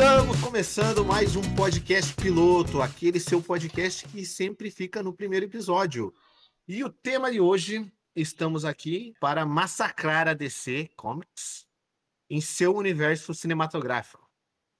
Estamos 0.00 0.40
começando 0.40 1.04
mais 1.04 1.36
um 1.36 1.42
podcast 1.54 2.14
piloto, 2.14 2.80
aquele 2.80 3.20
seu 3.20 3.42
podcast 3.42 4.08
que 4.08 4.24
sempre 4.24 4.70
fica 4.70 5.02
no 5.02 5.12
primeiro 5.12 5.44
episódio. 5.44 6.10
E 6.66 6.82
o 6.82 6.88
tema 6.88 7.30
de 7.30 7.38
hoje, 7.38 7.86
estamos 8.16 8.64
aqui 8.64 9.12
para 9.20 9.44
massacrar 9.44 10.26
a 10.26 10.32
DC 10.32 10.88
Comics 10.96 11.66
em 12.30 12.40
seu 12.40 12.74
universo 12.74 13.34
cinematográfico. 13.34 14.26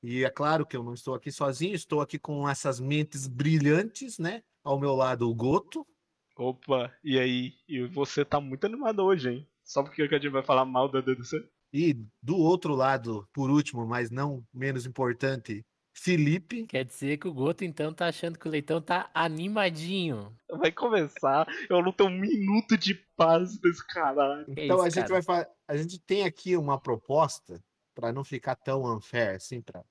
E 0.02 0.24
é 0.24 0.30
claro 0.30 0.64
que 0.64 0.74
eu 0.74 0.82
não 0.82 0.94
estou 0.94 1.14
aqui 1.14 1.30
sozinho, 1.30 1.74
estou 1.74 2.00
aqui 2.00 2.18
com 2.18 2.48
essas 2.48 2.80
mentes 2.80 3.26
brilhantes, 3.26 4.18
né? 4.18 4.42
Ao 4.64 4.80
meu 4.80 4.94
lado, 4.94 5.28
o 5.28 5.34
Goto. 5.34 5.86
Opa, 6.34 6.90
e 7.04 7.18
aí? 7.18 7.52
E 7.68 7.84
você 7.88 8.24
tá 8.24 8.40
muito 8.40 8.64
animado 8.64 9.00
hoje, 9.00 9.28
hein? 9.28 9.48
Só 9.62 9.82
porque 9.82 10.00
a 10.00 10.06
gente 10.06 10.30
vai 10.30 10.42
falar 10.42 10.64
mal 10.64 10.88
da 10.88 11.02
DC? 11.02 11.46
E 11.72 11.94
do 12.22 12.36
outro 12.36 12.74
lado, 12.74 13.28
por 13.32 13.50
último, 13.50 13.86
mas 13.86 14.10
não 14.10 14.44
menos 14.52 14.86
importante, 14.86 15.62
Felipe. 15.94 16.66
Quer 16.66 16.84
dizer 16.84 17.18
que 17.18 17.28
o 17.28 17.32
Goto 17.32 17.64
então 17.64 17.92
tá 17.92 18.08
achando 18.08 18.38
que 18.38 18.48
o 18.48 18.50
Leitão 18.50 18.80
tá 18.80 19.10
animadinho. 19.14 20.34
Vai 20.50 20.72
começar, 20.72 21.46
eu 21.68 21.82
não 21.82 21.92
tenho 21.92 22.10
um 22.10 22.18
minuto 22.18 22.76
de 22.76 22.94
paz 23.16 23.58
desse 23.60 23.86
caralho. 23.86 24.46
Então 24.48 24.76
isso, 24.76 24.84
a 24.86 24.88
gente 24.88 25.08
cara? 25.08 25.08
vai 25.08 25.22
fa- 25.22 25.48
a 25.68 25.76
gente 25.76 25.98
tem 26.00 26.24
aqui 26.24 26.56
uma 26.56 26.80
proposta 26.80 27.62
para 27.94 28.12
não 28.12 28.24
ficar 28.24 28.56
tão 28.56 28.82
unfair 28.96 29.36
assim 29.36 29.60
para 29.62 29.84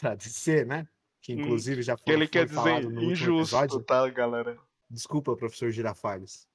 para 0.00 0.14
dizer, 0.16 0.66
né? 0.66 0.86
Que 1.22 1.32
Hum, 1.32 1.36
inclusive 1.36 1.82
já 1.82 1.96
Que 1.96 2.02
foi, 2.04 2.14
ele 2.14 2.26
foi 2.26 2.28
quer 2.32 2.46
dizer 2.46 2.54
falado 2.54 2.90
no 2.90 3.02
último 3.02 3.28
injusto, 3.28 3.36
episódio. 3.42 3.84
tá, 3.84 4.08
galera? 4.10 4.58
Desculpa, 4.90 5.36
professor 5.36 5.70
Girafales. 5.70 6.46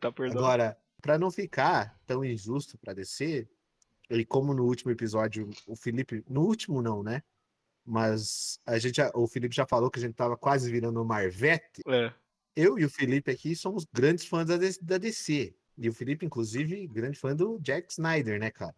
Tá 0.00 0.10
perdão. 0.10 0.38
Agora, 0.38 0.76
para 1.02 1.18
não 1.18 1.30
ficar 1.30 2.00
tão 2.06 2.24
injusto 2.24 2.78
para 2.78 2.94
descer, 2.94 3.50
e 4.08 4.24
como 4.24 4.54
no 4.54 4.64
último 4.64 4.90
episódio 4.90 5.50
o 5.66 5.76
Felipe, 5.76 6.24
no 6.28 6.42
último 6.42 6.80
não, 6.80 7.02
né? 7.02 7.22
Mas 7.84 8.60
a 8.64 8.78
gente, 8.78 8.96
já- 8.96 9.10
o 9.14 9.26
Felipe 9.26 9.54
já 9.54 9.66
falou 9.66 9.90
que 9.90 9.98
a 9.98 10.02
gente 10.02 10.14
tava 10.14 10.36
quase 10.36 10.70
virando 10.70 11.04
Marvete. 11.04 11.82
É. 11.88 12.12
Eu 12.54 12.78
e 12.78 12.84
o 12.84 12.90
Felipe 12.90 13.30
aqui 13.30 13.56
somos 13.56 13.84
grandes 13.92 14.24
fãs 14.26 14.46
da 14.46 14.56
DC, 14.56 14.78
da 14.82 14.98
DC. 14.98 15.54
E 15.76 15.88
o 15.88 15.92
Felipe, 15.92 16.24
inclusive, 16.24 16.86
grande 16.86 17.18
fã 17.18 17.34
do 17.34 17.58
Jack 17.58 17.90
Snyder, 17.92 18.38
né, 18.38 18.50
cara? 18.50 18.74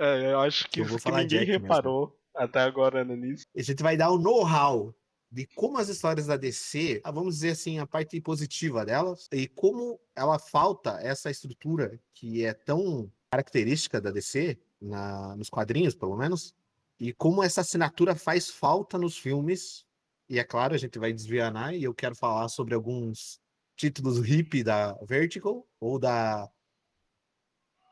é, 0.00 0.32
eu 0.32 0.40
acho 0.40 0.68
que 0.68 0.80
Eu 0.80 0.84
vou 0.84 0.96
que 0.98 1.02
falar 1.04 1.22
ninguém 1.22 1.38
Jack 1.40 1.50
mesmo. 1.52 1.62
reparou 1.64 2.20
até 2.34 2.60
agora 2.60 3.04
no 3.04 3.14
início. 3.14 3.46
A 3.56 3.62
gente 3.62 3.82
vai 3.82 3.96
dar 3.96 4.10
o 4.10 4.18
know-how 4.18 4.94
de 5.30 5.46
como 5.54 5.78
as 5.78 5.88
histórias 5.88 6.26
da 6.26 6.36
DC, 6.36 7.00
ah, 7.04 7.10
vamos 7.10 7.36
dizer 7.36 7.50
assim, 7.50 7.78
a 7.78 7.86
parte 7.86 8.20
positiva 8.20 8.84
delas, 8.84 9.28
e 9.30 9.46
como 9.46 10.00
ela 10.14 10.38
falta 10.38 10.98
essa 11.02 11.30
estrutura 11.30 12.00
que 12.14 12.44
é 12.44 12.54
tão 12.54 13.12
característica 13.30 14.00
da 14.00 14.10
DC, 14.10 14.58
na, 14.80 15.36
nos 15.36 15.50
quadrinhos, 15.50 15.94
pelo 15.94 16.16
menos, 16.16 16.54
e 16.98 17.12
como 17.12 17.42
essa 17.42 17.60
assinatura 17.60 18.14
faz 18.14 18.48
falta 18.48 18.96
nos 18.98 19.16
filmes. 19.18 19.86
E 20.28 20.38
é 20.38 20.44
claro, 20.44 20.74
a 20.74 20.78
gente 20.78 20.98
vai 20.98 21.12
desviar, 21.12 21.74
e 21.74 21.84
eu 21.84 21.94
quero 21.94 22.14
falar 22.14 22.48
sobre 22.48 22.74
alguns 22.74 23.40
títulos 23.76 24.18
hip 24.28 24.62
da 24.62 24.94
Vertical, 25.04 25.66
ou 25.80 25.98
da. 25.98 26.50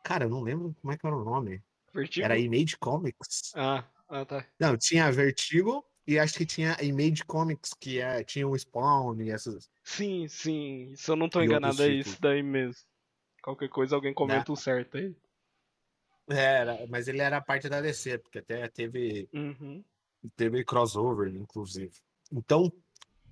Cara, 0.05 0.25
eu 0.25 0.31
não 0.31 0.43
lembro 0.43 0.75
como 0.81 0.93
é 0.93 0.99
que 0.99 1.07
era 1.07 1.17
o 1.17 1.25
nome. 1.25 1.63
Vertigo? 1.95 2.25
Era 2.25 2.39
Image 2.39 2.77
Comics. 2.79 3.53
Ah, 3.55 3.85
ah, 4.09 4.25
tá. 4.25 4.47
Não, 4.59 4.77
tinha 4.77 5.07
a 5.07 5.11
Vertigo 5.11 5.85
e 6.07 6.19
acho 6.19 6.35
que 6.35 6.47
tinha 6.47 6.77
Image 6.83 7.25
Comics, 7.25 7.75
que 7.75 8.01
é, 8.01 8.23
tinha 8.23 8.47
o 8.47 8.57
Spawn 8.57 9.21
e 9.21 9.31
essas. 9.31 9.69
Sim, 9.83 10.29
sim. 10.29 10.95
Se 10.97 11.11
eu 11.11 11.17
não 11.17 11.29
tô 11.29 11.41
E 11.41 11.45
enganado, 11.45 11.83
é 11.83 11.87
títulos. 11.89 12.07
isso 12.07 12.21
daí 12.21 12.43
mesmo. 12.43 12.83
Qualquer 13.43 13.69
coisa, 13.69 13.95
alguém 13.95 14.15
comenta 14.15 14.53
o 14.53 14.57
certo 14.57 14.97
aí. 14.97 15.15
Era, 16.29 16.87
mas 16.89 17.07
ele 17.07 17.21
era 17.21 17.41
parte 17.41 17.69
da 17.69 17.81
DC, 17.81 18.19
porque 18.19 18.39
até 18.41 18.69
teve, 18.69 19.29
Uhum. 19.33 19.85
teve 20.37 20.65
crossover, 20.65 21.29
inclusive. 21.35 21.93
Então, 22.33 22.73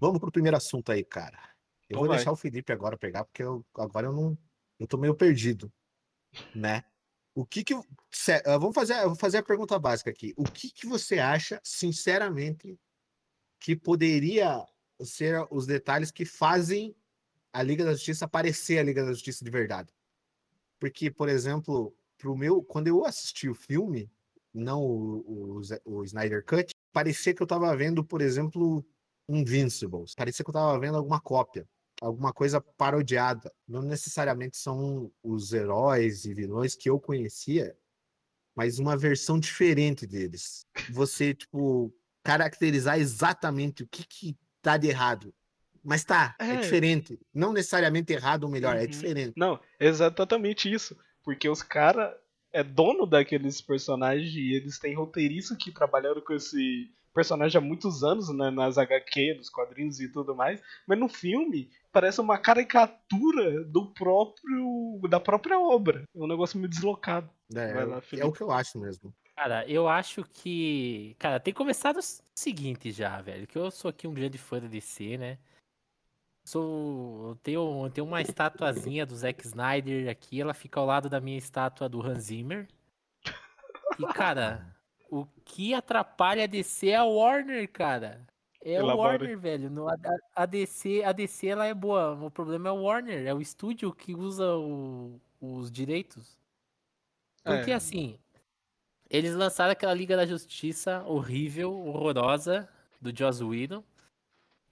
vamos 0.01 0.21
pro 0.21 0.31
primeiro 0.31 0.57
assunto 0.57 0.93
aí, 0.93 1.05
cara. 1.05 1.37
Eu 1.37 1.87
Então 1.87 2.01
vou 2.01 2.09
vai. 2.09 2.17
deixar 2.17 2.33
o 2.33 2.37
Felipe 2.37 2.73
agora 2.73 2.97
pegar, 2.97 3.25
porque 3.25 3.43
eu, 3.43 3.65
agora 3.77 4.07
eu 4.07 4.13
não. 4.13 4.39
Eu 4.79 4.87
tô 4.87 4.97
meio 4.97 5.15
perdido, 5.15 5.73
né? 6.55 6.85
O 7.35 7.45
que 7.45 7.65
que. 7.65 7.75
ah, 7.75 8.59
Vamos 8.59 8.75
fazer, 8.75 8.95
eu 9.03 9.09
vou 9.09 9.17
fazer 9.17 9.39
a 9.39 9.43
pergunta 9.43 9.79
básica 9.79 10.11
aqui. 10.11 10.33
O 10.37 10.45
que 10.45 10.71
que 10.71 10.87
você 10.87 11.19
acha, 11.19 11.61
sinceramente, 11.65 12.79
que 13.59 13.75
poderia 13.75 14.65
ser 15.03 15.47
os 15.51 15.67
detalhes 15.67 16.11
que 16.11 16.25
fazem 16.25 16.95
a 17.53 17.63
Liga 17.63 17.85
da 17.85 17.93
Justiça 17.93 18.29
parecer 18.29 18.79
a 18.79 18.83
Liga 18.83 19.05
da 19.05 19.13
Justiça 19.13 19.45
de 19.45 19.51
verdade? 19.51 19.93
Porque, 20.79 21.11
por 21.11 21.29
exemplo, 21.29 21.97
pro 22.17 22.37
meu, 22.37 22.63
quando 22.63 22.89
eu 22.89 23.05
assisti 23.05 23.49
o 23.49 23.55
filme, 23.55 24.11
não 24.53 24.83
o, 24.83 25.61
o, 25.61 25.61
o 25.85 26.05
Snyder 26.05 26.45
Cut, 26.45 26.73
parecia 26.93 27.35
que 27.35 27.43
eu 27.43 27.47
tava 27.47 27.75
vendo, 27.77 28.05
por 28.05 28.23
exemplo, 28.23 28.87
Invincibles. 29.29 30.15
Parecia 30.15 30.45
que 30.45 30.51
eu 30.51 30.55
tava 30.55 30.79
vendo 30.79 30.97
alguma 30.97 31.21
cópia, 31.21 31.69
alguma 32.01 32.33
coisa 32.33 32.61
parodiada. 32.61 33.53
Não 33.67 33.83
necessariamente 33.83 34.57
são 34.57 35.11
os 35.23 35.53
heróis 35.53 36.25
e 36.25 36.35
vilões 36.35 36.75
que 36.75 36.89
eu 36.91 36.99
conhecia, 37.01 37.77
mas 38.55 38.79
uma 38.79 38.97
versão 38.97 39.39
diferente 39.39 40.07
deles. 40.07 40.67
Você, 40.93 41.35
tipo, 41.35 41.93
caracterizar 42.23 42.99
exatamente 42.99 43.83
o 43.83 43.89
que 43.89 44.07
que 44.07 44.37
tá 44.63 44.77
de 44.77 44.89
errado. 44.89 45.35
Mas 45.83 46.03
tá, 46.05 46.35
é, 46.39 46.55
É. 46.55 46.57
diferente. 46.57 47.19
Não 47.33 47.53
necessariamente 47.53 48.13
errado 48.13 48.45
ou 48.45 48.51
melhor, 48.51 48.77
é 48.77 48.81
Uhum. 48.83 48.87
diferente. 48.87 49.33
Não, 49.37 49.61
exatamente 49.79 50.73
isso. 50.73 50.97
Porque 51.23 51.49
os 51.49 51.63
caras 51.63 52.15
é 52.53 52.63
dono 52.63 53.07
daqueles 53.07 53.61
personagens 53.61 54.33
e 54.35 54.55
eles 54.55 54.79
têm 54.79 54.95
roteiristas 54.95 55.57
que 55.59 55.71
trabalharam 55.73 56.21
com 56.23 56.33
esse 56.33 56.91
personagem 57.13 57.59
há 57.59 57.61
muitos 57.61 58.03
anos, 58.03 58.29
né, 58.35 58.51
nas 58.51 58.79
HQ, 58.79 59.35
nos 59.35 59.49
quadrinhos 59.51 60.01
e 60.01 60.09
tudo 60.11 60.35
mais. 60.35 60.61
Mas 60.87 60.99
no 60.99 61.09
filme 61.09 61.71
parece 61.95 62.21
uma 62.21 62.37
caricatura 62.37 63.65
do 63.65 63.87
próprio 63.95 65.01
da 65.09 65.21
própria 65.21 65.59
obra. 65.61 66.03
É 66.15 66.19
um 66.19 66.27
negócio 66.27 66.59
meio 66.59 66.69
deslocado. 66.69 67.31
É, 67.55 67.73
Vai 67.73 67.87
lá, 67.87 67.97
é 67.99 68.01
Felipe. 68.01 68.27
o 68.27 68.33
que 68.33 68.41
eu 68.43 68.51
acho 68.51 68.79
mesmo. 68.81 69.15
Cara, 69.37 69.65
eu 69.69 69.89
acho 69.89 70.25
que. 70.25 71.15
Cara, 71.19 71.39
tem 71.39 71.55
começado 71.55 71.99
o 71.99 72.03
seguinte 72.37 72.91
já, 72.91 73.21
velho. 73.23 73.47
Que 73.47 73.57
eu 73.57 73.71
sou 73.71 73.89
aqui 73.89 74.09
um 74.09 74.15
grande 74.15 74.37
fã 74.39 74.61
da 74.61 74.67
DC, 74.67 75.17
né? 75.17 75.39
Sou. 76.47 77.29
eu 77.31 77.37
Tenho, 77.37 77.85
eu 77.87 77.91
tenho 77.91 78.07
uma 78.07 78.21
estatuazinha 78.21 79.07
do 79.07 79.17
Zack 79.17 79.47
Snyder 79.47 80.11
aqui, 80.11 80.41
ela 80.41 80.53
fica 80.53 80.81
ao 80.81 80.87
lado 80.87 81.09
da 81.09 81.21
minha 81.21 81.39
estátua 81.39 81.89
do 81.89 82.03
Hans 82.05 82.25
Zimmer. 82.25 82.69
E, 83.99 84.07
cara, 84.13 84.77
o 85.09 85.25
que 85.45 85.73
atrapalha 85.73 86.43
a 86.45 86.49
DC 86.49 86.89
é 86.89 86.97
a 86.97 87.05
Warner, 87.05 87.71
cara. 87.71 88.27
É 88.65 88.83
o. 88.83 88.87
Warner, 88.97 89.39
velho. 89.39 89.71
No- 89.71 89.89
a, 89.89 89.93
a- 89.95 90.43
a 90.43 90.47
DC, 90.47 91.03
a 91.05 91.13
DC 91.13 91.47
ela 91.49 91.67
é 91.67 91.75
boa. 91.75 92.13
O 92.15 92.31
problema 92.31 92.69
é 92.71 92.73
o 92.73 92.83
Warner, 92.83 93.27
é 93.27 93.35
o 93.35 93.41
estúdio 93.41 93.93
que 93.93 94.15
usa 94.15 94.57
o- 94.57 95.21
os 95.41 95.71
direitos. 95.71 96.39
Porque 97.45 97.71
É. 97.71 97.75
assim, 97.75 98.19
eles 99.11 99.35
lançaram 99.35 99.73
aquela 99.73 99.93
Liga 99.93 100.17
da 100.17 100.25
Justiça 100.25 101.05
horrível, 101.07 101.73
horrorosa, 101.73 102.69
do 103.01 103.15
Joss 103.15 103.45
Whedon. 103.45 103.85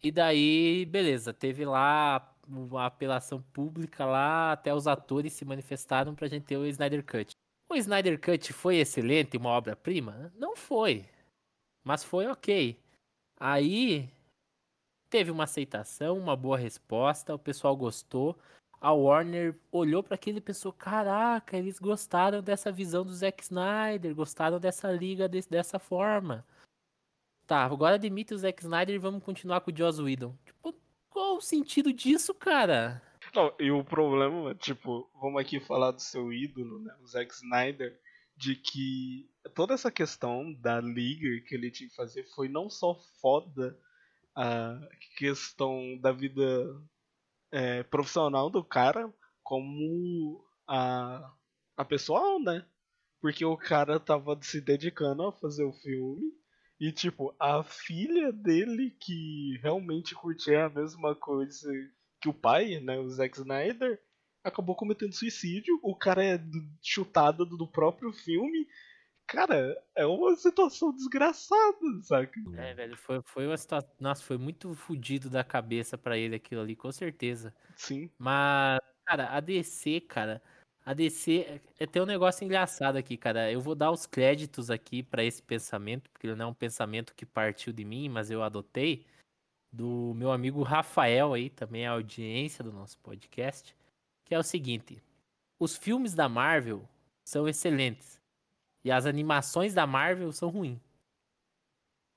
E 0.02 0.10
daí, 0.10 0.86
beleza, 0.86 1.32
teve 1.34 1.64
lá 1.66 2.34
uma 2.48 2.86
apelação 2.86 3.41
pública 3.52 4.04
lá, 4.06 4.52
até 4.52 4.75
os 4.75 4.86
atores 4.86 5.32
se 5.34 5.44
manifestaram 5.44 6.14
pra 6.14 6.26
gente 6.28 6.44
ter 6.44 6.56
o 6.56 6.66
Snyder 6.66 7.04
Cut. 7.04 7.36
O 7.69 7.76
Snyder 7.76 8.19
Cut 8.20 8.52
foi 8.52 8.76
excelente, 8.78 9.36
uma 9.36 9.50
obra-prima? 9.50 10.32
Não 10.36 10.56
foi. 10.56 11.04
Mas 11.84 12.02
foi 12.02 12.26
ok. 12.26 12.78
Aí 13.44 14.08
teve 15.10 15.32
uma 15.32 15.42
aceitação, 15.44 16.16
uma 16.16 16.36
boa 16.36 16.56
resposta, 16.56 17.34
o 17.34 17.38
pessoal 17.38 17.76
gostou. 17.76 18.38
A 18.80 18.92
Warner 18.92 19.58
olhou 19.72 20.00
para 20.00 20.14
aquilo 20.14 20.38
e 20.38 20.41
pensou: 20.41 20.72
caraca, 20.72 21.56
eles 21.56 21.81
gostaram 21.81 22.40
dessa 22.40 22.70
visão 22.70 23.05
do 23.05 23.12
Zack 23.12 23.43
Snyder, 23.43 24.14
gostaram 24.14 24.61
dessa 24.61 24.93
liga 24.93 25.28
desse- 25.28 25.50
dessa 25.50 25.81
forma. 25.81 26.46
Tá, 27.44 27.64
agora 27.64 27.99
demite 27.99 28.32
o 28.32 28.38
Zack 28.38 28.62
Snyder 28.62 28.94
e 28.94 28.99
vamos 28.99 29.25
continuar 29.25 29.61
com 29.61 29.72
o 29.72 29.76
Joss 29.76 30.00
Whedon. 30.00 30.37
Tipo, 30.44 30.72
qual 31.11 31.37
o 31.37 31.40
sentido 31.40 31.93
disso, 31.93 32.32
cara? 32.32 33.02
Não, 33.34 33.52
e 33.58 33.72
o 33.72 33.82
problema, 33.84 34.55
tipo, 34.55 35.11
vamos 35.20 35.40
aqui 35.40 35.58
falar 35.58 35.90
do 35.90 36.00
seu 36.00 36.32
ídolo, 36.32 36.78
né, 36.78 36.94
o 37.02 37.06
Zack 37.08 37.32
Snyder, 37.34 37.99
de 38.37 38.55
que 38.55 39.28
toda 39.54 39.75
essa 39.75 39.90
questão 39.90 40.52
da 40.54 40.81
liga 40.81 41.44
que 41.46 41.54
ele 41.54 41.70
tinha 41.70 41.88
que 41.88 41.96
fazer 41.96 42.25
foi 42.34 42.49
não 42.49 42.70
só 42.70 42.94
foda 43.20 43.78
a 44.37 44.81
questão 45.19 45.99
da 46.00 46.12
vida 46.12 46.43
é, 47.50 47.82
profissional 47.84 48.50
do 48.50 48.64
cara, 48.64 49.12
como 49.43 50.44
a, 50.69 51.32
a 51.76 51.84
pessoal, 51.84 52.40
né? 52.40 52.64
Porque 53.20 53.44
o 53.44 53.56
cara 53.56 54.00
tava 54.00 54.38
se 54.43 54.60
dedicando 54.60 55.25
a 55.25 55.32
fazer 55.32 55.64
o 55.64 55.72
filme. 55.72 56.32
E, 56.81 56.93
tipo, 56.93 57.34
a 57.40 57.62
filha 57.62 58.32
dele, 58.32 58.96
que 59.00 59.58
realmente 59.62 60.14
curtia 60.14 60.66
a 60.66 60.70
mesma 60.70 61.14
coisa 61.14 61.70
que 62.20 62.28
o 62.28 62.34
pai, 62.34 62.81
né, 62.81 62.98
o 62.98 63.08
Zack 63.08 63.38
Snyder, 63.38 64.00
acabou 64.44 64.75
cometendo 64.75 65.14
suicídio. 65.14 65.78
O 65.82 65.96
cara 65.96 66.25
é 66.25 66.38
do- 66.38 66.69
chutado 66.82 67.46
do 67.46 67.66
próprio 67.69 68.12
filme. 68.12 68.66
Cara, 69.32 69.82
é 69.96 70.06
uma 70.06 70.37
situação 70.37 70.94
desgraçada, 70.94 72.02
saca? 72.02 72.38
É, 72.56 72.75
velho, 72.75 72.96
foi, 72.96 73.23
foi 73.25 73.46
uma 73.46 73.56
situação. 73.56 73.90
Nossa, 73.99 74.23
foi 74.23 74.37
muito 74.37 74.75
fodido 74.75 75.31
da 75.31 75.43
cabeça 75.43 75.96
pra 75.96 76.19
ele 76.19 76.37
aquilo 76.37 76.61
ali, 76.61 76.76
com 76.76 76.93
certeza. 76.93 77.55
Sim. 77.75 78.11
Mas, 78.19 78.79
cara, 79.06 79.31
a 79.34 79.40
DC, 79.40 80.02
cara. 80.02 80.43
A 80.84 80.93
DC 80.94 81.61
é 81.79 81.87
tem 81.87 82.02
um 82.02 82.06
negócio 82.06 82.44
engraçado 82.44 82.96
aqui, 82.96 83.17
cara. 83.17 83.50
Eu 83.50 83.61
vou 83.61 83.75
dar 83.75 83.90
os 83.90 84.05
créditos 84.05 84.69
aqui 84.70 85.02
pra 85.02 85.25
esse 85.25 85.43
pensamento, 85.43 86.11
porque 86.11 86.26
ele 86.26 86.37
não 86.37 86.46
é 86.46 86.49
um 86.49 86.55
pensamento 86.55 87.14
que 87.14 87.25
partiu 87.25 87.73
de 87.73 87.84
mim, 87.84 88.08
mas 88.08 88.31
eu 88.31 88.43
adotei. 88.43 89.06
Do 89.75 90.12
meu 90.14 90.31
amigo 90.31 90.62
Rafael 90.62 91.32
aí, 91.32 91.49
também 91.49 91.87
a 91.87 91.93
audiência 91.93 92.62
do 92.62 92.70
nosso 92.70 92.99
podcast. 92.99 93.75
Que 94.26 94.34
é 94.34 94.38
o 94.38 94.43
seguinte: 94.43 95.02
os 95.58 95.76
filmes 95.76 96.14
da 96.14 96.29
Marvel 96.29 96.87
são 97.25 97.49
excelentes. 97.49 98.21
E 98.84 98.90
as 98.90 99.06
animações 99.06 99.75
da 99.75 99.87
Marvel 99.87 100.32
são 100.32 100.49
ruins. 100.49 100.81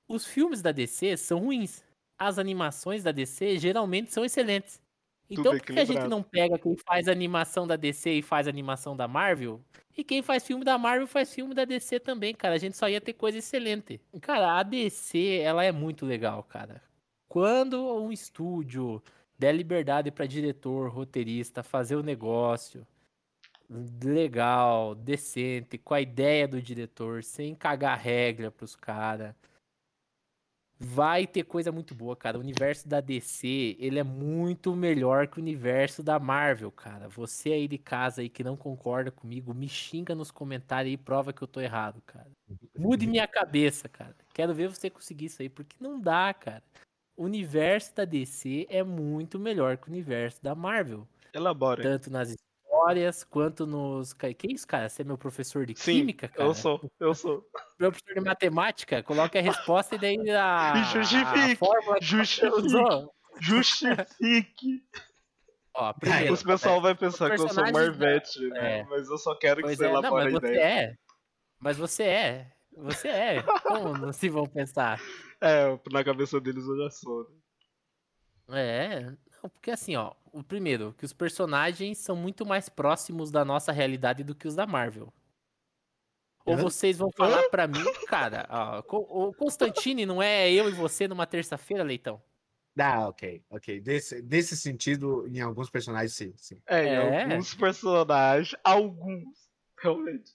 Os 0.08 0.26
filmes 0.26 0.62
da 0.62 0.72
DC 0.72 1.16
são 1.16 1.40
ruins. 1.40 1.84
As 2.18 2.38
animações 2.38 3.02
da 3.02 3.12
DC 3.12 3.58
geralmente 3.58 4.12
são 4.12 4.24
excelentes. 4.24 4.80
Então 5.28 5.52
por 5.52 5.60
que 5.60 5.78
a 5.78 5.84
gente 5.84 6.06
não 6.06 6.22
pega 6.22 6.58
quem 6.58 6.76
faz 6.76 7.08
animação 7.08 7.66
da 7.66 7.76
DC 7.76 8.10
e 8.10 8.22
faz 8.22 8.46
animação 8.46 8.96
da 8.96 9.08
Marvel? 9.08 9.60
E 9.96 10.04
quem 10.04 10.22
faz 10.22 10.46
filme 10.46 10.64
da 10.64 10.78
Marvel 10.78 11.06
faz 11.06 11.34
filme 11.34 11.54
da 11.54 11.64
DC 11.64 12.00
também, 12.00 12.34
cara. 12.34 12.54
A 12.54 12.58
gente 12.58 12.76
só 12.76 12.88
ia 12.88 13.00
ter 13.00 13.14
coisa 13.14 13.38
excelente. 13.38 14.00
Cara, 14.20 14.58
a 14.58 14.62
DC, 14.62 15.38
ela 15.38 15.64
é 15.64 15.72
muito 15.72 16.06
legal, 16.06 16.42
cara. 16.44 16.82
Quando 17.28 17.82
um 18.00 18.12
estúdio 18.12 19.02
der 19.38 19.52
liberdade 19.52 20.10
para 20.10 20.26
diretor, 20.26 20.90
roteirista 20.90 21.62
fazer 21.62 21.96
o 21.96 22.02
negócio 22.02 22.86
legal, 23.68 24.94
decente, 24.94 25.78
com 25.78 25.94
a 25.94 26.00
ideia 26.00 26.46
do 26.46 26.60
diretor, 26.60 27.22
sem 27.24 27.54
cagar 27.54 27.98
regra 27.98 28.50
pros 28.50 28.76
caras. 28.76 29.34
Vai 30.78 31.26
ter 31.26 31.42
coisa 31.44 31.72
muito 31.72 31.94
boa, 31.94 32.14
cara. 32.14 32.36
O 32.36 32.40
universo 32.40 32.86
da 32.86 33.00
DC, 33.00 33.76
ele 33.78 33.98
é 33.98 34.02
muito 34.02 34.76
melhor 34.76 35.26
que 35.26 35.38
o 35.38 35.42
universo 35.42 36.02
da 36.02 36.18
Marvel, 36.18 36.70
cara. 36.70 37.08
Você 37.08 37.52
aí 37.52 37.66
de 37.66 37.78
casa 37.78 38.20
aí 38.20 38.28
que 38.28 38.44
não 38.44 38.58
concorda 38.58 39.10
comigo, 39.10 39.54
me 39.54 39.70
xinga 39.70 40.14
nos 40.14 40.30
comentários 40.30 40.92
e 40.92 40.98
prova 40.98 41.32
que 41.32 41.40
eu 41.40 41.48
tô 41.48 41.62
errado, 41.62 42.02
cara. 42.04 42.30
Mude 42.78 43.06
minha 43.06 43.26
cabeça, 43.26 43.88
cara. 43.88 44.14
Quero 44.34 44.52
ver 44.52 44.68
você 44.68 44.90
conseguir 44.90 45.26
isso 45.26 45.40
aí, 45.40 45.48
porque 45.48 45.76
não 45.80 45.98
dá, 45.98 46.34
cara. 46.34 46.62
O 47.16 47.24
universo 47.24 47.96
da 47.96 48.04
DC 48.04 48.66
é 48.68 48.82
muito 48.82 49.38
melhor 49.38 49.78
que 49.78 49.88
o 49.88 49.90
universo 49.90 50.42
da 50.42 50.54
Marvel. 50.54 51.08
Elabora. 51.32 51.82
Tanto 51.82 52.10
nas 52.10 52.36
histórias 52.76 53.24
quanto 53.24 53.66
nos. 53.66 54.12
Que 54.12 54.52
isso, 54.52 54.66
cara? 54.66 54.88
Você 54.88 55.02
é 55.02 55.04
meu 55.04 55.18
professor 55.18 55.66
de 55.66 55.74
Sim, 55.76 56.00
química, 56.00 56.28
cara? 56.28 56.48
Eu 56.48 56.54
sou, 56.54 56.80
eu 57.00 57.14
sou. 57.14 57.44
Meu 57.78 57.90
professor 57.90 58.14
de 58.14 58.20
matemática? 58.20 59.02
Coloque 59.02 59.38
a 59.38 59.42
resposta 59.42 59.94
e 59.94 59.98
daí 59.98 60.30
a, 60.30 60.74
justifique, 60.92 61.52
a 61.52 61.56
fórmula 61.56 61.98
justifique. 62.00 62.68
Justifique. 63.40 64.82
Ó, 65.74 65.92
primeiro, 65.92 66.32
Os 66.32 66.42
pessoal 66.42 66.80
vai 66.80 66.94
pensar 66.94 67.34
que 67.34 67.42
eu 67.42 67.48
sou 67.48 67.70
Marvete, 67.70 68.40
né? 68.48 68.80
é. 68.80 68.84
Mas 68.84 69.08
eu 69.08 69.18
só 69.18 69.34
quero 69.34 69.62
que 69.62 69.76
você 69.76 69.84
é, 69.84 69.88
elabore 69.88 70.24
mas 70.24 70.34
a 70.34 70.40
você 70.40 70.46
ideia. 70.46 70.62
é. 70.62 70.94
Mas 71.58 71.76
você 71.76 72.02
é. 72.04 72.52
Você 72.78 73.08
é. 73.08 73.42
Como 73.42 73.92
não 73.98 74.12
se 74.12 74.28
vão 74.28 74.46
pensar? 74.46 75.00
É, 75.40 75.78
na 75.92 76.02
cabeça 76.02 76.40
deles 76.40 76.64
eu 76.66 76.76
já 76.78 76.90
sou. 76.90 77.26
né? 78.48 78.58
É, 78.58 79.00
não, 79.02 79.50
porque 79.50 79.70
assim, 79.70 79.96
ó, 79.96 80.14
o 80.38 80.44
primeiro, 80.44 80.92
que 80.94 81.04
os 81.04 81.12
personagens 81.12 81.98
são 81.98 82.14
muito 82.14 82.44
mais 82.44 82.68
próximos 82.68 83.30
da 83.30 83.44
nossa 83.44 83.72
realidade 83.72 84.22
do 84.22 84.34
que 84.34 84.46
os 84.46 84.54
da 84.54 84.66
Marvel. 84.66 85.12
Ou 86.44 86.56
vocês 86.56 86.96
vão 86.98 87.10
falar 87.10 87.48
pra 87.48 87.66
mim, 87.66 87.82
cara, 88.06 88.46
ó, 88.48 88.78
o 89.28 89.34
Constantine 89.34 90.06
não 90.06 90.22
é 90.22 90.50
eu 90.52 90.68
e 90.68 90.72
você 90.72 91.08
numa 91.08 91.26
terça-feira, 91.26 91.82
Leitão? 91.82 92.22
Ah, 92.78 93.08
ok, 93.08 93.42
ok. 93.50 93.80
Desse, 93.80 94.22
desse 94.22 94.56
sentido, 94.56 95.26
em 95.26 95.40
alguns 95.40 95.70
personagens, 95.70 96.12
sim, 96.14 96.32
sim. 96.36 96.60
É, 96.66 96.84
em 96.84 96.96
É. 96.96 97.22
alguns 97.22 97.54
personagens, 97.54 98.54
alguns, 98.62 99.48
realmente. 99.82 100.32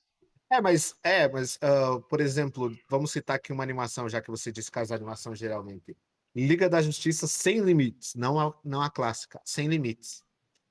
É, 0.52 0.60
mas, 0.60 0.96
é, 1.04 1.30
mas 1.30 1.58
ah, 1.62 2.00
por 2.10 2.20
exemplo, 2.20 2.76
vamos 2.90 3.12
citar 3.12 3.38
aqui 3.38 3.54
uma 3.54 3.64
animação, 3.64 4.10
já 4.10 4.22
que 4.22 4.30
você 4.30 4.52
disse 4.52 4.70
caso 4.72 4.94
animação 4.94 5.34
geralmente. 5.34 5.96
Liga 6.36 6.70
da 6.70 6.82
Justiça 6.82 7.28
Sem 7.28 7.60
Limites, 7.62 8.16
não 8.16 8.40
a, 8.40 8.54
não 8.64 8.82
a 8.82 8.90
clássica, 8.90 9.42
Sem 9.44 9.68
Limites. 9.68 10.24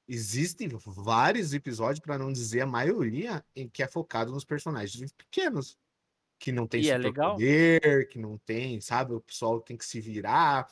Existem 0.09 0.69
vários 0.87 1.55
episódios, 1.55 2.01
para 2.01 2.19
não 2.19 2.33
dizer 2.33 2.63
a 2.63 2.67
maioria, 2.67 3.45
em 3.55 3.69
que 3.69 3.83
é 3.83 3.87
focado 3.87 4.33
nos 4.33 4.45
personagens 4.45 5.13
pequenos. 5.13 5.79
Que 6.39 6.51
não 6.51 6.67
tem 6.67 6.83
E 6.83 6.91
é 6.91 6.97
superpoder, 6.97 8.09
que 8.09 8.19
não 8.19 8.39
tem, 8.39 8.81
sabe? 8.81 9.13
O 9.13 9.21
pessoal 9.21 9.61
tem 9.61 9.77
que 9.77 9.85
se 9.85 10.01
virar. 10.01 10.67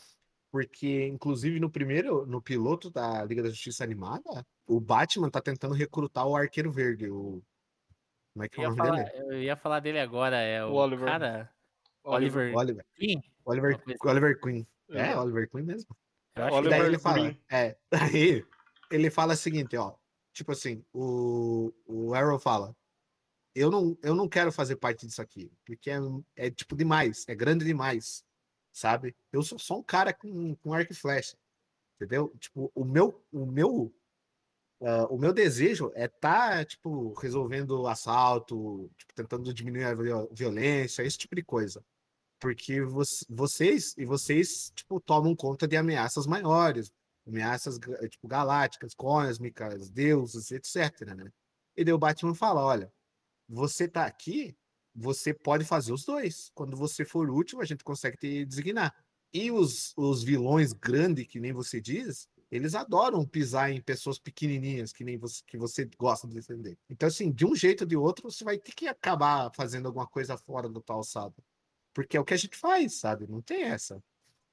Porque, 0.51 1.07
inclusive, 1.07 1.61
no 1.61 1.71
primeiro, 1.71 2.27
no 2.27 2.41
piloto 2.41 2.91
da 2.91 3.23
Liga 3.23 3.43
da 3.43 3.51
Justiça 3.51 3.85
Animada, 3.85 4.47
o 4.67 4.81
Batman 4.81 5.29
tá 5.29 5.43
tentando 5.43 5.75
recrutar 5.75 6.27
o 6.27 6.35
Arqueiro 6.35 6.73
Verde, 6.73 7.11
o. 7.11 7.43
Como 8.33 8.45
é 8.45 8.49
que 8.49 8.59
Eu 8.61 8.65
é 8.65 8.69
o 8.69 8.71
nome 8.75 8.89
falar, 8.89 9.05
dele? 9.05 9.35
eu 9.35 9.43
ia 9.43 9.57
falar 9.57 9.81
dele 9.81 10.01
agora, 10.01 10.37
é 10.39 10.65
o, 10.65 10.71
O 10.71 10.75
Oliver. 10.77 11.07
cara, 11.07 11.53
Oliver 12.03 12.57
Oliver. 12.57 12.87
Queen. 12.95 13.23
Oliver, 13.45 13.77
coisa 13.77 13.99
assim. 13.99 14.09
Oliver 14.09 14.41
Queen. 14.41 14.67
É, 14.91 15.11
É. 15.13 15.17
Oliver 15.19 15.49
Queen 15.51 15.65
mesmo. 15.65 15.97
E 16.37 16.41
Oliver 16.41 16.71
daí 16.71 16.87
ele 16.89 16.99
fala, 16.99 17.37
é, 17.51 17.77
daí 17.91 18.47
ele 18.91 19.11
fala 19.11 19.35
o 19.35 19.37
seguinte, 19.37 19.77
ó, 19.77 19.95
tipo 20.33 20.53
assim, 20.53 20.85
o, 20.93 21.73
o 21.87 22.15
Arrow 22.15 22.39
fala, 22.39 22.75
eu 23.55 23.71
não, 23.71 23.99
eu 24.03 24.15
não 24.15 24.29
quero 24.29 24.53
fazer 24.53 24.77
parte 24.77 25.07
disso 25.07 25.21
aqui, 25.21 25.51
porque 25.67 25.91
é, 25.91 25.99
é 26.37 26.51
tipo 26.51 26.77
demais, 26.77 27.25
é 27.29 27.35
grande 27.35 27.65
demais, 27.65 28.25
sabe? 28.73 29.17
Eu 29.33 29.43
sou 29.43 29.59
só 29.59 29.79
um 29.79 29.83
cara 29.83 30.13
com, 30.13 30.55
com 30.57 30.73
arco 30.73 30.93
e 30.93 30.97
flecha, 30.97 31.37
entendeu? 31.97 32.33
Tipo, 32.39 32.71
o 32.75 32.85
meu, 32.85 33.21
o 33.33 33.45
meu, 33.45 33.93
ah, 34.81 35.07
o 35.11 35.19
meu 35.19 35.33
desejo 35.33 35.91
é 35.97 36.07
tá, 36.07 36.65
tipo, 36.65 37.13
resolvendo 37.15 37.87
assalto, 37.89 38.89
tipo, 38.97 39.13
tentando 39.13 39.53
diminuir 39.53 39.85
a 39.85 39.95
viol- 39.95 40.29
violência, 40.33 41.03
esse 41.03 41.19
tipo 41.19 41.35
de 41.35 41.43
coisa 41.43 41.85
porque 42.41 42.83
vo- 42.83 43.03
vocês 43.29 43.95
e 43.97 44.05
vocês 44.05 44.73
tipo 44.75 45.01
tomam 45.01 45.35
conta 45.37 45.67
de 45.67 45.77
ameaças 45.77 46.27
maiores, 46.27 46.93
ameaças 47.27 47.79
tipo 48.11 48.27
galácticas, 48.29 48.95
cósmicas, 48.95 49.91
deuses, 49.91 50.51
etc, 50.51 51.15
né? 51.17 51.31
E 51.77 51.85
daí 51.85 51.93
o 51.95 51.99
Batman 51.99 52.35
fala, 52.35 52.65
olha, 52.65 52.93
você 53.49 53.89
tá 53.89 54.05
aqui, 54.05 54.57
você 54.95 55.33
pode 55.33 55.65
fazer 55.65 55.93
os 55.93 56.05
dois. 56.05 56.51
Quando 56.55 56.77
você 56.77 57.05
for 57.05 57.31
útil, 57.31 57.61
a 57.61 57.65
gente 57.65 57.85
consegue 57.85 58.17
te 58.17 58.45
designar. 58.45 58.95
E 59.33 59.51
os, 59.51 59.93
os 59.97 60.23
vilões 60.23 60.73
grandes, 60.73 61.27
que 61.27 61.39
nem 61.39 61.53
você 61.53 61.81
diz, 61.81 62.29
eles 62.51 62.75
adoram 62.75 63.25
pisar 63.27 63.71
em 63.71 63.81
pessoas 63.81 64.19
pequenininhas, 64.19 64.93
que 64.93 65.05
nem 65.05 65.19
você, 65.19 65.43
que 65.47 65.59
você 65.59 65.89
gosta 65.99 66.27
de 66.27 66.35
defender. 66.35 66.79
Então, 66.89 67.07
assim, 67.07 67.31
de 67.31 67.47
um 67.47 67.55
jeito 67.55 67.83
ou 67.83 67.87
de 67.87 67.97
outro, 67.97 68.31
você 68.31 68.43
vai 68.43 68.59
ter 68.59 68.73
que 68.73 68.89
acabar 68.89 69.51
fazendo 69.55 69.87
alguma 69.87 70.07
coisa 70.07 70.37
fora 70.37 70.69
do 70.69 70.81
tal 70.81 70.99
alçada. 70.99 71.35
Porque 71.95 72.17
é 72.17 72.21
o 72.21 72.25
que 72.25 72.35
a 72.35 72.39
gente 72.39 72.57
faz, 72.57 72.95
sabe? 73.01 73.27
Não 73.27 73.41
tem 73.43 73.63
essa. 73.65 74.03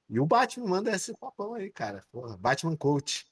E 0.09 0.19
o 0.19 0.25
Batman 0.25 0.67
manda 0.67 0.91
esse 0.91 1.13
papão 1.17 1.53
aí, 1.55 1.71
cara. 1.71 2.03
Porra, 2.11 2.37
Batman 2.37 2.75
Coach. 2.77 3.25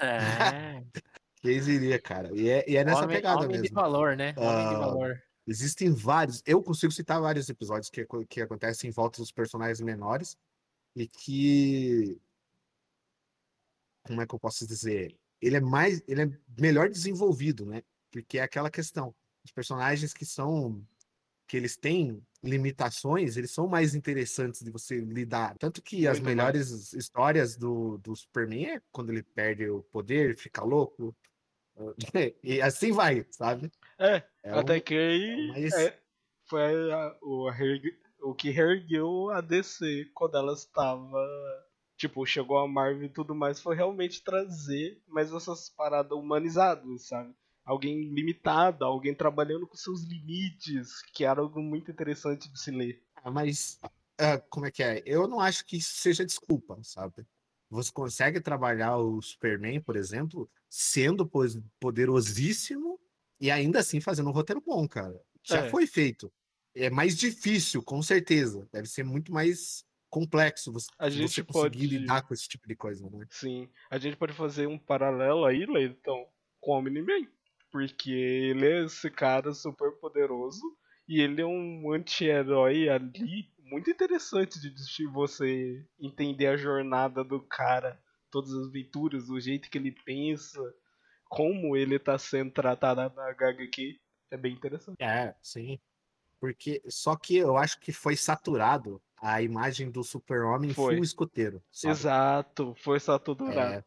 É, 0.00 0.82
Quem 1.42 1.60
diria, 1.60 2.00
cara? 2.00 2.30
E 2.34 2.48
é, 2.48 2.64
e 2.70 2.76
é 2.76 2.84
nessa 2.84 3.04
homem, 3.04 3.16
pegada 3.16 3.38
homem 3.40 3.56
de 3.56 3.62
mesmo. 3.62 3.74
valor, 3.74 4.16
né? 4.16 4.34
Homem 4.36 4.68
de 4.68 4.74
Ah, 4.74 4.78
valor. 4.78 5.22
Existem 5.46 5.90
vários. 5.90 6.40
Eu 6.46 6.62
consigo 6.62 6.92
citar 6.92 7.20
vários 7.20 7.48
episódios 7.48 7.90
que, 7.90 8.06
que 8.28 8.40
acontecem 8.40 8.88
em 8.88 8.92
volta 8.92 9.18
dos 9.20 9.32
personagens 9.32 9.80
menores 9.80 10.36
e 10.94 11.08
que. 11.08 12.20
Como 14.04 14.20
é 14.20 14.26
que 14.26 14.34
eu 14.34 14.38
posso 14.38 14.66
dizer? 14.66 15.16
Ele 15.40 15.56
é 15.56 15.60
mais. 15.60 16.02
Ele 16.06 16.22
é 16.22 16.30
melhor 16.60 16.88
desenvolvido, 16.88 17.66
né? 17.66 17.82
Porque 18.10 18.38
é 18.38 18.42
aquela 18.42 18.70
questão. 18.70 19.14
Os 19.44 19.50
personagens 19.50 20.14
que 20.14 20.24
são. 20.24 20.86
Que 21.46 21.56
eles 21.56 21.76
têm 21.76 22.22
limitações, 22.42 23.36
eles 23.36 23.52
são 23.52 23.66
mais 23.68 23.94
interessantes 23.94 24.62
de 24.62 24.70
você 24.70 24.98
lidar. 25.00 25.56
Tanto 25.58 25.82
que 25.82 26.06
as 26.06 26.18
Muito 26.20 26.24
mais. 26.24 26.36
melhores 26.36 26.92
histórias 26.92 27.56
do, 27.56 27.98
do 27.98 28.16
Superman 28.16 28.66
é 28.76 28.82
quando 28.90 29.10
ele 29.10 29.22
perde 29.22 29.68
o 29.68 29.82
poder, 29.82 30.36
fica 30.36 30.62
louco. 30.64 31.14
E 32.42 32.60
assim 32.60 32.92
vai, 32.92 33.26
sabe? 33.30 33.70
É, 33.98 34.22
É 34.42 34.50
até 34.52 34.76
um- 34.76 34.80
que 34.80 34.94
aí 34.94 35.48
mas- 35.48 35.74
é, 35.74 35.98
foi 36.48 36.92
a- 36.92 37.16
o, 37.22 37.48
o 38.22 38.34
que 38.34 38.50
reergueu 38.50 39.30
a 39.30 39.40
DC 39.40 40.10
quando 40.14 40.36
ela 40.36 40.52
estava. 40.52 41.18
Tipo, 41.96 42.26
chegou 42.26 42.58
a 42.58 42.66
Marvel 42.66 43.04
e 43.04 43.08
tudo 43.08 43.34
mais, 43.34 43.60
foi 43.60 43.76
realmente 43.76 44.24
trazer 44.24 45.00
mais 45.06 45.32
essas 45.32 45.68
paradas 45.68 46.18
humanizadas, 46.18 47.06
sabe? 47.06 47.32
Alguém 47.64 48.08
limitado, 48.12 48.84
alguém 48.84 49.14
trabalhando 49.14 49.66
com 49.66 49.76
seus 49.76 50.02
limites, 50.02 51.00
que 51.14 51.24
era 51.24 51.40
algo 51.40 51.60
muito 51.62 51.90
interessante 51.90 52.50
de 52.50 52.58
se 52.60 52.70
ler. 52.70 53.02
Ah, 53.16 53.30
mas 53.30 53.78
ah, 54.18 54.38
como 54.50 54.66
é 54.66 54.70
que 54.70 54.82
é? 54.82 55.02
Eu 55.06 55.28
não 55.28 55.38
acho 55.40 55.64
que 55.64 55.76
isso 55.76 55.94
seja 55.94 56.24
desculpa, 56.24 56.78
sabe? 56.82 57.24
Você 57.70 57.90
consegue 57.92 58.40
trabalhar 58.40 58.96
o 58.98 59.22
Superman, 59.22 59.80
por 59.80 59.96
exemplo, 59.96 60.50
sendo 60.68 61.24
poderosíssimo 61.80 62.98
e 63.40 63.50
ainda 63.50 63.78
assim 63.80 64.00
fazendo 64.00 64.28
um 64.28 64.32
roteiro 64.32 64.60
bom, 64.60 64.86
cara. 64.88 65.18
Já 65.42 65.64
É. 65.64 65.68
foi 65.70 65.86
feito. 65.86 66.32
é 66.74 66.88
mais 66.88 67.16
difícil, 67.18 67.82
com 67.82 68.00
certeza. 68.02 68.66
Deve 68.72 68.88
ser 68.88 69.04
muito 69.04 69.30
mais 69.30 69.84
complexo 70.08 70.72
você, 70.72 70.86
A 70.98 71.10
gente 71.10 71.30
você 71.30 71.44
conseguir 71.44 71.80
pode- 71.86 71.98
lidar 71.98 72.22
com 72.22 72.32
esse 72.32 72.48
tipo 72.48 72.66
de 72.66 72.74
coisa, 72.74 73.08
né? 73.10 73.26
Sim, 73.30 73.68
a 73.90 73.98
gente 73.98 74.16
pode 74.16 74.32
fazer 74.32 74.66
um 74.66 74.78
paralelo 74.78 75.44
aí, 75.44 75.66
Leiton, 75.66 76.26
com 76.60 76.70
o 76.72 76.78
Omni-Man. 76.78 77.28
Porque 77.72 78.10
ele 78.10 78.66
é 78.66 78.84
esse 78.84 79.10
cara 79.10 79.52
super 79.54 79.92
poderoso 79.92 80.62
e 81.08 81.20
ele 81.20 81.40
é 81.40 81.46
um 81.46 81.90
anti-herói 81.90 82.88
ali 82.88 83.50
muito 83.64 83.90
interessante 83.90 84.60
de 84.60 85.06
você 85.06 85.82
entender 85.98 86.46
a 86.46 86.56
jornada 86.56 87.24
do 87.24 87.40
cara, 87.40 87.98
todas 88.30 88.52
as 88.52 88.68
aventuras, 88.68 89.30
o 89.30 89.40
jeito 89.40 89.70
que 89.70 89.78
ele 89.78 89.90
pensa, 90.04 90.60
como 91.24 91.74
ele 91.74 91.98
tá 91.98 92.18
sendo 92.18 92.52
tratado 92.52 93.00
na 93.16 93.30
HQ. 93.30 93.98
É 94.30 94.36
bem 94.36 94.52
interessante. 94.52 95.02
É, 95.02 95.34
sim. 95.40 95.80
Porque 96.38 96.82
só 96.88 97.16
que 97.16 97.36
eu 97.36 97.56
acho 97.56 97.80
que 97.80 97.92
foi 97.92 98.14
saturado 98.14 99.00
a 99.16 99.40
imagem 99.40 99.90
do 99.90 100.02
super-homem 100.02 100.74
Foi. 100.74 100.96
full 100.96 101.04
escoteiro, 101.04 101.62
sabe? 101.70 101.92
Exato, 101.92 102.74
foi 102.74 103.00
saturado. 103.00 103.58
É, 103.58 103.84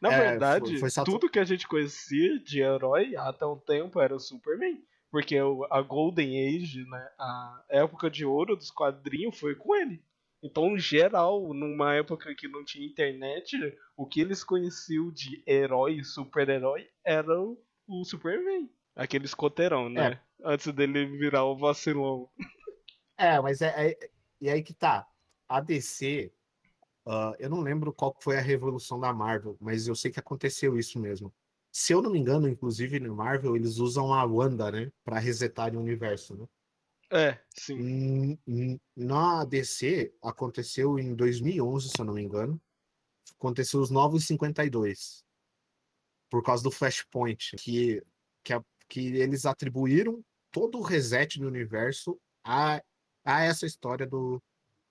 Na 0.00 0.12
É, 0.12 0.30
verdade, 0.30 0.78
foi- 0.78 0.90
foi 0.90 1.04
tudo 1.04 1.28
que 1.28 1.38
a 1.38 1.44
gente 1.44 1.66
conhecia 1.66 2.38
de 2.38 2.60
herói 2.60 3.16
até 3.16 3.44
um 3.46 3.58
tempo 3.58 4.00
era 4.00 4.14
o 4.14 4.20
Superman. 4.20 4.82
Porque 5.10 5.36
a 5.70 5.80
Golden 5.80 6.46
Age, 6.56 6.84
né, 6.84 7.08
a 7.18 7.64
época 7.70 8.10
de 8.10 8.26
ouro 8.26 8.54
dos 8.54 8.70
quadrinhos 8.70 9.38
foi 9.38 9.54
com 9.54 9.74
ele. 9.74 10.02
Então, 10.42 10.76
em 10.76 10.78
geral, 10.78 11.52
numa 11.54 11.94
época 11.94 12.34
que 12.34 12.46
não 12.46 12.62
tinha 12.64 12.86
internet, 12.86 13.56
o 13.96 14.06
que 14.06 14.20
eles 14.20 14.44
conheciam 14.44 15.10
de 15.10 15.42
herói 15.46 15.94
e 15.96 16.04
super-herói 16.04 16.88
era 17.04 17.40
o, 17.40 18.04
Superman. 18.04 18.70
Aquele 18.94 19.24
escoteirão, 19.24 19.88
né? 19.88 20.20
Antes 20.44 20.72
dele 20.74 21.06
virar 21.06 21.44
o 21.44 21.56
vacilão. 21.56 22.28
É, 23.16 23.40
mas 23.40 23.60
é, 23.62 23.90
é- 23.92 24.10
E 24.40 24.48
aí 24.48 24.62
que 24.62 24.74
tá. 24.74 25.08
A 25.48 25.60
DC, 25.60 26.30
ah, 27.08 27.34
eu 27.38 27.48
não 27.48 27.60
lembro 27.60 27.92
qual 27.92 28.14
foi 28.20 28.36
a 28.38 28.40
revolução 28.42 29.00
da 29.00 29.12
Marvel, 29.12 29.56
mas 29.60 29.86
eu 29.88 29.94
sei 29.96 30.10
que 30.10 30.20
aconteceu 30.20 30.78
isso 30.78 30.98
mesmo. 30.98 31.32
Se 31.72 31.92
eu 31.92 32.02
não 32.02 32.10
me 32.10 32.18
engano, 32.18 32.48
inclusive 32.48 33.00
no 33.00 33.14
Marvel, 33.14 33.56
eles 33.56 33.78
usam 33.78 34.12
a 34.12 34.24
Wanda, 34.24 34.70
né? 34.70 34.92
Pra 35.04 35.18
resetar 35.18 35.74
o 35.74 35.80
universo, 35.80 36.36
né? 36.36 36.46
É, 37.10 37.40
sim. 37.56 38.38
Na 38.94 39.44
DC, 39.44 40.12
aconteceu 40.22 40.98
em 40.98 41.14
2011, 41.14 41.88
se 41.88 42.00
eu 42.00 42.04
não 42.04 42.14
me 42.14 42.22
engano. 42.22 42.60
Aconteceu 43.38 43.80
os 43.80 43.90
Novos 43.90 44.26
52. 44.26 45.24
Por 46.30 46.42
causa 46.42 46.62
do 46.62 46.70
Flashpoint. 46.70 47.56
Que, 47.58 48.02
que, 48.44 48.52
a- 48.52 48.64
que 48.88 49.00
eles 49.16 49.46
atribuíram 49.46 50.22
todo 50.50 50.78
o 50.78 50.82
reset 50.82 51.38
do 51.38 51.46
universo 51.46 52.20
a, 52.44 52.82
a 53.24 53.42
essa 53.42 53.64
história 53.66 54.06
do, 54.06 54.42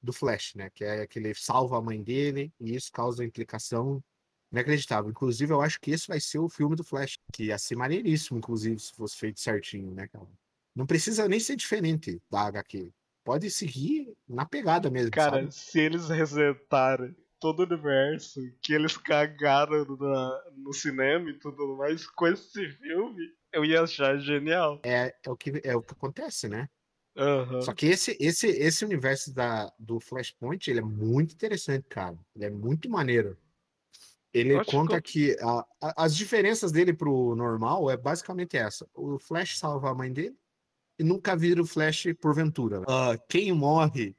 do 0.07 0.13
Flash, 0.13 0.55
né? 0.55 0.69
Que 0.73 0.83
é 0.83 1.05
que 1.05 1.19
ele 1.19 1.33
salva 1.35 1.77
a 1.77 1.81
mãe 1.81 2.01
dele 2.01 2.51
e 2.59 2.75
isso 2.75 2.91
causa 2.91 3.23
implicação 3.23 4.03
inacreditável. 4.51 5.11
Inclusive, 5.11 5.51
eu 5.51 5.61
acho 5.61 5.79
que 5.79 5.91
esse 5.91 6.07
vai 6.07 6.19
ser 6.19 6.39
o 6.39 6.49
filme 6.49 6.75
do 6.75 6.83
Flash. 6.83 7.15
Que 7.31 7.45
ia 7.45 7.57
ser 7.57 7.75
maneiríssimo, 7.75 8.37
inclusive, 8.39 8.79
se 8.79 8.93
fosse 8.93 9.17
feito 9.17 9.39
certinho, 9.39 9.91
né, 9.93 10.07
cara? 10.07 10.27
Não 10.75 10.85
precisa 10.85 11.27
nem 11.27 11.39
ser 11.39 11.55
diferente 11.55 12.19
da 12.29 12.41
HQ. 12.47 12.91
Pode 13.23 13.51
seguir 13.51 14.15
na 14.27 14.45
pegada 14.45 14.89
mesmo, 14.89 15.11
Cara, 15.11 15.41
sabe? 15.41 15.51
se 15.53 15.79
eles 15.79 16.07
resetarem 16.07 17.15
todo 17.39 17.59
o 17.59 17.63
universo 17.63 18.39
que 18.61 18.73
eles 18.73 18.95
cagaram 18.97 19.85
na- 19.85 20.43
no 20.55 20.73
cinema 20.73 21.29
e 21.29 21.33
tudo 21.37 21.75
mais 21.77 22.07
com 22.07 22.27
esse 22.27 22.69
filme, 22.71 23.21
eu 23.51 23.65
ia 23.65 23.81
achar 23.81 24.17
genial. 24.17 24.79
É, 24.83 25.13
é, 25.25 25.29
o 25.29 25.35
que, 25.35 25.61
é 25.63 25.75
o 25.75 25.81
que 25.81 25.93
acontece, 25.93 26.47
né? 26.47 26.69
Aham. 27.17 27.61
Só 27.61 27.73
que 27.73 27.87
esse, 27.87 28.15
esse, 28.19 28.47
esse 28.47 28.85
universo 28.85 29.33
da, 29.33 29.71
do 29.79 29.99
Flashpoint, 29.99 30.67
ele 30.69 30.79
é 30.79 30.83
muito 30.83 31.33
interessante, 31.33 31.85
cara. 31.89 32.17
Ele 32.35 32.45
é 32.45 32.49
muito 32.49 32.89
maneiro. 32.89 33.37
Ele 34.33 34.55
acho 34.55 34.69
conta 34.71 35.01
que 35.01 35.35
a- 35.41 35.65
a- 35.81 36.03
as 36.05 36.15
diferenças 36.15 36.71
dele 36.71 36.93
pro 36.93 37.35
normal 37.35 37.89
é 37.89 37.97
basicamente 37.97 38.57
essa. 38.57 38.87
O 38.93 39.17
Flash 39.17 39.57
salva 39.57 39.89
a 39.89 39.95
mãe 39.95 40.11
dele 40.11 40.35
e 40.99 41.03
nunca 41.03 41.35
vira 41.35 41.61
o 41.61 41.65
Flash 41.65 42.05
porventura. 42.21 42.83
Ah, 42.87 43.17
quem 43.29 43.51
morre 43.53 44.15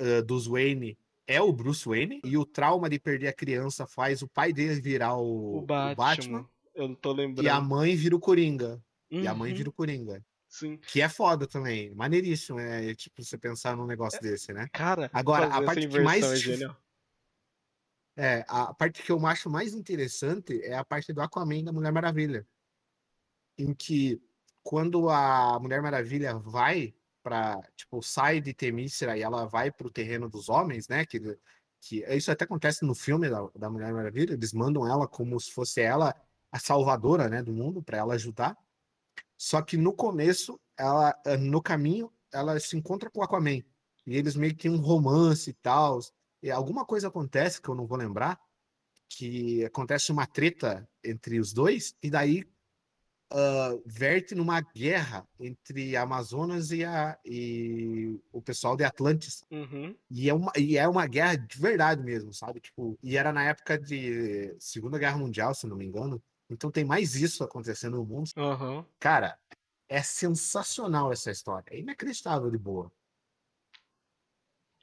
ah, 0.00 0.22
dos 0.22 0.46
Wayne 0.46 0.98
é 1.26 1.40
o 1.40 1.52
Bruce 1.52 1.88
Wayne 1.88 2.20
e 2.24 2.36
o 2.36 2.44
trauma 2.46 2.88
de 2.90 2.98
perder 3.00 3.28
a 3.28 3.32
criança 3.32 3.86
faz 3.86 4.22
o 4.22 4.28
pai 4.28 4.52
dele 4.52 4.80
virar 4.80 5.16
o, 5.16 5.58
O 5.58 5.58
o 5.58 5.62
Batman. 5.62 5.94
Batman, 5.94 6.50
Eu 6.74 6.88
não 6.88 6.94
tô 6.96 7.12
lembrando. 7.12 7.46
e 7.46 7.48
a 7.48 7.60
mãe 7.60 7.96
vira 7.96 8.16
o 8.16 8.20
Coringa. 8.20 8.82
E 9.10 9.26
a 9.26 9.34
mãe 9.34 9.50
Uhum, 9.50 9.56
vira 9.58 9.70
o 9.70 9.72
Coringa. 9.72 10.24
Sim. 10.52 10.76
Que 10.76 11.00
é 11.00 11.08
foda 11.08 11.46
também. 11.46 11.94
Maneiríssimo, 11.94 12.60
é 12.60 12.94
tipo, 12.94 13.24
você 13.24 13.38
pensar 13.38 13.74
num 13.74 13.86
negócio 13.86 14.20
desse, 14.20 14.52
né? 14.52 14.68
Cara, 14.70 15.10
Agora, 15.10 15.46
a 15.46 15.62
parte 15.62 15.88
que 15.88 16.00
mais 16.00 16.22
é 16.22 16.36
genial. 16.36 16.76
É, 18.14 18.44
a 18.46 18.74
parte 18.74 19.02
que 19.02 19.10
eu 19.10 19.26
acho 19.26 19.48
mais 19.48 19.72
interessante 19.72 20.60
é 20.62 20.74
a 20.74 20.84
parte 20.84 21.10
do 21.10 21.22
Aquaman 21.22 21.64
da 21.64 21.72
Mulher 21.72 21.90
Maravilha. 21.90 22.46
Em 23.56 23.72
que 23.72 24.20
quando 24.62 25.08
a 25.08 25.58
Mulher 25.58 25.80
Maravilha 25.80 26.34
vai 26.36 26.94
pra, 27.22 27.58
tipo, 27.74 28.02
sai 28.02 28.38
de 28.38 28.52
Temícera 28.52 29.16
e 29.16 29.22
ela 29.22 29.46
vai 29.46 29.72
pro 29.72 29.90
terreno 29.90 30.28
dos 30.28 30.50
homens, 30.50 30.86
né? 30.86 31.06
Que, 31.06 31.18
que 31.80 32.04
isso 32.14 32.30
até 32.30 32.44
acontece 32.44 32.84
no 32.84 32.94
filme 32.94 33.30
da, 33.30 33.48
da 33.56 33.70
Mulher 33.70 33.90
Maravilha, 33.94 34.34
eles 34.34 34.52
mandam 34.52 34.86
ela 34.86 35.08
como 35.08 35.40
se 35.40 35.50
fosse 35.50 35.80
ela 35.80 36.14
a 36.50 36.58
salvadora, 36.58 37.26
né, 37.30 37.42
do 37.42 37.54
mundo, 37.54 37.82
para 37.82 37.96
ela 37.96 38.12
ajudar. 38.12 38.54
Só 39.42 39.60
que 39.60 39.76
no 39.76 39.92
começo, 39.92 40.56
ela, 40.78 41.20
eh, 41.26 41.36
no 41.36 41.60
caminho, 41.60 42.12
ela 42.32 42.60
se 42.60 42.76
encontra 42.76 43.10
com 43.10 43.18
o 43.18 43.22
Aquaman. 43.24 43.60
E 44.06 44.16
eles 44.16 44.36
meio 44.36 44.54
que 44.54 44.62
têm 44.62 44.70
um 44.70 44.80
romance 44.80 45.50
e 45.50 45.52
tal. 45.52 45.98
E 46.40 46.48
alguma 46.48 46.86
coisa 46.86 47.08
acontece 47.08 47.60
que 47.60 47.68
eu 47.68 47.74
não 47.74 47.84
vou 47.84 47.98
lembrar, 47.98 48.38
que 49.08 49.64
acontece 49.64 50.12
uma 50.12 50.28
treta 50.28 50.88
entre 51.02 51.40
os 51.40 51.52
dois, 51.52 51.92
e 52.00 52.08
daí 52.08 52.44
ah, 53.32 53.76
verte 53.84 54.32
numa 54.36 54.60
guerra 54.60 55.26
entre 55.40 55.96
Amazonas 55.96 56.70
e, 56.70 56.84
a, 56.84 57.18
e 57.24 58.16
o 58.30 58.40
pessoal 58.40 58.76
de 58.76 58.84
Atlantis. 58.84 59.42
Uhum. 59.50 59.96
E 60.08 60.30
é, 60.30 60.34
uma, 60.34 60.52
e 60.56 60.78
é 60.78 60.86
uma 60.86 61.06
guerra 61.08 61.34
de 61.34 61.58
verdade 61.58 62.00
mesmo, 62.00 62.32
sabe? 62.32 62.60
Tipo, 62.60 62.96
e 63.02 63.16
era 63.16 63.32
na 63.32 63.42
época 63.42 63.76
de 63.76 64.54
Segunda 64.60 64.98
Guerra 64.98 65.18
Mundial, 65.18 65.52
se 65.52 65.66
não 65.66 65.76
me 65.76 65.84
engano. 65.84 66.22
Então 66.52 66.70
tem 66.70 66.84
mais 66.84 67.14
isso 67.16 67.42
acontecendo 67.42 67.96
no 67.96 68.04
mundo. 68.04 68.30
Aham. 68.36 68.86
Cara, 69.00 69.38
é 69.88 70.02
sensacional 70.02 71.10
essa 71.12 71.30
história. 71.30 71.64
É 71.74 71.78
inacreditável 71.78 72.50
de 72.50 72.58
boa. 72.58 72.92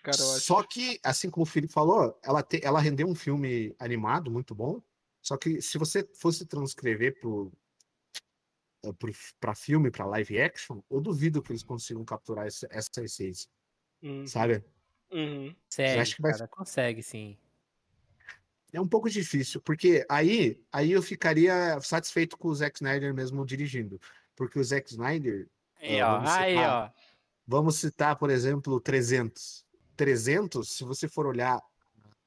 Cara, 0.01 0.17
eu 0.17 0.31
acho. 0.31 0.41
Só 0.45 0.63
que, 0.63 0.99
assim 1.03 1.29
como 1.29 1.43
o 1.43 1.45
Felipe 1.45 1.73
falou, 1.73 2.17
ela, 2.23 2.41
te- 2.41 2.61
ela 2.63 2.79
rendeu 2.79 3.07
um 3.07 3.15
filme 3.15 3.75
animado 3.79 4.31
muito 4.31 4.55
bom. 4.55 4.81
Só 5.21 5.37
que 5.37 5.61
se 5.61 5.77
você 5.77 6.07
fosse 6.15 6.45
transcrever 6.45 7.19
pro, 7.19 7.51
eh, 8.83 8.93
pro, 8.93 9.11
pra 9.39 9.53
filme, 9.53 9.91
pra 9.91 10.05
live 10.05 10.41
action, 10.41 10.81
eu 10.89 11.01
duvido 11.01 11.41
que 11.41 11.51
eles 11.51 11.63
consigam 11.63 12.03
capturar 12.05 12.47
essa, 12.47 12.67
essa 12.71 13.03
essência, 13.03 13.49
Uhum. 14.01 14.25
sabe? 14.25 14.63
Uhum. 15.11 15.53
Consegue, 15.69 16.15
que 16.15 16.21
vai- 16.21 16.31
cara, 16.31 16.47
consegue 16.47 17.03
sim. 17.03 17.37
É 18.71 18.79
um 18.79 18.87
pouco 18.87 19.09
difícil, 19.09 19.59
porque 19.61 20.05
aí, 20.09 20.61
aí 20.71 20.91
eu 20.91 21.01
ficaria 21.01 21.79
satisfeito 21.81 22.37
com 22.37 22.49
o 22.49 22.55
Zack 22.55 22.77
Snyder 22.77 23.13
mesmo 23.13 23.45
dirigindo. 23.45 23.99
Porque 24.35 24.59
o 24.59 24.63
Zack 24.63 24.89
Snyder, 24.91 25.47
Aí, 25.81 25.99
Ah, 25.99 26.07
ó, 26.07 26.15
vamos 26.17 26.29
aí, 26.31 26.51
citar. 26.55 26.93
ó. 26.95 27.01
vamos 27.47 27.75
citar, 27.77 28.15
por 28.17 28.29
exemplo, 28.29 28.73
o 28.75 28.79
300. 28.79 29.65
300, 29.95 30.69
se 30.69 30.83
você 30.83 31.07
for 31.07 31.25
olhar 31.25 31.61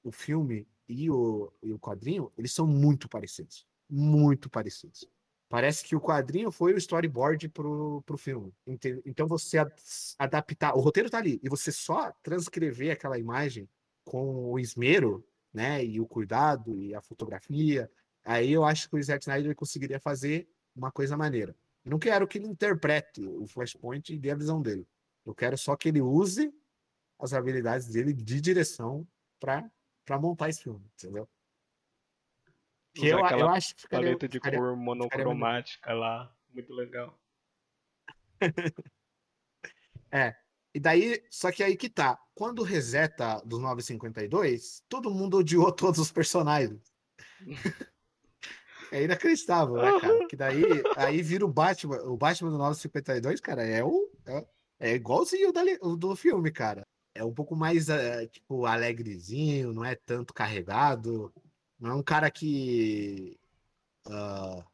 o 0.02 0.10
filme 0.10 0.66
e 0.88 1.08
o, 1.10 1.52
e 1.62 1.72
o 1.72 1.78
quadrinho, 1.78 2.30
eles 2.36 2.52
são 2.52 2.66
muito 2.66 3.08
parecidos. 3.08 3.66
Muito 3.88 4.50
parecidos. 4.50 5.06
Parece 5.48 5.84
que 5.84 5.94
o 5.94 6.00
quadrinho 6.00 6.50
foi 6.50 6.72
o 6.72 6.78
storyboard 6.78 7.48
pro, 7.50 8.02
pro 8.06 8.16
filme. 8.16 8.52
Então 9.04 9.26
você 9.28 9.58
ad- 9.58 9.74
adaptar. 10.18 10.74
O 10.74 10.80
roteiro 10.80 11.10
tá 11.10 11.18
ali. 11.18 11.38
E 11.42 11.48
você 11.48 11.70
só 11.70 12.10
transcrever 12.22 12.90
aquela 12.92 13.18
imagem 13.18 13.68
com 14.04 14.50
o 14.50 14.58
esmero, 14.58 15.22
né? 15.52 15.84
E 15.84 16.00
o 16.00 16.06
cuidado 16.06 16.80
e 16.80 16.94
a 16.94 17.00
fotografia. 17.00 17.90
Aí 18.24 18.52
eu 18.52 18.64
acho 18.64 18.88
que 18.88 18.96
o 18.96 19.02
Zack 19.02 19.22
Snyder 19.24 19.54
conseguiria 19.54 19.98
fazer 20.00 20.48
uma 20.74 20.90
coisa 20.90 21.16
maneira. 21.16 21.54
Não 21.84 21.98
quero 21.98 22.26
que 22.28 22.38
ele 22.38 22.46
interprete 22.46 23.20
o 23.26 23.46
Flashpoint 23.46 24.12
e 24.14 24.18
dê 24.18 24.30
a 24.30 24.36
visão 24.36 24.62
dele. 24.62 24.86
Eu 25.26 25.34
quero 25.34 25.58
só 25.58 25.76
que 25.76 25.88
ele 25.88 26.00
use 26.00 26.54
as 27.18 27.32
habilidades 27.32 27.88
dele 27.88 28.12
de 28.12 28.40
direção 28.40 29.06
para 29.40 29.70
montar 30.20 30.48
esse 30.48 30.62
filme, 30.62 30.84
entendeu? 30.94 31.28
Que 32.94 33.06
eu, 33.08 33.18
eu 33.18 33.48
acho 33.48 33.74
que 33.74 33.82
ficaria, 33.82 34.06
Paleta 34.08 34.28
de 34.28 34.38
ficaria- 34.38 34.58
cor 34.58 34.76
monocromática 34.76 35.92
lá. 35.94 36.36
Muito 36.50 36.72
legal. 36.74 37.18
E 40.74 40.80
daí, 40.80 41.22
só 41.30 41.52
que 41.52 41.62
aí 41.62 41.76
que 41.76 41.88
tá. 41.88 42.18
Quando 42.34 42.62
reseta 42.62 43.42
dos 43.44 43.60
952, 43.60 44.82
todo 44.88 45.10
mundo 45.10 45.38
odiou 45.38 45.70
todos 45.72 46.00
os 46.00 46.10
personagens. 46.10 46.80
É 48.90 49.04
inacreditável, 49.04 49.76
né, 49.76 50.00
cara? 50.00 50.26
Que 50.28 50.36
daí 50.36 50.64
aí 50.96 51.22
vira 51.22 51.44
o 51.44 51.52
Batman. 51.52 52.02
O 52.04 52.16
Batman 52.16 52.50
do 52.50 52.58
952, 52.58 53.40
cara, 53.40 53.64
é 53.64 53.84
o, 53.84 54.10
é, 54.26 54.46
É 54.80 54.94
igualzinho 54.94 55.50
o, 55.50 55.52
da 55.52 55.62
o 55.80 55.96
do 55.96 56.16
filme, 56.16 56.50
cara. 56.50 56.86
É 57.14 57.22
um 57.24 57.32
pouco 57.32 57.54
mais, 57.54 57.88
eh, 57.90 58.26
tipo, 58.28 58.64
alegrezinho, 58.64 59.72
não 59.72 59.84
é 59.84 59.94
tanto 59.94 60.32
carregado. 60.32 61.32
Não 61.78 61.90
é 61.90 61.94
um 61.94 62.02
cara 62.02 62.30
que. 62.30 63.38
ah, 64.06 64.64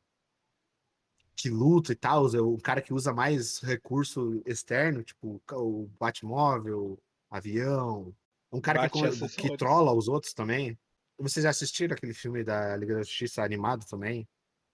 que 1.39 1.49
luta 1.49 1.93
e 1.93 1.95
tal. 1.95 2.27
É 2.35 2.43
um 2.43 2.59
cara 2.59 2.83
que 2.83 2.93
usa 2.93 3.15
mais 3.15 3.61
recurso 3.61 4.43
externo, 4.45 5.05
tipo 5.05 5.41
o 5.53 5.89
Batmóvel, 5.99 7.01
avião. 7.31 8.13
Um 8.53 8.61
cara 8.61 8.89
que, 8.89 9.01
Bate 9.01 9.07
acessórios. 9.07 9.37
que 9.37 9.57
trola 9.57 9.93
os 9.93 10.09
outros 10.09 10.35
também. 10.35 10.77
Vocês 11.17 11.45
já 11.45 11.51
assistiram 11.51 11.95
aquele 11.95 12.13
filme 12.13 12.43
da 12.43 12.77
Liga 12.77 12.97
da 12.97 13.03
Justiça 13.03 13.43
animado 13.43 13.87
também? 13.87 14.29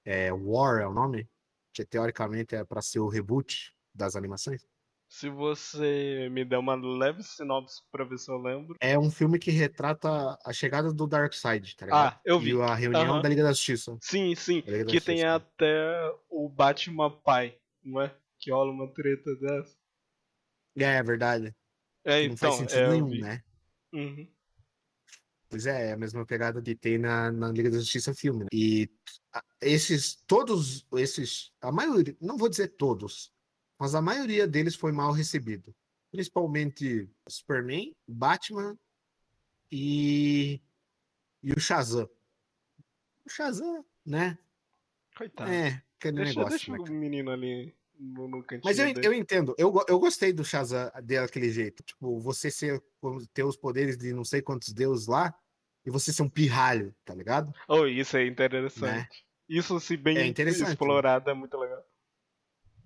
É 0.04 0.33
War 0.33 0.80
é 0.80 0.87
o 0.87 0.92
nome? 0.92 1.28
Que 1.73 1.85
teoricamente 1.85 2.54
é 2.54 2.64
para 2.64 2.80
ser 2.80 3.00
o 3.00 3.09
reboot 3.09 3.75
das 3.94 4.16
animações. 4.16 4.66
Se 5.14 5.28
você 5.28 6.28
me 6.33 6.44
der 6.44 6.59
uma 6.59 6.75
leve 6.75 7.23
sinopse 7.23 7.80
pra 7.92 8.04
ver 8.04 8.18
se 8.18 8.28
eu 8.28 8.37
lembro. 8.37 8.76
É 8.80 8.99
um 8.99 9.12
filme 9.12 9.38
que 9.38 9.52
retrata 9.52 10.37
a 10.44 10.52
chegada 10.52 10.92
do 10.92 11.06
Darkseid, 11.06 11.76
tá 11.76 11.87
ligado? 11.87 12.16
Ah, 12.16 12.21
eu 12.25 12.40
vi. 12.40 12.52
E 12.52 12.61
a 12.61 12.75
reunião 12.75 13.12
Aham. 13.12 13.23
da 13.23 13.28
Liga 13.28 13.44
da 13.44 13.52
Justiça. 13.52 13.97
Sim, 14.00 14.35
sim. 14.35 14.61
Que 14.61 15.00
tem 15.00 15.18
Justiça. 15.18 15.35
até 15.37 16.12
o 16.28 16.49
Batman 16.49 17.12
pai, 17.12 17.56
não 17.80 18.02
é? 18.02 18.12
Que 18.40 18.50
rola 18.50 18.73
uma 18.73 18.92
treta 18.92 19.37
dessa. 19.37 19.76
É, 20.76 20.97
é 20.97 21.02
verdade. 21.04 21.54
É, 22.04 22.28
não 22.28 22.37
faz 22.37 22.54
então, 22.54 22.68
sentido 22.68 22.80
é, 22.80 22.88
nenhum, 22.90 23.21
né? 23.21 23.42
Uhum. 23.92 24.28
Pois 25.49 25.66
é, 25.66 25.90
é 25.90 25.92
a 25.92 25.97
mesma 25.97 26.26
pegada 26.26 26.61
que 26.61 26.75
tem 26.75 26.99
na, 26.99 27.30
na 27.30 27.52
Liga 27.52 27.71
da 27.71 27.78
Justiça 27.78 28.12
filme. 28.12 28.40
né? 28.40 28.49
E 28.52 28.90
esses, 29.61 30.16
todos 30.26 30.85
esses, 30.94 31.52
a 31.61 31.71
maioria, 31.71 32.16
não 32.21 32.37
vou 32.37 32.49
dizer 32.49 32.75
todos, 32.76 33.33
mas 33.78 33.95
a 33.95 34.02
maioria 34.02 34.47
deles 34.47 34.75
foi 34.75 34.93
mal 34.93 35.12
recebido. 35.12 35.75
Principalmente 36.11 37.11
Superman, 37.28 37.95
Batman 38.07 38.78
e, 39.71 40.61
e 41.43 41.52
o 41.52 41.61
Shazam. 41.61 42.09
O 43.25 43.31
Shazam, 43.31 43.85
né? 44.07 44.38
Coitado. 45.16 45.50
É, 45.50 45.83
aquele 45.99 46.16
deixa 46.16 46.38
negócio, 46.38 46.50
deixa 46.50 46.73
né, 46.73 46.78
o 46.78 46.93
menino 46.93 47.31
ali 47.31 47.75
no, 47.99 48.28
no 48.28 48.43
cantinho 48.43 48.62
Mas 48.64 48.78
eu, 48.78 48.93
dele. 48.93 49.07
eu 49.07 49.12
entendo, 49.12 49.54
eu, 49.59 49.73
eu 49.88 49.99
gostei 49.99 50.33
do 50.33 50.45
Shazam 50.45 50.90
daquele 51.02 51.50
jeito. 51.50 51.83
Tipo, 51.83 52.21
você 52.21 52.50
ser, 52.50 52.83
ter 53.33 53.45
os 53.45 53.57
poderes 53.57 53.97
de 53.97 54.12
não 54.12 54.25
sei 54.25 54.40
quantos 54.43 54.73
deuses 54.73 55.07
lá, 55.07 55.35
e 55.85 55.90
você 55.90 56.12
ser 56.12 56.23
um 56.23 56.28
pirralho, 56.28 56.95
tá 57.04 57.14
ligado? 57.14 57.52
Oh, 57.69 57.87
isso 57.87 58.16
é 58.16 58.26
interessante. 58.26 59.25
Isso, 59.49 59.78
se 59.78 59.97
bem 59.97 60.16
É 60.16 60.25
né? 60.25 60.52
explorado, 60.52 61.31
é 61.31 61.35
muito 61.35 61.57
legal. 61.59 61.85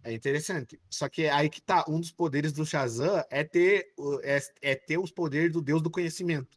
É 0.08 0.14
interessante. 0.14 0.80
Só 0.88 1.06
que 1.06 1.28
aí 1.28 1.50
que 1.50 1.60
tá, 1.60 1.84
um 1.86 2.00
dos 2.00 2.10
poderes 2.10 2.50
do 2.50 2.64
Shazam 2.64 3.22
é 3.30 3.44
ter, 3.44 3.92
é, 4.22 4.40
é 4.62 4.74
ter 4.74 4.98
os 4.98 5.10
poderes 5.10 5.52
do 5.52 5.60
Deus 5.60 5.82
do 5.82 5.90
conhecimento. 5.90 6.56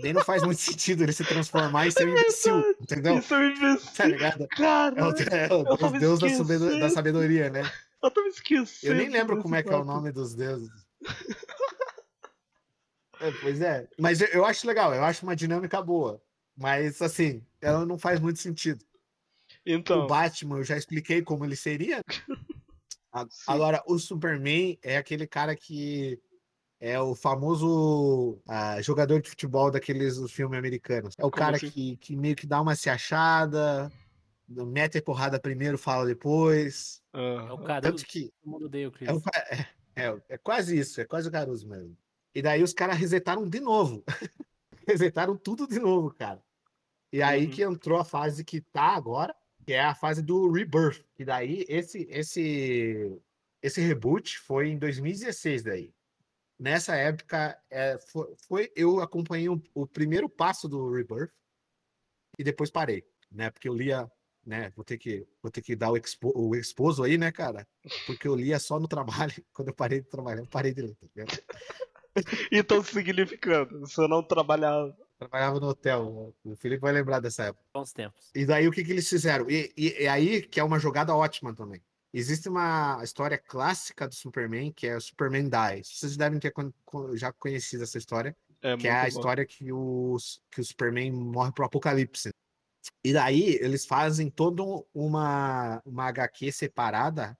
Daí 0.00 0.12
não 0.12 0.24
faz 0.24 0.42
muito 0.44 0.60
sentido 0.60 1.02
ele 1.02 1.12
se 1.12 1.24
transformar 1.24 1.88
e 1.88 1.92
ser 1.92 2.06
um 2.06 2.10
imbecil, 2.10 2.60
entendeu? 2.80 3.18
Isso 3.18 3.34
é 3.34 3.38
um 3.38 3.50
imbecil. 3.50 3.92
Tá 3.92 4.06
ligado? 4.06 4.48
Cara, 4.48 5.00
É 5.00 5.04
o, 5.04 5.08
é 5.08 5.52
o 5.52 5.66
Eu 5.84 5.98
Deus, 5.98 6.18
Deus 6.20 6.78
da, 6.78 6.90
sabedoria, 6.90 7.50
né? 7.50 7.62
eu 8.02 8.10
tava 8.10 8.28
esquecendo. 8.28 8.92
Eu 8.92 8.96
nem 8.96 9.08
lembro 9.08 9.42
como 9.42 9.56
é 9.56 9.62
que 9.64 9.70
é 9.72 9.76
o 9.76 9.84
nome 9.84 10.12
dos 10.12 10.34
deuses. 10.34 10.70
É, 13.20 13.32
pois 13.40 13.60
é. 13.60 13.88
Mas 13.98 14.20
eu, 14.20 14.28
eu 14.28 14.44
acho 14.44 14.66
legal, 14.66 14.94
eu 14.94 15.04
acho 15.04 15.24
uma 15.24 15.34
dinâmica 15.36 15.82
boa. 15.82 16.22
Mas, 16.56 17.02
assim, 17.02 17.44
ela 17.60 17.84
não 17.84 17.98
faz 17.98 18.20
muito 18.20 18.38
sentido. 18.38 18.84
Então, 19.64 20.04
O 20.04 20.06
Batman, 20.06 20.58
eu 20.58 20.64
já 20.64 20.76
expliquei 20.76 21.22
como 21.22 21.44
ele 21.44 21.56
seria. 21.56 22.00
Agora, 23.46 23.82
o 23.86 23.98
Superman 23.98 24.78
é 24.82 24.96
aquele 24.96 25.26
cara 25.26 25.56
que 25.56 26.20
é 26.78 26.98
o 27.00 27.14
famoso 27.14 28.40
ah, 28.48 28.80
jogador 28.80 29.20
de 29.20 29.28
futebol 29.28 29.70
daqueles 29.70 30.18
filmes 30.30 30.58
americanos. 30.58 31.14
É 31.18 31.24
o 31.24 31.30
Como 31.30 31.44
cara 31.44 31.56
assim? 31.56 31.70
que, 31.70 31.96
que 31.96 32.16
meio 32.16 32.36
que 32.36 32.46
dá 32.46 32.60
uma 32.60 32.74
se 32.74 32.88
achada, 32.88 33.90
mete 34.48 34.98
a 34.98 35.02
porrada 35.02 35.38
primeiro, 35.40 35.76
fala 35.76 36.06
depois. 36.06 37.02
É 37.12 37.52
o. 37.52 37.58
Caruso. 37.58 37.80
Tanto 37.96 38.06
que 38.06 38.32
Todo 38.42 38.50
mundo 38.50 38.66
odeia 38.66 38.88
o 38.88 38.92
Chris. 38.92 39.08
é, 39.08 39.12
o 39.12 39.20
ca- 39.20 39.46
é, 39.50 39.66
é, 40.06 40.22
é 40.30 40.38
quase 40.38 40.78
isso, 40.78 41.00
é 41.00 41.04
quase 41.04 41.28
o 41.28 41.32
Caruso 41.32 41.68
mesmo. 41.68 41.96
E 42.34 42.40
daí 42.40 42.62
os 42.62 42.72
caras 42.72 42.96
resetaram 42.96 43.46
de 43.48 43.60
novo. 43.60 44.04
resetaram 44.86 45.36
tudo 45.36 45.66
de 45.66 45.78
novo, 45.78 46.14
cara. 46.14 46.42
E 47.12 47.20
aí 47.22 47.46
Uhum. 47.46 47.50
que 47.50 47.62
entrou 47.62 47.98
a 47.98 48.04
fase 48.04 48.44
que 48.44 48.60
tá 48.60 48.94
agora, 48.94 49.34
que 49.66 49.72
é 49.72 49.80
a 49.80 49.94
fase 49.94 50.22
do 50.22 50.50
Rebirth. 50.50 51.04
E 51.18 51.24
daí 51.24 51.64
esse 51.68 52.06
esse 52.10 53.20
esse 53.62 53.80
reboot 53.80 54.38
foi 54.38 54.68
em 54.68 54.78
2016 54.78 55.62
daí. 55.62 55.94
Nessa 56.58 56.94
época 56.96 57.58
é, 57.70 57.98
foi, 57.98 58.34
foi- 58.46 58.72
eu 58.76 59.00
acompanhei 59.00 59.48
o, 59.48 59.62
o 59.74 59.86
primeiro 59.86 60.28
passo 60.28 60.68
do 60.68 60.90
Rebirth 60.90 61.32
e 62.38 62.44
depois 62.44 62.70
parei, 62.70 63.04
né? 63.30 63.50
Porque 63.50 63.68
eu 63.68 63.74
lia, 63.74 64.10
né? 64.44 64.70
Vou 64.76 64.84
ter 64.84 64.98
que 64.98 65.26
vou 65.42 65.50
ter 65.50 65.62
que 65.62 65.74
dar 65.76 65.90
o, 65.90 65.96
expo, 65.96 66.32
o 66.34 66.54
exposo 66.54 67.02
aí, 67.02 67.16
né, 67.18 67.30
cara? 67.32 67.66
Porque 68.06 68.28
eu 68.28 68.34
lia 68.34 68.58
só 68.58 68.78
no 68.78 68.88
trabalho. 68.88 69.32
Quando 69.52 69.68
eu 69.68 69.74
parei 69.74 70.00
de 70.00 70.08
trabalhar, 70.08 70.40
eu 70.40 70.46
parei 70.46 70.72
de 70.72 70.82
ler. 70.82 70.96
Tá? 70.96 71.24
Então, 72.50 72.82
significando, 72.84 73.86
se 73.86 74.00
eu 74.00 74.08
não 74.08 74.22
trabalhava. 74.22 74.96
Trabalhava 75.20 75.60
no 75.60 75.68
hotel. 75.68 76.34
O 76.42 76.56
Felipe 76.56 76.80
vai 76.80 76.92
lembrar 76.92 77.20
dessa 77.20 77.44
época. 77.44 77.62
Bons 77.74 77.92
tempos. 77.92 78.30
E 78.34 78.46
daí 78.46 78.66
o 78.66 78.72
que, 78.72 78.82
que 78.82 78.90
eles 78.90 79.06
fizeram? 79.06 79.50
E, 79.50 79.70
e, 79.76 80.04
e 80.04 80.08
aí 80.08 80.40
que 80.40 80.58
é 80.58 80.64
uma 80.64 80.78
jogada 80.78 81.14
ótima 81.14 81.54
também. 81.54 81.82
Existe 82.10 82.48
uma 82.48 82.98
história 83.04 83.36
clássica 83.36 84.08
do 84.08 84.14
Superman, 84.14 84.72
que 84.72 84.86
é 84.86 84.96
o 84.96 85.00
Superman 85.00 85.48
Dies. 85.48 85.98
Vocês 85.98 86.16
devem 86.16 86.40
ter 86.40 86.54
já 87.14 87.30
conhecido 87.34 87.84
essa 87.84 87.98
história, 87.98 88.34
É 88.62 88.74
que 88.78 88.88
é 88.88 88.92
a 88.92 89.02
bom. 89.02 89.08
história 89.08 89.44
que, 89.44 89.70
os, 89.70 90.40
que 90.50 90.62
o 90.62 90.64
Superman 90.64 91.12
morre 91.12 91.52
pro 91.52 91.66
apocalipse. 91.66 92.30
E 93.04 93.12
daí 93.12 93.58
eles 93.60 93.84
fazem 93.84 94.30
toda 94.30 94.62
uma, 94.94 95.82
uma 95.84 96.04
HQ 96.06 96.50
separada, 96.50 97.38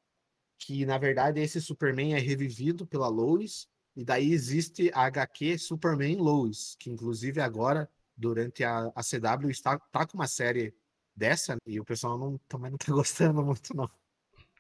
que 0.59 0.85
na 0.85 0.99
verdade 0.99 1.41
esse 1.41 1.63
Superman 1.63 2.15
é 2.15 2.19
revivido 2.19 2.87
pela 2.87 3.09
Lois, 3.09 3.67
e 4.01 4.05
daí 4.05 4.33
existe 4.33 4.91
a 4.95 5.03
HQ 5.03 5.59
Superman 5.59 6.17
Lois, 6.17 6.75
que 6.79 6.89
inclusive 6.89 7.39
agora, 7.39 7.87
durante 8.17 8.65
a, 8.65 8.91
a 8.95 9.03
CW, 9.03 9.51
está 9.51 9.79
tá 9.79 10.07
com 10.07 10.17
uma 10.17 10.27
série 10.27 10.75
dessa, 11.15 11.59
e 11.67 11.79
o 11.79 11.85
pessoal 11.85 12.17
não, 12.17 12.39
também 12.49 12.71
não 12.71 12.79
tá 12.79 12.87
gostando 12.95 13.45
muito, 13.45 13.77
não. 13.77 13.91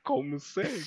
Como 0.05 0.39
sempre. 0.39 0.85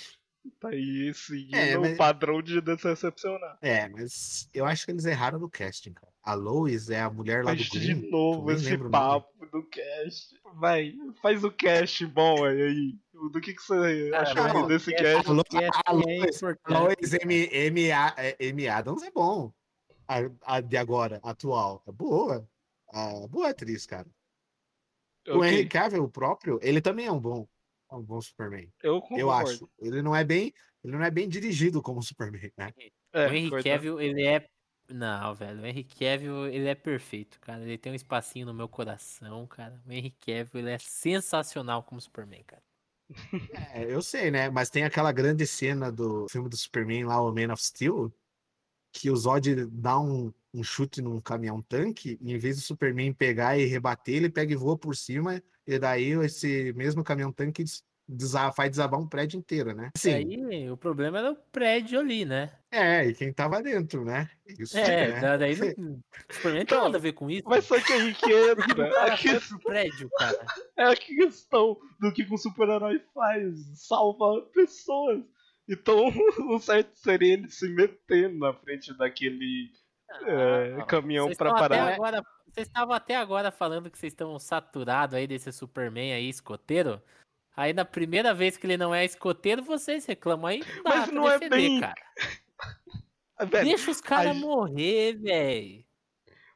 Tá 0.60 0.70
aí 0.70 1.12
seguindo 1.16 1.56
É, 1.56 1.76
mas- 1.80 1.94
o 1.94 1.98
padrão 1.98 2.44
de 2.44 2.62
decepcionar. 2.62 3.58
É, 3.60 3.89
mas 3.89 4.48
eu 4.54 4.66
acho 4.68 4.86
que 4.86 4.92
eles 4.92 5.06
erraram 5.06 5.39
no 5.39 5.50
casting, 5.50 5.94
cara. 5.94 6.12
A 6.24 6.34
Lois 6.36 6.90
é 6.90 7.02
a 7.02 7.10
mulher 7.10 7.44
lá 7.44 7.52
Faz 7.54 7.68
do 7.70 7.80
de 7.80 7.94
Green. 7.94 8.10
novo 8.10 8.48
nem 8.48 8.56
esse 8.56 8.74
o 8.76 8.90
papo 8.90 9.46
do 9.48 9.62
cast. 9.68 10.40
Vai, 10.56 10.94
faz 11.22 11.44
o 11.44 11.52
cast 11.52 12.06
bom 12.08 12.46
aí. 12.46 12.62
aí. 12.62 12.96
Do 13.32 13.42
que, 13.42 13.54
que 13.54 13.62
você 13.62 14.10
Cara, 14.10 14.24
achou 14.24 14.62
não, 14.62 14.68
desse 14.68 14.92
cast? 14.96 15.06
A 15.06 15.62
é- 15.62 15.70
a 15.86 15.92
Lois- 15.92 16.36
importante, 16.38 16.60
Lois. 16.70 17.14
M, 17.14 17.50
M, 17.52 17.92
A- 17.92 18.16
é, 18.18 18.36
M. 18.40 18.68
Adams 18.70 19.04
é 19.04 19.12
bom. 19.12 19.52
A, 20.08 20.16
a 20.44 20.62
de 20.62 20.78
agora, 20.78 21.20
atual. 21.24 21.84
É 21.88 21.92
boa. 21.92 22.48
A, 22.94 23.28
boa 23.28 23.50
atriz, 23.50 23.86
cara. 23.86 24.08
O 25.28 25.38
Ok, 25.38 25.50
Henry 25.50 25.68
Cavill, 25.68 26.04
o 26.04 26.10
próprio, 26.10 26.60
ele 26.62 26.82
também 26.82 27.06
é 27.06 27.12
um 27.12 27.20
bom, 27.20 27.48
é 27.92 27.96
um 27.96 28.02
bom 28.02 28.20
Superman. 28.22 28.70
eu 28.82 28.96
Eu 28.96 29.02
concordo. 29.02 29.50
acho. 29.50 29.70
Ele 29.80 30.02
não 30.02 30.16
é 30.16 30.24
bem, 30.24 30.54
ele 30.84 30.94
não 30.94 31.04
é 31.04 31.10
bem 31.12 31.28
dirigido 31.28 31.82
como 31.82 32.02
Superman, 32.04 32.52
né? 32.58 32.74
É, 33.14 33.28
o 33.28 33.34
Henry. 33.34 33.64
Cavill, 33.64 34.00
ele 34.02 34.26
é. 34.26 34.46
Não, 34.94 35.34
velho. 35.34 35.60
O 35.60 35.66
Henry 35.66 35.84
Cavill, 35.84 36.46
ele 36.46 36.68
é 36.68 36.76
perfeito, 36.76 37.40
cara. 37.40 37.64
Ele 37.64 37.80
tem 37.80 37.92
um 37.92 37.96
espacinho 37.96 38.46
no 38.46 38.54
meu 38.54 38.70
coração, 38.70 39.48
cara. 39.48 39.82
O 39.88 39.92
Henry 39.92 40.12
Cavill, 40.12 40.62
ele 40.62 40.70
é 40.70 40.78
sensacional 40.78 41.82
como 41.82 42.00
Superman, 42.00 42.44
cara. 42.44 42.62
É, 43.74 43.92
eu 43.92 44.04
sei, 44.04 44.30
né? 44.30 44.52
Mas 44.52 44.70
tem 44.70 44.84
aquela 44.84 45.12
grande 45.12 45.48
cena 45.48 45.92
do 45.92 46.28
filme 46.30 46.48
do 46.48 46.56
Superman 46.56 47.06
lá, 47.06 47.20
o 47.20 47.34
Man 47.34 47.52
of 47.52 47.66
Steel, 47.66 48.14
que 48.92 49.10
o 49.10 49.16
Zod 49.16 49.66
dá 49.66 50.00
um, 50.00 50.32
um 50.54 50.64
chute 50.64 51.02
num 51.02 51.20
caminhão 51.20 51.60
tanque, 51.64 52.20
e 52.22 52.32
em 52.32 52.38
vez 52.38 52.58
do 52.58 52.62
Superman 52.62 53.12
pegar 53.14 53.58
e 53.58 53.66
rebater, 53.66 54.16
ele 54.16 54.30
pega 54.30 54.54
e 54.54 54.56
voa 54.56 54.78
por 54.78 54.96
cima, 54.96 55.42
e 55.66 55.80
daí 55.80 56.12
esse 56.24 56.72
mesmo 56.74 57.04
caminhão 57.04 57.34
tanque 58.08 58.18
des- 58.18 58.32
desa- 58.32 58.52
faz 58.52 58.70
desabar 58.72 59.00
um 59.00 59.08
prédio 59.08 59.38
inteiro, 59.38 59.74
né? 59.74 59.89
E 59.96 60.00
Sim. 60.00 60.13
aí, 60.13 60.70
o 60.72 60.78
problema 60.78 61.20
era 61.20 61.32
o 61.32 61.36
prédio 61.52 62.00
ali, 62.00 62.26
né? 62.26 62.52
É, 62.72 63.06
e 63.06 63.13
quem 63.13 63.32
tava 63.34 63.62
dentro, 63.62 64.04
né? 64.04 64.30
Isso, 64.60 64.78
É, 64.78 65.08
né? 65.13 65.20
da- 65.22 65.38
daí 65.38 65.56
não, 65.56 65.66
o 66.30 66.34
Superman 66.34 66.60
não 66.60 66.66
tem 66.66 66.78
nada 66.82 66.98
a 66.98 67.02
ver 67.02 67.13
com 67.13 67.30
isso. 67.30 67.44
Mas 67.48 67.66
só 67.66 67.80
que 67.80 67.94
aí 67.94 68.13
que 68.13 68.26
O 68.34 68.52
entra. 68.52 69.13
A, 69.13 69.18
que- 69.18 69.39
pro 69.39 69.60
prédio, 69.60 70.10
cara. 70.18 70.38
é 70.78 70.84
a 70.86 70.96
questão 70.96 71.78
do 72.00 72.12
que 72.12 72.24
um 72.32 72.38
super-herói 72.38 73.00
faz. 73.13 73.56
Salva 73.88 74.42
pessoas. 74.54 75.24
Então, 75.70 76.08
o 76.50 76.60
certo 76.60 76.92
seria 76.96 77.34
ele 77.34 77.50
se 77.50 77.70
meter 77.70 78.30
na 78.34 78.54
frente 78.54 78.94
daquele 78.98 79.72
é, 80.26 80.76
Ah, 80.80 80.86
caminhão 80.86 81.26
pra 81.28 81.32
estão 81.32 81.48
até 81.56 81.60
parar. 81.78 81.94
agora- 81.94 82.24
Vocês 82.54 82.68
estavam 82.68 82.94
até 82.94 83.16
agora 83.16 83.50
falando 83.50 83.89
que 83.89 83.98
vocês 83.98 84.12
estão 84.13 84.38
saturados 84.38 85.16
aí 85.16 85.26
desse 85.26 85.52
Superman 85.52 86.13
aí, 86.13 86.28
escoteiro. 86.30 87.02
Aí 87.56 87.72
na 87.74 87.86
primeira 87.86 88.34
vez 88.34 88.58
que 88.58 88.66
ele 88.66 88.78
não 88.78 88.94
é 88.94 89.06
escoteiro, 89.06 89.62
vocês 89.63 90.06
reclamam 90.06 90.48
aí. 90.48 90.60
Não 90.60 90.84
Mas 90.84 91.12
não 91.12 91.30
é 91.30 91.39
defender, 91.39 91.56
bem- 91.56 91.80
cara. 91.82 91.96
Velho, 93.50 93.66
Deixa 93.66 93.92
os 93.92 94.00
caras 94.00 94.32
a- 94.32 94.39
morrer, 94.39 95.13
velho. 95.18 95.84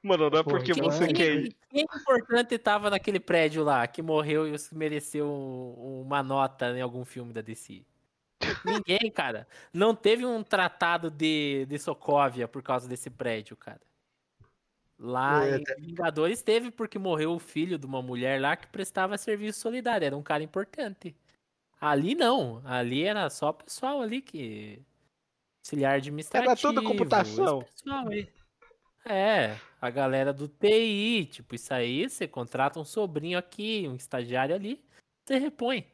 mano, 0.01 0.29
não 0.29 0.39
é 0.39 0.43
porque 0.43 0.73
que 0.73 0.81
você 0.81 1.07
Quem- 1.07 1.13
quer. 1.15 1.49
Quem 1.69 1.81
importante 1.83 2.57
tava 2.57 2.89
naquele 2.89 3.19
prédio 3.19 3.63
lá 3.63 3.85
que 3.87 4.01
morreu 4.01 4.47
e 4.47 4.55
mereceu 4.71 5.27
um- 5.27 6.01
uma 6.05 6.23
nota 6.23 6.69
em 6.77 6.81
algum 6.81 7.03
filme 7.03 7.33
da 7.33 7.41
DC? 7.41 7.83
Ninguém, 8.63 9.11
cara. 9.11 9.47
Não 9.73 9.93
teve 9.93 10.25
um 10.25 10.41
tratado 10.43 11.09
de, 11.11 11.65
de 11.67 11.77
Sokovia 11.79 12.47
por 12.47 12.61
causa 12.63 12.87
desse 12.87 13.09
prédio, 13.09 13.57
cara. 13.57 13.81
Lá 14.99 15.45
É, 15.45 15.57
em 15.57 15.85
Vingadores 15.85 16.41
teve 16.41 16.71
porque 16.71 16.97
morreu 16.97 17.33
o 17.33 17.39
filho 17.39 17.77
de 17.77 17.85
uma 17.85 18.01
mulher 18.01 18.41
lá 18.41 18.55
que 18.55 18.67
prestava 18.67 19.17
serviço 19.17 19.59
solidário. 19.59 20.05
Era 20.05 20.17
um 20.17 20.23
cara 20.23 20.43
importante. 20.43 21.15
Ali 21.79 22.15
não. 22.15 22.61
Ali 22.65 23.03
era 23.03 23.29
só 23.29 23.49
o 23.49 23.53
pessoal 23.53 24.01
ali 24.01 24.21
que. 24.21 24.81
Auxiliar 25.63 25.95
administrativo. 25.95 26.55
tudo 26.55 26.83
computação. 26.83 27.61
esse 27.61 27.83
pessoal 27.83 28.07
aí. 28.07 28.27
É, 29.05 29.55
a 29.79 29.89
galera 29.89 30.33
do 30.33 30.49
TI, 30.49 31.29
tipo, 31.31 31.55
isso 31.55 31.73
aí, 31.73 32.09
você 32.09 32.27
contrata 32.27 32.77
um 32.77 32.83
sobrinho 32.83 33.37
aqui, 33.37 33.87
um 33.87 33.95
estagiário 33.95 34.53
ali, 34.53 34.83
você 35.23 35.37
repõe. 35.37 35.85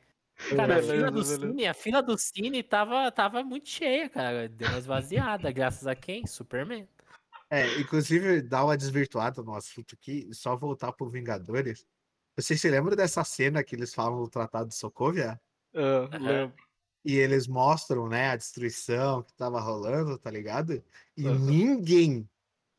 Cara, 0.50 0.64
a 0.64 0.68
Beleza, 0.68 0.94
fila 0.94 1.12
do 1.12 1.22
beleza. 1.22 1.40
Cine, 1.40 1.68
a 1.68 1.74
fila 1.76 2.02
do 2.02 2.18
Cine 2.18 2.64
tava, 2.64 3.12
tava 3.12 3.44
muito 3.44 3.70
cheia, 3.70 4.10
cara. 4.10 4.50
Deu 4.50 4.68
uma 4.68 4.80
esvaziada, 4.80 5.52
graças 5.52 5.86
a 5.86 5.94
quem? 5.96 6.26
Superman. 6.26 6.88
É, 7.54 7.80
inclusive, 7.80 8.42
dá 8.42 8.66
uma 8.66 8.76
desvirtuada 8.76 9.44
no 9.44 9.54
assunto 9.54 9.94
aqui, 9.94 10.28
só 10.34 10.56
voltar 10.56 10.92
pro 10.92 11.08
Vingadores. 11.08 11.86
Vocês 12.36 12.60
se 12.60 12.68
lembram 12.68 12.96
dessa 12.96 13.24
cena 13.24 13.64
que 13.64 13.76
eles 13.76 13.94
falam 13.94 14.24
do 14.24 14.28
Tratado 14.28 14.70
de 14.70 14.76
Sokovia? 14.76 15.40
Ah, 15.76 16.10
Aham. 16.12 16.20
lembro. 16.20 16.56
E 17.06 17.16
eles 17.16 17.46
mostram, 17.48 18.10
né, 18.10 18.30
a 18.30 18.36
destruição 18.36 19.22
que 19.22 19.32
tava 19.36 19.60
rolando, 19.60 20.18
tá 20.18 20.32
ligado? 20.32 20.84
E 21.16 21.28
Aham. 21.28 21.38
ninguém, 21.38 22.28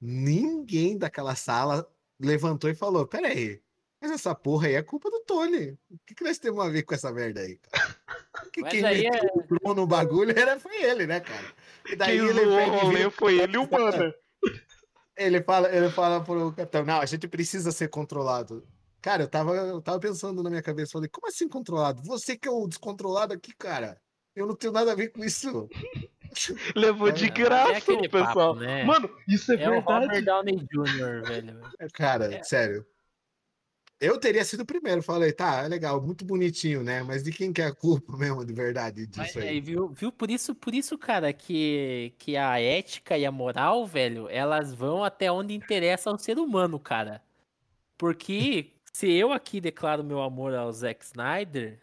ninguém 0.00 0.98
daquela 0.98 1.36
sala 1.36 1.88
levantou 2.18 2.68
e 2.68 2.74
falou: 2.74 3.06
Peraí, 3.06 3.62
mas 4.00 4.10
essa 4.10 4.34
porra 4.34 4.66
aí 4.66 4.74
é 4.74 4.82
culpa 4.82 5.08
do 5.08 5.20
Tony. 5.20 5.78
O 5.88 5.98
que, 6.04 6.16
que 6.16 6.24
nós 6.24 6.38
temos 6.38 6.64
a 6.64 6.68
ver 6.68 6.82
com 6.82 6.94
essa 6.94 7.12
merda 7.12 7.42
aí, 7.42 7.58
cara? 7.58 7.94
Que 8.52 8.60
Mas 8.60 8.72
quem 8.72 8.84
aí 8.84 9.02
meteu 9.04 9.20
é- 9.62 9.68
o 9.70 9.74
no 9.74 9.86
bagulho 9.86 10.32
era, 10.36 10.58
foi 10.58 10.82
ele, 10.82 11.06
né, 11.06 11.20
cara? 11.20 11.46
E 11.88 11.94
daí 11.94 12.18
Quem 12.18 12.28
ele 12.28 12.40
o 12.40 12.70
rolê 12.70 13.10
foi 13.10 13.38
ele 13.38 13.54
e 13.54 13.58
o 13.58 13.66
Banner. 13.68 14.23
Ele 15.16 15.42
fala, 15.42 15.74
ele 15.74 15.90
fala 15.90 16.22
pro 16.22 16.52
capitão, 16.52 16.84
não, 16.84 17.00
a 17.00 17.06
gente 17.06 17.26
precisa 17.28 17.70
ser 17.72 17.88
controlado. 17.88 18.66
Cara, 19.00 19.24
eu 19.24 19.28
tava, 19.28 19.54
eu 19.54 19.82
tava 19.82 20.00
pensando 20.00 20.42
na 20.42 20.48
minha 20.50 20.62
cabeça, 20.62 20.92
falei, 20.92 21.08
como 21.10 21.28
assim 21.28 21.48
controlado? 21.48 22.02
Você 22.04 22.36
que 22.36 22.48
é 22.48 22.50
o 22.50 22.66
descontrolado 22.66 23.34
aqui, 23.34 23.52
cara. 23.56 24.00
Eu 24.34 24.46
não 24.46 24.56
tenho 24.56 24.72
nada 24.72 24.92
a 24.92 24.94
ver 24.96 25.08
com 25.12 25.22
isso. 25.24 25.68
Levou 26.74 27.12
de 27.12 27.26
É, 27.26 27.28
graça 27.28 27.92
é 27.92 28.08
pessoal. 28.08 28.54
papo, 28.54 28.54
né? 28.60 28.82
Mano, 28.84 29.08
isso 29.28 29.52
é, 29.52 29.62
É 29.62 29.70
o 29.70 29.78
Robert 29.80 30.08
verdade. 30.10 30.24
Downey 30.24 30.56
Jr., 30.56 31.22
velho. 31.28 31.60
Cara, 31.92 32.34
É. 32.34 32.42
sério. 32.42 32.84
Eu 34.04 34.18
teria 34.18 34.44
sido 34.44 34.60
o 34.60 34.66
primeiro, 34.66 35.02
falei, 35.02 35.32
tá, 35.32 35.62
é 35.64 35.68
legal, 35.68 36.00
muito 36.00 36.24
bonitinho, 36.24 36.82
né? 36.82 37.02
Mas 37.02 37.22
de 37.22 37.32
quem 37.32 37.52
que 37.52 37.62
é 37.62 37.66
a 37.66 37.74
culpa 37.74 38.16
mesmo, 38.18 38.44
de 38.44 38.52
verdade, 38.52 39.08
Mas 39.16 39.26
disso 39.26 39.38
aí, 39.38 39.48
aí? 39.48 39.60
viu, 39.60 39.88
viu? 39.88 40.12
Por 40.12 40.30
isso, 40.30 40.54
por 40.54 40.74
isso, 40.74 40.96
cara, 40.98 41.32
que, 41.32 42.12
que 42.18 42.36
a 42.36 42.60
ética 42.60 43.16
e 43.18 43.24
a 43.26 43.32
moral, 43.32 43.86
velho, 43.86 44.28
elas 44.30 44.72
vão 44.74 45.02
até 45.04 45.30
onde 45.32 45.54
interessa 45.54 46.10
ao 46.10 46.18
ser 46.18 46.38
humano, 46.38 46.78
cara. 46.78 47.22
Porque 47.96 48.72
se 48.92 49.10
eu 49.12 49.32
aqui 49.32 49.60
declaro 49.60 50.04
meu 50.04 50.20
amor 50.22 50.54
ao 50.54 50.72
Zack 50.72 51.04
Snyder, 51.04 51.80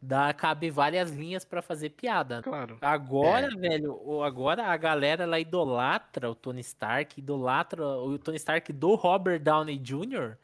dá, 0.00 0.32
cabe 0.32 0.70
várias 0.70 1.10
linhas 1.10 1.44
pra 1.44 1.62
fazer 1.62 1.90
piada. 1.90 2.42
Claro. 2.42 2.78
Agora, 2.80 3.46
É. 3.52 3.56
velho, 3.56 4.22
agora 4.22 4.66
a 4.66 4.76
galera 4.76 5.24
ela 5.24 5.40
idolatra 5.40 6.30
o 6.30 6.34
Tony 6.34 6.60
Stark, 6.60 7.18
idolatra 7.18 7.84
o 7.86 8.18
Tony 8.18 8.36
Stark 8.36 8.72
do 8.72 8.94
Robert 8.94 9.40
Downey 9.40 9.78
Jr. 9.78 10.36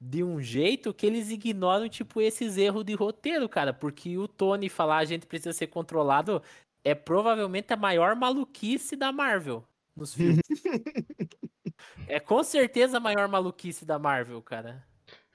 de 0.00 0.22
um 0.22 0.40
jeito 0.40 0.92
que 0.94 1.06
eles 1.06 1.30
ignoram, 1.30 1.88
tipo, 1.88 2.20
esses 2.20 2.56
erros 2.56 2.84
de 2.84 2.94
roteiro, 2.94 3.48
cara. 3.48 3.72
Porque 3.72 4.16
o 4.18 4.28
Tony 4.28 4.68
falar 4.68 4.98
a 4.98 5.04
gente 5.04 5.26
precisa 5.26 5.52
ser 5.52 5.68
controlado 5.68 6.42
é 6.84 6.94
provavelmente 6.94 7.72
a 7.72 7.76
maior 7.76 8.14
maluquice 8.14 8.94
da 8.96 9.10
Marvel 9.12 9.64
nos 9.96 10.14
filmes. 10.14 10.40
é 12.08 12.20
com 12.20 12.42
certeza 12.42 12.98
a 12.98 13.00
maior 13.00 13.28
maluquice 13.28 13.84
da 13.84 13.98
Marvel, 13.98 14.40
cara. 14.42 14.84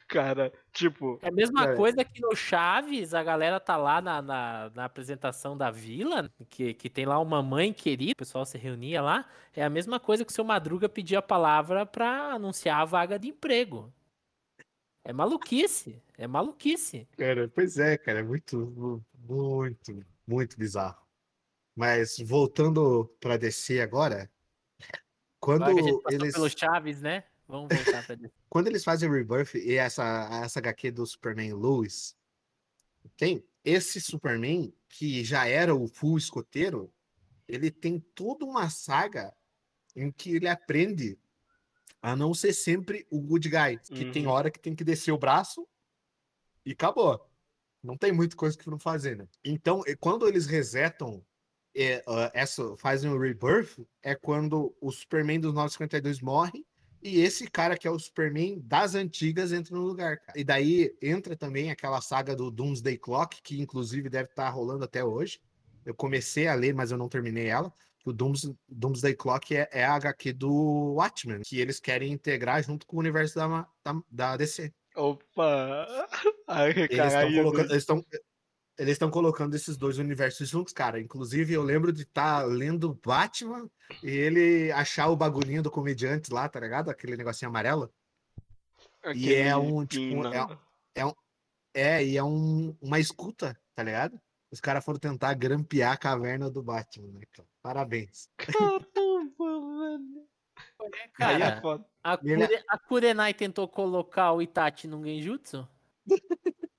Cara, 0.08 0.52
tipo, 0.74 1.17
É 1.21 1.30
a 1.30 1.32
mesma 1.32 1.69
É. 1.69 1.76
coisa 1.76 2.04
que 2.04 2.21
no 2.21 2.36
Chaves, 2.36 3.13
a 3.13 3.24
galera 3.24 3.62
tá 3.62 3.78
lá 3.78 4.02
na, 4.02 4.21
na, 4.21 4.69
na 4.76 4.84
apresentação 4.86 5.58
da 5.58 5.71
vila, 5.71 6.30
que, 6.50 6.74
que 6.74 6.89
tem 6.89 7.06
lá 7.06 7.17
uma 7.17 7.41
mãe 7.41 7.71
querida, 7.71 8.12
o 8.12 8.17
pessoal 8.17 8.45
se 8.45 8.58
reunia 8.58 9.02
lá. 9.02 9.26
É 9.56 9.63
a 9.63 9.69
mesma 9.69 10.02
coisa 10.02 10.26
que 10.26 10.32
o 10.32 10.36
seu 10.36 10.43
Madruga 10.43 10.89
pedia 10.89 11.19
a 11.19 11.21
palavra 11.21 11.86
pra 11.86 12.34
anunciar 12.34 12.82
a 12.82 12.86
vaga 12.86 13.17
de 13.17 13.30
emprego. 13.30 13.93
É 15.03 15.11
maluquice, 15.11 16.01
é 16.17 16.27
maluquice. 16.27 17.07
Cara, 17.17 17.49
pois 17.49 17.77
é, 17.77 17.97
cara, 17.97 18.19
é 18.19 18.23
muito, 18.23 19.03
muito, 19.27 20.05
muito 20.27 20.57
bizarro. 20.57 21.01
Mas 21.75 22.17
voltando 22.19 23.05
pra 23.19 23.37
DC 23.37 23.81
agora, 23.81 24.29
quando 25.39 25.63
Agora 25.63 25.83
passou 26.03 26.11
eles. 26.11 26.33
pelo 26.33 26.49
Chaves, 26.49 27.01
né? 27.01 27.23
Vamos 27.47 27.75
voltar 27.75 28.05
pra 28.05 28.15
DC. 28.15 28.31
quando 28.47 28.67
eles 28.67 28.83
fazem 28.83 29.09
o 29.09 29.13
Rebirth 29.13 29.55
e 29.55 29.75
essa, 29.75 30.29
essa 30.43 30.59
HQ 30.59 30.91
do 30.91 31.05
Superman 31.05 31.53
Lewis, 31.53 32.15
tem 33.17 33.43
esse 33.63 33.99
Superman 33.99 34.73
que 34.87 35.23
já 35.23 35.47
era 35.47 35.73
o 35.73 35.87
full 35.87 36.17
escoteiro, 36.17 36.93
ele 37.47 37.71
tem 37.71 37.99
toda 37.99 38.45
uma 38.45 38.69
saga 38.69 39.35
em 39.95 40.11
que 40.11 40.35
ele 40.35 40.47
aprende 40.47 41.17
a 42.01 42.15
não 42.15 42.33
ser 42.33 42.53
sempre 42.53 43.05
o 43.09 43.19
good 43.21 43.47
guy, 43.49 43.77
que 43.93 44.11
tem 44.11 44.25
Uhum. 44.25 44.31
hora 44.31 44.49
que 44.51 44.59
tem 44.59 44.75
que 44.75 44.83
descer 44.83 45.11
o 45.11 45.17
braço 45.17 45.67
e 46.65 46.71
acabou. 46.71 47.27
Não 47.83 47.97
tem 47.97 48.11
muita 48.11 48.35
coisa 48.35 48.57
que 48.57 48.69
não 48.69 48.77
fazer, 48.79 49.17
né? 49.17 49.27
Então, 49.43 49.81
quando 49.99 50.27
eles 50.27 50.45
resetam 50.45 51.23
é, 51.75 52.03
ah, 52.07 52.29
essa, 52.33 52.75
fazem 52.77 53.09
o 53.09 53.17
Rebirth, 53.17 53.85
é 54.03 54.13
quando 54.13 54.75
o 54.81 54.91
Superman 54.91 55.39
dos 55.39 55.53
952 55.53 56.19
morre 56.21 56.65
e 57.01 57.21
esse 57.21 57.49
cara 57.49 57.77
que 57.77 57.87
é 57.87 57.91
o 57.91 57.97
Superman 57.97 58.59
das 58.59 58.93
antigas 58.93 59.51
entra 59.51 59.75
no 59.75 59.81
lugar. 59.81 60.19
cara. 60.19 60.39
E 60.39 60.43
daí 60.43 60.95
entra 61.01 61.35
também 61.35 61.71
aquela 61.71 62.01
saga 62.01 62.35
do 62.35 62.51
Doomsday 62.51 62.97
Clock, 62.97 63.41
que 63.41 63.59
inclusive 63.61 64.09
deve 64.09 64.29
estar 64.29 64.49
rolando 64.49 64.83
até 64.83 65.03
hoje. 65.03 65.39
Eu 65.85 65.95
comecei 65.95 66.47
a 66.47 66.53
ler, 66.53 66.75
mas 66.75 66.91
eu 66.91 66.97
não 66.97 67.09
terminei 67.09 67.47
ela. 67.47 67.73
O 68.05 68.11
Dooms, 68.11 68.51
Doomsday 68.67 69.15
Clock 69.15 69.55
é, 69.55 69.69
é 69.71 69.85
a 69.85 69.95
HQ 69.95 70.33
do 70.33 70.95
Watchmen, 70.95 71.41
que 71.41 71.59
eles 71.59 71.79
querem 71.79 72.11
integrar 72.11 72.63
junto 72.63 72.85
com 72.87 72.97
o 72.97 72.99
universo 72.99 73.35
da, 73.35 73.67
da, 73.83 74.01
da 74.09 74.37
DC. 74.37 74.73
opa. 74.95 75.87
Ai, 76.47 76.73
Eles 77.71 77.83
estão 77.83 78.03
eles 78.77 78.93
estão 78.93 79.11
colocando 79.11 79.53
esses 79.55 79.77
dois 79.77 79.99
universos 79.99 80.49
juntos, 80.49 80.73
cara. 80.73 80.99
Inclusive, 80.99 81.53
eu 81.53 81.61
lembro 81.61 81.93
de 81.93 82.01
estar 82.01 82.43
lendo 82.45 82.99
Batman 83.05 83.69
e 84.01 84.09
ele 84.09 84.71
achar 84.71 85.07
o 85.09 85.15
bagulhinho 85.15 85.61
do 85.61 85.69
comediante 85.69 86.33
lá, 86.33 86.49
tá 86.49 86.59
ligado? 86.59 86.89
Aquele 86.89 87.15
negocinho 87.15 87.49
amarelo. 87.49 87.93
E 89.13 89.35
é 89.35 89.51
aquele 89.51 89.71
um, 89.71 89.85
tipo, 89.85 90.23
pin, 90.23 90.27
é- 90.27 90.47
né? 90.47 91.13
É, 91.73 92.03
e 92.03 92.17
é 92.17 92.23
um, 92.23 92.75
uma 92.81 92.99
escuta, 92.99 93.57
tá 93.73 93.83
ligado? 93.83 94.19
Os 94.51 94.59
caras 94.59 94.83
foram 94.83 94.99
tentar 94.99 95.33
grampear 95.33 95.93
a 95.93 95.97
caverna 95.97 96.49
do 96.49 96.61
Batman, 96.61 97.07
né? 97.13 97.21
cara? 97.31 97.47
Parabéns. 97.61 98.29
Caramba. 98.37 98.85
Aí 100.79 100.89
Cara, 101.13 101.45
é 101.45 101.61
foda. 101.61 101.85
a, 102.03 102.19
ele- 102.23 102.47
Kure, 102.47 102.63
a 102.67 102.77
Kurenai 102.77 103.33
tentou 103.33 103.67
colocar 103.67 104.33
o 104.33 104.41
Itachi 104.41 104.87
no 104.87 105.03
Genjutsu? 105.03 105.67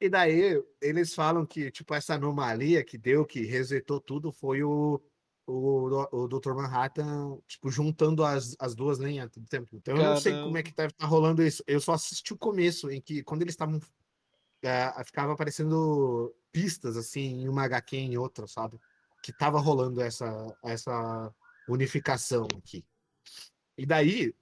E 0.01 0.09
daí, 0.09 0.63
eles 0.81 1.15
falam 1.15 1.47
que, 1.47 1.71
tipo, 1.71 1.95
essa 1.95 2.15
anomalia 2.15 2.85
que 2.85 2.99
deu, 2.99 3.25
que 3.25 3.45
resetou 3.45 4.01
tudo, 4.01 4.33
foi 4.33 4.63
o, 4.63 5.01
o, 5.47 6.07
o 6.13 6.29
Dr. 6.29 6.55
Manhattan, 6.55 7.39
tipo, 7.47 7.71
juntando 7.71 8.25
as, 8.25 8.57
as 8.59 8.75
duas 8.75 8.99
linhas 8.99 9.31
do 9.31 9.47
tempo. 9.47 9.69
Então, 9.77 9.97
eu 9.97 10.03
não 10.03 10.17
sei 10.17 10.33
como 10.33 10.59
é 10.59 10.63
que 10.63 10.73
tá, 10.75 10.91
tá 10.91 11.07
rolando 11.07 11.43
isso. 11.43 11.63
Eu 11.67 11.81
só 11.81 11.93
assisti 11.93 12.33
o 12.33 12.39
começo, 12.39 12.91
em 12.91 13.01
que, 13.01 13.23
quando 13.23 13.43
eles 13.43 13.53
estavam. 13.53 13.81
Eh, 14.63 15.05
ficava 15.05 15.33
aparecendo 15.33 16.35
pistas, 16.53 16.97
assim, 16.97 17.43
em 17.43 17.49
uma 17.49 17.65
HQ 17.65 17.97
em 17.97 18.17
outra, 18.17 18.47
sabe? 18.47 18.79
Que 19.23 19.33
tava 19.33 19.59
rolando 19.59 20.01
essa, 20.01 20.57
essa 20.65 21.35
unificação 21.69 22.47
aqui. 22.57 22.85
E 23.77 23.87
daí, 23.87 24.35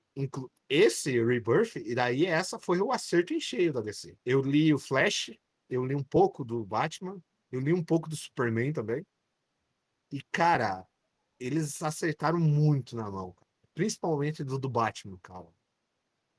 esse 0.69 1.23
Rebirth, 1.23 1.77
e 1.77 1.95
daí 1.95 2.27
essa 2.27 2.59
foi 2.59 2.81
o 2.81 2.93
acerto 2.93 3.33
em 3.33 3.41
cheio 3.41 3.73
da 3.73 3.81
DC. 3.81 4.17
Eu 4.25 4.41
li 4.43 4.75
o 4.75 4.79
Flash, 4.79 5.31
eu 5.69 5.85
li 5.85 5.95
um 5.95 6.03
pouco 6.03 6.45
do 6.45 6.65
Batman, 6.65 7.23
eu 7.51 7.61
li 7.61 7.73
um 7.73 7.85
pouco 7.85 8.09
do 8.09 8.17
Superman 8.17 8.73
também. 8.73 9.07
E, 10.13 10.21
cara, 10.33 10.87
eles 11.39 11.81
acertaram 11.83 12.39
muito 12.39 12.97
na 12.97 13.11
mão. 13.11 13.35
Principalmente 13.75 14.43
do, 14.45 14.59
do 14.59 14.69
Batman, 14.69 15.19
cara. 15.23 15.49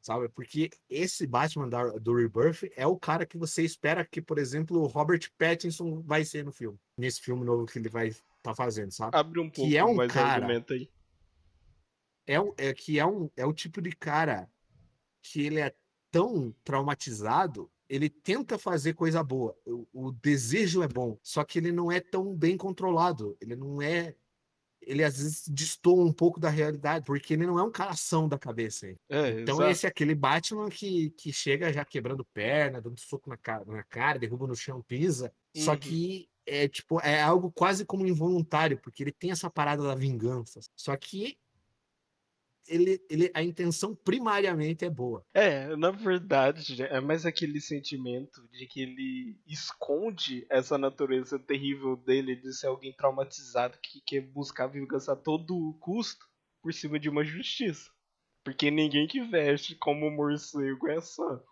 Sabe? 0.01 0.27
Porque 0.29 0.69
esse 0.89 1.27
Batman 1.27 1.69
da, 1.69 1.85
do 1.99 2.15
Rebirth 2.15 2.71
é 2.75 2.85
o 2.85 2.97
cara 2.97 3.25
que 3.25 3.37
você 3.37 3.63
espera 3.63 4.05
que, 4.05 4.21
por 4.21 4.37
exemplo, 4.37 4.79
o 4.79 4.87
Robert 4.87 5.29
Pattinson 5.37 6.01
vai 6.01 6.25
ser 6.25 6.43
no 6.43 6.51
filme. 6.51 6.77
Nesse 6.97 7.21
filme 7.21 7.45
novo 7.45 7.65
que 7.65 7.77
ele 7.77 7.89
vai 7.89 8.07
estar 8.07 8.23
tá 8.41 8.55
fazendo, 8.55 8.91
sabe? 8.91 9.15
Abre 9.15 9.39
um 9.39 9.49
pouco 9.49 9.69
que 9.69 9.77
é 9.77 9.85
um 9.85 9.95
mais 9.95 10.11
cara, 10.11 10.45
argumento 10.45 10.73
aí. 10.73 10.89
É, 12.27 12.35
é 12.69 12.73
que 12.73 12.99
é, 12.99 13.05
um, 13.05 13.29
é 13.35 13.45
o 13.45 13.53
tipo 13.53 13.81
de 13.81 13.91
cara 13.91 14.49
que 15.21 15.45
ele 15.45 15.59
é 15.59 15.73
tão 16.09 16.53
traumatizado, 16.63 17.71
ele 17.87 18.09
tenta 18.09 18.57
fazer 18.57 18.93
coisa 18.93 19.23
boa. 19.23 19.55
O, 19.65 19.87
o 19.93 20.11
desejo 20.11 20.81
é 20.81 20.87
bom, 20.87 21.17
só 21.21 21.43
que 21.43 21.59
ele 21.59 21.71
não 21.71 21.91
é 21.91 21.99
tão 21.99 22.35
bem 22.35 22.57
controlado. 22.57 23.37
Ele 23.41 23.55
não 23.55 23.81
é. 23.81 24.15
Ele 24.81 25.03
às 25.03 25.17
vezes 25.17 25.47
destoa 25.47 26.03
um 26.05 26.13
pouco 26.13 26.39
da 26.39 26.49
realidade, 26.49 27.05
porque 27.05 27.33
ele 27.33 27.45
não 27.45 27.59
é 27.59 27.63
um 27.63 27.71
cara 27.71 27.91
ação 27.91 28.27
da 28.27 28.37
cabeça. 28.39 28.87
hein? 28.87 28.97
É, 29.09 29.29
Então 29.41 29.55
exato. 29.55 29.69
esse 29.71 29.85
é 29.85 29.89
aquele 29.89 30.15
Batman 30.15 30.69
que, 30.69 31.11
que 31.11 31.31
chega 31.31 31.71
já 31.71 31.85
quebrando 31.85 32.25
perna, 32.33 32.81
dando 32.81 32.99
soco 32.99 33.29
na 33.29 33.37
cara, 33.37 33.63
na 33.65 33.83
cara 33.83 34.19
derruba 34.19 34.47
no 34.47 34.55
chão, 34.55 34.81
pisa. 34.83 35.31
Só 35.55 35.73
Uhum. 35.73 35.77
que 35.77 36.27
é 36.45 36.67
tipo, 36.67 36.99
é 37.01 37.21
algo 37.21 37.51
quase 37.51 37.85
como 37.85 38.05
involuntário, 38.07 38.79
porque 38.81 39.03
ele 39.03 39.11
tem 39.11 39.31
essa 39.31 39.49
parada 39.49 39.83
da 39.83 39.95
vingança. 39.95 40.59
Só 40.75 40.95
que 40.97 41.37
ele, 42.71 43.05
ele, 43.09 43.31
a 43.33 43.43
intenção 43.43 43.93
primariamente 43.93 44.85
é 44.85 44.89
boa. 44.89 45.25
É, 45.33 45.75
na 45.75 45.91
verdade, 45.91 46.81
é 46.81 46.99
mais 47.01 47.25
aquele 47.25 47.59
sentimento 47.59 48.47
de 48.49 48.65
que 48.65 48.81
ele 48.81 49.39
esconde 49.45 50.45
essa 50.49 50.77
natureza 50.77 51.37
terrível 51.37 51.95
dele 51.97 52.35
de 52.35 52.53
ser 52.53 52.67
alguém 52.67 52.93
traumatizado 52.93 53.77
que 53.81 54.01
quer 54.01 54.21
buscar 54.21 54.67
vingança 54.67 55.13
a 55.13 55.15
todo 55.15 55.77
custo 55.79 56.25
por 56.61 56.73
cima 56.73 56.99
de 56.99 57.09
uma 57.09 57.23
justiça. 57.23 57.91
Porque 58.43 58.71
ninguém 58.71 59.07
que 59.07 59.21
veste 59.21 59.75
como 59.75 60.09
morcego 60.09 60.87
é 60.89 61.01
santo. 61.01 61.45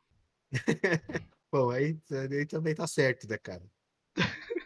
Bom, 1.51 1.69
aí, 1.69 1.99
aí 2.11 2.45
também 2.45 2.73
tá 2.73 2.87
certo, 2.87 3.27
né, 3.27 3.37
cara? 3.37 3.63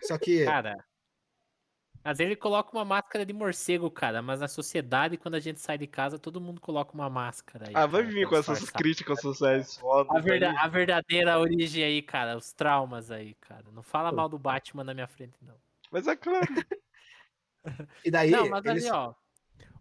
Só 0.03 0.17
que 0.17 0.45
Cara. 0.45 0.75
Às 2.03 2.17
vezes 2.17 2.31
ele 2.31 2.35
coloca 2.35 2.75
uma 2.75 2.83
máscara 2.83 3.25
de 3.25 3.31
morcego, 3.31 3.89
cara, 3.89 4.21
mas 4.21 4.41
na 4.41 4.47
sociedade, 4.49 5.15
quando 5.17 5.35
a 5.35 5.39
gente 5.39 5.59
sai 5.61 5.77
de 5.77 5.87
casa, 5.87 6.19
todo 6.19 6.41
mundo 6.41 6.59
coloca 6.59 6.93
uma 6.93 7.09
máscara. 7.09 7.69
Aí, 7.69 7.73
Ah, 7.75 7.85
vai 7.85 8.03
vir 8.03 8.27
com 8.27 8.35
essas 8.35 8.69
críticas 8.69 9.21
sociais 9.21 9.77
fodas. 9.77 10.13
A, 10.15 10.19
verda- 10.19 10.49
aí. 10.51 10.57
a 10.57 10.67
verdadeira 10.67 11.39
origem 11.39 11.83
aí, 11.83 12.01
cara, 12.01 12.35
os 12.35 12.51
traumas 12.51 13.09
aí, 13.09 13.33
cara. 13.35 13.63
Não 13.71 13.81
fala 13.81 14.11
mal 14.11 14.27
do 14.27 14.37
Batman 14.37 14.83
na 14.83 14.93
minha 14.93 15.07
frente, 15.07 15.37
não. 15.41 15.55
Mas 15.91 16.05
é 16.07 16.15
claro. 16.15 16.45
e 18.03 18.11
daí 18.11 18.31
não, 18.31 18.49
mas 18.49 18.65
eles- 18.65 18.85
ali, 18.85 18.93
ó. 18.93 19.13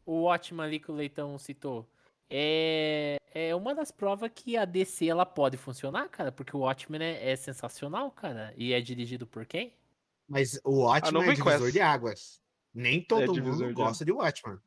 O 0.07 0.23
Watchman 0.23 0.65
ali 0.67 0.79
que 0.79 0.91
o 0.91 0.95
Leitão 0.95 1.37
citou. 1.39 1.89
É, 2.31 3.19
é 3.35 3.55
uma 3.55 3.75
das 3.75 3.91
provas 3.91 4.31
que 4.35 4.57
a 4.57 4.65
DC 4.65 5.07
ela 5.07 5.27
pode 5.27 5.57
funcionar, 5.57 6.09
cara, 6.09 6.33
porque 6.33 6.57
o 6.57 6.61
Watchmen 6.61 7.03
é, 7.03 7.31
é 7.31 7.37
sensacional, 7.37 8.11
cara. 8.11 8.55
E 8.57 8.73
é 8.73 8.81
dirigido 8.81 9.27
por 9.27 9.45
quem? 9.45 9.73
Mas 10.33 10.59
o 10.65 10.85
Watchman 10.85 11.23
é 11.29 11.35
divisor 11.35 11.53
essa. 11.55 11.73
de 11.73 11.81
águas. 11.81 12.41
Nem 12.75 13.05
todo 13.05 13.35
divisor 13.35 13.67
mundo 13.67 13.69
de 13.69 13.75
gosta 13.75 14.05
de 14.05 14.13
Watchman. 14.13 14.59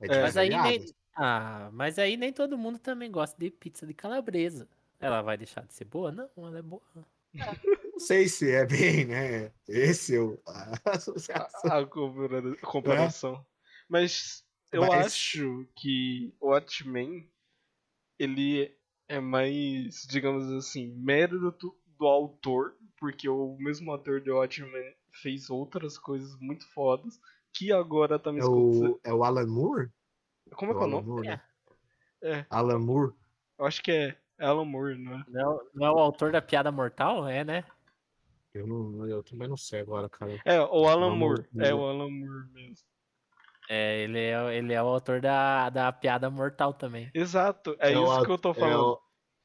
É 0.00 0.06
É. 0.06 0.22
Mas 0.22 0.36
aí 0.38 0.48
de 0.48 0.56
nem. 0.56 0.86
Ah, 1.14 1.68
mas 1.72 1.98
aí 1.98 2.16
nem 2.16 2.32
todo 2.32 2.56
mundo 2.56 2.78
também 2.78 3.10
gosta 3.10 3.36
de 3.38 3.50
pizza 3.50 3.86
de 3.86 3.92
calabresa. 3.92 4.66
Ela 4.98 5.20
vai 5.20 5.36
deixar 5.36 5.62
de 5.66 5.74
ser 5.74 5.84
boa? 5.84 6.10
Não, 6.10 6.30
ela 6.46 6.58
é 6.58 6.62
boa. 6.62 6.82
Não 7.34 7.98
sei 7.98 8.26
se 8.28 8.50
é 8.50 8.64
bem, 8.64 9.04
né? 9.04 9.52
Esse 9.68 10.16
é 10.16 10.20
o, 10.20 10.40
a 10.46 10.92
associação. 10.92 11.70
a, 11.70 11.78
a 11.80 11.86
compara- 11.86 12.56
comparação. 12.62 13.46
Mas 13.88 14.42
eu 14.72 14.80
Mas- 14.86 15.06
acho 15.06 15.66
que 15.76 16.34
o 16.40 16.48
Watchmen 16.48 17.30
ele 18.18 18.74
é 19.08 19.20
mais, 19.20 20.06
digamos 20.08 20.50
assim, 20.52 20.86
mérito 20.96 21.76
do 21.98 22.06
autor, 22.06 22.74
porque 22.96 23.28
o 23.28 23.56
mesmo 23.58 23.92
ator 23.92 24.20
de 24.22 24.30
Watchmen 24.30 24.94
fez 25.12 25.50
outras 25.50 25.98
coisas 25.98 26.34
muito 26.40 26.66
fodas 26.72 27.18
que 27.52 27.70
agora 27.72 28.18
tá 28.18 28.32
me 28.32 28.38
É 28.40 28.42
escutando. 28.42 28.94
o, 28.94 29.00
é 29.04 29.12
o 29.12 29.24
Alan 29.24 29.46
Moore? 29.46 29.90
Como 30.54 30.72
é 30.72 30.74
que 30.74 30.80
é 30.80 30.84
o 30.84 30.88
Alan 30.88 30.90
nome? 31.02 31.08
Moore, 31.08 31.28
né? 31.28 31.42
É, 32.22 32.46
Alan 32.50 32.78
Moore. 32.78 33.12
eu 33.58 33.66
acho 33.66 33.82
que 33.82 33.90
é 33.90 34.16
Alan 34.38 34.64
Moore, 34.64 34.98
não 34.98 35.14
é? 35.20 35.24
Não, 35.28 35.60
não 35.74 35.86
é 35.86 35.90
o 35.90 35.98
autor 35.98 36.32
da 36.32 36.40
piada 36.40 36.70
mortal? 36.72 37.26
É, 37.28 37.44
né? 37.44 37.64
Eu, 38.54 38.66
não, 38.66 39.06
eu 39.06 39.22
também 39.22 39.48
não 39.48 39.56
sei 39.56 39.80
agora, 39.80 40.08
cara. 40.08 40.32
É, 40.44 40.60
o 40.60 40.86
Alan 40.86 41.06
Alan 41.06 41.16
Moore. 41.16 41.48
Moore. 41.52 41.66
É 41.68 41.74
o 41.74 41.84
Alan 41.86 42.10
Moore 42.10 42.48
mesmo. 42.52 42.86
É, 43.68 44.00
ele 44.02 44.18
é, 44.18 44.56
ele 44.56 44.72
é 44.74 44.82
o 44.82 44.86
autor 44.86 45.20
da, 45.20 45.70
da 45.70 45.92
piada 45.92 46.28
mortal 46.28 46.74
também. 46.74 47.10
Exato, 47.14 47.76
é, 47.78 47.96
o 47.98 48.04
isso 48.04 48.20
a- 48.20 48.26
que 48.26 48.30
eu 48.32 48.38
tô 48.38 48.50
é 48.50 48.54
falando. 48.54 48.98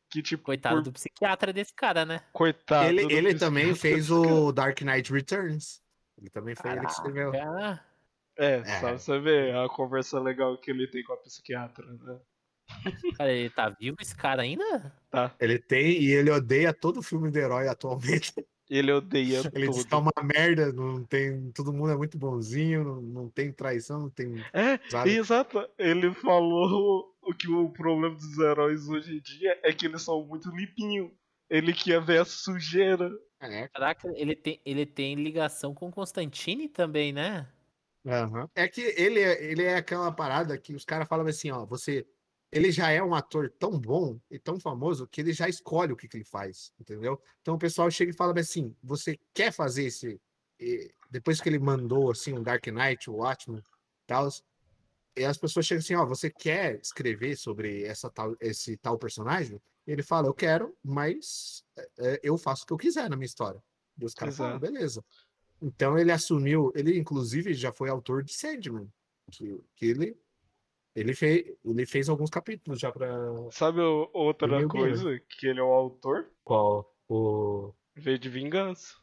Que 0.10 0.22
tipo, 0.22 0.44
Coitado 0.46 0.78
por- 0.78 0.84
do 0.84 0.92
psiquiatra 0.94 1.52
desse 1.52 1.74
cara, 1.74 2.06
né? 2.06 2.22
coitado. 2.32 2.88
ele 2.90 3.04
do 3.06 3.12
ele 3.12 3.36
também 3.36 3.74
fez 3.76 4.10
o 4.10 4.52
Dark 4.52 4.80
Knight 4.82 5.12
Returns. 5.12 5.82
Ele 6.18 6.30
também 6.30 6.56
foi 6.56 6.72
ele 6.72 6.80
que 6.82 6.92
escreveu. 6.92 7.32
Caraca. 7.32 7.86
É, 8.40 8.56
É. 8.60 8.80
só 8.80 8.92
você 8.94 9.20
ver 9.20 9.56
a 9.56 9.68
conversa 9.68 10.20
legal 10.20 10.58
que 10.58 10.70
ele 10.72 10.88
tem 10.88 11.04
com 11.04 11.14
a 11.14 11.18
psiquiatra, 11.18 11.86
né? 11.86 12.20
Cara, 13.18 13.32
ele 13.32 13.50
tá 13.50 13.70
vivo 13.70 13.98
esse 14.00 14.16
cara 14.16 14.42
ainda? 14.44 14.94
Tá. 15.10 15.34
Ele 15.40 15.58
tem 15.58 16.02
e 16.02 16.12
ele 16.12 16.30
odeia 16.30 16.74
todo 16.74 17.02
filme 17.02 17.32
de 17.32 17.40
herói 17.40 17.68
atualmente. 17.68 18.34
Ele 18.70 18.92
odeia 18.92 19.42
Ele 19.54 19.66
é 19.66 19.72
tudo. 19.72 19.98
uma 19.98 20.12
merda, 20.24 20.72
não 20.74 21.04
tem. 21.04 21.52
Todo 21.52 21.74
mundo 21.74 21.92
é 21.92 21.96
muito 21.98 22.18
bonzinho, 22.18 22.84
não, 22.84 23.02
não 23.02 23.30
tem 23.30 23.52
traição, 23.52 24.02
não 24.02 24.10
tem. 24.10 24.44
É, 24.54 24.80
Sabe? 24.90 25.12
exato. 25.16 25.68
Ele 25.78 26.14
falou 26.14 27.16
o 27.22 27.34
que 27.34 27.50
o 27.50 27.70
problema 27.70 28.16
dos 28.16 28.38
heróis 28.38 28.88
hoje 28.88 29.18
em 29.18 29.22
dia 29.22 29.60
é 29.64 29.74
que 29.74 29.86
eles 29.86 30.02
são 30.02 30.26
muito 30.26 30.50
limpinhos. 30.50 31.12
Ele 31.50 31.74
quer 31.74 32.02
ver 32.04 32.22
a 32.22 32.26
sujeira. 32.26 33.10
É, 33.40 33.68
Caraca, 33.70 34.12
ele 34.16 34.36
tem, 34.36 34.60
ele 34.66 34.86
tem 34.86 35.16
ligação 35.16 35.74
com 35.74 35.92
Constantine 35.92 36.68
também, 36.68 37.14
né? 37.14 37.48
aham. 38.06 38.50
é 38.56 38.68
que 38.68 38.82
ele 38.82 39.20
é, 39.20 39.44
ele 39.44 39.64
é 39.64 39.76
aquela 39.76 40.12
parada 40.12 40.58
que 40.58 40.74
os 40.74 40.84
caras 40.86 41.08
falam 41.08 41.28
assim, 41.28 41.52
ó, 41.52 41.66
você. 41.66 42.06
Ele 42.52 42.72
já 42.72 42.90
é 42.90 43.04
um 43.04 43.14
ator 43.14 43.52
tão 43.60 43.78
bom 43.78 44.20
e 44.32 44.40
tão 44.40 44.60
famoso 44.60 45.08
que 45.08 45.20
ele 45.20 45.34
já 45.34 45.50
escolhe 45.50 45.92
o 45.92 45.98
que, 45.98 46.08
que 46.08 46.18
ele 46.18 46.24
faz, 46.24 46.72
entendeu? 46.80 47.22
Então 47.42 47.56
o 47.56 47.60
pessoal 47.60 47.92
chega 47.92 48.12
e 48.12 48.16
fala 48.16 48.38
assim: 48.40 48.76
você 48.82 49.20
quer 49.34 49.52
fazer 49.52 49.86
esse. 49.86 50.20
e 50.60 50.92
depois 51.10 51.42
que 51.42 51.50
ele 51.50 51.60
mandou 51.60 52.12
assim 52.12 52.34
um 52.34 52.44
Dark 52.44 52.66
Knight, 52.68 53.10
o 53.10 53.16
Watchmen, 53.16 53.62
tal, 54.06 54.30
e 55.18 55.26
as 55.26 55.38
pessoas 55.38 55.66
chegam 55.66 55.80
assim: 55.80 55.96
ó, 55.96 56.06
você 56.06 56.30
quer 56.30 56.80
escrever 56.80 57.36
sobre 57.36 57.84
essa 57.84 58.10
tal, 58.10 58.36
esse 58.40 58.78
tal 58.78 58.98
personagem? 58.98 59.60
E 59.86 59.92
ele 59.92 60.04
fala: 60.04 60.28
eu 60.28 60.34
quero, 60.34 60.78
mas 60.84 61.66
é, 61.98 62.20
eu 62.24 62.38
faço 62.38 62.64
o 62.64 62.68
que 62.68 62.74
eu 62.74 62.78
quiser 62.78 63.10
na 63.10 63.16
minha 63.16 63.26
história. 63.26 63.62
E 64.00 64.06
os 64.06 64.14
caras 64.14 64.38
falam: 64.38 64.60
beleza. 64.60 65.04
Então 65.62 65.98
ele 65.98 66.12
assumiu, 66.12 66.72
ele 66.76 66.98
inclusive 66.98 67.54
já 67.54 67.74
foi 67.74 67.90
autor 67.90 68.24
de 68.24 68.34
Sandman, 68.34 68.88
que, 69.32 69.60
que 69.76 69.86
ele 69.88 70.16
ele 71.00 71.14
fez, 71.14 71.46
ele 71.64 71.86
fez 71.86 72.10
alguns 72.10 72.30
capítulos 72.30 72.80
já 72.80 72.92
para 72.92 73.08
Sabe 73.52 73.80
o- 73.82 74.10
outra 74.14 74.68
coisa? 74.68 75.20
Que 75.30 75.48
ele 75.48 75.60
é 75.60 75.64
o 75.64 75.72
autor? 75.72 76.28
qual 76.44 76.94
o 77.08 77.74
V 77.96 78.18
de 78.18 78.30
Vingança. 78.30 78.96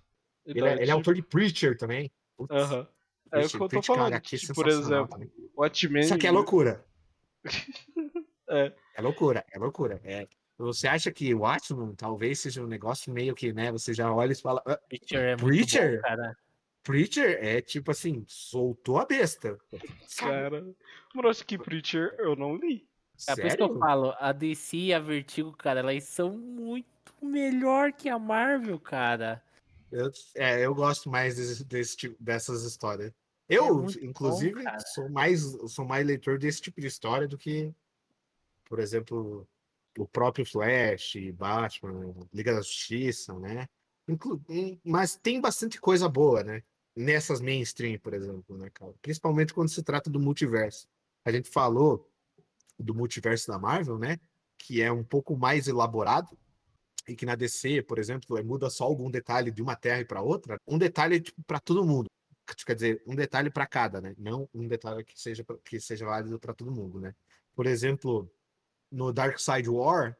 Ele, 0.46 0.61
é, 0.61 0.72
ele 0.72 0.83
é 0.83 0.85
tipo, 0.85 0.92
autor 0.96 1.14
de 1.14 1.22
Preacher 1.22 1.76
também. 1.78 2.11
Aham. 2.50 2.87
É 3.33 3.38
o 3.44 3.48
que 3.48 3.57
eu 3.57 3.61
tô 3.61 3.68
Preacher 3.68 3.94
falando. 3.94 4.07
HQ 4.14 4.38
que, 4.38 4.52
por 4.54 4.68
exemplo, 4.68 5.09
também. 5.09 5.33
Watchmen. 5.57 6.02
Isso 6.02 6.14
aqui 6.14 6.26
é 6.26 6.30
loucura. 6.30 6.85
É. 8.46 8.72
É 8.96 9.00
loucura, 9.00 9.42
é 9.50 9.59
loucura. 9.59 10.00
É. 10.04 10.28
Você 10.59 10.87
acha 10.87 11.11
que 11.11 11.35
Watchmen 11.35 11.94
talvez 11.94 12.40
seja 12.40 12.62
um 12.62 12.66
negócio 12.66 13.11
meio 13.11 13.35
que, 13.35 13.54
né? 13.54 13.72
Você 13.72 13.94
já 13.94 14.12
olha 14.12 14.33
e 14.33 14.40
fala, 14.40 14.62
"Ah, 14.66 14.76
Preacher 14.87 15.18
é 15.18 15.30
muito 15.37 15.44
Preacher? 15.46 15.96
bom, 15.96 16.02
cara. 16.02 16.37
Preacher 16.85 17.38
é 17.42 17.62
tipo 17.62 17.90
assim, 17.90 18.25
soltou 18.29 18.99
a 18.99 19.07
besta. 19.07 19.59
Cara. 20.18 20.62
Mas 21.14 21.27
acho 21.27 21.47
que 21.47 21.59
Preacher 21.59 22.14
eu 22.18 22.37
não 22.37 22.55
li. 22.55 22.87
É 23.27 23.35
por 23.35 23.47
isso 23.47 23.57
que 23.57 23.62
eu 23.62 23.79
falo, 23.79 24.14
a 24.18 24.33
DC 24.33 24.77
e 24.77 24.94
a 24.94 24.99
Vertigo, 24.99 25.53
cara, 25.53 25.81
elas 25.81 26.05
são 26.05 26.37
muito 26.37 26.87
melhor 27.23 27.92
que 27.92 28.09
a 28.09 28.18
Marvel, 28.18 28.79
cara. 28.79 29.42
Eu, 29.90 30.11
é, 30.35 30.66
eu 30.66 30.75
gosto 30.75 31.09
mais 31.09 31.37
desse, 31.37 31.64
desse 31.64 31.97
tipo, 31.97 32.23
dessas 32.23 32.64
histórias. 32.64 33.12
É 33.49 33.55
Eu, 33.55 33.83
bom, 33.83 33.87
inclusive, 34.03 34.62
cara. 34.62 34.79
sou 34.81 35.09
mais 35.09 35.40
sou 35.68 35.85
mais 35.85 36.07
leitor 36.07 36.38
desse 36.38 36.61
tipo 36.61 36.81
de 36.81 36.87
história 36.87 37.29
do 37.29 37.38
que, 37.38 37.73
por 38.64 38.79
exemplo, 38.79 39.49
o 39.97 40.07
próprio 40.07 40.44
Flash, 40.44 41.14
Batman, 41.33 42.14
Liga 42.33 42.53
da 42.53 42.61
Justiça, 42.61 43.33
né? 43.38 43.68
Inclu- 44.09 44.42
hum, 44.49 44.79
mas 44.85 45.16
tem 45.16 45.40
bastante 45.40 45.81
coisa 45.81 46.09
boa, 46.09 46.42
né? 46.42 46.62
Nessas 46.96 47.40
mainstream, 47.40 47.98
por 47.98 48.14
exemplo, 48.14 48.57
né, 48.57 48.70
cara? 48.70 48.94
Principalmente 49.02 49.52
quando 49.52 49.68
se 49.68 49.83
trata 49.83 50.09
do 50.09 50.20
multiverso. 50.20 50.88
A 51.24 51.33
gente 51.33 51.50
falou 51.50 52.09
do 52.78 52.94
multiverso 52.94 53.48
da 53.48 53.59
Marvel, 53.59 53.98
né? 53.98 54.18
Que 54.59 54.80
é 54.80 54.92
um 54.92 55.02
pouco 55.02 55.37
mais 55.37 55.66
elaborado 55.66 56.37
e 57.09 57.14
que 57.14 57.26
na 57.26 57.35
DC, 57.35 57.83
por 57.83 57.98
exemplo, 57.98 58.38
é, 58.38 58.42
muda 58.42 58.70
só 58.70 58.85
algum 58.85 59.11
detalhe 59.11 59.50
de 59.50 59.62
uma 59.62 59.76
terra 59.76 60.04
para 60.04 60.22
outra, 60.22 60.59
um 60.66 60.78
detalhe 60.78 61.20
tipo, 61.20 61.42
para 61.44 61.61
todo 61.61 61.85
mundo. 61.85 62.07
Quer 62.66 62.74
dizer, 62.74 63.02
um 63.07 63.14
detalhe 63.14 63.50
para 63.50 63.66
cada, 63.66 64.00
né? 64.00 64.14
Não 64.18 64.48
um 64.54 64.66
detalhe 64.68 65.02
que 65.04 65.18
seja 65.18 65.44
que 65.64 65.80
seja 65.80 66.04
válido 66.07 66.38
para 66.38 66.54
todo 66.54 66.70
mundo, 66.70 67.00
né? 67.00 67.14
Por 67.54 67.66
exemplo, 67.66 68.30
no 68.90 69.12
Dark 69.12 69.38
Side 69.38 69.68
War, 69.68 70.16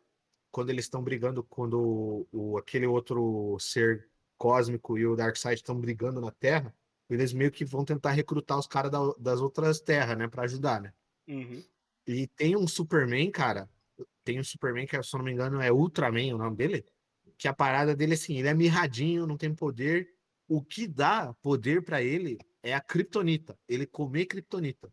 quando 0.50 0.70
eles 0.70 0.87
estão 0.87 1.02
brigando, 1.02 1.42
quando 1.44 2.26
o- 2.32 2.56
aquele 2.58 2.87
outro 2.87 3.56
ser 3.60 4.08
cósmico 4.44 4.98
e 4.98 5.07
o 5.07 5.16
Darkseid 5.16 5.54
estão 5.54 5.80
brigando 5.80 6.20
na 6.20 6.30
Terra, 6.30 6.74
eles 7.09 7.33
meio 7.33 7.50
que 7.50 7.64
vão 7.64 7.83
tentar 7.83 8.11
recrutar 8.11 8.59
os 8.59 8.66
caras 8.66 8.90
da- 8.90 9.14
das 9.18 9.40
outras 9.40 9.80
terras, 9.80 10.18
né, 10.18 10.28
Pra 10.28 10.42
ajudar, 10.42 10.83
né? 10.83 10.92
Uhum. 11.26 11.64
E 12.07 12.26
tem 12.26 12.54
um 12.54 12.68
Superman, 12.68 13.30
cara, 13.30 13.70
tem 14.22 14.38
um 14.38 14.44
Superman 14.44 14.87
que, 14.87 15.02
se 15.02 15.16
eu 15.16 15.18
não 15.18 15.24
me 15.24 15.33
engano, 15.33 15.62
é 15.62 15.72
Ultraman 15.72 16.35
o 16.35 16.38
nome 16.38 16.57
dele, 16.57 16.85
que 17.38 17.48
a 17.48 17.54
parada 17.54 17.96
dele 17.96 18.12
assim, 18.12 18.37
ele 18.37 18.48
é 18.48 18.52
mirradinho, 18.52 19.26
não 19.26 19.38
tem 19.38 19.54
poder. 19.54 20.11
O 20.46 20.62
que 20.62 20.87
dá 20.87 21.33
poder 21.40 21.83
pra 21.83 22.02
ele 22.02 22.37
é 22.62 22.74
a 22.74 22.83
Kryptonita, 22.83 23.59
ele 23.66 23.87
comer 23.87 24.26
Kryptonita. 24.26 24.92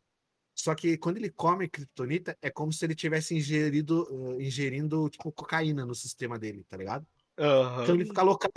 Só 0.56 0.74
que 0.76 0.98
quando 0.98 1.18
ele 1.18 1.30
come 1.30 1.68
Kryptonita, 1.68 2.38
é 2.42 2.50
como 2.50 2.72
se 2.72 2.86
ele 2.86 2.96
tivesse 2.96 3.36
ingerido, 3.36 4.08
eh, 4.40 4.44
ingerindo, 4.44 5.10
tipo, 5.10 5.30
cocaína 5.34 5.86
no 5.86 5.94
sistema 5.94 6.40
dele, 6.40 6.64
tá 6.64 6.78
ligado? 6.78 7.06
Aham. 7.42 7.84
Então 7.84 7.96
ele 7.96 8.06
fica 8.06 8.22
loucaço. 8.22 8.52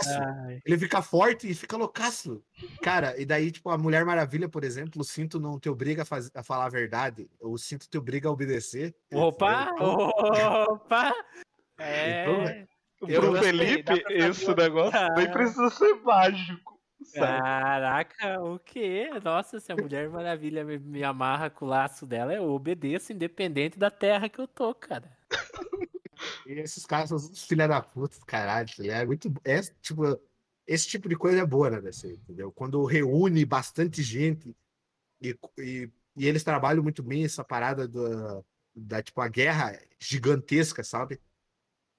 Ai, 0.45 0.59
Ele 0.65 0.77
fica 0.77 1.01
forte 1.01 1.49
e 1.49 1.55
fica 1.55 1.75
loucaço. 1.75 2.43
Cara, 2.83 3.19
e 3.19 3.25
daí, 3.25 3.51
tipo, 3.51 3.69
a 3.71 3.77
Mulher 3.77 4.05
Maravilha, 4.05 4.47
por 4.47 4.63
exemplo, 4.63 5.01
o 5.01 5.03
cinto 5.03 5.39
não 5.39 5.59
te 5.59 5.67
obriga 5.69 6.03
a, 6.03 6.05
faz- 6.05 6.29
a 6.35 6.43
falar 6.43 6.65
a 6.65 6.69
verdade, 6.69 7.27
o 7.41 7.57
cinto 7.57 7.89
te 7.89 7.97
obriga 7.97 8.29
a 8.29 8.31
obedecer. 8.31 8.95
Opa! 9.11 9.69
entendeu? 9.71 10.11
Opa! 10.69 11.13
É. 11.77 12.65
Eu 13.05 13.19
Pro 13.21 13.35
Felipe, 13.37 14.01
esse 14.09 14.55
negócio 14.55 14.97
nem 15.15 15.27
Ah. 15.27 15.31
precisa 15.31 15.69
ser 15.71 15.93
mágico. 15.95 16.79
Sabe? 17.03 17.41
Caraca, 17.41 18.41
o 18.41 18.57
quê? 18.59 19.09
Nossa, 19.21 19.59
se 19.59 19.71
a 19.71 19.75
Mulher 19.75 20.09
Maravilha 20.09 20.63
me, 20.63 20.79
me 20.79 21.03
amarra 21.03 21.49
com 21.49 21.65
o 21.65 21.67
laço 21.67 22.05
dela, 22.05 22.33
eu 22.33 22.49
obedeço 22.49 23.11
independente 23.11 23.77
da 23.77 23.91
terra 23.91 24.29
que 24.29 24.39
eu 24.39 24.47
tô, 24.47 24.73
cara. 24.73 25.11
E 26.45 26.53
esses 26.53 26.85
caras 26.85 27.09
são 27.09 27.19
filha 27.19 27.67
da 27.67 27.81
puta, 27.81 28.17
caralho. 28.25 28.67
tá? 28.67 28.83
É 28.83 29.05
muito. 29.05 29.33
É, 29.43 29.61
tipo, 29.81 30.03
esse 30.67 30.87
tipo 30.87 31.07
de 31.09 31.15
coisa 31.15 31.39
é 31.39 31.45
boa 31.45 31.69
na 31.69 31.79
DC, 31.79 32.13
entendeu? 32.13 32.51
Quando 32.51 32.83
reúne 32.85 33.45
bastante 33.45 34.01
gente 34.01 34.55
e, 35.21 35.37
e, 35.59 35.89
e 36.17 36.27
eles 36.27 36.43
trabalham 36.43 36.83
muito 36.83 37.03
bem 37.03 37.25
essa 37.25 37.43
parada 37.43 37.87
da, 37.87 38.43
da 38.75 39.03
tipo, 39.03 39.21
a 39.21 39.27
guerra 39.27 39.79
gigantesca, 39.99 40.83
sabe? 40.83 41.21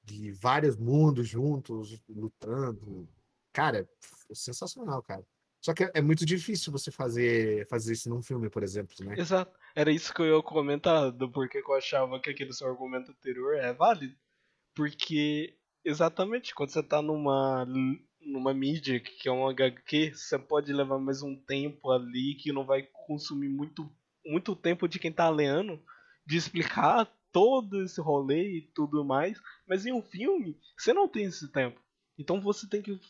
De 0.05 0.33
vários 0.33 0.77
mundos 0.77 1.29
juntos, 1.29 2.01
lutando. 2.09 3.09
Cara, 3.53 3.89
sensacional, 4.33 5.03
cara. 5.03 5.25
Só 5.67 5.75
que 5.75 5.91
é, 5.93 6.01
muito 6.01 6.25
difícil 6.25 6.71
você 6.71 6.93
fazer, 6.93 7.67
fazer 7.67 7.93
isso 7.93 8.09
num 8.09 8.23
filme, 8.23 8.49
por 8.49 8.63
exemplo, 8.63 8.95
né? 9.01 9.17
Exato. 9.19 9.59
Era 9.75 9.91
isso 9.91 10.15
que 10.15 10.23
eu 10.23 10.37
ia 10.37 10.41
comentar, 10.41 11.11
do 11.11 11.29
porquê 11.29 11.61
que 11.61 11.69
eu 11.69 11.75
achava 11.75 12.21
que 12.21 12.31
aquele 12.31 12.53
seu 12.53 12.69
argumento 12.69 13.11
anterior 13.11 13.57
é 13.57 13.73
válido. 13.73 14.15
Porque, 14.77 15.59
exatamente, 15.85 16.55
quando 16.55 16.71
você 16.71 16.85
tá 16.85 17.03
numa, 17.03 17.67
numa 18.21 18.55
mídia 18.55 19.01
que 19.01 19.29
é 19.29 19.33
um 19.33 19.49
HQ, 19.49 20.13
você 20.15 20.39
pode 20.39 20.73
levar 20.73 21.01
mais 21.01 21.21
um 21.21 21.35
tempo 21.35 21.91
ali 21.91 22.37
que 22.37 22.53
não 22.53 22.65
vai 22.65 22.89
consumir 23.05 23.49
muito, 23.49 23.93
muito 24.25 24.55
tempo 24.55 24.87
de 24.87 25.01
quem 25.01 25.11
tá 25.11 25.29
lendo, 25.29 25.83
de 26.25 26.37
explicar 26.37 27.13
todo 27.33 27.83
esse 27.83 28.01
rolê 28.01 28.59
e 28.59 28.63
tudo 28.73 29.05
mais. 29.05 29.37
Mas 29.67 29.85
em 29.85 29.93
um 29.93 30.01
filme, 30.01 30.57
você 30.79 30.93
não 30.93 31.09
tem 31.09 31.25
esse 31.25 31.51
tempo. 31.51 31.81
Então 32.17 32.41
você 32.41 32.69
tem 32.69 32.81
que 32.81 33.01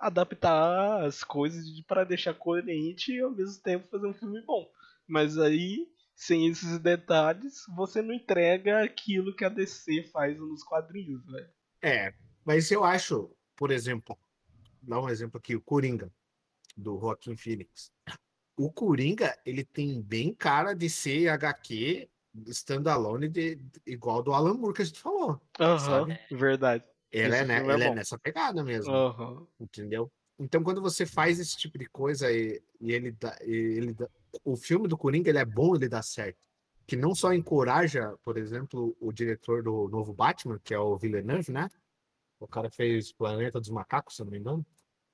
adaptar 0.00 1.04
as 1.04 1.22
coisas 1.22 1.64
para 1.82 2.04
deixar 2.04 2.34
coerente 2.34 3.12
e 3.12 3.20
ao 3.20 3.30
mesmo 3.30 3.62
tempo 3.62 3.88
fazer 3.88 4.06
um 4.06 4.14
filme 4.14 4.42
bom. 4.42 4.68
Mas 5.06 5.38
aí, 5.38 5.86
sem 6.14 6.46
esses 6.48 6.78
detalhes, 6.78 7.64
você 7.76 8.00
não 8.02 8.14
entrega 8.14 8.82
aquilo 8.82 9.34
que 9.36 9.44
a 9.44 9.48
DC 9.48 10.04
faz 10.04 10.38
nos 10.38 10.62
quadrinhos, 10.64 11.24
né? 11.26 11.50
É, 11.82 12.14
mas 12.44 12.70
eu 12.70 12.84
acho, 12.84 13.30
por 13.56 13.70
exemplo, 13.70 14.18
dar 14.82 15.00
um 15.00 15.08
exemplo 15.08 15.38
aqui, 15.38 15.54
o 15.56 15.60
Coringa, 15.60 16.10
do 16.76 16.98
Joaquim 16.98 17.36
Phoenix. 17.36 17.92
O 18.56 18.70
Coringa, 18.72 19.38
ele 19.44 19.64
tem 19.64 20.00
bem 20.02 20.34
cara 20.34 20.74
de 20.74 20.88
ser 20.90 21.28
HQ 21.28 22.08
standalone 22.48 23.28
de, 23.28 23.56
de- 23.56 23.82
igual 23.86 24.22
do 24.22 24.32
Alan 24.32 24.54
Moore 24.54 24.74
que 24.74 24.82
a 24.82 24.84
gente 24.84 25.00
falou. 25.00 25.40
Aham, 25.58 26.06
Sabe? 26.06 26.18
verdade. 26.30 26.84
Ele, 27.10 27.34
é, 27.34 27.44
né, 27.44 27.56
é 27.56 27.72
ele 27.72 27.84
é 27.84 27.88
bom. 27.88 27.94
nessa 27.94 28.18
pegada 28.18 28.62
mesmo, 28.62 28.94
Aham. 28.94 29.46
entendeu? 29.58 30.10
Então, 30.38 30.62
quando 30.62 30.80
você 30.80 31.04
faz 31.04 31.38
esse 31.38 31.56
tipo 31.56 31.76
de 31.76 31.86
coisa 31.86 32.32
e, 32.32 32.62
e 32.80 32.92
ele, 32.92 33.10
dá, 33.12 33.36
e 33.42 33.52
ele 33.52 33.92
dá- 33.92 34.08
o 34.44 34.56
filme 34.56 34.88
do 34.88 34.96
Coringa, 34.96 35.28
ele 35.28 35.38
é 35.38 35.44
bom, 35.44 35.74
ele 35.74 35.88
dá 35.88 36.02
certo. 36.02 36.38
Que 36.86 36.96
não 36.96 37.14
só 37.14 37.32
encoraja, 37.34 38.16
por 38.24 38.38
exemplo, 38.38 38.96
o 39.00 39.12
diretor 39.12 39.62
do 39.62 39.88
novo 39.88 40.14
Batman, 40.14 40.58
que 40.62 40.72
é 40.72 40.78
o 40.78 40.96
Villeneuve, 40.96 41.52
né? 41.52 41.68
O 42.38 42.48
cara 42.48 42.70
fez 42.70 43.12
Planeta 43.12 43.60
dos 43.60 43.68
Macacos, 43.68 44.16
se 44.16 44.24
não 44.24 44.30
me 44.30 44.38
engano. 44.38 44.64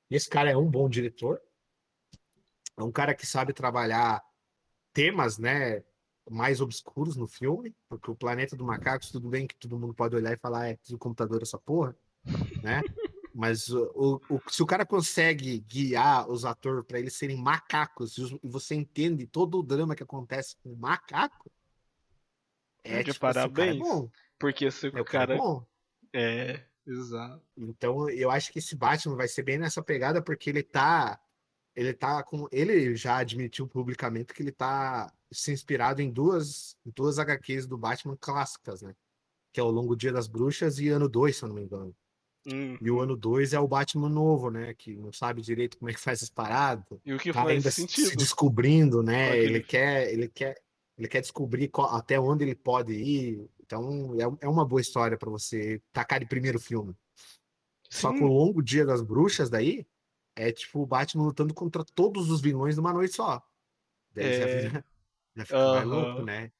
E 0.09 0.15
esse 0.15 0.29
cara 0.29 0.51
é 0.51 0.57
um 0.57 0.71
bom 0.71 0.89
diretor. 0.89 1.41
É 2.77 2.83
um 2.83 2.93
cara 2.93 3.15
que 3.15 3.27
sabe 3.27 3.53
trabalhar 3.53 4.23
temas, 4.93 5.39
né? 5.39 5.83
Mais 6.29 6.61
obscuros 6.61 7.17
no 7.17 7.27
filme, 7.27 7.75
porque 7.89 8.11
o 8.11 8.15
Planeta 8.17 8.57
dos 8.57 8.67
Macacos, 8.67 9.11
tudo 9.11 9.29
bem 9.29 9.47
que 9.47 9.55
todo 9.57 9.79
mundo 9.79 9.95
pode 9.95 10.17
olhar 10.17 10.33
e 10.33 10.37
falar, 10.37 10.69
é 10.69 10.77
tudo 10.77 10.99
computador 10.99 11.41
essa 11.43 11.59
porra, 11.59 11.97
né? 12.63 12.83
Mas 13.35 13.69
o, 13.69 14.21
o- 14.31 14.41
se 14.51 14.63
o 14.63 14.67
cara 14.67 14.87
consegue 14.87 15.59
guiar 15.61 16.29
os 16.29 16.45
atores 16.45 16.85
para 16.87 16.99
eles 16.99 17.13
serem 17.15 17.37
macacos 17.37 18.17
e 18.19 18.49
você 18.49 18.75
entende 18.75 19.27
todo 19.27 19.59
o 19.59 19.63
drama 19.63 19.95
que 19.95 20.03
acontece 20.03 20.57
com 20.63 20.73
o 20.73 20.77
macaco, 20.77 21.51
É 22.83 23.03
de 23.03 23.13
tipo, 23.13 23.21
cara 23.21 23.41
é 23.41 23.49
parabéns. 23.49 23.79
bom. 23.79 24.11
Porque 24.39 24.71
se 24.71 24.87
É, 24.89 24.99
o 24.99 25.03
o 25.03 25.05
cara 25.05 25.35
é 25.35 25.39
bom. 25.39 25.67
É, 26.13 26.65
exato. 26.87 27.43
Então, 27.57 28.09
eu 28.11 28.31
acho 28.31 28.53
que 28.53 28.59
esse 28.59 28.75
Batman 28.75 29.17
vai 29.17 29.29
ser 29.29 29.43
bem 29.43 29.59
nessa 29.59 29.83
pegada, 29.83 30.23
porque 30.23 30.51
ele 30.51 30.63
tá. 30.63 31.21
Ele 31.75 31.93
tá 31.93 32.23
com. 32.23 32.49
Ele 32.51 32.95
já 32.97 33.19
admitiu 33.19 33.67
publicamente 33.69 34.33
que 34.33 34.43
ele 34.43 34.53
tá 34.53 35.13
se 35.33 35.53
inspirado 35.53 36.01
em 36.01 36.11
duas, 36.11 36.77
duas 36.85 37.19
HQs 37.19 37.67
do 37.67 37.77
Batman 37.77 38.17
clássicas, 38.21 38.83
né? 38.83 38.95
Que 39.53 39.61
é 39.61 39.63
o 39.63 39.71
Longo 39.71 39.97
Dia 39.97 40.13
das 40.13 40.27
Bruxas 40.29 40.79
e 40.79 40.89
Ano 40.89 41.09
2, 41.09 41.37
se 41.37 41.43
eu 41.45 41.49
não 41.49 41.57
me 41.57 41.63
engano. 41.63 41.95
Hum. 42.47 42.79
E 42.81 42.91
o 42.91 43.01
ano 43.01 43.17
2 43.17 43.53
é 43.55 43.59
o 43.59 43.67
Batman 43.67 44.09
novo, 44.09 44.51
né? 44.51 44.73
Que 44.75 44.95
não 44.97 45.13
sabe 45.13 45.43
direito 45.43 45.79
como 45.79 45.91
é 45.91 45.95
que 45.95 45.99
faz 46.01 46.23
as 46.23 46.31
paradas. 46.31 46.85
E 47.05 47.13
o 47.13 47.19
que 47.19 47.33
cara 47.33 47.47
faz 47.47 47.57
ainda 47.57 47.71
se- 47.73 47.81
sentido. 47.81 48.09
se 48.11 48.17
descobrindo, 48.17 49.03
né? 49.03 49.31
aquele 49.31 49.45
Ele 49.47 49.63
quer, 49.63 50.13
ele 50.13 50.29
quer, 50.29 50.63
ele 50.97 51.09
quer 51.09 51.21
descobrir 51.23 51.67
qual- 51.69 51.93
até 51.93 52.21
onde 52.21 52.45
ele 52.45 52.55
pode 52.55 52.93
ir. 52.93 53.51
Então 53.61 54.15
é, 54.15 54.45
é 54.47 54.49
uma 54.49 54.65
boa 54.65 54.81
história 54.81 55.19
para 55.19 55.29
você 55.29 55.83
tacar 55.93 56.21
de 56.21 56.27
primeiro 56.27 56.61
filme. 56.61 56.95
Só 57.91 58.13
que 58.13 58.19
Sim. 58.19 58.25
o 58.25 58.29
longo 58.29 58.63
dia 58.63 58.87
das 58.87 59.03
bruxas 59.03 59.51
daí 59.51 59.85
é 60.37 60.53
tipo 60.53 60.83
o 60.83 60.87
Batman 60.87 61.25
lutando 61.25 61.53
contra 61.53 61.85
todos 61.85 62.31
os 62.31 62.41
vilões 62.41 62.77
numa 62.77 62.93
noite 62.93 63.15
só. 63.17 63.43
É. 64.15 64.83
já 65.37 65.45
fica 65.45 65.73
mais 65.73 65.87
louco, 65.87 66.23
né? 66.23 66.51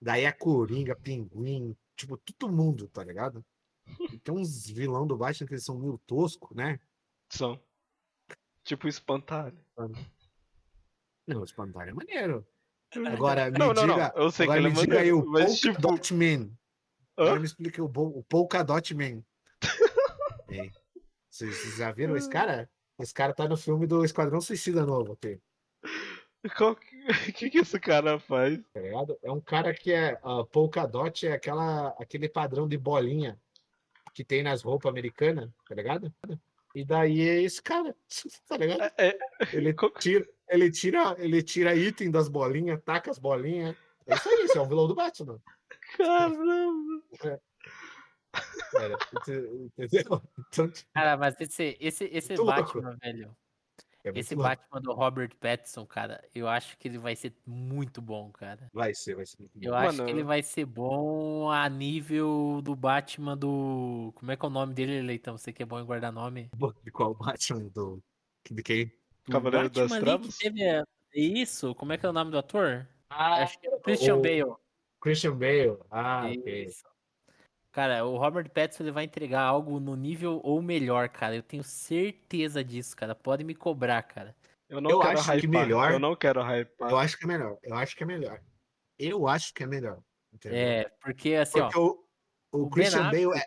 Daí 0.00 0.24
é 0.24 0.32
Coringa, 0.32 0.96
Pinguim, 0.96 1.76
tipo, 1.96 2.16
todo 2.16 2.52
mundo, 2.52 2.88
tá 2.88 3.04
ligado? 3.04 3.44
E 4.12 4.18
tem 4.18 4.34
uns 4.34 4.68
vilão 4.68 5.06
do 5.06 5.16
Batman 5.16 5.46
que 5.46 5.54
eles 5.54 5.64
são 5.64 5.78
meio 5.78 5.98
tosco, 6.06 6.54
né? 6.54 6.80
São. 7.28 7.60
Tipo 8.64 8.88
espantalho. 8.88 9.58
Não, 11.26 11.40
o 11.40 11.44
Espantalho 11.44 11.90
é 11.90 11.94
maneiro. 11.94 12.46
Agora, 13.06 13.50
me 13.50 13.58
Não, 13.58 13.72
não, 13.72 13.86
não. 13.86 13.94
diga, 13.94 14.12
Eu 14.16 14.30
sei 14.30 14.46
que 14.46 14.52
agora 14.52 14.60
ele 14.60 14.68
é 14.68 14.70
me 14.70 14.80
diga 14.80 15.00
aí 15.00 15.12
maneiro, 15.12 15.20
o 15.20 15.30
mas 15.30 15.60
Polka 15.60 15.78
tipo. 15.78 15.80
Dot 15.80 16.14
Man. 16.14 16.50
Hã? 17.18 17.22
Agora 17.24 17.40
me 17.40 17.46
explica 17.46 17.82
o, 17.82 17.86
o 17.86 18.24
Polka 18.24 18.64
Dot 18.64 18.94
Man. 18.94 19.22
É. 20.50 20.68
Vocês 21.30 21.56
vocês 21.56 21.76
já 21.76 21.92
viram 21.92 22.16
esse 22.16 22.28
cara? 22.28 22.68
Esse 22.98 23.14
cara 23.14 23.32
tá 23.32 23.48
no 23.48 23.56
filme 23.56 23.86
do 23.86 24.04
Esquadrão 24.04 24.40
Suicida 24.40 24.84
novo, 24.84 25.12
aqui, 25.12 25.40
Qual 26.56 26.74
que... 26.74 26.99
que 27.34 27.50
que 27.50 27.58
esse 27.58 27.78
cara 27.80 28.18
faz? 28.18 28.58
tá 28.72 28.80
ligado? 28.80 29.18
É 29.22 29.30
um 29.30 29.40
cara 29.40 29.72
que 29.74 29.92
é. 29.92 30.18
A 30.22 30.44
Polka 30.44 30.86
Dot 30.86 31.26
é 31.26 31.32
aquela, 31.32 31.88
aquele 31.98 32.28
padrão 32.28 32.68
de 32.68 32.76
bolinha 32.76 33.38
que 34.14 34.24
tem 34.24 34.42
nas 34.42 34.62
roupas 34.62 34.90
americanas, 34.90 35.50
tá 35.68 35.74
ligado? 35.74 36.12
E 36.74 36.84
daí 36.84 37.20
é 37.28 37.42
esse 37.42 37.62
cara, 37.62 37.94
tá 38.48 38.56
ligado? 38.56 38.82
É, 38.98 39.08
é, 39.08 39.18
Ele 39.52 39.74
tira, 39.98 40.28
ele 40.48 40.70
tira, 40.70 41.16
ele 41.18 41.42
tira 41.42 41.74
item 41.76 42.10
das 42.10 42.28
bolinhas, 42.28 42.80
taca 42.82 43.10
as 43.10 43.18
bolinhas. 43.18 43.76
É 44.06 44.14
isso 44.14 44.28
aí, 44.28 44.44
esse 44.44 44.58
é 44.58 44.60
o 44.60 44.66
vilão 44.66 44.88
do 44.88 44.94
Batman. 44.94 45.40
caramba. 45.96 47.02
Cara, 48.72 48.96
ente- 49.14 49.70
entendeu? 49.78 50.22
Então, 50.38 50.72
Cara, 50.94 51.16
mas 51.16 51.34
esse, 51.40 51.76
esse, 51.80 52.04
esse 52.04 52.28
Muito 52.36 52.42
louco. 52.44 52.62
Batman, 52.80 52.96
velho. 53.02 53.36
É 54.04 54.12
Esse 54.14 54.34
louco. 54.34 54.48
Batman 54.48 54.80
do 54.80 54.92
Robert 54.92 55.30
Pattinson, 55.38 55.86
cara, 55.86 56.22
eu 56.34 56.48
acho 56.48 56.76
que 56.78 56.88
ele 56.88 56.98
vai 56.98 57.14
ser 57.16 57.34
muito 57.46 58.00
bom, 58.00 58.30
cara. 58.30 58.68
Vai 58.72 58.94
ser, 58.94 59.14
vai 59.14 59.26
ser 59.26 59.38
muito 59.40 59.52
Eu 59.60 59.72
bom. 59.72 59.76
acho 59.76 59.96
Mano, 59.98 60.04
que 60.04 60.10
ele 60.10 60.22
vai 60.24 60.42
ser 60.42 60.64
bom 60.64 61.50
a 61.50 61.68
nível 61.68 62.60
do 62.62 62.74
Batman 62.74 63.36
do. 63.36 64.12
Como 64.14 64.30
é 64.30 64.36
que 64.36 64.44
é 64.44 64.48
o 64.48 64.50
nome 64.50 64.74
dele, 64.74 65.02
Leitão? 65.02 65.36
Você 65.36 65.52
que 65.52 65.62
é 65.62 65.66
bom 65.66 65.78
em 65.80 65.84
guardar 65.84 66.12
nome? 66.12 66.50
De 66.84 66.90
qual 66.90 67.14
Batman? 67.14 67.68
Do... 67.68 68.02
De 68.50 68.62
quem? 68.62 68.92
O 69.28 69.32
Cavaleiro 69.32 69.68
das 69.70 69.90
Batman 69.90 69.96
ali 69.96 70.04
Trevas? 70.04 70.36
que 70.36 70.50
teve 70.50 70.84
Isso, 71.14 71.74
como 71.74 71.92
é 71.92 71.98
que 71.98 72.06
é 72.06 72.08
o 72.08 72.12
nome 72.12 72.30
do 72.30 72.38
ator? 72.38 72.88
Ah, 73.10 73.42
Acho 73.42 73.58
que 73.58 73.66
é 73.66 73.70
o 73.74 73.80
Christian 73.80 74.16
o 74.16 74.22
Bale. 74.22 74.54
Christian 75.00 75.36
Bale. 75.36 75.78
Ah, 75.90 76.26
ok. 76.26 76.68
Cara, 77.72 78.04
o 78.04 78.16
Robert 78.16 78.50
Pattinson 78.50 78.82
ele 78.84 78.90
vai 78.90 79.04
entregar 79.04 79.42
algo 79.42 79.78
no 79.78 79.94
nível 79.94 80.40
ou 80.42 80.60
melhor, 80.60 81.08
cara. 81.08 81.36
Eu 81.36 81.42
tenho 81.42 81.62
certeza 81.62 82.64
disso, 82.64 82.96
cara. 82.96 83.14
Pode 83.14 83.44
me 83.44 83.54
cobrar, 83.54 84.02
cara. 84.02 84.34
Eu 84.68 84.80
não 84.80 84.90
Eu 84.90 85.00
quero 85.00 85.18
acho 85.20 85.32
que 85.38 85.46
melhor- 85.46 85.92
Eu 85.92 85.98
não 86.00 86.16
quero 86.16 86.40
hypar. 86.42 86.90
Eu 86.90 86.98
acho 86.98 87.16
que 87.16 87.24
é 87.24 87.28
melhor. 87.28 87.58
Eu 87.62 87.74
acho 87.76 87.96
que 87.96 88.02
é 88.02 88.06
melhor. 88.06 88.40
Eu 88.98 89.28
acho 89.28 89.54
que 89.54 89.62
é 89.62 89.66
melhor. 89.66 90.00
Entendeu? 90.32 90.58
É, 90.58 90.90
porque 91.00 91.34
assim, 91.34 91.60
Porque 91.60 91.78
ó, 91.78 91.82
o, 91.82 92.04
o, 92.52 92.62
o 92.64 92.70
Christian 92.70 93.04
Bale 93.10 93.38
é. 93.38 93.46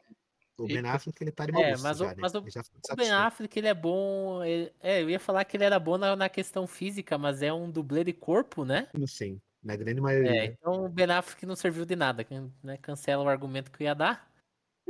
O. 0.57 0.67
Ben 0.67 0.85
Affleck 0.85 1.21
ele 1.21 1.31
tá 1.31 1.45
de 1.47 1.51
É, 1.59 1.75
mas 1.77 1.99
o- 1.99 2.03
já, 2.03 2.09
né? 2.09 2.15
mas 2.19 2.35
o- 2.35 2.37
Ele 2.39 2.51
já 2.51 2.63
foi 2.63 2.77
o 2.91 2.95
Ben. 2.95 3.11
Affleck 3.11 3.57
ele 3.59 3.67
é 3.67 3.73
bom. 3.73 4.43
ele- 4.43 4.71
é, 4.79 5.01
eu 5.01 5.09
ia 5.09 5.19
falar 5.19 5.43
que 5.45 5.57
ele 5.57 5.63
era 5.63 5.79
bom 5.79 5.97
na, 5.97 6.15
na 6.15 6.29
questão 6.29 6.67
física, 6.67 7.17
mas 7.17 7.41
é 7.41 7.51
um 7.51 7.71
dublê 7.71 8.03
de 8.03 8.13
corpo, 8.13 8.63
né? 8.63 8.87
Sim, 9.07 9.41
na 9.63 9.75
grande 9.75 9.99
É, 9.99 10.03
maioria. 10.03 10.45
então 10.45 10.85
o 10.85 10.89
Ben 10.89 11.09
Affleck 11.11 11.45
não 11.45 11.55
serviu 11.55 11.85
de 11.85 11.95
nada, 11.95 12.25
né? 12.61 12.77
Cancela 12.77 13.23
o 13.23 13.29
argumento 13.29 13.71
que 13.71 13.83
eu 13.83 13.85
ia 13.85 13.95
dar. 13.95 14.31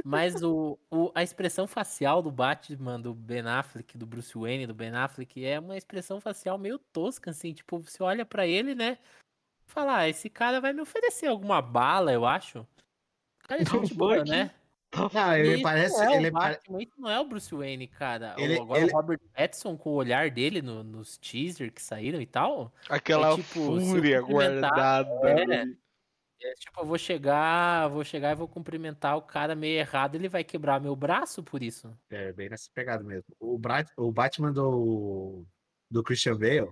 Mas 0.04 0.42
o, 0.42 0.78
o- 0.92 1.12
a 1.14 1.22
expressão 1.24 1.68
facial 1.68 2.22
do 2.22 2.32
Batman, 2.32 3.00
do 3.00 3.14
Ben 3.14 3.42
Affleck, 3.48 3.98
do 3.98 4.06
Bruce 4.08 4.38
Wayne, 4.38 4.66
do 4.68 4.74
Ben 4.74 4.94
Affleck, 4.96 5.46
é 5.46 5.60
uma 5.60 5.78
expressão 5.78 6.20
facial 6.20 6.58
meio 6.58 6.78
tosca, 6.80 7.30
assim. 7.32 7.54
Tipo, 7.54 7.80
você 7.80 8.02
olha 8.02 8.26
pra 8.26 8.46
ele, 8.48 8.74
né? 8.76 8.98
Fala, 9.68 9.98
ah, 10.00 10.10
esse 10.10 10.30
cara 10.30 10.60
vai 10.60 10.74
me 10.74 10.82
oferecer 10.82 11.28
alguma 11.28 11.62
bala, 11.62 12.12
eu 12.12 12.26
acho. 12.26 12.60
O 13.44 13.48
cara 13.48 13.62
é 13.62 13.66
gente 13.66 13.94
boa, 13.94 14.26
né? 14.26 14.54
Não, 15.14 15.36
ele 15.38 15.54
Isso 15.56 15.64
parece. 15.64 15.98
não 15.98 16.04
é 16.12 16.18
ele 16.18 16.30
o 16.30 16.34
pare- 16.34 16.56
Batman, 16.56 16.82
isso 16.84 16.94
não 17.00 17.10
é 17.10 17.20
o 17.20 17.26
Bruce 17.26 17.56
Wayne, 17.56 17.88
cara. 17.88 18.36
Ele- 18.38 18.60
agora 18.60 18.82
ele- 18.82 18.92
o 18.92 18.96
Robert 18.96 19.20
Pattinson, 19.34 19.76
com 19.78 19.90
o 19.90 19.94
olhar 19.94 20.30
dele 20.30 20.62
no- 20.62 20.84
nos 20.84 21.18
teasers 21.18 21.72
que 21.74 21.82
saíram 21.82 22.22
e 22.22 22.26
tal, 22.26 22.72
Aquela 22.90 23.34
é 23.34 23.36
tipo, 23.36 23.54
fúria 23.80 24.22
guardada. 24.22 25.10
é. 25.30 25.64
é 26.46 26.54
tipo, 26.56 26.82
eu 26.82 26.86
vou 26.86 26.98
chegar, 26.98 27.88
vou 27.90 28.04
chegar 28.04 28.32
e 28.32 28.36
vou 28.36 28.48
cumprimentar 28.48 29.18
o 29.18 29.22
cara 29.22 29.56
meio 29.56 29.80
errado, 29.80 30.16
ele 30.16 30.28
vai 30.30 30.44
quebrar 30.44 30.80
meu 30.82 30.96
braço 30.96 31.42
por 31.42 31.64
isso. 31.64 31.92
É, 32.10 32.32
bem 32.34 32.50
nessa 32.50 32.70
pegada 32.74 33.04
mesmo. 33.04 33.26
O, 33.40 33.58
Bra- 33.58 33.86
o 33.98 34.12
Batman 34.12 34.52
do, 34.52 35.46
do 35.90 36.04
Christian 36.04 36.38
Bale, 36.38 36.70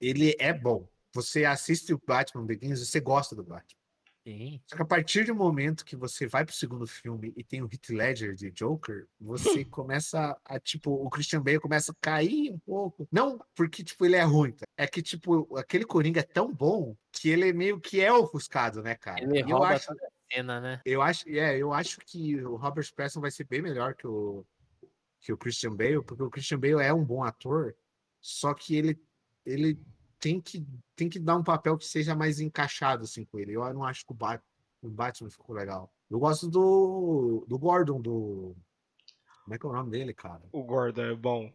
ele 0.00 0.36
é 0.38 0.52
bom. 0.52 0.86
Você 1.14 1.44
assiste 1.46 1.94
o 1.94 2.00
Batman 2.06 2.44
Begins 2.44 2.80
e 2.80 2.86
você 2.86 3.00
gosta 3.00 3.34
do 3.34 3.42
Batman. 3.42 3.80
Sim. 4.26 4.60
Só 4.66 4.74
que 4.74 4.82
a 4.82 4.86
partir 4.86 5.24
do 5.24 5.36
momento 5.36 5.84
que 5.84 5.94
você 5.94 6.26
vai 6.26 6.44
pro 6.44 6.52
segundo 6.52 6.84
filme 6.84 7.32
e 7.36 7.44
tem 7.44 7.62
o 7.62 7.68
Heath 7.72 7.90
Ledger 7.90 8.34
de 8.34 8.50
Joker, 8.50 9.06
você 9.20 9.64
começa 9.70 10.36
a, 10.44 10.58
tipo, 10.58 10.90
o 10.90 11.08
Christian 11.08 11.40
Bale 11.40 11.60
começa 11.60 11.92
a 11.92 11.96
cair 12.00 12.50
um 12.50 12.58
pouco. 12.58 13.06
Não 13.12 13.38
porque, 13.54 13.84
tipo, 13.84 14.04
ele 14.04 14.16
é 14.16 14.24
ruim, 14.24 14.50
tá? 14.50 14.66
é 14.76 14.84
que, 14.84 15.00
tipo, 15.00 15.56
aquele 15.56 15.84
Coringa 15.84 16.18
é 16.20 16.24
tão 16.24 16.52
bom 16.52 16.96
que 17.12 17.28
ele 17.28 17.52
meio 17.52 17.80
que 17.80 18.00
é 18.00 18.12
ofuscado, 18.12 18.82
né, 18.82 18.96
cara? 18.96 19.22
Ele 19.22 19.38
E 19.38 19.42
eu 19.42 19.46
rouba 19.46 19.68
acho, 19.68 19.86
toda 19.86 20.04
a 20.04 20.34
cena, 20.34 20.60
né? 20.60 20.80
eu 20.84 21.00
acho, 21.00 21.28
é, 21.28 21.56
eu 21.56 21.72
acho 21.72 22.00
que 22.00 22.42
o 22.44 22.56
Robert 22.56 22.92
Pattinson 22.96 23.20
vai 23.20 23.30
ser 23.30 23.44
bem 23.44 23.62
melhor 23.62 23.94
que 23.94 24.08
o, 24.08 24.44
que 25.20 25.32
o 25.32 25.38
Christian 25.38 25.76
Bale, 25.76 26.02
porque 26.02 26.24
o 26.24 26.30
Christian 26.30 26.58
Bale 26.58 26.82
é 26.82 26.92
um 26.92 27.04
bom 27.04 27.22
ator, 27.22 27.76
só 28.20 28.52
que 28.52 28.74
ele, 28.74 29.00
ele 29.44 29.80
tem 30.18 30.40
que, 30.40 30.66
tem 30.94 31.08
que 31.08 31.18
dar 31.18 31.36
um 31.36 31.44
papel 31.44 31.76
que 31.76 31.84
seja 31.86 32.14
mais 32.14 32.40
encaixado 32.40 33.04
assim 33.04 33.24
com 33.24 33.38
ele. 33.38 33.52
Eu 33.52 33.72
não 33.74 33.84
acho 33.84 34.04
que 34.04 34.12
o, 34.12 34.14
Bat, 34.14 34.42
o 34.82 34.88
Batman 34.88 35.30
ficou 35.30 35.54
legal. 35.54 35.92
Eu 36.10 36.18
gosto 36.18 36.48
do, 36.48 37.44
do 37.48 37.58
Gordon, 37.58 38.00
do. 38.00 38.56
Como 39.44 39.54
é 39.54 39.58
que 39.58 39.66
é 39.66 39.68
o 39.68 39.72
nome 39.72 39.90
dele, 39.90 40.12
cara? 40.14 40.42
O 40.52 40.62
Gordon 40.64 41.02
é 41.02 41.14
bom. 41.14 41.52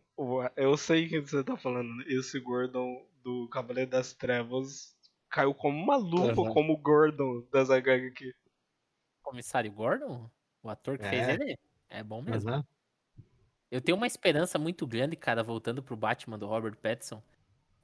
Eu 0.55 0.77
sei 0.77 1.07
quem 1.09 1.21
você 1.21 1.43
tá 1.43 1.57
falando. 1.57 1.93
né? 1.97 2.05
Esse 2.07 2.39
Gordon 2.39 3.05
do 3.23 3.47
Cavaleiro 3.49 3.89
das 3.89 4.13
Trevas 4.13 4.95
caiu 5.29 5.53
como 5.53 5.81
uma 5.81 5.95
luva 5.97 6.41
Aham. 6.43 6.53
como 6.53 6.73
o 6.73 6.77
Gordon 6.77 7.45
das 7.51 7.69
HQ. 7.69 8.33
Comissário 9.21 9.71
Gordon, 9.71 10.29
o 10.61 10.69
ator 10.69 10.97
que 10.97 11.07
fez 11.07 11.27
É. 11.27 11.33
ele, 11.33 11.59
é 11.89 12.03
bom 12.03 12.21
mesmo. 12.21 12.49
Aham. 12.49 12.65
Eu 13.69 13.79
tenho 13.79 13.95
uma 13.97 14.07
esperança 14.07 14.59
muito 14.59 14.85
grande, 14.85 15.15
cara, 15.15 15.41
voltando 15.41 15.81
pro 15.81 15.95
Batman 15.95 16.37
do 16.37 16.45
Robert 16.47 16.75
Pattinson. 16.75 17.23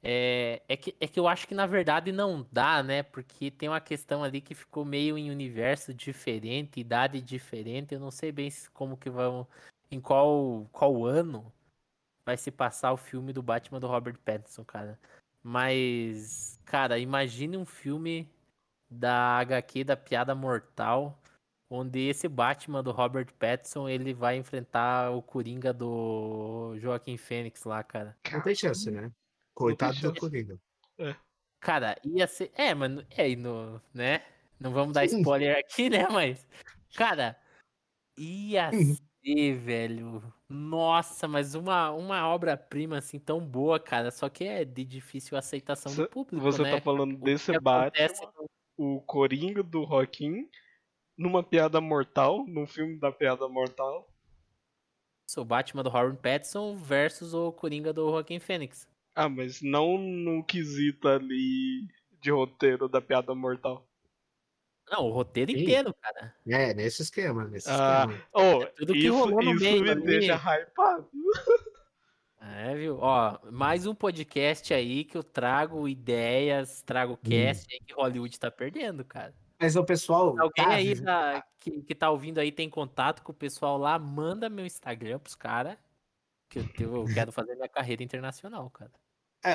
É, 0.09 0.61
é, 0.69 0.77
que, 0.77 0.95
é 1.01 1.05
que 1.05 1.19
eu 1.19 1.27
acho 1.27 1.45
que 1.45 1.53
na 1.53 1.65
verdade 1.65 2.13
não 2.13 2.47
dá, 2.49 2.81
né? 2.81 3.03
Porque 3.03 3.51
tem 3.51 3.67
uma 3.67 3.81
questão 3.81 4.23
ali 4.23 4.39
que 4.39 4.55
ficou 4.55 4.85
meio 4.85 5.17
em 5.17 5.29
universo 5.29 5.93
diferente, 5.93 6.79
idade 6.79 7.19
diferente. 7.19 7.93
Eu 7.93 7.99
não 7.99 8.09
sei 8.09 8.31
bem 8.31 8.49
como 8.73 8.95
que 8.95 9.09
vão. 9.09 9.45
Em 9.91 9.99
qual, 9.99 10.65
qual 10.71 11.05
ano 11.05 11.51
vai 12.25 12.37
se 12.37 12.49
passar 12.49 12.93
o 12.93 12.97
filme 12.97 13.33
do 13.33 13.43
Batman 13.43 13.81
do 13.81 13.87
Robert 13.87 14.17
Pattinson, 14.23 14.63
cara. 14.63 14.97
Mas, 15.43 16.57
cara, 16.63 16.97
imagine 16.97 17.57
um 17.57 17.65
filme 17.65 18.29
da 18.89 19.39
HQ 19.39 19.83
da 19.83 19.97
Piada 19.97 20.33
Mortal, 20.33 21.21
onde 21.69 21.99
esse 22.07 22.29
Batman 22.29 22.81
do 22.81 22.91
Robert 22.91 23.33
Pattinson 23.37 23.89
ele 23.89 24.13
vai 24.13 24.37
enfrentar 24.37 25.11
o 25.11 25.21
Coringa 25.21 25.73
do 25.73 26.77
Joaquim 26.77 27.17
Fênix 27.17 27.65
lá, 27.65 27.83
cara. 27.83 28.15
Não 28.31 28.41
tem 28.41 28.55
chance, 28.55 28.89
né? 28.89 29.11
Coitado 29.57 29.99
do. 29.99 30.13
Coringa. 30.19 30.59
Cara, 31.59 31.99
ia 32.03 32.27
ser. 32.27 32.51
É, 32.53 32.75
mano, 32.75 33.03
é, 33.09 33.27
e 33.27 33.35
no, 33.35 33.81
né? 33.91 34.23
Não 34.59 34.71
vamos 34.71 34.93
dar 34.93 35.03
spoiler 35.05 35.57
aqui, 35.57 35.89
né? 35.89 36.07
Mas, 36.11 36.47
cara, 36.95 37.35
ia 38.19 38.71
Sim. 38.71 38.95
ser, 39.25 39.53
velho. 39.55 40.21
Nossa, 40.47 41.27
mas 41.27 41.55
uma, 41.55 41.89
uma 41.91 42.27
obra-prima 42.27 42.99
assim 42.99 43.17
tão 43.17 43.39
boa, 43.43 43.79
cara. 43.79 44.11
Só 44.11 44.29
que 44.29 44.43
é 44.43 44.63
de 44.63 44.85
difícil 44.85 45.35
aceitação 45.35 45.91
Cê- 45.91 46.03
do 46.03 46.09
público, 46.09 46.39
Você 46.43 46.61
né? 46.61 46.75
tá 46.75 46.81
falando 46.81 47.15
O 47.15 47.17
desse 47.17 47.59
Batman, 47.59 48.31
no- 48.37 48.47
o 48.77 49.01
Coringa 49.01 49.63
do 49.63 49.87
Joaquim, 49.87 50.47
numa 51.17 51.43
piada 51.43 51.81
mortal, 51.81 52.45
num 52.47 52.67
filme 52.67 52.99
da 52.99 53.11
piada 53.11 53.47
mortal. 53.49 54.07
O 55.35 55.43
Batman 55.43 55.81
do 55.83 55.89
Robert 55.89 56.17
Pattinson 56.17 56.75
versus 56.75 57.33
o 57.33 57.51
Coringa 57.51 57.91
do 57.91 58.07
Joaquim 58.11 58.39
Fênix. 58.39 58.87
Ah, 59.19 59.27
mas 59.27 59.63
não 59.63 59.97
no 59.97 60.43
quesito 60.43 61.07
ali 61.07 61.87
de 62.21 62.29
roteiro 62.29 62.87
da 62.87 63.01
piada 63.01 63.33
mortal. 63.33 63.83
Não, 64.91 65.07
o 65.07 65.11
roteiro 65.11 65.51
Sim. 65.51 65.63
inteiro, 65.63 65.91
cara. 65.99 66.35
É, 66.47 66.71
nesse 66.75 67.01
esquema, 67.01 67.45
nesse 67.45 67.67
Ah, 67.67 68.05
esquema. 68.07 68.23
Oh, 68.31 68.65
tudo 68.75 68.93
que 68.93 68.99
isso, 68.99 69.17
rolou 69.17 69.43
no 69.43 69.51
isso 69.55 69.63
meio 69.63 69.83
me 69.83 69.89
ali. 69.89 70.01
deixa 70.05 70.35
hypado. 70.35 71.09
É, 72.39 72.75
viu? 72.75 72.99
Ó, 72.99 73.39
mais 73.51 73.87
um 73.87 73.95
podcast 73.95 74.71
aí 74.71 75.03
que 75.03 75.17
eu 75.17 75.23
trago 75.23 75.87
ideias, 75.89 76.83
trago 76.83 77.17
cast 77.17 77.67
aí 77.73 77.79
que 77.79 77.93
Hollywood 77.95 78.39
tá 78.39 78.51
perdendo, 78.51 79.03
cara. 79.03 79.33
Mas 79.59 79.75
o 79.75 79.83
pessoal. 79.83 80.39
Alguém 80.39 80.63
tá 80.65 80.69
aí 80.73 80.93
da- 80.93 81.43
que, 81.59 81.81
que 81.81 81.95
tá 81.95 82.11
ouvindo 82.11 82.37
aí 82.37 82.51
tem 82.51 82.69
contato 82.69 83.23
com 83.23 83.31
o 83.31 83.35
pessoal 83.35 83.77
lá, 83.79 83.97
manda 83.97 84.47
meu 84.47 84.65
Instagram 84.65 85.17
pros 85.17 85.33
caras. 85.35 85.75
Que 86.49 86.59
eu, 86.59 86.95
eu 86.95 87.05
quero 87.13 87.31
fazer 87.31 87.55
minha 87.55 87.67
carreira 87.67 88.03
internacional, 88.03 88.69
cara. 88.69 88.91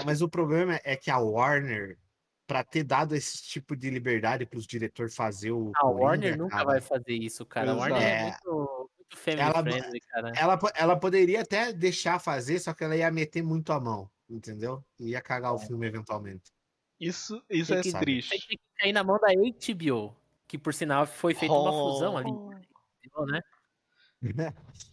É, 0.01 0.05
mas 0.05 0.23
o 0.23 0.29
problema 0.29 0.81
é 0.85 0.97
que 0.97 1.11
a 1.11 1.19
Warner, 1.19 1.99
pra 2.47 2.63
ter 2.65 2.83
dado 2.85 3.15
esse 3.15 3.43
tipo 3.43 3.75
de 3.77 3.91
liberdade 3.91 4.47
pros 4.47 4.67
diretores 4.67 5.15
fazer 5.15 5.53
o. 5.53 5.71
A 5.77 5.81
Coringa, 5.81 6.03
Warner 6.03 6.39
nunca 6.39 6.57
cara, 6.57 6.65
vai 6.65 6.81
fazer 6.81 7.13
isso, 7.15 7.45
cara. 7.47 7.73
A 7.73 7.75
Warner 7.77 8.03
é 8.03 8.29
Exato. 8.29 8.51
muito, 8.51 8.91
muito 8.99 9.17
family 9.17 9.43
Ela- 9.43 9.63
friendly, 9.63 10.01
cara. 10.01 10.33
Ela, 10.37 10.59
ela 10.75 10.97
poderia 10.99 11.41
até 11.43 11.73
deixar 11.73 12.19
fazer, 12.19 12.59
só 12.59 12.73
que 12.73 12.85
ela 12.85 12.97
ia 12.97 13.11
meter 13.11 13.43
muito 13.43 13.73
a 13.73 13.81
mão, 13.81 14.11
entendeu? 14.29 14.85
Ia 14.99 15.21
cagar 15.21 15.53
o 15.55 15.59
filme 15.59 15.87
eventualmente. 15.87 16.51
Isso, 17.01 17.43
isso 17.51 17.73
Tem 17.73 17.79
é 17.81 17.83
que- 17.83 17.99
triste. 17.99 18.31
Tem 18.31 18.39
que 18.41 18.61
cair 18.79 18.93
na 18.93 19.03
mão 19.03 19.19
da 19.19 19.29
HBO, 19.33 20.15
que 20.47 20.57
por 20.57 20.73
sinal 20.73 21.05
foi 21.07 21.35
feita 21.35 21.53
uma 21.55 21.73
fusão 21.73 22.17
ali, 22.17 22.31
Oh. 22.31 23.27
né? 23.27 23.41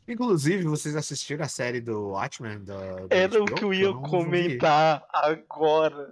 Inclusive, 0.07 0.63
vocês 0.63 0.95
assistiram 0.95 1.45
a 1.45 1.47
série 1.47 1.79
do 1.81 2.09
Watchmen? 2.09 2.63
Da, 2.63 3.05
da 3.07 3.15
Era 3.15 3.41
o 3.41 3.45
HBO? 3.45 3.55
que 3.55 3.63
eu 3.63 3.73
ia 3.73 3.87
vi. 3.93 3.93
comentar 4.01 5.05
agora. 5.13 6.07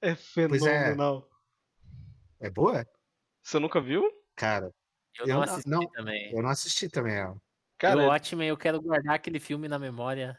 É 0.00 0.14
Pois 0.14 0.62
é. 0.62 0.84
fenomenal. 0.84 1.28
É 2.40 2.50
boa? 2.50 2.86
Você 3.42 3.58
nunca 3.58 3.80
viu? 3.80 4.02
Cara, 4.36 4.72
Eu, 5.18 5.26
Eu 5.26 5.34
não 5.36 5.42
assisti 5.42 5.68
não- 5.70 5.86
também. 5.90 6.32
eu 6.32 6.42
não 6.42 6.48
assisti 6.50 6.88
também 6.88 7.14
ela. 7.14 7.36
Cara, 7.78 8.00
o 8.02 8.06
Watchmen, 8.06 8.48
eu 8.48 8.56
quero 8.56 8.80
guardar 8.80 9.14
aquele 9.14 9.38
filme 9.40 9.68
na 9.68 9.78
memória. 9.78 10.38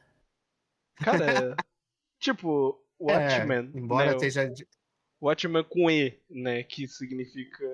cara, 0.96 1.26
é- 1.26 1.56
tipo, 2.20 2.80
Watchmen, 3.00 3.72
É, 3.74 3.78
embora 3.80 4.12
né, 4.12 4.16
esteja. 4.16 4.52
Watchmen 5.22 5.64
com 5.64 5.90
E, 5.90 6.22
né, 6.30 6.64
que 6.64 6.88
significa 6.88 7.66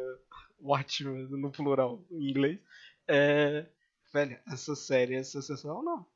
Watchmen 0.59 1.27
no 1.29 1.51
plural 1.51 2.03
em 2.11 2.29
inglês. 2.29 2.59
É, 3.07 3.65
velho, 4.11 4.39
essa 4.47 4.75
série 4.75 5.15
é 5.15 5.23
sensacional. 5.23 6.09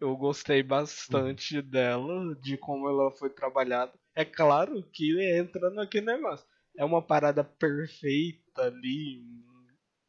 Eu 0.00 0.16
gostei 0.16 0.62
bastante 0.62 1.60
dela, 1.60 2.34
de 2.36 2.56
como 2.56 2.88
ela 2.88 3.10
foi 3.12 3.28
trabalhada. 3.28 3.92
É 4.14 4.24
claro 4.24 4.82
que 4.92 5.20
entra 5.20 5.70
naquele 5.70 6.06
negócio. 6.06 6.46
É 6.76 6.84
uma 6.84 7.02
parada 7.02 7.44
perfeita 7.44 8.62
ali 8.62 9.22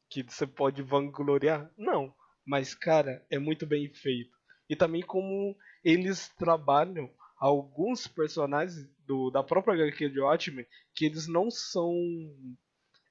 que 0.09 0.23
você 0.23 0.47
pode 0.47 0.81
vangloriar? 0.81 1.69
Não, 1.77 2.13
mas 2.45 2.73
cara, 2.73 3.25
é 3.29 3.37
muito 3.37 3.65
bem 3.65 3.93
feito. 3.93 4.37
E 4.69 4.75
também 4.75 5.01
como 5.01 5.55
eles 5.83 6.29
trabalham 6.37 7.09
alguns 7.37 8.07
personagens 8.07 8.87
do, 9.05 9.31
da 9.31 9.43
própria 9.43 9.73
HQ 9.73 10.09
de 10.09 10.21
Watchmen 10.21 10.65
que 10.93 11.05
eles 11.05 11.27
não 11.27 11.49
são 11.49 11.91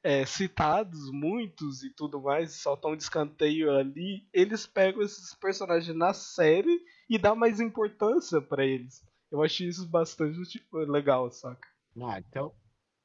é, 0.02 0.24
citados, 0.24 1.10
muitos 1.10 1.82
e 1.82 1.90
tudo 1.90 2.20
mais, 2.20 2.54
só 2.54 2.74
estão 2.74 2.96
de 2.96 3.02
escanteio 3.02 3.70
ali, 3.70 4.26
eles 4.32 4.66
pegam 4.66 5.02
esses 5.02 5.34
personagens 5.34 5.94
na 5.94 6.14
série 6.14 6.80
e 7.08 7.18
dá 7.18 7.34
mais 7.34 7.60
importância 7.60 8.40
para 8.40 8.64
eles. 8.64 9.04
Eu 9.30 9.42
achei 9.42 9.68
isso 9.68 9.86
bastante 9.86 10.42
tipo, 10.44 10.78
legal, 10.78 11.30
saca? 11.30 11.68
Ah, 12.00 12.18
então. 12.18 12.54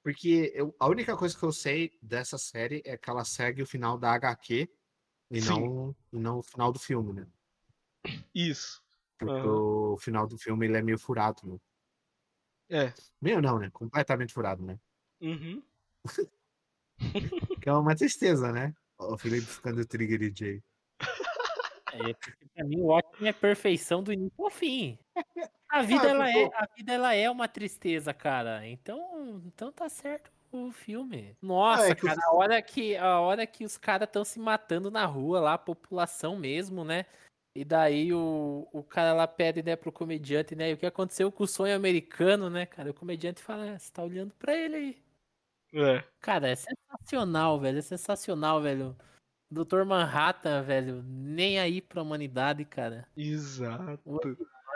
Porque 0.03 0.51
eu, 0.55 0.73
a 0.79 0.87
única 0.87 1.17
coisa 1.17 1.37
que 1.37 1.43
eu 1.43 1.51
sei 1.51 1.91
dessa 2.01 2.37
série 2.37 2.81
é 2.85 2.97
que 2.97 3.09
ela 3.09 3.25
segue 3.25 3.61
o 3.61 3.67
final 3.67 3.97
da 3.97 4.13
HQ 4.13 4.69
e, 5.31 5.41
Sim. 5.41 5.47
não, 5.47 5.95
e 6.13 6.19
não 6.19 6.39
o 6.39 6.43
final 6.43 6.71
do 6.71 6.79
filme, 6.79 7.13
né? 7.13 7.27
Isso. 8.33 8.83
Porque 9.17 9.33
Aham. 9.33 9.57
o 9.57 9.97
final 9.97 10.27
do 10.27 10.37
filme 10.37 10.67
ele 10.67 10.77
é 10.77 10.81
meio 10.81 10.99
furado, 10.99 11.41
né? 11.47 11.57
É. 12.69 12.93
Meio 13.21 13.41
não, 13.41 13.59
né? 13.59 13.69
Completamente 13.71 14.33
furado, 14.33 14.63
né? 14.63 14.79
Uhum. 15.21 15.61
Que 17.63 17.69
é 17.69 17.73
uma 17.73 17.95
tristeza, 17.95 18.51
né? 18.51 18.73
O 18.97 19.17
Felipe 19.17 19.47
ficando 19.47 19.85
trigger 19.85 20.19
DJ. 20.19 20.63
É, 21.93 22.13
porque 22.13 22.45
pra 22.53 22.63
mim 22.63 22.81
o 22.81 22.85
Watchmen 22.85 23.29
é 23.29 23.33
perfeição 23.33 24.03
do 24.03 24.11
início 24.11 24.43
ao 24.43 24.49
fim. 24.49 24.97
A 25.69 25.81
vida, 25.81 26.03
Ah, 26.03 26.09
ela 26.09 26.29
é, 26.29 26.45
a 26.53 26.67
vida 26.75 26.93
ela 26.93 27.13
é 27.13 27.29
uma 27.29 27.47
tristeza, 27.47 28.13
cara. 28.13 28.67
Então, 28.67 29.41
então 29.45 29.71
tá 29.71 29.87
certo 29.89 30.31
o 30.51 30.71
filme. 30.71 31.35
Nossa, 31.41 31.87
é 31.89 31.95
que 31.95 32.05
o 32.05 32.07
cara, 32.07 32.21
a 32.25 32.33
hora 32.33 32.61
que 32.61 32.95
a 32.95 33.19
hora 33.19 33.45
que 33.45 33.65
os 33.65 33.77
caras 33.77 34.07
estão 34.07 34.23
se 34.23 34.39
matando 34.39 34.89
na 34.89 35.05
rua 35.05 35.39
lá, 35.39 35.53
a 35.53 35.57
população 35.57 36.37
mesmo, 36.37 36.83
né? 36.83 37.05
E 37.55 37.63
daí 37.63 38.13
o, 38.13 38.67
o 38.73 38.83
cara 38.83 39.13
lá 39.13 39.27
pede, 39.27 39.63
né, 39.63 39.75
pro 39.77 39.91
comediante, 39.91 40.55
né? 40.55 40.73
O 40.73 40.77
que 40.77 40.85
aconteceu 40.85 41.31
com 41.31 41.45
o 41.45 41.47
sonho 41.47 41.75
americano, 41.75 42.49
né, 42.49 42.65
cara? 42.65 42.91
O 42.91 42.93
comediante 42.93 43.41
fala, 43.41 43.71
"Ah, 43.73 43.79
você 43.79 43.91
tá 43.91 44.03
olhando 44.03 44.33
pra 44.35 44.53
ele 44.55 44.75
aí. 44.75 45.04
É. 45.75 46.03
Cara, 46.21 46.47
é 46.49 46.55
sensacional, 46.55 47.59
velho. 47.59 47.77
É 47.79 47.81
sensacional, 47.81 48.61
velho. 48.61 48.95
Dr. 49.51 49.83
Manhattan, 49.85 50.63
velho, 50.63 51.03
nem 51.05 51.59
aí 51.59 51.79
pra 51.81 52.01
humanidade, 52.01 52.65
cara. 52.65 53.07
Exato. 53.15 54.19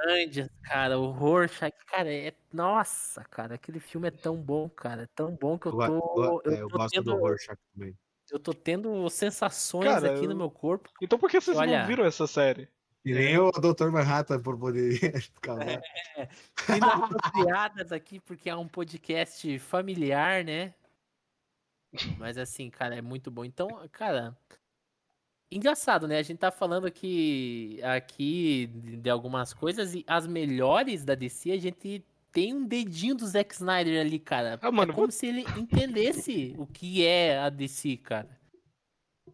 Andes, 0.08 0.48
cara, 0.64 0.98
o 1.00 1.10
Rorschach, 1.12 1.74
cara, 1.88 2.14
é. 2.14 2.34
Nossa, 2.54 3.24
cara, 3.26 3.56
aquele 3.56 3.80
filme 3.80 4.08
é 4.08 4.12
tão 4.12 4.36
bom, 4.38 4.70
cara. 4.70 5.04
É 5.04 5.08
tão 5.16 5.36
bom 5.36 5.58
que 5.58 5.68
eu 5.68 5.72
go- 5.72 5.88
tô. 5.88 6.24
eu- 6.24 6.42
é, 6.54 6.56
Eu 6.56 6.60
eu 6.62 6.68
tô 6.70 6.78
gosto 6.78 6.96
do 7.02 7.04
tendo, 7.12 7.18
Rorschach 7.18 7.58
também. 7.74 7.98
eu 8.32 8.40
tô 8.40 8.54
tendo 8.54 9.10
sensações 9.10 9.86
Cara, 9.86 10.12
aqui 10.14 10.26
no 10.28 10.34
eu- 10.34 10.38
meu 10.38 10.52
corpo. 10.52 10.90
Então 11.02 11.18
por 11.20 11.30
que 11.30 11.42
vocês 11.42 11.58
Olha- 11.58 11.80
não 11.80 11.88
viram 11.88 12.06
essa 12.06 12.28
série? 12.28 12.70
E 13.04 13.14
nem 13.14 13.38
o 13.38 13.50
Dr. 13.52 13.90
Manhattan 13.90 14.40
por 14.42 14.58
poder 14.58 14.92
ficar 15.34 15.54
lá. 15.56 15.66
Inapropriadas 16.70 17.92
aqui, 17.92 18.20
porque 18.20 18.50
é 18.50 18.56
um 18.56 18.68
podcast 18.68 19.58
familiar, 19.60 20.44
né? 20.46 20.74
Mas 22.18 22.38
assim, 22.38 22.70
cara, 22.70 22.96
é 22.96 23.02
muito 23.02 23.32
bom. 23.32 23.44
Então, 23.46 23.68
cara. 23.92 24.38
Engraçado, 25.52 26.08
né? 26.08 26.20
A 26.20 26.22
gente 26.22 26.38
tá 26.38 26.52
falando 26.52 26.86
aqui, 26.86 27.80
aqui 27.82 28.68
de 29.02 29.10
algumas 29.10 29.52
coisas 29.52 29.96
e 29.96 30.04
as 30.06 30.28
melhores 30.28 31.04
da 31.04 31.16
DC, 31.16 31.52
a 31.52 31.58
gente 31.58 32.06
tem 32.32 32.54
um 32.54 32.64
dedinho 32.64 33.16
do 33.16 33.26
Zack 33.26 33.56
Snyder 33.56 34.00
ali, 34.00 34.20
cara. 34.20 34.60
Ah, 34.62 34.72
mano, 34.72 34.92
é 34.92 34.96
como 34.96 35.12
se 35.12 35.26
ele 35.26 35.42
entendesse 35.58 36.54
o 36.56 36.68
que 36.68 37.04
é 37.04 37.40
a 37.40 37.50
DC, 37.50 37.98
cara. 37.98 38.40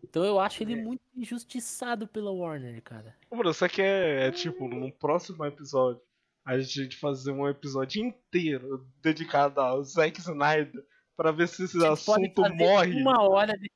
Então 0.01 0.23
eu 0.23 0.39
acho 0.39 0.63
ele 0.63 0.77
muito 0.77 1.01
injustiçado 1.15 2.07
pela 2.07 2.31
Warner, 2.31 2.81
cara. 2.81 3.13
Mano, 3.29 3.49
isso 3.49 3.65
aqui 3.65 3.81
é, 3.81 4.27
é 4.27 4.31
tipo, 4.31 4.69
no 4.69 4.89
próximo 4.93 5.43
episódio, 5.43 6.01
a 6.45 6.57
gente 6.59 6.95
fazer 6.95 7.31
um 7.31 7.47
episódio 7.47 8.01
inteiro 8.01 8.87
dedicado 9.01 9.59
ao 9.59 9.83
Zack 9.83 10.19
Snyder 10.21 10.85
pra 11.15 11.31
ver 11.31 11.47
se 11.47 11.63
esse 11.63 11.83
assunto 11.85 12.41
morre. 12.55 13.01
Uma 13.01 13.21
hora 13.23 13.57
de- 13.57 13.71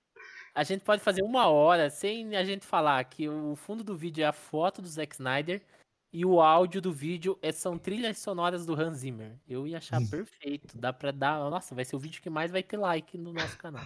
A 0.55 0.63
gente 0.63 0.83
pode 0.83 1.01
fazer 1.01 1.21
uma 1.23 1.47
hora 1.47 1.89
sem 1.89 2.35
a 2.35 2.43
gente 2.43 2.65
falar 2.65 3.03
que 3.05 3.29
o 3.29 3.55
fundo 3.55 3.83
do 3.83 3.95
vídeo 3.95 4.23
é 4.23 4.27
a 4.27 4.33
foto 4.33 4.81
do 4.81 4.87
Zack 4.87 5.15
Snyder 5.15 5.61
e 6.11 6.25
o 6.25 6.41
áudio 6.41 6.81
do 6.81 6.91
vídeo 6.91 7.37
é- 7.41 7.51
são 7.51 7.77
trilhas 7.77 8.17
sonoras 8.17 8.65
do 8.65 8.73
Hans 8.73 8.97
Zimmer. 8.97 9.37
Eu 9.47 9.67
ia 9.67 9.77
achar 9.77 10.01
perfeito. 10.09 10.77
Dá 10.77 10.91
pra 10.91 11.11
dar. 11.11 11.39
Nossa, 11.49 11.75
vai 11.75 11.85
ser 11.85 11.95
o 11.95 11.99
vídeo 11.99 12.21
que 12.21 12.29
mais 12.29 12.51
vai 12.51 12.63
ter 12.63 12.77
like 12.77 13.17
no 13.17 13.31
nosso 13.31 13.57
canal. 13.57 13.85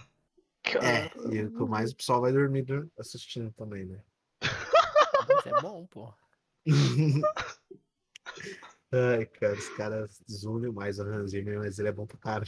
É, 0.66 1.12
e 1.32 1.42
o 1.44 1.50
que 1.52 1.64
mais 1.64 1.92
o 1.92 1.96
pessoal 1.96 2.22
vai 2.22 2.32
dormir 2.32 2.64
assistindo 2.98 3.52
também, 3.52 3.84
né? 3.84 4.02
Mas 4.42 5.46
é 5.46 5.60
bom, 5.60 5.86
pô. 5.86 6.12
Ai, 8.92 9.26
cara, 9.26 9.54
os 9.54 9.68
caras 9.70 10.22
zoam 10.30 10.72
mais 10.72 10.98
o 10.98 11.02
Hans 11.02 11.32
Zimmer, 11.32 11.58
mas 11.58 11.78
ele 11.78 11.88
é 11.88 11.92
bom 11.92 12.06
pro 12.06 12.16
cara. 12.16 12.44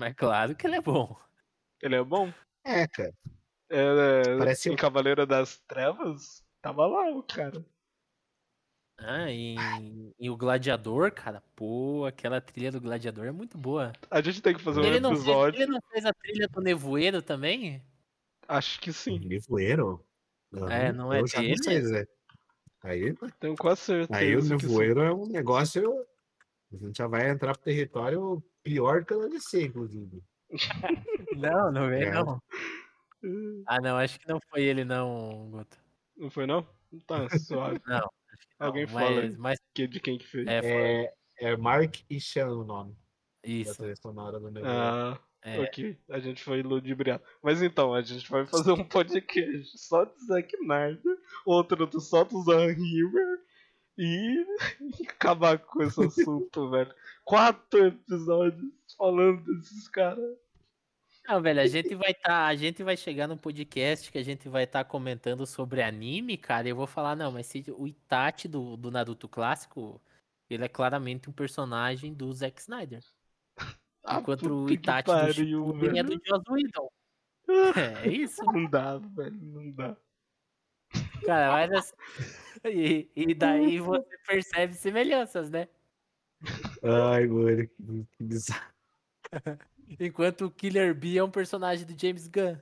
Mas 0.00 0.14
claro 0.14 0.56
que 0.56 0.66
ele 0.66 0.76
é 0.76 0.80
bom. 0.80 1.14
Ele 1.82 1.94
é 1.94 2.02
bom? 2.02 2.32
É, 2.64 2.88
cara. 2.88 3.12
É, 3.68 3.78
é, 3.78 4.38
Parece 4.38 4.70
em 4.70 4.72
um- 4.72 4.76
Cavaleiro 4.76 5.26
das 5.26 5.60
Trevas, 5.68 6.42
tava 6.62 6.86
lá 6.86 7.10
o 7.10 7.22
cara. 7.22 7.62
Ah, 8.98 9.30
e, 9.30 9.56
e 10.18 10.30
o 10.30 10.36
Gladiador, 10.38 11.12
cara, 11.12 11.42
pô, 11.54 12.06
aquela 12.06 12.40
trilha 12.40 12.72
do 12.72 12.80
Gladiador 12.80 13.26
é 13.26 13.30
muito 13.30 13.58
boa. 13.58 13.92
A 14.10 14.22
gente 14.22 14.40
tem 14.40 14.54
que 14.54 14.62
fazer 14.62 14.80
um 14.80 14.84
Ele 14.84 15.00
não, 15.00 15.10
fez, 15.10 15.20
episódio. 15.20 15.62
ele 15.62 15.70
não 15.70 15.80
fez 15.90 16.06
a 16.06 16.14
trilha 16.14 16.48
do 16.48 16.60
Nevoeiro 16.62 17.20
também? 17.20 17.82
Acho 18.48 18.80
que 18.80 18.92
sim. 18.94 19.18
Nevoeiro? 19.18 20.02
É, 20.70 20.92
não 20.92 21.12
é 21.12 21.20
eu 21.20 21.26
já 21.26 21.40
dele? 21.40 21.56
não 21.56 21.62
sei, 21.62 21.80
Zé. 21.82 22.06
Aí, 22.82 23.14
Tenho 23.38 23.54
quase 23.54 23.82
certeza. 23.82 24.18
aí 24.18 24.34
o 24.34 24.42
nevoeiro 24.42 25.00
é 25.02 25.12
um 25.12 25.26
negócio. 25.26 26.06
A 26.72 26.76
gente 26.76 26.96
já 26.96 27.06
vai 27.06 27.28
entrar 27.28 27.52
pro 27.54 27.64
território 27.64 28.42
pior 28.62 29.04
que 29.04 29.14
o 29.14 29.28
DC, 29.28 29.66
inclusive. 29.66 30.22
Não, 31.36 31.70
não 31.72 31.90
é 31.90 32.02
É. 32.04 32.10
não. 32.12 32.42
Ah, 33.66 33.80
não, 33.80 33.96
acho 33.98 34.18
que 34.18 34.26
não 34.28 34.40
foi 34.50 34.62
ele 34.64 34.84
não, 34.84 35.48
Guto. 35.50 35.76
Não 36.16 36.30
foi 36.30 36.46
não? 36.46 36.66
Tá, 37.06 37.28
suave. 37.38 37.80
Não, 37.86 37.98
não, 38.00 38.10
Alguém 38.58 38.86
mas, 38.86 38.92
fala 38.92 39.20
aí. 39.20 39.36
Mas 39.36 39.58
Que- 39.74 39.86
de 39.86 40.00
quem 40.00 40.18
que 40.18 40.26
fez? 40.26 40.46
é, 40.48 40.60
É, 41.04 41.14
é 41.52 41.56
Mark 41.56 41.96
e 42.10 42.20
Sean 42.20 42.48
o 42.48 42.64
nome 42.64 42.96
da 43.44 43.48
isso. 43.50 43.76
trilha 43.76 43.94
sonora 43.96 44.40
do 44.40 44.50
nevoeiro. 44.50 44.76
Ah, 44.78 45.18
É, 45.42 45.60
ok. 45.60 45.98
A 46.10 46.18
gente 46.18 46.42
foi 46.42 46.62
ludibriado. 46.62 47.22
Mas 47.42 47.62
então, 47.62 47.94
a 47.94 48.02
gente 48.02 48.28
vai 48.30 48.46
fazer 48.46 48.72
um 48.72 48.84
podcast 48.88 49.78
só 49.78 50.04
do 50.04 50.18
Zack 50.26 50.54
Snyder, 50.56 51.00
outro 51.46 51.86
do 51.86 52.00
só 52.00 52.24
do 52.24 52.42
Zan 52.42 52.66
River 52.72 53.38
e 54.00 54.46
acabar 55.10 55.58
com 55.58 55.82
esse 55.82 56.02
assunto, 56.02 56.70
velho. 56.70 56.94
Quatro 57.22 57.86
episódios 57.86 58.72
falando 58.96 59.44
desses 59.44 59.86
caras. 59.88 60.36
Não, 61.28 61.40
velho, 61.42 61.60
a 61.60 61.66
gente 61.66 61.94
vai 61.94 62.14
tá, 62.14 62.46
a 62.46 62.56
gente 62.56 62.82
vai 62.82 62.96
chegar 62.96 63.28
num 63.28 63.36
podcast 63.36 64.10
que 64.10 64.16
a 64.16 64.22
gente 64.22 64.48
vai 64.48 64.64
estar 64.64 64.84
comentando 64.84 65.46
sobre 65.46 65.82
anime, 65.82 66.38
cara, 66.38 66.66
e 66.66 66.70
eu 66.70 66.76
vou 66.76 66.86
falar, 66.86 67.14
não, 67.14 67.30
mas 67.30 67.46
se 67.46 67.62
o 67.76 67.86
Itachi 67.86 68.48
do, 68.48 68.76
do 68.76 68.90
Naruto 68.90 69.28
clássico, 69.28 70.00
ele 70.48 70.64
é 70.64 70.68
claramente 70.68 71.28
um 71.28 71.32
personagem 71.32 72.14
do 72.14 72.32
Zack 72.32 72.58
Snyder. 72.58 73.04
Ah, 74.02 74.18
Enquanto 74.18 74.64
o 74.64 74.70
Itachi 74.70 75.04
do 75.04 75.12
pariu, 75.12 75.34
Shippuden 75.34 75.98
é 75.98 76.02
do 76.02 76.20
Joss 76.26 76.44
Whedon. 76.50 76.88
É 78.04 78.08
isso, 78.08 78.44
Não 78.44 78.64
dá, 78.70 78.96
velho, 78.96 79.36
não 79.42 79.70
dá. 79.72 79.96
Cara, 81.24 81.52
mas 81.52 81.72
assim, 81.72 81.94
e, 82.64 83.08
e 83.14 83.34
daí 83.34 83.78
você 83.78 84.16
percebe 84.26 84.74
semelhanças, 84.74 85.50
né? 85.50 85.68
Ai, 86.82 87.26
mano, 87.26 87.66
que, 87.66 88.22
bizarro. 88.24 88.72
Enquanto 89.98 90.46
o 90.46 90.50
Killer 90.50 90.94
Bee 90.94 91.18
é 91.18 91.24
um 91.24 91.30
personagem 91.30 91.84
do 91.86 92.00
James 92.00 92.28
Gunn. 92.28 92.56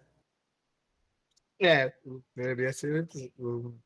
É, 1.61 1.93
deveria 2.35 2.73
ser 2.73 3.09
um 3.39 3.77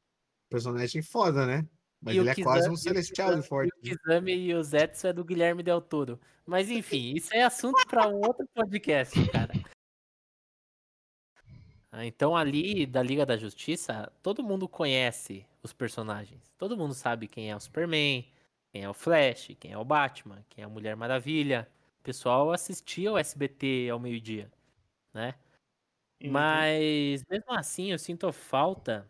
personagem 0.49 1.03
foda, 1.03 1.47
né? 1.47 1.67
Mas 2.01 2.17
E 2.17 2.19
o 2.19 2.23
ele 2.23 2.31
é 2.31 2.35
Kizami- 2.35 2.45
quase 2.57 2.69
um 2.69 2.73
o 2.73 2.77
celestial 2.77 3.35
de 3.41 3.47
forte. 3.47 3.73
E 3.83 3.93
o 3.93 3.99
Kizami 3.99 4.33
e 4.35 4.55
o 4.55 4.63
Zetsu 4.63 5.07
é 5.07 5.13
do 5.13 5.25
Guilherme 5.25 5.63
Del 5.63 5.81
Toro. 5.81 6.21
Mas 6.45 6.69
enfim, 6.69 7.15
isso 7.15 7.31
é 7.35 7.43
assunto 7.43 7.87
para 7.87 8.09
um 8.09 8.17
outro 8.17 8.47
podcast, 8.55 9.15
cara. 9.31 9.53
Ah, 11.95 12.07
Então 12.07 12.35
ali 12.37 12.87
da 12.87 13.03
Liga 13.03 13.27
da 13.27 13.37
Justiça, 13.37 14.11
todo 14.23 14.43
mundo 14.43 14.67
conhece 14.69 15.47
os 15.63 15.73
personagens. 15.75 16.51
Todo 16.57 16.77
mundo 16.77 16.95
sabe 16.95 17.29
quem 17.29 17.51
é 17.51 17.57
o 17.57 17.61
Superman, 17.61 18.27
quem 18.73 18.83
é 18.83 18.89
o 18.89 18.95
Flash, 18.95 19.49
quem 19.61 19.73
é 19.73 19.79
o 19.79 19.85
Batman, 19.85 20.43
quem 20.49 20.63
é 20.63 20.67
a 20.67 20.71
Mulher 20.71 20.97
Maravilha. 20.97 21.69
O 22.01 22.03
pessoal 22.03 22.51
assistia 22.51 23.13
o 23.13 23.19
SBT 23.19 23.89
ao 23.91 24.01
meio-dia, 24.01 24.51
né? 25.15 25.35
Mas 26.25 27.25
mesmo 27.31 27.53
assim 27.53 27.93
eu 27.93 27.99
sinto 27.99 28.33
falta 28.33 29.09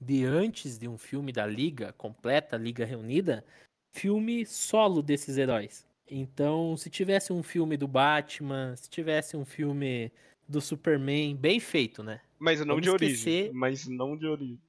de 0.00 0.24
antes 0.24 0.78
de 0.78 0.88
um 0.88 0.98
filme 0.98 1.32
da 1.32 1.46
Liga 1.46 1.92
completa, 1.94 2.56
Liga 2.56 2.84
Reunida, 2.84 3.44
filme 3.92 4.44
solo 4.46 5.02
desses 5.02 5.36
heróis. 5.38 5.86
Então, 6.10 6.76
se 6.76 6.90
tivesse 6.90 7.32
um 7.32 7.42
filme 7.42 7.76
do 7.76 7.88
Batman, 7.88 8.76
se 8.76 8.88
tivesse 8.90 9.36
um 9.36 9.44
filme 9.44 10.12
do 10.48 10.60
Superman, 10.60 11.34
bem 11.36 11.58
feito, 11.60 12.02
né? 12.02 12.20
Mas 12.38 12.60
não 12.60 12.66
Vamos 12.68 12.82
de 12.82 12.90
origem. 12.90 13.14
esquecer- 13.14 13.52
Mas 13.54 13.86
não 13.86 14.16
de 14.16 14.26
origem. 14.26 14.60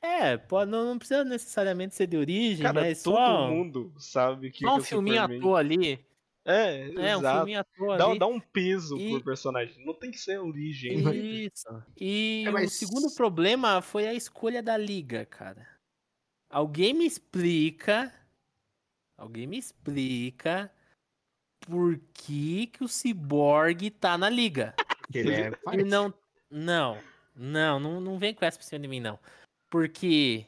É, 0.00 0.36
pode, 0.36 0.70
não, 0.70 0.84
não 0.84 0.98
precisa 0.98 1.22
necessariamente 1.24 1.94
ser 1.94 2.08
de 2.08 2.16
origem, 2.16 2.62
Cara, 2.64 2.80
mas 2.80 3.02
todo 3.02 3.14
só, 3.14 3.48
mundo 3.48 3.92
sabe 3.98 4.50
que, 4.50 4.64
só 4.64 4.72
um 4.72 4.76
que 4.76 4.80
o 4.82 4.84
filminho 4.84 5.18
à 5.20 5.22
Superman... 5.22 5.40
toa 5.40 5.58
ali. 5.60 6.04
É, 6.44 6.88
É, 6.88 7.16
um 7.16 7.20
exato. 7.20 7.36
filminho 7.38 7.60
à 7.60 7.64
toa 7.64 7.96
Dá, 7.96 8.06
ali. 8.06 8.18
dá 8.18 8.26
um 8.26 8.40
peso 8.40 8.98
E- 8.98 9.10
por 9.10 9.22
personagem. 9.22 9.86
Não 9.86 9.94
tem 9.94 10.10
que 10.10 10.18
ser 10.18 10.40
origem. 10.40 10.98
Isso. 11.46 11.68
E 11.96 12.42
É, 12.44 12.50
o 12.50 12.52
mas- 12.52 12.72
segundo 12.72 13.14
problema 13.14 13.80
foi 13.80 14.08
a 14.08 14.12
escolha 14.14 14.60
da 14.60 14.76
liga, 14.76 15.24
cara. 15.24 15.66
Alguém 16.50 16.92
me 16.94 17.06
explica. 17.06 18.12
Alguém 19.16 19.46
me 19.46 19.56
explica 19.56 20.70
por 21.66 21.98
que, 22.14 22.66
que 22.68 22.84
o 22.84 22.88
Cyborg 22.88 23.90
tá 23.90 24.16
na 24.18 24.28
liga. 24.28 24.74
Ele 25.12 25.32
é 25.34 25.50
E 25.72 25.82
não. 25.84 26.12
Não. 26.50 26.98
Não, 27.34 27.80
não, 27.80 28.00
não 28.00 28.18
vem 28.18 28.34
com 28.34 28.44
essa 28.44 28.58
pra 28.58 28.66
cima 28.66 28.80
de 28.80 28.88
mim, 28.88 29.00
não. 29.00 29.18
Porque 29.70 30.46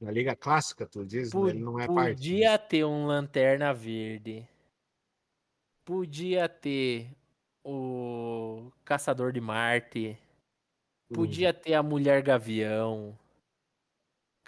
Na 0.00 0.10
Liga 0.10 0.34
Clássica, 0.34 0.86
tu 0.86 1.04
diz, 1.04 1.30
po- 1.30 1.44
né? 1.44 1.50
ele 1.50 1.58
não 1.60 1.78
é 1.78 1.86
parte. 1.86 2.14
podia 2.16 2.58
ter 2.58 2.84
um 2.84 3.04
Lanterna 3.06 3.74
Verde. 3.74 4.48
Podia 5.84 6.48
ter 6.48 7.10
o 7.64 8.70
Caçador 8.84 9.32
de 9.32 9.40
Marte. 9.40 10.18
Hum. 11.10 11.14
Podia 11.14 11.52
ter 11.52 11.74
a 11.74 11.82
Mulher 11.82 12.22
Gavião. 12.22 13.18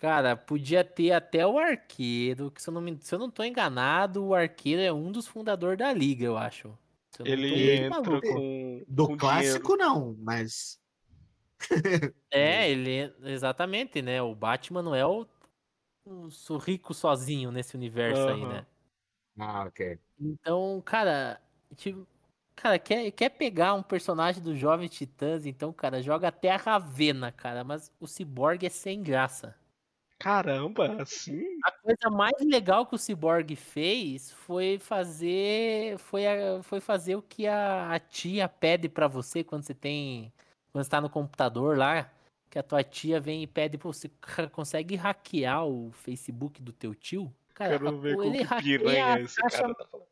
Cara, 0.05 0.36
podia 0.36 0.84
ter 0.84 1.12
até 1.12 1.46
o 1.46 1.59
Arqueiro, 1.59 2.50
que 2.50 2.61
se 2.61 2.68
eu 2.68 2.74
não, 2.74 2.82
me, 2.82 2.98
se 3.00 3.14
eu 3.14 3.18
não 3.18 3.30
tô 3.30 3.42
enganado, 3.42 4.22
o 4.22 4.34
Arqueiro 4.34 4.82
é 4.82 4.92
um 4.92 5.11
dos 5.11 5.26
fundadores 5.26 5.78
da 5.78 5.90
liga, 5.94 6.26
eu 6.26 6.36
acho. 6.36 6.68
Eu 7.18 7.24
tô 7.24 7.30
Ele 7.30 7.48
muito 7.48 7.74
entra 7.78 7.88
maluco. 7.88 8.20
com. 8.20 8.84
Do 8.86 9.07
com 9.07 9.16
clássico, 9.16 9.76
não, 9.78 10.14
mas. 10.18 10.78
É, 12.30 12.68
ele 12.68 13.14
exatamente, 13.22 14.02
né? 14.02 14.20
O 14.20 14.34
Batman 14.34 14.82
não 14.82 14.94
é 14.94 15.07
o, 15.07 15.26
o 16.05 16.59
rico 16.59 16.92
sozinho 16.92 17.50
nesse 17.50 17.74
universo 17.74 18.28
aí, 18.28 18.42
Aham. 18.42 18.48
né? 18.48 18.66
Ah, 19.38 19.64
ok. 19.64 19.98
Então, 20.20 20.82
cara, 20.84 21.40
tipo, 21.76 22.07
cara, 22.55 22.78
quer, 22.78 23.11
quer 23.12 23.30
pegar 23.30 23.72
um 23.72 23.82
personagem 23.82 24.42
dos 24.42 24.59
Jovens 24.59 24.90
Titãs, 24.90 25.46
então, 25.46 25.72
cara, 25.72 26.02
joga 26.02 26.28
até 26.28 26.50
a 26.50 26.59
Ravena, 26.59 27.32
cara, 27.32 27.64
mas 27.64 27.90
o 27.98 28.07
Cyborg 28.07 28.66
é 28.66 28.68
sem 28.68 29.02
graça. 29.02 29.57
Caramba, 30.25 31.03
assim? 31.03 31.45
A 31.62 31.70
coisa 31.70 32.09
mais 32.11 32.33
legal 32.41 32.87
que 32.87 32.95
o 32.95 32.99
Cyborg 32.99 33.55
fez 33.57 34.31
foi 34.33 34.79
fazer 34.79 35.99
foi, 35.99 36.27
a- 36.27 36.62
foi 36.62 36.81
fazer 36.81 37.14
o 37.14 37.20
que 37.20 37.47
a, 37.47 37.93
a 37.93 37.99
tia 38.01 38.49
pede 38.49 38.89
pra 38.89 39.07
você 39.07 39.45
quando 39.45 39.64
você 39.64 39.75
tem 39.75 40.33
quando 40.72 40.83
você 40.83 40.89
tá 40.91 40.99
no 41.03 41.11
computador 41.11 41.77
lá, 41.77 42.11
que 42.49 42.59
a 42.59 42.62
tua 42.62 42.83
tia 42.83 43.20
vem 43.20 43.43
e 43.43 43.47
pede 43.47 43.77
pra 43.77 43.87
você 43.89 44.09
"Ca- 44.18 44.49
consegue 44.49 44.97
hackear 44.97 45.66
o 45.66 45.91
Facebook 45.93 46.62
do 46.62 46.72
teu 46.72 46.95
tio? 46.95 47.31
Cara, 47.53 47.79
Quero 47.79 47.99
ver 47.99 48.16
com 48.16 48.22
ele 48.25 48.39
que 48.47 48.62
piranha 48.79 49.20
esse 49.20 49.37
caixa 49.37 49.59
cara 49.61 49.75
tá 49.75 49.85
falando. 49.85 50.07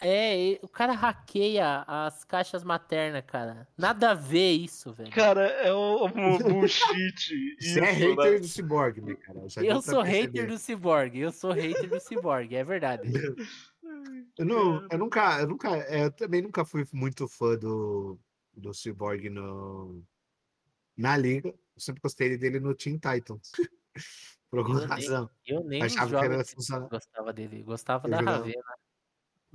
É, 0.00 0.58
o 0.62 0.68
cara 0.68 0.92
hackeia 0.92 1.84
as 1.86 2.24
caixas 2.24 2.64
maternas, 2.64 3.22
cara. 3.26 3.68
Nada 3.76 4.10
a 4.10 4.14
ver 4.14 4.52
isso, 4.52 4.92
velho. 4.92 5.10
Cara, 5.12 5.42
é 5.46 5.72
um, 5.74 6.04
um 6.04 6.38
bullshit. 6.38 7.56
Você 7.60 7.80
é 7.80 7.90
hater 7.92 8.32
né? 8.32 8.38
do 8.38 8.46
Cyborg, 8.48 9.00
né, 9.00 9.14
cara? 9.16 9.40
Eu 9.58 9.80
pra 9.80 9.82
sou 9.82 10.02
perceber. 10.02 10.26
hater 10.26 10.46
do 10.48 10.58
Cyborg, 10.58 11.16
eu 11.18 11.32
sou 11.32 11.52
hater 11.52 11.88
do 11.88 12.00
Cyborg, 12.00 12.54
é 12.54 12.64
verdade. 12.64 13.02
Eu, 14.38 14.44
não, 14.46 14.86
eu 14.90 14.98
nunca, 14.98 15.40
eu 15.40 15.48
nunca, 15.48 15.76
é, 15.76 16.04
eu 16.04 16.12
também 16.12 16.40
nunca 16.42 16.64
fui 16.64 16.86
muito 16.92 17.26
fã 17.26 17.56
do, 17.58 18.18
do 18.54 18.72
Cyborg 18.72 19.28
no, 19.28 20.02
na 20.96 21.16
liga. 21.16 21.48
Eu 21.48 21.56
sempre 21.80 22.00
gostei 22.00 22.36
dele 22.38 22.60
no 22.60 22.74
Teen 22.74 22.94
Titans. 22.98 23.50
Por 24.50 24.60
alguma 24.60 24.80
Eu 24.82 24.88
nem- 24.88 24.88
razão. 24.88 25.30
Eu 25.46 25.64
nem 25.64 25.82
Achava 25.82 26.18
que 26.20 26.24
era 26.24 26.44
funcionar. 26.44 26.88
gostava 26.88 27.32
dele, 27.32 27.62
gostava 27.62 28.06
Eu 28.06 28.10
da 28.12 28.18
jogava- 28.18 28.36
Ravena. 28.38 28.62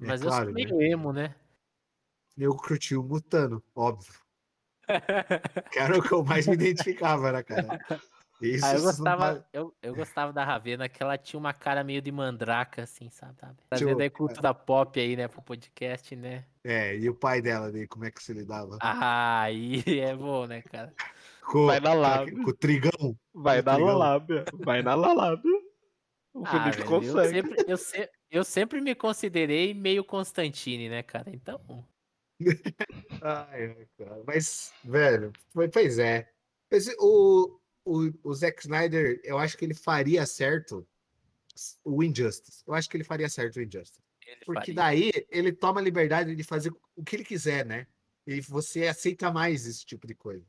É 0.01 0.07
Mas 0.07 0.21
claro, 0.21 0.49
eu 0.49 0.53
né? 0.53 0.67
sou 0.67 0.77
meio 0.77 0.91
emo, 0.91 1.13
né? 1.13 1.35
Eu 2.37 2.55
curti 2.55 2.95
o 2.95 3.03
Mutano, 3.03 3.63
óbvio. 3.75 4.13
Que 5.71 5.79
era 5.79 5.97
o 5.97 6.01
que 6.01 6.11
eu 6.13 6.23
mais 6.23 6.47
me 6.47 6.53
identificava, 6.53 7.31
né, 7.31 7.43
cara? 7.43 7.79
Isso 8.41 8.65
Ah, 8.65 8.73
eu 8.75 8.81
gostava, 8.81 9.33
vai- 9.33 9.45
eu, 9.53 9.75
eu 9.81 9.95
gostava 9.95 10.33
da 10.33 10.43
Ravena, 10.43 10.87
que 10.89 11.01
ela 11.01 11.17
tinha 11.17 11.39
uma 11.39 11.53
cara 11.53 11.83
meio 11.83 12.01
de 12.01 12.11
mandraca, 12.11 12.83
assim, 12.83 13.09
sabe? 13.09 13.37
Trazendo 13.69 13.91
eu- 13.91 13.99
aí 13.99 14.09
cultura 14.09 14.53
pop 14.53 14.99
aí, 14.99 15.15
né, 15.15 15.27
pro 15.27 15.41
podcast, 15.41 16.15
né? 16.15 16.45
É, 16.63 16.95
e 16.97 17.09
o 17.09 17.15
pai 17.15 17.41
dela, 17.41 17.71
né, 17.71 17.87
como 17.87 18.05
é 18.05 18.11
que 18.11 18.21
se 18.23 18.33
lidava? 18.33 18.77
Ah, 18.81 19.41
aí 19.43 19.81
é 20.01 20.15
bom, 20.15 20.45
né, 20.45 20.61
cara? 20.61 20.93
com, 21.41 21.65
vai 21.67 21.79
na 21.79 21.93
lábia. 21.93 22.43
com 22.43 22.49
o 22.49 22.53
trigão. 22.53 23.17
Vai 23.33 23.61
na 23.61 23.77
lábia. 23.77 24.45
Vai 24.53 24.81
na 24.81 24.95
lábia. 24.95 25.51
O 26.33 26.43
Ah, 26.45 26.51
Felipe 26.51 26.77
velho, 26.83 27.03
eu, 27.03 27.13
consegue. 27.13 27.29
sempre, 27.41 27.63
eu, 27.67 27.77
se- 27.77 28.09
eu 28.35 28.43
sempre 28.43 28.81
me 28.81 28.93
considerei 28.93 29.73
meio 29.73 30.03
Constantine, 30.03 30.89
né, 30.89 31.01
cara? 31.01 31.29
Então, 31.33 31.87
Ai, 33.23 33.87
cara. 33.97 34.23
Mas, 34.27 34.73
velho, 34.83 35.31
pois 35.71 35.97
é. 35.99 36.29
O, 36.99 37.57
o, 37.85 38.11
o 38.23 38.33
Zack 38.33 38.59
Snyder, 38.59 39.21
eu 39.23 39.37
acho 39.37 39.57
que 39.57 39.63
ele 39.63 39.73
faria 39.73 40.25
certo 40.25 40.85
o 41.81 42.03
Injustice. 42.03 42.61
Eu 42.67 42.73
acho 42.73 42.89
que 42.89 42.97
ele 42.97 43.05
faria 43.05 43.29
certo 43.29 43.55
o 43.55 43.61
Injustice. 43.61 44.01
ele 44.27 44.43
Porque 44.45 44.73
faria. 44.73 44.75
daí 44.75 45.11
ele 45.29 45.53
toma 45.53 45.79
a 45.79 45.83
liberdade 45.83 46.35
de 46.35 46.43
fazer 46.43 46.73
o 46.93 47.03
que 47.05 47.15
ele 47.15 47.23
quiser, 47.23 47.65
né? 47.65 47.87
E 48.27 48.41
você 48.41 48.87
aceita 48.87 49.31
mais 49.31 49.65
esse 49.65 49.85
tipo 49.85 50.05
de 50.05 50.13
coisa. 50.13 50.45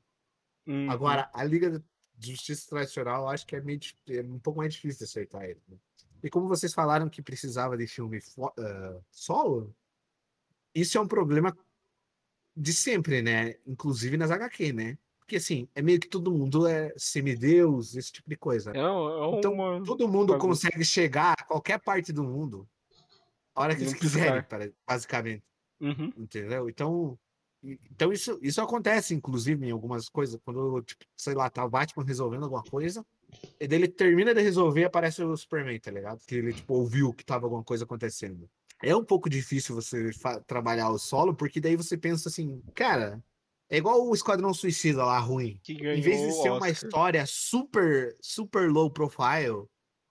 Uhum. 0.67 0.91
Agora, 0.91 1.31
a 1.33 1.45
Liga 1.45 1.81
de 2.17 2.31
Justiça 2.33 2.69
tradicional, 2.69 3.23
eu 3.23 3.29
acho 3.29 3.47
que 3.47 3.55
é, 3.55 3.61
meio, 3.61 3.79
é 4.09 4.23
um 4.23 4.41
pouco 4.41 4.59
mais 4.59 4.75
difícil 4.75 4.99
de 4.99 5.05
acertar 5.05 5.45
ele. 5.45 5.63
né? 5.69 5.77
E 6.23 6.31
como 6.31 6.49
vocês 6.49 6.73
falaram 6.75 7.09
que 7.09 7.23
precisava 7.23 7.77
de 7.77 7.87
filme 7.87 8.21
ah, 8.59 8.99
solo, 9.11 9.75
isso 10.75 10.99
é 10.99 11.01
um 11.01 11.09
problema 11.09 11.57
de 12.57 12.73
sempre, 12.73 13.23
né? 13.23 13.57
Inclusive 13.67 14.17
nas 14.17 14.31
HQ, 14.31 14.73
né? 14.73 14.99
Porque 15.19 15.37
assim, 15.37 15.69
é 15.75 15.83
meio 15.83 15.99
que 15.99 16.09
todo 16.09 16.31
mundo 16.33 16.67
é 16.67 16.93
semideus, 16.97 17.97
esse 17.97 18.13
tipo 18.13 18.29
de 18.31 18.37
coisa. 18.37 18.71
É, 18.73 18.79
é 18.79 19.39
Então, 19.39 19.53
uma... 19.53 19.83
Todo 19.85 20.07
mundo 20.09 20.33
bagunça. 20.33 20.69
consegue 20.69 20.85
chegar 20.85 21.35
a 21.39 21.45
qualquer 21.45 21.81
parte 21.81 22.13
do 22.13 22.23
mundo 22.23 22.69
a 23.55 23.63
hora 23.63 23.75
que 23.75 23.83
eles 23.83 23.95
quiserem, 23.95 24.43
para- 24.43 24.71
basicamente. 24.87 25.43
Uhum. 25.81 26.13
Entendeu? 26.17 26.69
Então, 26.69 27.19
então 27.63 28.13
isso, 28.13 28.39
isso 28.43 28.61
acontece, 28.61 29.15
inclusive, 29.15 29.67
em 29.67 29.71
algumas 29.71 30.09
coisas. 30.09 30.39
Quando, 30.45 30.81
tipo, 30.83 31.05
sei 31.17 31.35
lá, 31.35 31.51
tá 31.51 31.65
o 31.65 31.71
Batman 31.71 32.05
resolvendo 32.05 32.45
alguma 32.45 32.63
coisa, 32.63 33.05
e 33.59 33.67
daí 33.67 33.79
ele 33.79 33.89
termina 33.89 34.35
de 34.35 34.41
resolver 34.41 34.85
aparece 34.85 35.23
o 35.23 35.37
Superman, 35.37 35.79
tá 35.81 35.91
ligado? 35.91 36.21
Que 36.27 36.37
ele, 36.37 36.53
tipo, 36.53 36.75
ouviu 36.75 37.13
que 37.13 37.25
tava 37.25 37.47
alguma 37.47 37.65
coisa 37.65 37.85
acontecendo. 37.85 38.49
É 38.83 38.95
um 38.95 39.05
pouco 39.05 39.31
difícil 39.31 39.75
você 39.75 40.11
trabalhar 40.47 40.91
o 40.91 40.99
solo, 40.99 41.35
porque 41.35 41.61
daí 41.61 41.77
você 41.77 41.97
pensa 41.97 42.29
assim, 42.29 42.63
cara, 42.75 43.23
é 43.71 43.79
igual 43.79 44.07
o 44.07 44.15
Esquadrão 44.15 44.53
Suicida 44.53 45.05
lá, 45.05 45.19
ruim. 45.19 45.61
Em 45.69 46.01
vez 46.01 46.21
de 46.21 46.33
ser 46.43 46.51
uma 46.51 46.69
história 46.69 47.25
super, 47.27 48.17
super 48.21 48.71
low 48.71 48.91
profile 48.91 49.67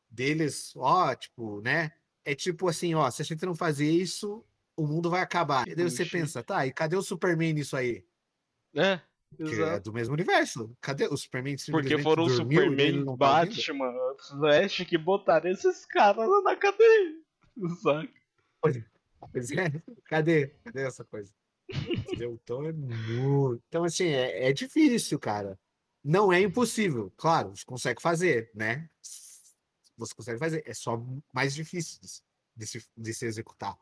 deles, 0.09 0.74
ó, 0.76 1.13
tipo, 1.16 1.61
né? 1.61 1.91
É 2.24 2.34
tipo 2.34 2.68
assim, 2.68 2.95
ó, 2.95 3.09
se 3.11 3.22
a 3.22 3.26
gente 3.26 3.45
não 3.45 3.53
fazer 3.53 3.89
isso, 3.89 4.43
o 4.76 4.88
mundo 4.88 5.09
vai 5.09 5.22
acabar. 5.22 5.68
E 5.68 5.76
daí 5.76 5.86
você 5.86 6.05
pensa, 6.05 6.43
tá, 6.43 6.66
e 6.66 6.74
cadê 6.74 6.95
o 6.95 7.03
Superman 7.03 7.53
nisso 7.53 7.78
aí? 7.78 8.03
É, 8.76 8.99
Que 9.36 9.61
é 9.61 9.79
do 9.79 9.93
mesmo 9.93 10.13
universo. 10.13 10.75
Cadê 10.81 11.07
o 11.07 11.17
Superman? 11.17 11.55
Porque 11.71 11.97
foram 11.99 12.23
o 12.23 12.27
dormiu 12.27 12.61
e 12.61 12.65
Superman, 12.65 13.05
tá? 13.05 13.15
Batman, 13.15 13.93
Flash 14.29 14.77
que 14.88 14.97
botaram 14.97 15.49
esses 15.49 15.86
caras 15.86 16.29
na 16.43 16.55
cadeia. 16.55 17.15
Saca? 17.81 18.09
Pois 19.31 19.51
é, 19.51 19.71
cadê? 20.05 20.47
Cadê 20.63 20.81
essa 20.81 21.03
coisa? 21.03 21.33
Entendeu? 21.69 22.39
Então 22.43 22.63
é 22.63 22.71
muito. 22.71 23.63
Então, 23.67 23.83
assim, 23.83 24.07
é, 24.07 24.49
é 24.49 24.53
difícil, 24.53 25.19
cara. 25.19 25.59
Não 26.03 26.31
é 26.31 26.39
impossível. 26.39 27.11
Claro, 27.17 27.55
você 27.55 27.65
consegue 27.65 28.01
fazer, 28.01 28.51
né? 28.53 28.89
Você 29.97 30.13
consegue 30.13 30.38
fazer. 30.38 30.63
É 30.65 30.73
só 30.73 31.03
mais 31.33 31.55
difícil 31.55 31.99
de 32.55 32.67
se, 32.67 32.86
de 32.95 33.13
se 33.13 33.25
executar. 33.25 33.75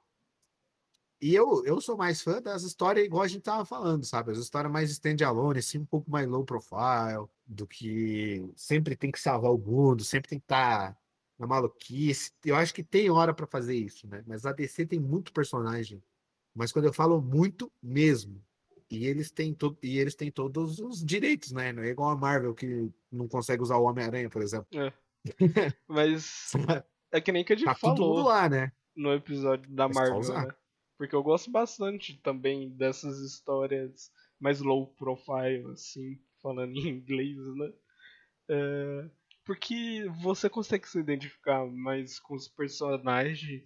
E 1.24 1.34
eu, 1.34 1.64
eu 1.64 1.80
sou 1.80 1.96
mais 1.96 2.22
fã 2.22 2.42
das 2.42 2.64
histórias 2.64 3.06
igual 3.06 3.24
a 3.24 3.28
gente 3.30 3.44
tava 3.44 3.64
falando, 3.64 4.04
sabe? 4.04 4.34
As 4.34 4.38
histórias 4.38 4.70
mais 4.70 4.92
stand-alone, 4.92 5.60
assim, 5.60 5.78
um 5.78 5.86
pouco 5.86 6.12
mais 6.12 6.28
low 6.28 6.44
profile, 6.44 7.30
do 7.48 7.66
que 7.66 8.46
sempre 8.58 8.94
tem 8.94 9.10
que 9.10 9.22
salvar 9.22 9.54
o 9.54 9.58
mundo, 9.58 10.04
sempre 10.04 10.28
tem 10.28 10.38
que 10.38 10.44
estar 10.44 10.98
na 11.40 11.48
maluquice. 11.48 12.30
Eu 12.44 12.58
acho 12.58 12.74
que 12.74 12.84
tem 12.84 13.10
hora 13.10 13.34
pra 13.34 13.48
fazer 13.48 13.74
isso, 13.74 14.06
né? 14.06 14.22
Mas 14.28 14.46
a 14.46 14.52
DC 14.52 14.86
tem 14.86 15.00
muito 15.00 15.32
personagem. 15.32 16.04
Mas 16.54 16.74
quando 16.74 16.86
eu 16.88 16.94
falo 16.94 17.22
muito 17.22 17.72
mesmo, 17.82 18.44
e 18.92 19.06
eles 19.06 19.32
têm 19.32 19.54
todo 19.54 19.78
e 19.82 19.98
eles 19.98 20.16
têm 20.16 20.30
todos 20.30 20.80
os 20.80 21.02
direitos, 21.06 21.54
né? 21.54 21.72
Não 21.72 21.84
é 21.84 21.88
igual 21.88 22.10
a 22.10 22.18
Marvel 22.18 22.54
que 22.54 22.92
não 23.10 23.30
consegue 23.30 23.64
usar 23.64 23.78
o 23.78 23.86
Homem-Aranha, 23.86 24.30
por 24.30 24.42
exemplo. 24.42 24.68
Mas 25.88 26.52
é 27.14 27.22
que 27.22 27.32
nem 27.32 27.46
que 27.46 27.54
a 27.54 27.56
gente 27.56 27.66
Tá 27.66 27.76
falou 27.76 28.24
lá, 28.24 28.50
né? 28.50 28.74
no 28.94 29.14
episódio 29.14 29.72
da 29.72 29.86
É 29.86 29.94
Marvel, 29.94 30.20
né? 30.34 30.54
Porque 30.98 31.16
eu 31.16 31.24
gosto 31.24 31.52
bastante 31.52 32.18
também 32.22 32.70
dessas 32.70 33.20
histórias 33.20 34.12
mais 34.40 34.60
low 34.62 34.88
profile, 34.96 35.72
assim, 35.74 36.20
falando 36.42 36.76
em 36.78 36.88
inglês, 36.90 37.38
né? 37.56 37.74
É, 38.50 39.10
porque 39.46 40.06
você 40.22 40.50
consegue 40.50 40.88
se 40.88 41.00
identificar 41.00 41.66
mais 41.66 42.20
com 42.20 42.36
os 42.36 42.48
personagens 42.48 43.64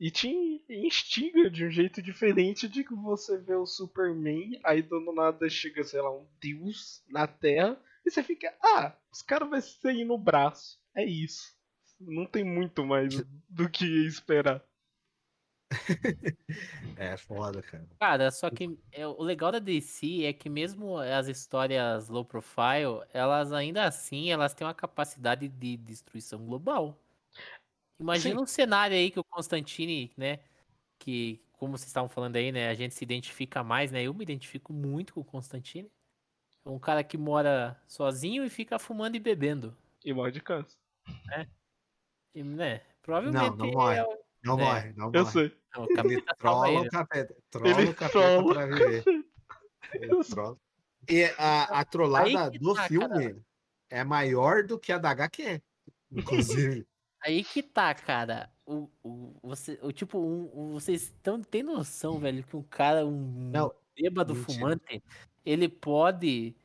E 0.00 0.10
te 0.10 0.28
instiga 0.68 1.50
de 1.50 1.64
um 1.66 1.70
jeito 1.70 2.02
diferente 2.02 2.68
de 2.68 2.84
que 2.84 2.94
você 2.94 3.38
vê 3.38 3.54
o 3.54 3.66
Superman, 3.66 4.60
aí 4.64 4.82
do 4.82 5.00
nada 5.12 5.48
chega, 5.48 5.84
sei 5.84 6.00
lá, 6.02 6.10
um 6.14 6.26
deus 6.40 7.02
na 7.08 7.26
Terra, 7.26 7.80
e 8.04 8.10
você 8.10 8.22
fica, 8.22 8.54
ah, 8.62 8.96
os 9.12 9.22
caras 9.22 9.48
vão 9.48 9.60
sair 9.60 10.04
no 10.04 10.18
braço. 10.18 10.78
É 10.94 11.04
isso. 11.04 11.54
Não 12.00 12.26
tem 12.26 12.44
muito 12.44 12.84
mais 12.84 13.14
do 13.48 13.70
que 13.70 13.86
esperar. 14.06 14.62
é 16.96 17.16
foda, 17.16 17.62
cara. 17.62 17.86
Cara, 17.98 18.30
só 18.30 18.50
que 18.50 18.78
é, 18.92 19.06
o 19.06 19.22
legal 19.22 19.50
da 19.50 19.58
DC 19.58 20.24
é 20.24 20.32
que 20.32 20.48
mesmo 20.48 20.98
as 20.98 21.28
histórias 21.28 22.08
low 22.08 22.24
profile, 22.24 23.02
elas 23.12 23.52
ainda 23.52 23.84
assim, 23.84 24.30
elas 24.30 24.54
têm 24.54 24.66
uma 24.66 24.74
capacidade 24.74 25.48
de 25.48 25.76
destruição 25.76 26.44
global. 26.44 26.96
Imagina 27.98 28.36
Sim. 28.36 28.42
um 28.42 28.46
cenário 28.46 28.96
aí 28.96 29.10
que 29.10 29.18
o 29.18 29.24
Constantine, 29.24 30.12
né, 30.16 30.40
que 30.98 31.42
como 31.52 31.76
vocês 31.76 31.88
estavam 31.88 32.08
falando 32.08 32.36
aí, 32.36 32.52
né, 32.52 32.68
a 32.68 32.74
gente 32.74 32.94
se 32.94 33.02
identifica 33.02 33.64
mais, 33.64 33.90
né? 33.90 34.02
Eu 34.02 34.12
me 34.12 34.22
identifico 34.22 34.72
muito 34.72 35.14
com 35.14 35.20
o 35.20 35.24
Constantine. 35.24 35.90
É 36.64 36.68
um 36.68 36.78
cara 36.78 37.02
que 37.02 37.16
mora 37.16 37.80
sozinho 37.86 38.44
e 38.44 38.50
fica 38.50 38.78
fumando 38.78 39.16
e 39.16 39.20
bebendo. 39.20 39.76
E 40.04 40.12
morre 40.12 40.32
de 40.32 40.40
câncer. 40.40 40.76
É. 41.32 41.46
E, 42.34 42.42
né, 42.42 42.82
provavelmente 43.00 43.56
não, 43.56 43.56
não 43.56 43.70
morre. 43.70 43.98
É 43.98 44.15
não 44.46 44.56
né? 44.56 44.64
morre, 44.64 44.92
não 44.96 45.10
Eu 45.12 45.22
morre. 45.24 45.32
sei. 45.32 45.56
Não, 45.74 45.84
o 45.84 46.10
ele 46.10 46.22
trola 46.38 46.80
o 46.80 46.88
capeta. 46.88 47.36
Trola 47.50 47.68
ele 47.82 47.90
o 47.90 47.94
capeta 47.94 48.44
pra 48.44 48.66
viver. 48.66 49.04
Ele 49.94 50.24
trola. 50.24 50.58
E 51.08 51.24
a, 51.38 51.80
a 51.80 51.84
trollada 51.84 52.50
do 52.50 52.74
tá, 52.74 52.88
filme 52.88 53.08
cara. 53.08 53.40
é 53.88 54.02
maior 54.02 54.64
do 54.64 54.76
que 54.76 54.90
a 54.90 54.98
da 54.98 55.10
HQ, 55.10 55.62
inclusive. 56.10 56.84
Aí 57.22 57.44
que 57.44 57.62
tá, 57.62 57.94
cara. 57.94 58.50
O, 58.66 58.90
o, 59.02 59.38
você, 59.42 59.78
o 59.80 59.92
tipo, 59.92 60.18
um, 60.18 60.50
um, 60.52 60.72
vocês 60.72 61.02
estão 61.02 61.40
tem 61.40 61.62
noção, 61.62 62.18
velho, 62.18 62.42
que 62.42 62.56
um 62.56 62.62
cara, 62.64 63.06
um 63.06 63.50
não, 63.52 63.72
bêbado 63.94 64.34
mentira. 64.34 64.54
fumante, 64.54 65.02
ele 65.44 65.68
pode 65.68 66.56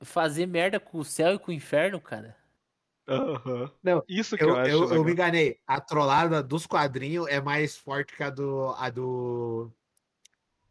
fazer 0.00 0.46
merda 0.46 0.80
com 0.80 0.98
o 0.98 1.04
céu 1.04 1.34
e 1.34 1.38
com 1.38 1.50
o 1.50 1.54
inferno, 1.54 2.00
cara. 2.00 2.34
Uhum. 3.06 3.70
Não, 3.82 4.02
isso 4.08 4.36
que 4.36 4.44
eu, 4.44 4.50
eu 4.50 4.56
acho. 4.56 4.70
Eu, 4.70 4.94
eu, 4.94 5.04
me 5.04 5.12
enganei. 5.12 5.58
A 5.66 5.80
trollada 5.80 6.42
dos 6.42 6.66
quadrinhos 6.66 7.26
é 7.28 7.40
mais 7.40 7.76
forte 7.76 8.16
que 8.16 8.22
a 8.22 8.30
do. 8.30 8.74
A 8.76 8.90
do, 8.90 9.70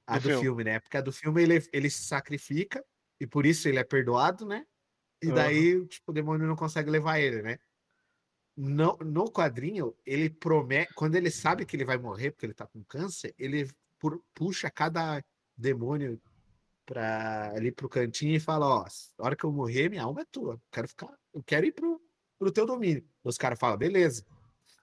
a 0.08 0.18
do, 0.18 0.22
do 0.22 0.30
filme. 0.30 0.42
filme. 0.42 0.64
né? 0.64 0.80
Porque 0.80 0.98
a 0.98 1.02
do 1.02 1.12
filme 1.12 1.44
ele, 1.44 1.64
ele 1.72 1.90
se 1.90 2.04
sacrifica 2.04 2.84
e 3.20 3.28
por 3.28 3.46
isso 3.46 3.68
ele 3.68 3.80
é 3.80 3.84
perdoado, 3.84 4.46
né? 4.46 4.66
E 5.22 5.32
daí, 5.32 5.78
uhum. 5.78 5.86
tipo, 5.86 6.12
o 6.12 6.14
demônio 6.14 6.48
não 6.48 6.56
consegue 6.56 6.90
levar 6.90 7.20
ele, 7.20 7.42
né? 7.42 7.58
No, 8.58 8.98
no 8.98 9.32
quadrinho, 9.32 9.96
ele 10.06 10.30
promete. 10.30 10.94
Quando 10.94 11.16
ele 11.16 11.32
sabe 11.32 11.66
que 11.66 11.76
ele 11.76 11.86
vai 11.86 11.98
morrer 11.98 12.32
porque 12.32 12.46
ele 12.46 12.54
tá 12.54 12.68
com 12.68 12.84
câncer, 12.84 13.34
ele 13.38 13.70
puxa 14.34 14.70
cada 14.70 15.24
demônio 15.56 16.22
pra, 16.86 17.52
ali 17.52 17.72
pro 17.72 17.88
cantinho 17.88 18.36
e 18.36 18.40
fala: 18.40 18.68
Ó, 18.68 18.86
a 18.86 19.26
hora 19.26 19.36
que 19.36 19.44
eu 19.44 19.52
morrer, 19.52 19.90
minha 19.90 20.04
alma 20.04 20.22
é 20.22 20.26
tua. 20.26 20.62
quero 20.72 20.88
ficar, 20.88 21.18
eu 21.34 21.42
quero 21.44 21.66
ir 21.66 21.72
pro, 21.72 22.02
pro 22.44 22.52
teu 22.52 22.66
domínio. 22.66 23.04
Os 23.24 23.38
caras 23.38 23.60
falam, 23.60 23.78
beleza. 23.78 24.26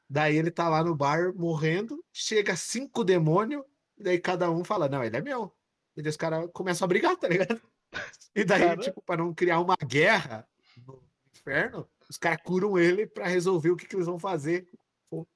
Daí 0.08 0.36
ele 0.36 0.50
tá 0.50 0.68
lá 0.68 0.82
no 0.82 0.94
bar 0.94 1.32
morrendo, 1.34 2.04
chega 2.12 2.56
cinco 2.56 3.04
demônios, 3.04 3.62
daí 3.96 4.18
cada 4.18 4.50
um 4.50 4.64
fala, 4.64 4.88
não, 4.88 5.04
ele 5.04 5.16
é 5.16 5.22
meu. 5.22 5.54
E 5.96 6.02
daí 6.02 6.10
os 6.10 6.16
caras 6.16 6.48
começam 6.52 6.84
a 6.84 6.88
brigar, 6.88 7.16
tá 7.16 7.28
ligado? 7.28 7.60
E 8.32 8.44
daí, 8.44 8.60
cara... 8.60 8.76
tipo, 8.80 9.02
pra 9.02 9.16
não 9.16 9.34
criar 9.34 9.58
uma 9.58 9.74
guerra 9.84 10.48
no 10.86 11.02
inferno, 11.34 11.84
os 12.08 12.16
caras 12.16 12.38
curam 12.44 12.78
ele 12.78 13.04
pra 13.04 13.26
resolver 13.26 13.70
o 13.70 13.76
que, 13.76 13.84
que 13.84 13.96
eles 13.96 14.06
vão 14.06 14.20
fazer 14.20 14.68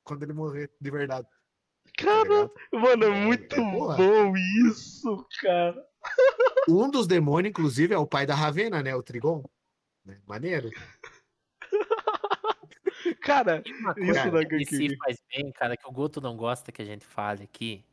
quando 0.04 0.22
ele 0.22 0.32
morrer 0.32 0.70
de 0.80 0.90
verdade. 0.92 1.26
Cara, 1.98 2.48
tá 2.48 2.78
mano, 2.78 3.04
é, 3.04 3.08
é 3.08 3.10
muito 3.10 3.56
é, 3.56 3.60
bom 3.60 4.36
isso, 4.68 5.26
cara. 5.40 5.84
Um 6.68 6.88
dos 6.88 7.08
demônios, 7.08 7.50
inclusive, 7.50 7.94
é 7.94 7.98
o 7.98 8.06
pai 8.06 8.26
da 8.26 8.34
Ravena, 8.34 8.82
né? 8.82 8.94
O 8.94 9.02
Trigon. 9.02 9.44
Né? 10.04 10.20
Maneiro. 10.26 10.70
Cara, 13.20 13.62
isso 13.96 14.30
da 14.30 14.44
que 14.44 14.64
se 14.64 14.96
faz 14.96 15.22
bem, 15.30 15.50
cara, 15.52 15.76
que 15.76 15.88
o 15.88 15.92
Goto 15.92 16.20
não 16.20 16.36
gosta 16.36 16.72
que 16.72 16.82
a 16.82 16.84
gente 16.84 17.04
fale 17.04 17.44
aqui, 17.44 17.84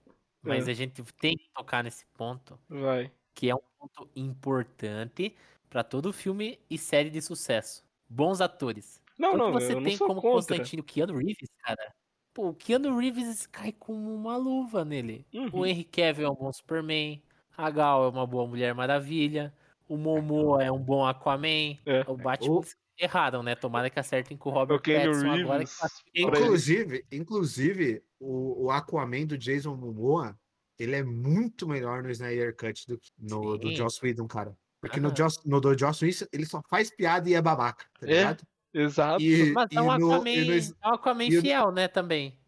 mas 0.41 0.67
é. 0.67 0.71
a 0.71 0.73
gente 0.73 1.03
tem 1.19 1.35
que 1.35 1.49
tocar 1.53 1.83
nesse 1.83 2.05
ponto. 2.13 2.59
Vai. 2.69 3.11
Que 3.33 3.49
é 3.49 3.55
um 3.55 3.61
ponto 3.79 4.09
importante 4.15 5.35
para 5.69 5.83
todo 5.83 6.11
filme 6.11 6.59
e 6.69 6.77
série 6.77 7.09
de 7.09 7.21
sucesso. 7.21 7.83
Bons 8.09 8.41
atores. 8.41 9.01
Não, 9.17 9.37
não, 9.37 9.51
você 9.51 9.79
tem 9.81 9.97
como 9.97 10.15
contra. 10.15 10.31
Constantino 10.31 10.83
Keanu 10.83 11.17
Reeves, 11.17 11.49
cara. 11.63 11.93
Pô, 12.33 12.49
o 12.49 12.53
Keanu 12.53 12.97
Reeves 12.97 13.45
cai 13.45 13.71
como 13.71 14.13
uma 14.13 14.35
luva 14.37 14.83
nele. 14.83 15.25
Uhum. 15.33 15.49
O 15.53 15.65
Henry 15.65 15.83
Cavill 15.83 16.27
é 16.27 16.29
um 16.29 16.35
bom 16.35 16.51
Superman. 16.51 17.21
A 17.55 17.69
Gal 17.69 18.05
é 18.05 18.07
uma 18.07 18.25
boa 18.25 18.47
Mulher 18.47 18.73
Maravilha. 18.73 19.53
O 19.87 19.97
Momoa 19.97 20.63
é 20.63 20.71
um 20.71 20.79
bom 20.79 21.05
Aquaman. 21.05 21.77
É. 21.85 22.03
O 22.07 22.15
Batman 22.15 22.59
o 22.59 22.63
erraram, 23.01 23.41
né? 23.41 23.55
Tomara 23.55 23.89
que 23.89 23.99
acertem 23.99 24.37
com 24.37 24.49
o 24.49 24.53
Robert 24.53 24.77
o 24.77 24.81
Pattinson 24.81 25.21
Reeves, 25.21 25.41
agora. 25.41 25.63
Que... 25.65 26.21
Inclusive, 26.21 27.05
inclusive 27.11 28.03
o, 28.19 28.65
o 28.65 28.71
Aquaman 28.71 29.25
do 29.25 29.37
Jason 29.37 29.75
Momoa, 29.75 30.37
ele 30.77 30.95
é 30.95 31.03
muito 31.03 31.67
melhor 31.67 32.03
no 32.03 32.11
Snyder 32.11 32.55
Cut 32.55 32.87
do 32.87 32.97
que 32.97 33.11
no 33.19 33.57
do 33.57 33.71
Joss 33.75 33.99
Whedon, 34.03 34.27
cara. 34.27 34.55
Porque 34.79 34.99
no, 34.99 35.15
Joss, 35.15 35.39
no 35.45 35.59
do 35.59 35.77
Joss 35.77 36.03
Whedon, 36.03 36.25
ele 36.31 36.45
só 36.45 36.61
faz 36.69 36.89
piada 36.89 37.29
e 37.29 37.33
é 37.33 37.41
babaca, 37.41 37.85
tá 37.99 38.07
é, 38.07 38.09
ligado? 38.09 38.43
Exato. 38.73 39.21
E, 39.21 39.51
Mas 39.51 39.69
é 39.71 39.81
um 39.81 39.91
Aquaman, 39.91 39.99
no, 39.99 40.23
no, 40.23 40.53
é 40.53 40.89
um 40.89 40.93
Aquaman 40.93 41.41
fiel, 41.41 41.65
no... 41.67 41.71
né, 41.73 41.87
também. 41.87 42.39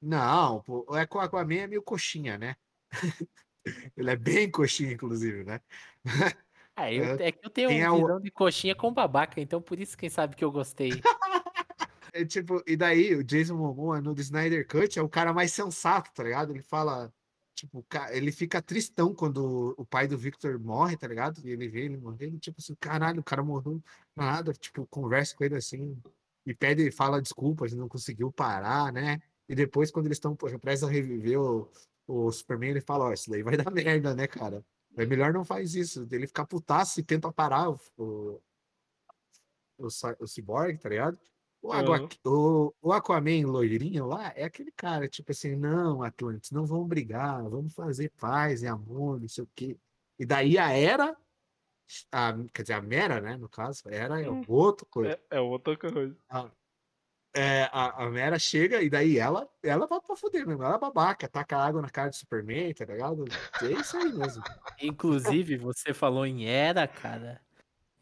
Não, 0.00 0.62
pô, 0.62 0.86
o 0.88 0.94
Aquaman 0.94 1.54
é 1.54 1.66
meio 1.66 1.82
coxinha, 1.82 2.38
né? 2.38 2.54
ele 3.96 4.10
é 4.10 4.16
bem 4.16 4.50
coxinha, 4.50 4.92
inclusive, 4.92 5.44
né? 5.44 5.60
É, 6.76 6.94
eu, 6.94 7.04
é 7.16 7.32
que 7.32 7.44
eu 7.44 7.50
tenho 7.50 7.70
uma 7.70 7.96
visão 7.96 8.16
o... 8.16 8.20
de 8.20 8.30
coxinha 8.30 8.74
com 8.74 8.92
babaca, 8.92 9.40
então 9.40 9.60
por 9.60 9.78
isso, 9.78 9.96
quem 9.96 10.08
sabe, 10.08 10.36
que 10.36 10.44
eu 10.44 10.50
gostei. 10.50 10.90
é, 12.12 12.24
tipo, 12.24 12.62
e 12.66 12.76
daí, 12.76 13.14
o 13.14 13.24
Jason 13.24 13.56
Momoa 13.56 14.00
no 14.00 14.18
Snyder 14.18 14.66
Cut 14.66 14.98
é 14.98 15.02
o 15.02 15.08
cara 15.08 15.32
mais 15.32 15.52
sensato, 15.52 16.10
tá 16.14 16.22
ligado? 16.22 16.52
Ele 16.52 16.62
fala, 16.62 17.12
tipo, 17.54 17.84
ele 18.10 18.32
fica 18.32 18.62
tristão 18.62 19.14
quando 19.14 19.74
o 19.76 19.84
pai 19.84 20.08
do 20.08 20.16
Victor 20.16 20.58
morre, 20.58 20.96
tá 20.96 21.06
ligado? 21.06 21.40
E 21.44 21.50
ele 21.50 21.68
vê 21.68 21.84
ele 21.84 21.98
morrendo, 21.98 22.38
tipo 22.38 22.56
assim, 22.58 22.74
caralho, 22.80 23.20
o 23.20 23.24
cara 23.24 23.42
morreu 23.42 23.82
nada, 24.16 24.52
tipo, 24.52 24.86
conversa 24.86 25.36
com 25.36 25.44
ele 25.44 25.56
assim, 25.56 26.00
e 26.46 26.54
pede, 26.54 26.90
fala 26.90 27.20
desculpas, 27.20 27.72
não 27.74 27.88
conseguiu 27.88 28.32
parar, 28.32 28.92
né? 28.92 29.20
E 29.48 29.54
depois, 29.54 29.90
quando 29.90 30.06
eles 30.06 30.16
estão 30.16 30.34
prestes 30.34 30.84
a 30.88 30.90
reviver 30.90 31.38
o, 31.38 31.70
o 32.06 32.30
Superman, 32.32 32.70
ele 32.70 32.80
fala, 32.80 33.06
ó, 33.06 33.08
oh, 33.08 33.12
isso 33.12 33.28
daí 33.30 33.42
vai 33.42 33.56
dar 33.56 33.70
merda, 33.70 34.14
né, 34.14 34.26
cara? 34.26 34.64
É 34.96 35.06
melhor 35.06 35.32
não 35.32 35.44
faz 35.44 35.74
isso. 35.74 36.06
Ele 36.10 36.26
ficar 36.26 36.46
putaço 36.46 37.00
e 37.00 37.02
tenta 37.02 37.32
parar 37.32 37.70
o, 37.70 37.80
o, 37.96 38.40
o, 39.78 39.88
o 40.20 40.26
Cyborg, 40.26 40.78
tá 40.78 40.88
ligado? 40.88 41.18
O, 41.62 41.74
uhum. 41.74 42.72
o, 42.80 42.92
Aquaman 42.92 43.46
loirinho 43.46 44.06
lá 44.06 44.32
é 44.34 44.44
aquele 44.44 44.72
cara, 44.72 45.06
tipo 45.06 45.30
assim, 45.30 45.54
não, 45.54 46.02
Atlantis, 46.02 46.50
não 46.50 46.64
vamos 46.64 46.88
brigar, 46.88 47.42
vamos 47.50 47.74
fazer 47.74 48.10
paz 48.18 48.62
e 48.62 48.66
amor, 48.66 49.20
não 49.20 49.28
sei 49.28 49.44
o 49.44 49.48
quê. 49.54 49.78
E 50.18 50.24
daí 50.24 50.56
a 50.56 50.70
Era, 50.72 51.14
a, 52.10 52.34
quer 52.54 52.62
dizer, 52.62 52.74
a 52.74 52.80
Mera, 52.80 53.20
né, 53.20 53.36
no 53.36 53.48
caso, 53.48 53.82
Era 53.86 54.22
é 54.22 54.30
hum. 54.30 54.42
outra 54.48 54.86
coisa. 54.86 55.12
É, 55.30 55.36
é 55.36 55.40
outra 55.40 55.76
coisa. 55.76 56.16
A, 56.30 56.50
é, 57.34 57.68
a, 57.72 58.04
a 58.04 58.10
Mera 58.10 58.38
chega 58.38 58.82
e 58.82 58.90
daí 58.90 59.18
ela, 59.18 59.48
ela 59.62 59.86
vai 59.86 60.00
pra 60.00 60.16
foder 60.16 60.46
mesmo. 60.46 60.62
Ela 60.62 60.76
é 60.76 60.78
babaca, 60.78 61.28
taca 61.28 61.56
água 61.56 61.80
na 61.80 61.88
cara 61.88 62.10
do 62.10 62.16
Superman, 62.16 62.74
tá 62.74 62.84
ligado? 62.84 63.24
É 63.62 63.66
isso 63.66 63.96
aí 63.96 64.12
mesmo. 64.12 64.42
Inclusive, 64.80 65.56
você 65.56 65.94
falou 65.94 66.26
em 66.26 66.46
Era, 66.46 66.86
cara. 66.88 67.40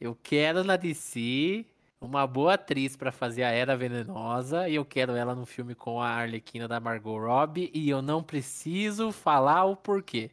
Eu 0.01 0.17
quero 0.23 0.65
na 0.65 0.77
DC 0.77 1.67
uma 2.01 2.27
boa 2.27 2.55
atriz 2.55 2.97
para 2.97 3.11
fazer 3.11 3.43
a 3.43 3.51
Era 3.51 3.77
Venenosa 3.77 4.69
e 4.69 4.77
eu 4.77 4.85
quero 4.85 5.13
ela 5.13 5.35
no 5.35 5.45
filme 5.45 5.75
com 5.75 6.01
a 6.01 6.09
Arlequina 6.09 6.69
da 6.69 6.81
Margot 6.81 7.19
Robbie 7.19 7.71
e 7.75 7.91
eu 7.91 8.01
não 8.01 8.23
preciso 8.23 9.13
falar 9.13 9.65
o 9.65 9.77
porquê. 9.77 10.31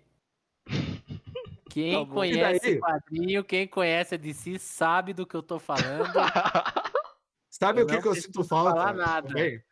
Quem 1.70 2.06
tá 2.06 2.14
conhece 2.14 2.78
o 2.78 2.80
quadrinho, 2.80 3.44
quem 3.44 3.68
conhece 3.68 4.16
a 4.16 4.18
DC 4.18 4.58
sabe 4.60 5.12
do 5.12 5.26
que 5.26 5.36
eu 5.36 5.44
tô 5.44 5.60
falando. 5.60 6.08
Sabe 7.60 7.82
eu 7.82 7.86
o 7.86 7.88
que, 7.88 8.02
que 8.02 8.08
eu 8.08 8.16
sinto 8.16 8.44
falta? 8.44 8.94
Nada. 8.94 9.28
Também? 9.28 9.64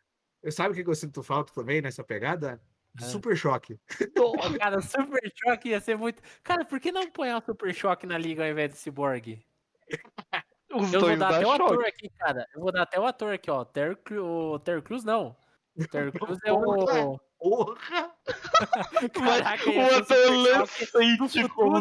Sabe 0.50 0.72
o 0.72 0.74
que, 0.74 0.84
que 0.84 0.90
eu 0.90 0.94
sinto 0.94 1.22
falta 1.22 1.52
também 1.52 1.82
nessa 1.82 2.02
pegada? 2.02 2.60
É. 2.98 3.04
Super 3.04 3.36
choque. 3.36 3.78
cara, 4.58 4.80
super 4.80 5.32
choque 5.34 5.68
ia 5.68 5.80
ser 5.80 5.96
muito. 5.96 6.22
Cara, 6.42 6.64
por 6.64 6.80
que 6.80 6.90
não 6.90 7.10
põe 7.10 7.32
o 7.34 7.40
super 7.42 7.74
choque 7.74 8.06
na 8.06 8.16
liga 8.16 8.42
ao 8.42 8.50
invés 8.50 8.70
de 8.70 8.78
Cyborg? 8.78 9.44
Os 10.72 10.92
eu 10.92 11.00
vou 11.00 11.16
dar 11.16 11.36
até 11.36 11.46
o 11.46 11.52
ator 11.52 11.84
aqui, 11.84 12.08
cara. 12.18 12.48
Eu 12.52 12.60
vou 12.60 12.72
dar 12.72 12.82
até 12.82 12.98
o 12.98 13.06
ator 13.06 13.34
aqui, 13.34 13.50
ó. 13.50 13.64
Ter, 13.64 13.96
o 14.18 14.58
Ter 14.58 14.82
Cruz 14.82 15.04
não. 15.04 15.36
O 15.76 15.86
Ter 15.86 16.10
Cruz 16.10 16.38
é 16.44 16.52
o. 16.52 17.20
Porra! 17.38 18.10
Caraca, 19.12 19.70
o 19.70 19.80
adolescente 19.80 21.48
como 21.50 21.78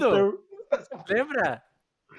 Lembra? 1.07 1.63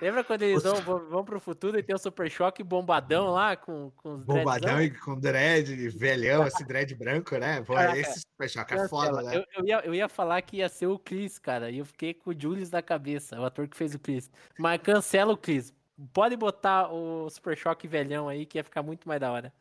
Lembra 0.05 0.22
quando 0.22 0.42
eles 0.42 0.62
vão, 0.62 0.82
vão, 1.09 1.24
pro 1.24 1.40
futuro 1.40 1.78
e 1.78 1.82
tem 1.82 1.94
o 1.96 1.98
Super 1.98 2.30
Choque 2.30 2.62
bombadão 2.62 3.30
lá 3.30 3.57
com, 3.57 3.90
com 3.96 4.16
os 4.16 4.22
Bombadão 4.22 4.82
e 4.82 4.90
com 4.90 5.18
dread, 5.18 5.88
velhão, 5.88 6.46
esse 6.46 6.62
dread 6.62 6.94
branco, 6.94 7.38
né? 7.38 7.62
Pô, 7.62 7.72
Caraca, 7.72 7.98
esse 7.98 8.20
Super 8.20 8.50
Choque 8.50 8.74
é 8.74 8.86
foda, 8.86 9.22
né? 9.22 9.34
Eu, 9.34 9.44
eu, 9.57 9.66
ia, 9.66 9.80
eu 9.86 9.94
ia 9.94 10.07
falar 10.07 10.42
que 10.42 10.59
ia 10.59 10.68
ser 10.68 10.88
o 10.88 10.98
Chris, 10.98 11.38
cara, 11.38 11.70
e 11.70 11.78
eu 11.78 11.86
fiquei 11.86 12.12
com 12.12 12.28
o 12.28 12.38
Julius 12.38 12.70
na 12.70 12.82
cabeça, 12.82 13.40
o 13.40 13.46
ator 13.46 13.66
que 13.66 13.78
fez 13.78 13.94
o 13.94 13.98
Chris. 13.98 14.30
Mas 14.59 14.78
cancela 14.82 15.32
o 15.32 15.38
Chris. 15.38 15.72
Pode 16.12 16.36
botar 16.36 16.92
o 16.92 17.30
Super 17.30 17.57
Choque 17.57 17.88
velhão 17.88 18.28
aí, 18.28 18.44
que 18.44 18.59
ia 18.59 18.64
ficar 18.64 18.82
muito 18.82 19.09
mais 19.09 19.22
da 19.22 19.32
hora. 19.32 19.55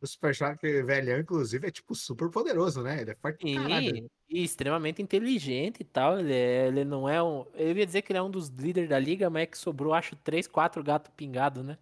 O 0.00 0.06
Super 0.06 0.34
Choque 0.34 0.82
velhão, 0.82 1.18
inclusive, 1.18 1.66
é 1.66 1.70
tipo 1.70 1.94
super 1.94 2.30
poderoso, 2.30 2.82
né? 2.82 3.00
Ele 3.00 3.12
é 3.12 3.14
forte. 3.14 3.42
Sim, 3.42 4.08
e 4.28 4.44
extremamente 4.44 5.00
inteligente 5.00 5.80
e 5.80 5.84
tal. 5.84 6.18
Ele, 6.18 6.34
é- 6.34 6.66
ele 6.68 6.84
não 6.84 7.08
é 7.08 7.22
um. 7.22 7.46
Eu 7.54 7.74
ia 7.76 7.86
dizer 7.86 8.02
que 8.02 8.12
ele 8.12 8.18
é 8.18 8.22
um 8.22 8.30
dos 8.30 8.48
líderes 8.48 8.90
da 8.90 8.98
liga, 8.98 9.30
mas 9.30 9.44
é 9.44 9.46
que 9.46 9.56
sobrou, 9.58 9.94
acho, 9.94 10.14
três, 10.16 10.46
quatro 10.46 10.82
gatos 10.84 11.10
pingados, 11.16 11.64
né? 11.64 11.78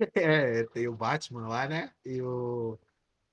É, 0.14 0.64
tem 0.64 0.88
o 0.88 0.94
Batman 0.94 1.48
lá, 1.48 1.68
né? 1.68 1.92
E 2.04 2.22
o. 2.22 2.78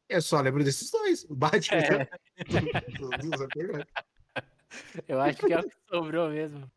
Eu 0.10 0.22
só 0.22 0.42
lembro 0.42 0.64
desses 0.64 0.90
dois. 0.90 1.24
O 1.26 1.36
Batman. 1.36 1.78
É. 1.78 2.10
Eu 5.08 5.22
acho 5.22 5.46
que 5.46 5.54
é 5.54 5.60
o 5.60 5.64
que 5.64 5.76
sobrou 5.90 6.30
mesmo. 6.30 6.70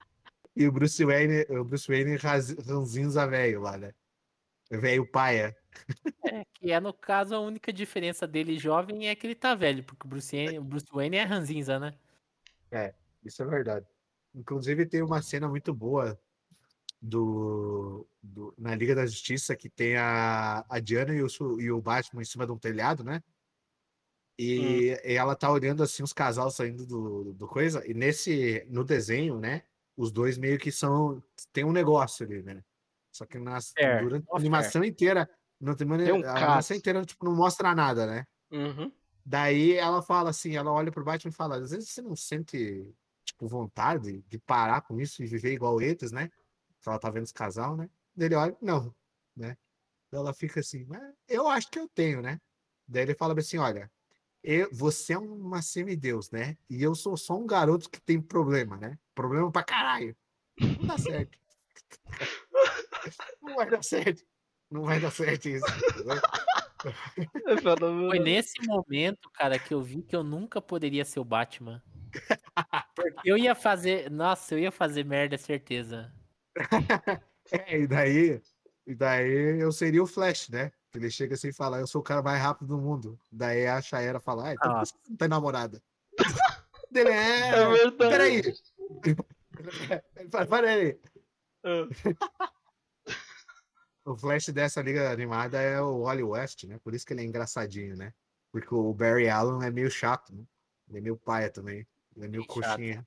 E 0.55 0.67
o 0.67 0.73
Bruce 0.73 1.05
Wayne, 1.05 1.47
o 1.49 1.65
Bruce 1.65 1.89
Wayne 1.89 2.17
ranzinza 2.17 3.27
velho 3.27 3.63
lá, 3.63 3.79
né? 3.79 3.93
Velho 4.71 5.07
paia. 5.07 5.57
É, 6.25 6.45
que 6.55 6.71
é, 6.71 6.81
no 6.81 6.93
caso, 6.93 7.35
a 7.35 7.41
única 7.41 7.73
diferença 7.73 8.27
dele 8.27 8.59
jovem 8.59 9.09
é 9.09 9.15
que 9.15 9.27
ele 9.27 9.35
tá 9.35 9.55
velho, 9.55 9.83
porque 9.85 10.07
o 10.07 10.09
Bruce 10.11 10.37
Wayne, 10.37 10.59
o 10.59 10.65
Bruce 10.65 10.87
Wayne 10.93 11.17
é 11.17 11.25
ranzinza, 11.25 11.79
né? 11.79 11.95
Isso 13.25 13.43
é 13.43 13.47
verdade. 13.47 13.87
Inclusive, 14.35 14.87
tem 14.87 15.03
uma 15.03 15.21
cena 15.23 15.49
muito 15.49 15.75
boa 15.75 16.19
do, 17.01 18.07
do- 18.23 18.55
na 18.59 18.75
Liga 18.75 18.95
da 18.95 19.07
Justiça 19.07 19.57
que 19.57 19.69
tem 19.69 19.97
a, 19.97 20.65
a 20.69 20.81
Diana 20.81 21.15
e 21.15 21.23
o, 21.23 21.29
e 21.61 21.71
o 21.73 21.81
Batman 21.81 22.23
em 22.23 22.25
cima 22.27 22.47
de 22.47 22.53
um 22.53 22.59
telhado, 22.59 23.05
né? 23.05 23.23
E, 24.39 24.97
e 25.05 25.15
ela 25.15 25.37
tá 25.37 25.51
olhando 25.53 25.83
assim 25.83 26.03
os 26.03 26.13
casal 26.15 26.51
saindo 26.51 26.87
do, 26.87 27.35
do 27.35 27.47
coisa, 27.47 27.87
e 27.87 27.93
nesse 27.93 28.65
no 28.71 28.85
desenho, 28.85 29.39
né? 29.39 29.65
Os 29.97 30.11
dois 30.11 30.39
meio 30.39 30.59
que 30.59 30.73
são. 30.73 31.23
Tem 31.53 31.65
um 31.65 31.73
negócio 31.73 32.25
ali, 32.25 32.43
né? 32.43 32.65
Só 33.13 33.27
que 33.27 33.39
nas, 33.39 33.73
Fair, 33.73 34.03
durante 34.03 34.25
a 34.31 34.35
off 34.37 34.41
animação 34.41 34.83
inteira, 34.83 35.29
não 35.61 35.75
tem, 35.75 35.87
Tem 35.87 36.13
um 36.13 36.21
a 36.21 36.35
caso. 36.35 36.75
inteira 36.75 37.05
tipo, 37.05 37.25
não 37.25 37.35
mostra 37.37 37.75
nada, 37.75 38.07
né? 38.07 38.27
Uhum. 38.51 38.91
Daí 39.25 39.75
ela 39.75 40.01
fala 40.03 40.31
assim, 40.31 40.57
ela 40.57 40.73
olha 40.73 40.91
pro 40.91 41.05
Batman 41.05 41.31
e 41.31 41.35
fala, 41.35 41.57
às 41.57 41.71
vezes 41.71 41.91
você 41.91 42.01
não 42.01 42.17
sente, 42.17 42.93
tipo, 43.25 43.47
vontade 43.47 44.23
de 44.23 44.39
parar 44.39 44.81
com 44.81 44.99
isso 44.99 45.23
e 45.23 45.27
viver 45.27 45.53
igual 45.53 45.81
eles, 45.81 46.11
né? 46.11 46.29
Que 46.81 46.89
ela 46.89 46.99
tá 46.99 47.11
vendo 47.11 47.25
os 47.25 47.33
casal, 47.33 47.77
né? 47.77 47.91
Daí 48.17 48.29
ele 48.29 48.35
olha, 48.35 48.57
não, 48.61 48.95
né? 49.37 49.57
Daí 50.11 50.21
ela 50.21 50.33
fica 50.33 50.61
assim, 50.61 50.85
"Mas 50.89 51.03
eu 51.29 51.47
acho 51.47 51.71
que 51.71 51.79
eu 51.79 51.89
tenho, 51.89 52.23
né? 52.23 52.41
Daí 52.89 53.03
ele 53.03 53.15
fala 53.15 53.39
assim, 53.39 53.59
olha, 53.59 53.91
eu, 54.43 54.69
você 54.73 55.13
é 55.13 55.19
uma 55.19 55.61
semideus, 55.61 56.31
né? 56.31 56.57
E 56.69 56.83
eu 56.83 56.95
sou 56.95 57.17
só 57.17 57.37
um 57.39 57.47
garoto 57.47 57.91
que 57.91 58.01
tem 58.01 58.21
problema, 58.21 58.79
né? 58.79 58.99
Problema 59.15 59.53
pra 59.53 59.63
caralho. 59.63 60.17
Não 60.59 60.87
dá 60.87 60.97
certo. 60.99 61.39
Não 63.43 63.55
vai 63.57 63.71
dar 63.71 63.85
certo. 63.85 64.25
Não 64.71 64.85
vai 64.85 65.01
dar 65.01 65.11
certo 65.11 65.49
isso. 65.49 65.67
Foi 68.07 68.19
nesse 68.19 68.65
momento, 68.67 69.29
cara, 69.31 69.59
que 69.59 69.75
eu 69.75 69.83
vi 69.83 70.03
que 70.03 70.15
eu 70.15 70.23
nunca 70.23 70.61
poderia 70.61 71.05
ser 71.05 71.21
o 71.21 71.25
Batman. 71.25 71.83
Porque 72.95 73.31
eu 73.31 73.37
ia 73.37 73.55
fazer. 73.55 74.11
Nossa, 74.11 74.55
eu 74.55 74.59
ia 74.59 74.71
fazer 74.71 75.05
merda, 75.05 75.37
certeza. 75.37 76.13
É, 77.53 77.81
e 77.81 77.87
daí, 77.87 78.41
e 78.87 78.95
daí 78.95 79.61
eu 79.61 79.73
seria 79.73 80.01
o 80.01 80.07
Flash, 80.07 80.51
né? 80.51 80.71
Ele 80.95 81.11
chega 81.11 81.35
assim 81.35 81.49
e 81.49 81.53
fala, 81.53 81.81
eu 81.81 81.87
sou 81.87 82.01
o 82.01 82.05
cara 82.05 82.23
mais 82.23 82.41
rápido 82.41 82.69
do 82.69 82.79
mundo. 82.79 83.19
Daí 83.33 83.67
a 83.67 83.83
Shaera 83.83 84.21
fala, 84.21 84.49
ah, 84.49 84.55
então 84.55 84.75
que 84.75 84.87
você 84.87 84.95
não 85.09 85.17
tem 85.17 85.27
namorada. 85.27 85.83
Dele 86.93 87.11
é. 87.11 87.49
É 87.49 87.69
verdade. 87.69 88.11
Peraí. 88.11 88.37
Ele 90.17 90.31
fala, 90.31 90.47
Peraí. 90.47 91.01
Ah, 91.65 92.51
O 94.05 94.17
Flash 94.17 94.49
dessa 94.49 94.81
liga 94.83 95.11
animada 95.11 95.61
é 95.61 95.81
o 95.81 96.03
Wally 96.03 96.23
West, 96.23 96.65
né? 96.65 96.79
Por 96.79 96.95
isso 96.95 97.05
que 97.07 97.13
ele 97.13 97.23
é 97.23 97.25
engraçadinho, 97.25 97.97
né? 97.97 98.13
Porque 98.51 98.75
o 98.75 98.93
Barry 98.95 99.29
Allen 99.29 99.67
é 99.67 99.71
meio 99.71 99.91
chato, 99.91 100.35
né? 100.35 100.45
Ele 100.89 100.99
é 100.99 101.01
meio 101.01 101.17
paia 101.19 101.51
também. 101.51 101.87
Ele 102.17 102.25
é 102.25 102.29
meio 102.29 102.43
chato. 102.43 102.49
coxinha. 102.49 103.07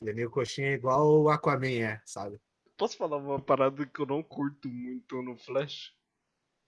Ele 0.00 0.10
é 0.10 0.14
meio 0.14 0.30
coxinha 0.30 0.72
igual 0.72 1.22
o 1.22 1.28
Aquaman 1.28 1.68
é, 1.82 2.02
sabe? 2.06 2.40
Posso 2.76 2.96
falar 2.96 3.16
uma 3.18 3.40
parada 3.42 3.84
que 3.86 4.00
eu 4.00 4.06
não 4.06 4.22
curto 4.22 4.68
muito 4.68 5.20
no 5.22 5.36
Flash? 5.36 5.94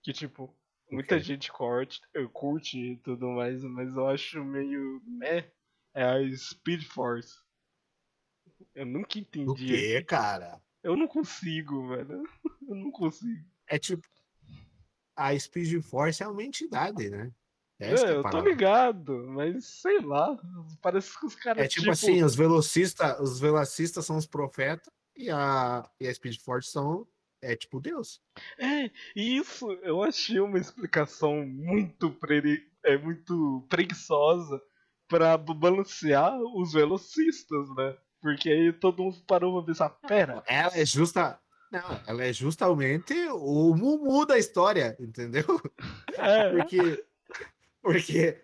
Que 0.03 0.13
tipo, 0.13 0.55
muita 0.91 1.17
quê? 1.17 1.21
gente 1.21 1.53
curte, 1.53 2.01
eu 2.13 2.29
curte 2.29 2.79
e 2.79 2.97
tudo 2.99 3.29
mais, 3.29 3.63
mas 3.65 3.95
eu 3.95 4.07
acho 4.09 4.45
meio. 4.45 5.01
né? 5.07 5.51
É 5.95 6.05
a 6.05 6.37
Speed 6.37 6.85
Force. 6.85 7.39
Eu 8.75 8.87
nunca 8.87 9.19
O 9.45 9.55
entendi. 9.55 9.67
quê, 9.67 10.03
cara? 10.05 10.63
Eu 10.83 10.97
não 10.97 11.07
consigo, 11.07 11.89
velho. 11.89 12.23
Eu 12.69 12.75
não 12.77 12.91
consigo. 12.91 13.45
É 13.67 13.79
tipo. 13.79 14.07
A 15.17 15.39
Speed 15.39 15.83
Force 15.83 16.23
é 16.23 16.29
uma 16.29 16.43
entidade, 16.43 17.11
né? 17.11 17.31
É, 17.79 17.93
Essa 17.93 18.07
é 18.07 18.11
a 18.11 18.13
eu 18.13 18.23
tô 18.23 18.41
ligado, 18.41 19.27
mas 19.29 19.65
sei 19.67 20.01
lá. 20.01 20.39
Parece 20.81 21.19
que 21.19 21.27
os 21.27 21.35
caras. 21.35 21.65
É 21.65 21.69
tipo, 21.69 21.91
assim, 21.91 22.23
os 22.23 22.35
velocistas, 22.35 23.19
os 23.21 23.41
velocistas 23.41 24.05
são 24.07 24.17
os 24.17 24.27
profetas 24.27 24.89
e 25.17 25.31
a, 25.31 25.89
e 26.01 26.07
a 26.07 26.15
Speed 26.15 26.39
Force 26.41 26.71
são 26.71 27.07
é 27.43 27.57
tipo 27.57 27.81
Deus. 27.81 28.21
É, 28.59 28.91
e 29.17 29.39
isso 29.39 29.71
eu 29.83 30.03
achei 30.03 30.39
uma 30.41 30.59
explicação 30.59 31.47
muito, 31.47 32.11
preri... 32.13 32.71
é, 32.85 32.97
muito 32.99 33.67
preguiçosa 33.69 34.61
pra 35.09 35.37
b- 35.39 35.55
balancear 35.55 36.39
os 36.55 36.73
velocistas, 36.73 37.69
né? 37.75 37.97
Porque 38.21 38.51
aí 38.51 38.73
todo 38.73 39.03
mundo 39.03 39.17
parou 39.27 39.57
pra 39.59 39.67
pensar, 39.67 39.91
pera, 40.07 40.43
Ela 40.47 40.77
é 40.77 40.85
justa. 40.85 41.39
Não, 41.71 42.01
ela 42.07 42.25
é 42.25 42.33
justamente 42.33 43.15
o 43.31 43.75
Mumu 43.77 44.27
da 44.27 44.37
história, 44.37 44.97
entendeu? 44.99 45.45
é, 46.19 46.51
Porque. 46.57 47.05
Porque. 47.81 48.41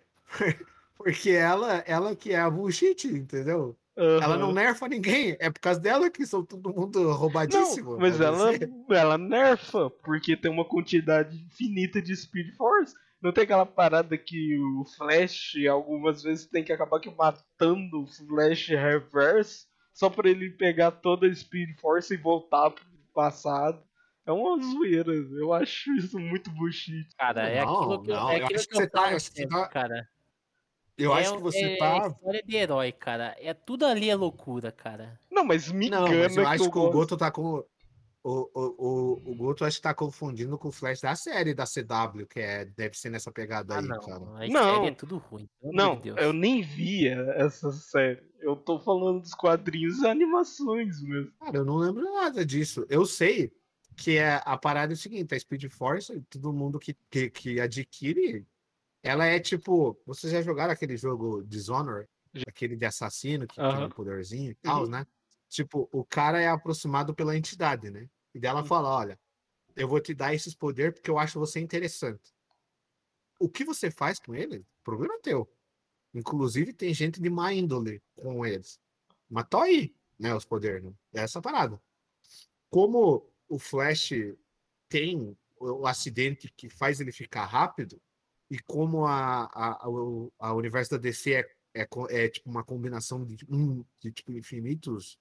Porque 0.97 1.29
ela, 1.31 1.83
ela 1.85 2.15
que 2.15 2.33
é 2.33 2.39
a 2.39 2.49
bullshit, 2.49 3.07
entendeu? 3.07 3.77
Ela 3.97 4.37
não 4.37 4.53
nerfa 4.53 4.87
ninguém. 4.87 5.35
É 5.39 5.49
por 5.49 5.59
causa 5.59 5.79
dela 5.79 6.09
que 6.09 6.25
são 6.25 6.45
todo 6.45 6.73
mundo 6.73 7.11
roubadíssimo. 7.11 7.91
Não, 7.91 7.99
mas 7.99 8.21
ela, 8.21 8.51
dizer. 8.53 8.71
ela 8.91 9.17
nerfa, 9.17 9.89
porque 9.89 10.37
tem 10.37 10.51
uma 10.51 10.65
quantidade 10.65 11.35
infinita 11.35 11.99
de 11.99 12.15
Speed 12.15 12.55
Force. 12.55 12.93
Não 13.19 13.31
tem 13.31 13.43
aquela 13.43 13.65
parada 13.65 14.15
que 14.15 14.55
o 14.59 14.85
Flash 14.85 15.55
algumas 15.67 16.21
vezes 16.21 16.45
tem 16.45 16.63
que 16.63 16.71
acabar 16.71 16.99
que 16.99 17.09
matando 17.09 18.03
o 18.03 18.07
Flash 18.07 18.67
Reverse 18.67 19.65
só 19.97 20.11
pra 20.11 20.29
ele 20.29 20.51
pegar 20.51 20.91
toda 20.91 21.25
a 21.25 21.33
Speed 21.33 21.75
Force 21.79 22.13
e 22.13 22.17
voltar 22.17 22.69
pro 22.69 22.85
passado. 23.15 23.81
É 24.27 24.31
uma 24.31 24.61
zoeira, 24.61 25.11
eu 25.11 25.51
acho 25.53 25.91
isso 25.95 26.19
muito 26.19 26.51
bullshit. 26.51 27.07
Cara, 27.17 27.49
é 27.49 27.65
Não, 27.65 27.73
aquilo 27.73 28.03
que 28.03 28.11
eu, 28.11 28.15
não, 28.15 28.29
é 28.29 28.39
eu 28.39 28.43
aquilo 28.45 28.59
acho 28.59 28.67
que 28.67 28.75
que 28.75 28.77
eu 28.77 28.81
você 28.85 28.89
tá- 28.91 29.01
falo 29.01 29.15
acho 29.15 29.25
que 29.31 29.35
você 29.35 29.41
sempre, 29.41 29.57
tá- 29.57 29.67
cara. 29.69 30.09
Eu 30.97 31.15
é, 31.15 31.19
acho 31.21 31.35
que 31.37 31.41
você 31.41 31.65
é, 31.65 31.77
tá. 31.77 32.07
história 32.09 32.43
de 32.45 32.55
herói, 32.55 32.91
cara. 32.91 33.35
É 33.39 33.53
tudo 33.55 33.85
ali 33.87 34.07
é 34.09 34.15
loucura, 34.15 34.71
cara. 34.71 35.19
Não, 35.31 35.43
mas 35.43 35.71
me 35.71 35.89
Não, 35.89 36.07
engana 36.07 36.23
mas 36.25 36.37
eu 36.37 36.47
acho 36.47 36.63
eu 36.65 36.71
que 36.71 36.77
o 36.77 36.81
gosto. 36.81 36.93
Goto 36.93 37.17
tá 37.17 37.31
com. 37.31 37.63
O, 38.23 38.49
o, 38.53 38.75
o, 38.77 39.31
o 39.31 39.35
Goto 39.35 39.63
acho 39.63 39.77
que 39.77 39.83
tá 39.83 39.93
confundindo 39.93 40.57
com 40.57 40.67
o 40.67 40.71
Flash 40.71 40.99
da 41.01 41.15
série 41.15 41.53
da 41.53 41.65
CW, 41.65 42.25
que 42.27 42.39
é, 42.39 42.65
deve 42.65 42.97
ser 42.97 43.09
nessa 43.09 43.31
pegada 43.31 43.75
Ah, 43.75 43.79
aí, 43.79 43.87
não. 43.87 43.99
cara. 43.99 44.23
A 44.43 44.47
Não. 44.49 44.75
série 44.75 44.87
é 44.87 44.91
tudo 44.95 45.17
ruim. 45.17 45.47
Não, 45.61 45.95
de 45.95 46.01
Deus. 46.03 46.17
eu 46.21 46.33
nem 46.33 46.61
via 46.61 47.15
essa 47.37 47.71
série. 47.71 48.21
Eu 48.39 48.55
tô 48.55 48.79
falando 48.79 49.21
dos 49.21 49.33
quadrinhos 49.33 49.99
e 49.99 50.07
animações 50.07 51.01
mesmo. 51.01 51.31
Cara, 51.39 51.57
eu 51.57 51.65
não 51.65 51.77
lembro 51.77 52.03
nada 52.13 52.45
disso. 52.45 52.85
Eu 52.89 53.05
sei 53.05 53.51
que 53.95 54.17
é, 54.17 54.41
a 54.45 54.57
parada 54.57 54.91
é 54.93 54.95
o 54.95 54.97
seguinte: 54.97 55.33
a 55.33 55.39
Speed 55.39 55.69
Force, 55.71 56.21
todo 56.29 56.51
mundo 56.53 56.79
que, 56.79 56.95
que, 57.09 57.29
que 57.29 57.59
adquire, 57.61 58.45
ela 59.01 59.25
é 59.25 59.39
tipo. 59.39 59.97
Vocês 60.05 60.33
já 60.33 60.41
jogaram 60.41 60.73
aquele 60.73 60.97
jogo 60.97 61.43
Dishonor? 61.43 62.07
Aquele 62.47 62.75
de 62.75 62.85
assassino 62.85 63.47
que 63.47 63.55
tem 63.55 63.63
Aham. 63.65 63.85
um 63.85 63.89
poderzinho 63.89 64.51
e 64.51 64.55
tal, 64.55 64.83
Uhum. 64.83 64.89
né? 64.89 65.07
Tipo, 65.49 65.87
o 65.91 66.03
cara 66.03 66.41
é 66.41 66.47
aproximado 66.47 67.15
pela 67.15 67.37
entidade, 67.37 67.89
né? 67.89 68.09
E 68.33 68.39
dela 68.39 68.63
fala: 68.63 68.89
olha, 68.89 69.19
eu 69.75 69.87
vou 69.87 69.99
te 70.01 70.13
dar 70.13 70.33
esses 70.33 70.53
poderes 70.53 70.95
porque 70.95 71.09
eu 71.09 71.17
acho 71.17 71.39
você 71.39 71.59
interessante. 71.59 72.33
O 73.39 73.47
que 73.47 73.63
você 73.63 73.91
faz 73.91 74.19
com 74.19 74.35
ele, 74.35 74.65
problema 74.83 75.15
é 75.15 75.19
teu. 75.19 75.49
Inclusive, 76.13 76.73
tem 76.73 76.93
gente 76.93 77.21
de 77.21 77.29
má 77.29 77.53
índole 77.53 78.01
com 78.15 78.45
eles. 78.45 78.79
Mas 79.29 79.45
tô 79.49 79.59
aí, 79.59 79.95
né? 80.17 80.33
Os 80.33 80.45
poderes, 80.45 80.83
né? 80.83 80.93
É 81.13 81.21
essa 81.21 81.41
parada. 81.41 81.81
Como 82.69 83.29
o 83.47 83.59
Flash 83.59 84.11
tem 84.89 85.37
o, 85.59 85.85
acidente 85.85 86.51
que 86.55 86.69
faz 86.69 86.99
ele 86.99 87.11
ficar 87.11 87.45
rápido, 87.45 88.01
e 88.49 88.59
como 88.59 89.05
a, 89.05 89.43
a, 89.45 89.71
a, 89.71 89.87
a 90.39 90.53
universo 90.53 90.91
da 90.91 90.97
DC 90.97 91.33
é, 91.33 91.47
é, 91.75 91.87
é 92.09 92.29
tipo 92.29 92.49
uma 92.49 92.63
combinação 92.63 93.25
de, 93.25 93.45
um, 93.49 93.83
de 94.01 94.11
tipo, 94.11 94.31
infinitos 94.31 95.19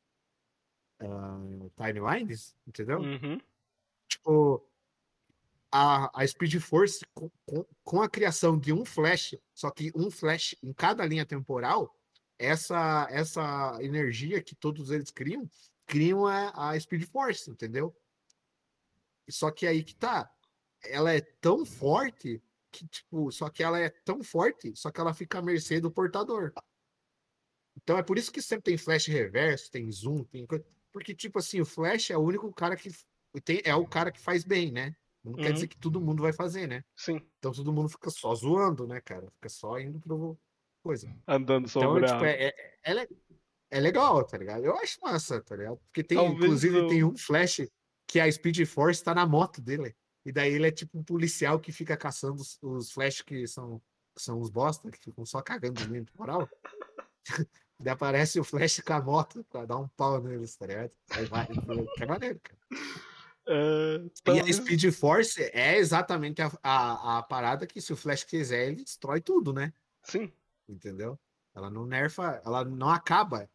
uh, 1.02 1.70
timelines, 1.76 2.54
entendeu? 2.66 3.00
Uhum. 3.00 3.40
Tipo, 4.08 4.66
a, 5.70 6.22
a 6.22 6.26
Speed 6.26 6.58
Force, 6.60 7.04
com, 7.14 7.30
com, 7.44 7.64
com, 7.84 8.02
a 8.02 8.08
criação 8.08 8.58
de 8.58 8.72
um 8.72 8.84
Flash, 8.84 9.36
só 9.54 9.70
que 9.70 9.92
um 9.94 10.10
Flash 10.10 10.56
em 10.62 10.72
cada 10.72 11.04
linha 11.04 11.26
temporal, 11.26 11.94
essa, 12.38 13.06
essa 13.10 13.78
energia 13.80 14.42
que 14.42 14.54
todos 14.54 14.90
eles 14.90 15.10
criam, 15.10 15.48
criam 15.86 16.26
a, 16.26 16.70
a 16.70 16.80
Speed 16.80 17.04
Force, 17.04 17.50
entendeu? 17.50 17.94
Só 19.28 19.50
que 19.50 19.66
aí 19.66 19.82
que 19.82 19.94
tá. 19.94 20.30
Ela 20.84 21.14
é 21.14 21.20
tão 21.20 21.64
forte 21.64 22.40
que, 22.70 22.86
tipo, 22.86 23.32
só 23.32 23.48
que 23.48 23.62
ela 23.62 23.80
é 23.80 23.88
tão 23.88 24.22
forte, 24.22 24.72
só 24.76 24.90
que 24.90 25.00
ela 25.00 25.14
fica 25.14 25.38
à 25.38 25.42
mercê 25.42 25.80
do 25.80 25.90
portador. 25.90 26.52
Então 27.76 27.98
é 27.98 28.02
por 28.02 28.18
isso 28.18 28.32
que 28.32 28.40
sempre 28.40 28.64
tem 28.64 28.78
flash 28.78 29.06
reverso, 29.06 29.70
tem 29.70 29.90
zoom, 29.90 30.24
tem 30.24 30.46
coisa. 30.46 30.64
Porque, 30.96 31.14
tipo 31.14 31.38
assim, 31.38 31.60
o 31.60 31.66
flash 31.66 32.10
é 32.10 32.16
o 32.16 32.22
único 32.22 32.50
cara 32.54 32.74
que 32.74 32.90
tem, 33.44 33.60
é 33.66 33.74
o 33.74 33.86
cara 33.86 34.10
que 34.10 34.18
faz 34.18 34.44
bem, 34.44 34.72
né? 34.72 34.96
Não 35.22 35.32
uhum. 35.32 35.38
quer 35.38 35.52
dizer 35.52 35.68
que 35.68 35.76
todo 35.76 36.00
mundo 36.00 36.22
vai 36.22 36.32
fazer, 36.32 36.66
né? 36.66 36.82
Sim. 36.96 37.20
Então 37.38 37.52
todo 37.52 37.70
mundo 37.70 37.90
fica 37.90 38.08
só 38.08 38.34
zoando, 38.34 38.86
né, 38.86 38.98
cara? 39.02 39.30
Fica 39.32 39.50
só 39.50 39.78
indo 39.78 40.00
pro 40.00 40.38
coisa. 40.82 41.14
Andando 41.28 41.68
sobre 41.68 42.02
então, 42.02 42.14
tipo, 42.14 42.24
é, 42.24 42.46
é, 42.46 42.54
é, 42.82 43.08
é, 43.72 43.78
legal, 43.80 44.24
tá 44.24 44.38
ligado? 44.38 44.64
Eu 44.64 44.74
acho 44.78 44.98
massa, 45.02 45.38
tá 45.42 45.54
ligado? 45.54 45.76
Porque 45.84 46.02
tem, 46.02 46.16
Talvez 46.16 46.42
inclusive, 46.42 46.78
eu... 46.78 46.86
tem 46.86 47.04
um 47.04 47.14
flash 47.14 47.68
que 48.06 48.18
a 48.18 48.32
Speed 48.32 48.64
Force 48.64 49.04
tá 49.04 49.14
na 49.14 49.26
moto 49.26 49.60
dele. 49.60 49.94
E 50.24 50.32
daí 50.32 50.54
ele 50.54 50.68
é 50.68 50.72
tipo 50.72 50.98
um 50.98 51.04
policial 51.04 51.60
que 51.60 51.72
fica 51.72 51.94
caçando 51.94 52.40
os, 52.40 52.58
os 52.62 52.90
flash 52.90 53.20
que 53.20 53.46
são, 53.46 53.82
são 54.16 54.40
os 54.40 54.48
bosta, 54.48 54.90
que 54.90 54.98
ficam 54.98 55.26
só 55.26 55.42
cagando 55.42 55.86
dentro, 55.88 56.14
moral. 56.16 56.48
daí 57.78 57.92
aparece 57.92 58.40
o 58.40 58.44
flash 58.44 58.80
com 58.80 58.92
a 58.92 59.02
moto 59.02 59.44
pra 59.50 59.64
dar 59.64 59.76
um 59.76 59.88
pau 59.88 60.20
neles, 60.20 60.56
tá 60.56 60.66
ligado? 60.66 60.92
Aí 61.10 61.24
vai, 61.26 61.46
que 61.96 62.02
é 62.02 62.06
maneiro, 62.06 62.40
cara. 62.40 62.58
Uh, 63.48 64.10
e 64.34 64.40
a 64.40 64.52
Speed 64.52 64.92
Force 64.92 65.40
é 65.52 65.76
exatamente 65.76 66.42
a, 66.42 66.50
a, 66.62 67.18
a, 67.18 67.22
parada 67.22 67.64
que 67.64 67.80
se 67.80 67.92
o 67.92 67.96
Flash 67.96 68.24
quiser, 68.24 68.66
ele 68.66 68.82
destrói 68.82 69.20
tudo, 69.20 69.52
né? 69.52 69.72
Sim. 70.02 70.32
Entendeu? 70.68 71.16
Ela 71.54 71.70
não 71.70 71.86
nerfa, 71.86 72.42
ela 72.44 72.64
não 72.64 72.90
acaba. 72.90 73.48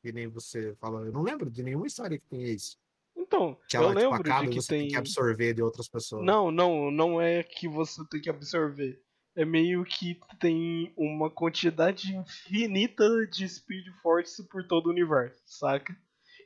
Que 0.00 0.12
nem 0.12 0.28
você 0.28 0.74
falou. 0.76 1.04
Eu 1.04 1.12
não 1.12 1.22
lembro 1.22 1.50
de 1.50 1.62
nenhuma 1.62 1.86
história 1.86 2.18
que 2.18 2.26
tenha 2.26 2.48
isso. 2.48 2.78
Então, 3.16 3.58
que 3.68 3.76
ela, 3.76 3.86
eu 3.86 3.94
tipo, 3.94 4.00
lembro 4.00 4.20
acaba 4.20 4.46
de 4.46 4.50
que 4.52 4.62
você 4.62 4.68
tem... 4.68 4.80
tem 4.82 4.88
que 4.90 4.96
absorver 4.96 5.54
de 5.54 5.62
outras 5.62 5.88
pessoas. 5.88 6.24
Não, 6.24 6.50
não, 6.50 6.90
não 6.90 7.20
é 7.20 7.42
que 7.42 7.68
você 7.68 8.02
tem 8.08 8.20
que 8.20 8.30
absorver. 8.30 9.00
É 9.34 9.44
meio 9.44 9.84
que 9.84 10.18
tem 10.38 10.92
uma 10.96 11.30
quantidade 11.30 12.14
infinita 12.14 13.04
de 13.26 13.48
Speed 13.48 13.86
Force 14.02 14.46
por 14.48 14.66
todo 14.66 14.86
o 14.86 14.90
universo, 14.90 15.40
saca? 15.46 15.96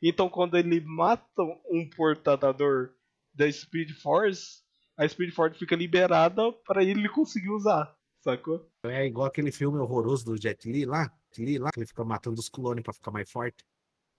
Então 0.02 0.28
quando 0.28 0.56
ele 0.56 0.80
mata 0.80 1.42
um 1.68 1.88
portador 1.96 2.94
da 3.34 3.50
Speed 3.50 3.90
Force, 4.00 4.62
a 4.96 5.06
Speed 5.08 5.32
Force 5.32 5.58
fica 5.58 5.74
liberada 5.74 6.52
para 6.64 6.84
ele 6.84 7.08
conseguir 7.08 7.50
usar, 7.50 7.94
sacou? 8.20 8.70
É 8.84 9.04
igual 9.04 9.26
aquele 9.26 9.50
filme 9.50 9.78
horroroso 9.78 10.24
do 10.24 10.40
Jet 10.40 10.70
Li 10.70 10.84
lá, 10.84 11.12
Li 11.36 11.58
lá, 11.58 11.70
que 11.70 11.80
ele 11.80 11.86
fica 11.86 12.04
matando 12.04 12.40
os 12.40 12.48
clones 12.48 12.82
para 12.82 12.94
ficar 12.94 13.10
mais 13.10 13.30
forte. 13.30 13.64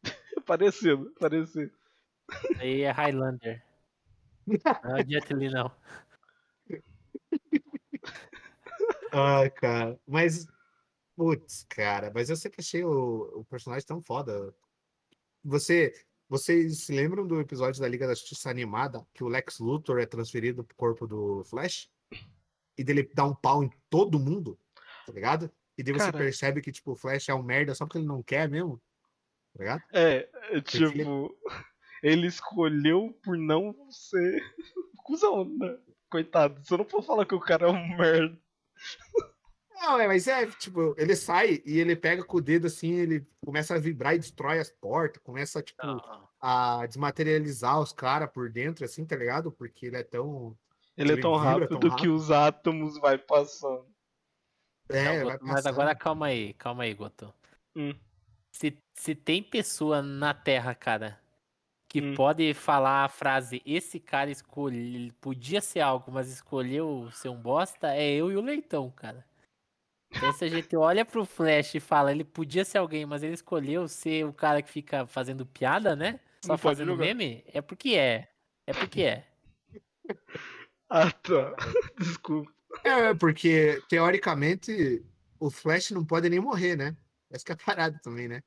parecido, 0.45 1.11
parecido. 1.19 1.71
Aí 2.59 2.81
é 2.81 2.91
Highlander. 2.91 3.63
Não 4.83 4.97
é 4.97 5.05
Jet 5.05 5.33
Li, 5.33 5.49
não. 5.49 5.71
Ai, 9.11 9.49
cara. 9.49 9.99
Mas, 10.07 10.47
putz, 11.15 11.65
cara, 11.69 12.11
mas 12.13 12.29
eu 12.29 12.35
sempre 12.35 12.61
achei 12.61 12.83
o, 12.83 13.39
o 13.39 13.45
personagem 13.45 13.85
tão 13.85 14.01
foda. 14.01 14.53
Você, 15.43 15.93
vocês 16.29 16.85
se 16.85 16.93
lembram 16.93 17.25
do 17.25 17.39
episódio 17.39 17.81
da 17.81 17.87
Liga 17.87 18.07
da 18.07 18.13
Justiça 18.13 18.49
animada 18.49 19.05
que 19.13 19.23
o 19.23 19.27
Lex 19.27 19.59
Luthor 19.59 19.99
é 19.99 20.05
transferido 20.05 20.63
pro 20.63 20.75
corpo 20.75 21.07
do 21.07 21.43
Flash? 21.45 21.89
E 22.77 22.83
dele 22.83 23.09
dá 23.13 23.25
um 23.25 23.33
pau 23.33 23.63
em 23.63 23.71
todo 23.89 24.19
mundo, 24.19 24.59
tá 25.05 25.11
ligado? 25.11 25.51
E 25.77 25.83
daí 25.83 25.93
você 25.93 26.11
Cara, 26.11 26.17
percebe 26.17 26.61
que, 26.61 26.71
tipo, 26.71 26.91
o 26.91 26.95
Flash 26.95 27.29
é 27.29 27.33
um 27.33 27.43
merda 27.43 27.73
só 27.75 27.85
porque 27.85 27.99
ele 27.99 28.07
não 28.07 28.23
quer 28.23 28.49
mesmo. 28.49 28.81
Tá 29.53 29.59
ligado? 29.63 29.83
É, 29.93 30.29
é 30.51 30.61
tipo, 30.61 30.85
ele... 30.85 32.13
ele... 32.13 32.27
escolheu 32.27 33.17
por 33.23 33.37
não 33.37 33.75
ser 33.89 34.41
cuzão, 35.03 35.45
né? 35.45 35.77
Coitado, 36.09 36.63
você 36.63 36.77
não 36.77 36.85
pode 36.85 37.05
falar 37.05 37.25
que 37.25 37.35
o 37.35 37.39
cara 37.39 37.67
é 37.67 37.69
um 37.69 37.87
merda. 37.97 38.39
Não, 39.81 39.99
é, 39.99 40.07
mas 40.07 40.27
é, 40.27 40.47
tipo, 40.47 40.95
ele 40.97 41.15
sai 41.15 41.61
e 41.63 41.79
ele 41.79 41.95
pega 41.95 42.23
com 42.23 42.37
o 42.37 42.41
dedo 42.41 42.65
assim, 42.65 42.93
ele 42.93 43.27
começa 43.45 43.75
a 43.75 43.79
vibrar 43.79 44.15
e 44.15 44.19
destrói 44.19 44.59
as 44.59 44.71
portas, 44.71 45.21
começa, 45.23 45.61
tipo, 45.61 45.85
não. 45.85 46.29
a 46.41 46.85
desmaterializar 46.87 47.79
os 47.79 47.93
caras 47.93 48.29
por 48.31 48.49
dentro, 48.49 48.83
assim, 48.83 49.05
tá 49.05 49.15
ligado? 49.15 49.51
Porque 49.51 49.85
ele 49.85 49.97
é 49.97 50.03
tão. 50.03 50.57
Ele, 50.97 51.11
ele 51.11 51.19
é 51.19 51.21
tão 51.21 51.35
rápido, 51.35 51.79
tão 51.79 51.89
rápido 51.89 51.95
que 52.01 52.07
os 52.07 52.31
átomos 52.31 52.99
vai 52.99 53.19
passando. 53.19 53.85
É, 54.89 55.23
não, 55.23 55.37
mas 55.41 55.65
agora 55.65 55.93
calma 55.93 56.27
aí, 56.27 56.53
calma 56.53 56.83
aí, 56.83 56.93
Goto. 56.93 57.31
Hum. 57.75 57.93
Se, 58.51 58.75
se 58.95 59.13
tem 59.13 59.43
pessoa 59.43 60.01
na 60.01 60.33
Terra, 60.33 60.73
cara, 60.73 61.19
que 61.87 62.01
hum. 62.01 62.15
pode 62.15 62.53
falar 62.53 63.05
a 63.05 63.09
frase 63.09 63.61
esse 63.65 63.99
cara 63.99 64.29
escolhe, 64.29 65.11
podia 65.21 65.61
ser 65.61 65.79
algo, 65.79 66.11
mas 66.11 66.29
escolheu 66.29 67.09
ser 67.11 67.29
um 67.29 67.39
bosta, 67.39 67.95
é 67.95 68.11
eu 68.11 68.31
e 68.31 68.35
o 68.35 68.41
Leitão, 68.41 68.91
cara. 68.91 69.25
Então 70.11 70.31
se 70.33 70.45
a 70.45 70.47
gente 70.47 70.75
olha 70.75 71.05
pro 71.05 71.25
Flash 71.25 71.75
e 71.75 71.79
fala, 71.79 72.11
ele 72.11 72.23
podia 72.23 72.65
ser 72.65 72.77
alguém, 72.77 73.05
mas 73.05 73.23
ele 73.23 73.33
escolheu 73.33 73.87
ser 73.87 74.25
o 74.25 74.33
cara 74.33 74.61
que 74.61 74.69
fica 74.69 75.05
fazendo 75.05 75.45
piada, 75.45 75.95
né? 75.95 76.19
Só 76.43 76.53
Não 76.53 76.57
fazendo 76.57 76.95
meme, 76.95 77.43
é 77.47 77.61
porque 77.61 77.95
é. 77.95 78.29
É 78.65 78.73
porque 78.73 79.03
é. 79.03 79.27
ah, 80.89 81.11
tá. 81.11 81.55
Desculpa. 81.99 82.51
É, 82.83 83.13
porque 83.13 83.81
teoricamente 83.89 85.03
o 85.39 85.49
Flash 85.49 85.91
não 85.91 86.05
pode 86.05 86.29
nem 86.29 86.39
morrer, 86.39 86.75
né? 86.75 86.95
Essa 87.29 87.45
que 87.45 87.51
é 87.51 87.55
a 87.55 87.57
parada 87.57 87.99
também, 88.03 88.27
né? 88.27 88.43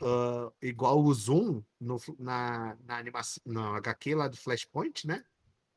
Uh, 0.00 0.52
igual 0.62 1.00
o 1.00 1.14
Zoom 1.14 1.62
no, 1.80 2.00
na, 2.18 2.76
na 2.84 2.98
animação, 2.98 3.42
no 3.46 3.74
HQ 3.74 4.14
lá 4.14 4.28
do 4.28 4.36
Flashpoint, 4.36 5.06
né? 5.06 5.24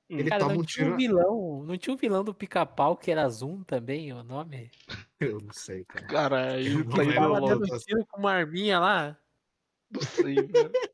Hum. 0.10 0.20
Ele 0.20 0.30
Cara, 0.30 0.42
toma 0.42 0.54
não 0.54 0.62
um 0.62 0.64
tinha 0.64 0.86
tiro. 0.86 0.94
Um 0.94 0.98
vilão, 0.98 1.64
não 1.64 1.78
tinha 1.78 1.94
um 1.94 1.98
vilão 1.98 2.24
do 2.24 2.34
pica-pau 2.34 2.96
que 2.96 3.12
era 3.12 3.28
Zoom 3.30 3.64
também, 3.64 4.14
o 4.14 4.24
nome? 4.24 4.72
Eu 5.20 5.40
não 5.42 5.54
sei, 5.54 5.84
cara. 5.86 6.08
Cara, 6.08 6.52
aí 6.54 6.84
tá 6.84 7.14
tava 7.16 7.42
dando 7.42 7.80
tiro 7.80 8.06
com 8.06 8.20
uma 8.20 8.32
arminha 8.32 8.80
lá. 8.80 9.18
Não 9.90 10.02
sei. 10.02 10.36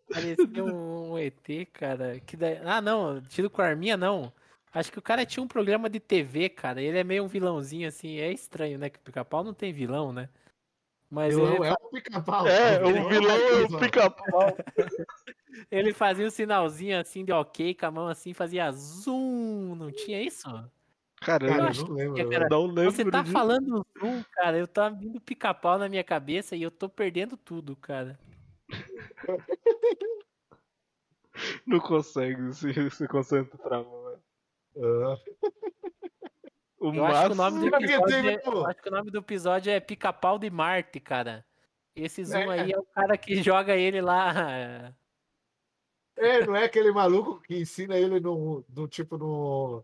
Parecia 0.10 0.64
um 0.64 1.18
ET, 1.18 1.72
cara. 1.74 2.20
Que 2.22 2.38
da... 2.38 2.48
Ah, 2.78 2.82
não, 2.82 3.22
tiro 3.22 3.50
com 3.50 3.62
a 3.62 3.66
arminha 3.66 3.98
não. 3.98 4.32
Acho 4.74 4.92
que 4.92 5.00
o 5.00 5.04
cara 5.04 5.26
tinha 5.26 5.44
um 5.44 5.48
programa 5.48 5.90
de 5.90 6.00
TV, 6.00 6.50
cara. 6.50 6.82
Ele 6.82 6.98
é 6.98 7.04
meio 7.04 7.24
um 7.24 7.28
vilãozinho 7.28 7.88
assim. 7.88 8.18
É 8.18 8.32
estranho, 8.32 8.80
né? 8.80 8.90
Que 8.90 8.98
o 8.98 9.02
pica-pau 9.02 9.44
não 9.44 9.54
tem 9.54 9.74
vilão, 9.74 10.12
né? 10.12 10.30
Mas 11.14 11.36
vilão 11.36 11.58
ele... 11.58 11.68
é 11.68 11.74
o 11.74 11.90
pica-pau. 11.90 12.48
É, 12.48 12.84
o 12.84 13.08
vilão 13.08 13.38
é 13.38 13.62
o 13.62 13.80
pica-pau. 13.80 14.58
ele 15.70 15.94
fazia 15.94 16.26
um 16.26 16.32
sinalzinho 16.32 17.00
assim 17.00 17.24
de 17.24 17.32
ok 17.32 17.76
com 17.76 17.86
a 17.86 17.92
mão 17.92 18.08
assim, 18.08 18.34
fazia 18.34 18.72
zoom. 18.72 19.76
Não 19.76 19.92
tinha 19.92 20.20
isso? 20.24 20.50
Cara, 21.22 21.46
eu, 21.46 21.54
eu 21.54 21.58
não 21.58 21.94
lembro. 21.94 22.30
Cara, 22.32 22.48
não 22.50 22.66
lembro 22.66 22.92
você 22.92 23.06
tá 23.12 23.22
de... 23.22 23.32
falando 23.32 23.86
zoom, 24.00 24.24
cara. 24.32 24.58
Eu 24.58 24.68
tô 24.68 24.90
vindo 24.90 25.22
pica-pau 25.22 25.78
na 25.78 25.88
minha 25.88 26.04
cabeça 26.04 26.56
e 26.56 26.64
eu 26.64 26.72
tô 26.72 26.90
perdendo 26.90 27.38
tudo, 27.38 27.76
cara. 27.76 28.20
Não 31.64 31.80
consegue 31.80 32.54
se, 32.54 32.90
se 32.90 33.08
concentrar, 33.08 33.84
mano. 33.84 34.20
Uh. 34.76 35.18
O 36.84 36.94
eu, 36.94 37.06
acho 37.06 37.28
que 37.28 37.32
o 37.32 37.36
nome 37.36 37.60
do 37.62 37.76
episódio 37.78 38.30
é, 38.30 38.36
acho 38.36 38.82
que 38.82 38.90
o 38.90 38.92
nome 38.92 39.10
do 39.10 39.18
episódio 39.20 39.72
é 39.72 39.80
Pica-Pau 39.80 40.38
de 40.38 40.50
Marte, 40.50 41.00
cara. 41.00 41.46
Esse 41.96 42.26
Zoom 42.26 42.52
é. 42.52 42.60
aí 42.60 42.74
é 42.74 42.78
o 42.78 42.84
cara 42.84 43.18
que 43.18 43.38
joga 43.42 43.74
ele 43.74 44.02
lá. 44.02 44.94
É, 46.18 46.46
não 46.46 46.54
é 46.54 46.66
aquele 46.66 46.92
maluco 46.92 47.40
que 47.40 47.56
ensina 47.56 47.96
ele 47.96 48.20
no, 48.20 48.66
no 48.68 48.86
tipo 48.86 49.18
no 49.18 49.82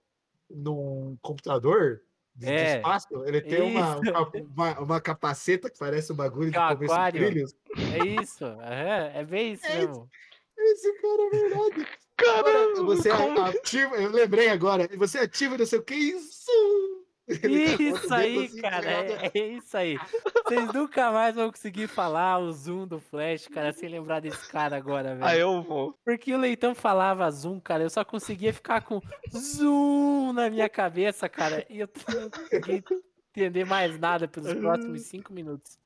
num 0.50 1.18
computador 1.22 2.02
de, 2.36 2.50
é. 2.50 2.64
de 2.66 2.78
espaço? 2.78 3.24
Ele 3.26 3.40
tem 3.40 3.62
uma, 3.62 3.98
uma, 4.34 4.80
uma, 4.80 5.02
capaceta 5.02 5.70
que 5.70 5.80
parece 5.80 6.12
um 6.12 6.18
bagulho 6.18 6.52
de 6.52 6.58
é 6.58 6.76
começo 6.76 7.12
brilhos. 7.14 7.56
É 7.78 8.22
isso, 8.22 8.46
é, 8.62 9.20
é 9.22 9.24
bem 9.24 9.54
isso 9.54 9.66
é 9.66 9.78
mesmo. 9.78 10.10
Esse 10.58 10.94
cara 11.02 11.22
é 11.22 11.30
verdade. 11.30 11.88
Caramba, 12.20 12.84
você 12.84 13.10
como... 13.10 13.42
ativa, 13.42 13.96
eu 13.96 14.12
lembrei 14.12 14.50
agora, 14.50 14.88
você 14.98 15.20
ativa 15.20 15.58
não 15.58 15.66
sei 15.66 15.80
o 15.80 15.84
que, 15.84 15.96
isso! 15.96 17.00
Isso 17.30 18.12
aí, 18.12 18.46
assim, 18.46 18.62
cara, 18.62 18.92
é, 18.92 19.32
é, 19.36 19.48
isso 19.50 19.78
aí. 19.78 20.00
Vocês 20.48 20.74
nunca 20.74 21.12
mais 21.12 21.36
vão 21.36 21.52
conseguir 21.52 21.88
falar 21.88 22.40
o 22.40 22.52
zoom 22.52 22.88
do 22.88 23.00
Flash, 23.00 23.48
cara, 23.48 23.72
sem 23.72 23.88
lembrar 23.88 24.20
desse 24.20 24.50
cara 24.50 24.76
agora, 24.76 25.14
velho. 25.14 25.26
Ah, 25.26 25.38
eu 25.38 25.62
vou. 25.62 25.94
Porque 26.04 26.34
o 26.34 26.40
Leitão 26.40 26.74
falava 26.74 27.30
zoom, 27.30 27.60
cara, 27.60 27.84
eu 27.84 27.90
só 27.90 28.04
conseguia 28.04 28.52
ficar 28.52 28.82
com 28.82 29.00
zoom 29.32 30.34
na 30.34 30.50
minha 30.50 30.68
cabeça, 30.68 31.30
cara, 31.30 31.64
e 31.70 31.82
eu 31.82 31.90
não 32.08 32.32
conseguia 32.32 32.84
entender 33.30 33.64
mais 33.64 34.00
nada 34.00 34.28
pelos 34.28 34.52
próximos 34.56 35.04
cinco 35.04 35.32
minutos. 35.32 35.78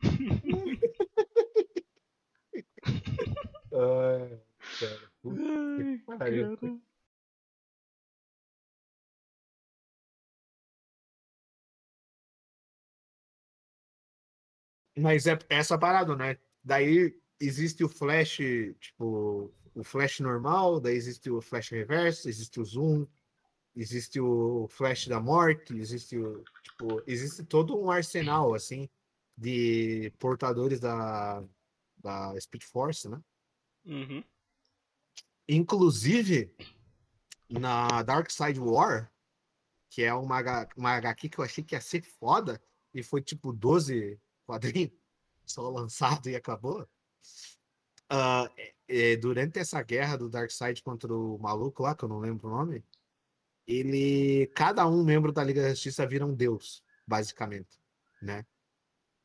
Ai, 3.72 4.40
cara. 4.80 5.09
Puta 5.22 6.24
Ai, 6.24 6.56
que. 6.56 6.80
Mas 14.98 15.26
é 15.26 15.38
essa 15.48 15.78
parada, 15.78 16.16
né? 16.16 16.38
Daí 16.62 17.16
existe 17.38 17.84
o 17.84 17.88
flash, 17.88 18.38
tipo, 18.78 19.52
o 19.74 19.84
flash 19.84 20.20
normal, 20.20 20.80
daí 20.80 20.94
existe 20.94 21.30
o 21.30 21.40
flash 21.40 21.70
reverso, 21.70 22.28
existe 22.28 22.60
o 22.60 22.64
zoom, 22.64 23.06
existe 23.74 24.20
o 24.20 24.66
flash 24.68 25.06
da 25.06 25.20
morte, 25.20 25.74
existe 25.76 26.18
o, 26.18 26.42
tipo, 26.62 27.02
existe 27.06 27.44
todo 27.44 27.78
um 27.78 27.90
arsenal 27.90 28.54
assim 28.54 28.88
de 29.36 30.12
portadores 30.18 30.80
da 30.80 31.42
da 32.02 32.38
Speed 32.40 32.64
Force, 32.64 33.08
né? 33.08 33.20
Uhum. 33.84 34.24
Inclusive 35.52 36.54
na 37.48 38.02
Dark 38.02 38.30
Side 38.30 38.60
War, 38.60 39.12
que 39.90 40.04
é 40.04 40.14
uma, 40.14 40.40
uma 40.76 40.92
HQ 40.92 41.28
que 41.28 41.38
eu 41.38 41.44
achei 41.44 41.64
que 41.64 41.74
ia 41.74 41.80
ser 41.80 42.02
foda, 42.02 42.62
e 42.94 43.02
foi 43.02 43.20
tipo 43.20 43.52
12 43.52 44.20
quadrinhos, 44.46 44.92
só 45.44 45.68
lançado 45.68 46.28
e 46.28 46.36
acabou. 46.36 46.88
Ah, 48.08 48.48
é- 48.86 49.16
durante 49.16 49.58
essa 49.58 49.82
guerra 49.82 50.16
do 50.16 50.28
Darkseid 50.28 50.84
contra 50.84 51.12
o 51.12 51.36
maluco 51.38 51.82
lá, 51.82 51.96
que 51.96 52.04
eu 52.04 52.08
não 52.08 52.20
lembro 52.20 52.46
o 52.46 52.50
nome, 52.50 52.84
ele. 53.66 54.46
Cada 54.54 54.86
um 54.86 55.02
membro 55.02 55.32
da 55.32 55.42
Liga 55.42 55.62
da 55.62 55.70
Justiça 55.70 56.06
vira 56.06 56.24
um 56.24 56.34
deus, 56.34 56.84
basicamente. 57.04 57.80
Né? 58.22 58.46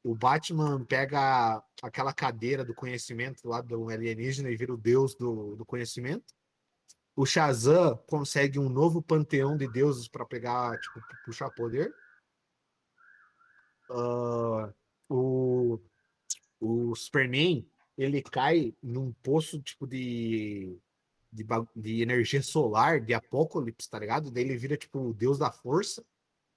O 0.05 0.13
Batman 0.13 0.85
pega 0.85 1.63
aquela 1.81 2.13
cadeira 2.13 2.63
do 2.63 2.75
conhecimento 2.75 3.47
lá 3.47 3.59
do 3.59 3.89
alienígena 3.89 4.51
e 4.51 4.55
vira 4.55 4.71
o 4.71 4.77
deus 4.77 5.15
do, 5.15 5.55
do 5.55 5.65
conhecimento. 5.65 6.31
O 7.15 7.25
Shazam 7.25 7.97
consegue 8.05 8.59
um 8.59 8.69
novo 8.69 9.01
panteão 9.01 9.57
de 9.57 9.67
deuses 9.67 10.07
para 10.07 10.23
pegar, 10.23 10.79
tipo, 10.79 11.01
puxar 11.25 11.49
poder. 11.49 11.91
Ah, 13.89 14.71
o, 15.09 15.79
o 16.59 16.95
Superman 16.95 17.67
ele 17.97 18.21
cai 18.21 18.75
num 18.83 19.11
poço 19.11 19.59
tipo 19.59 19.87
de, 19.87 20.79
de, 21.31 21.43
de 21.75 22.03
energia 22.03 22.43
solar, 22.43 23.01
de 23.01 23.15
apocalipse, 23.15 23.89
tá 23.89 23.97
ligado? 23.97 24.29
Daí 24.29 24.43
ele 24.43 24.55
vira 24.55 24.77
tipo 24.77 24.99
o 24.99 25.13
deus 25.15 25.39
da 25.39 25.51
força, 25.51 26.05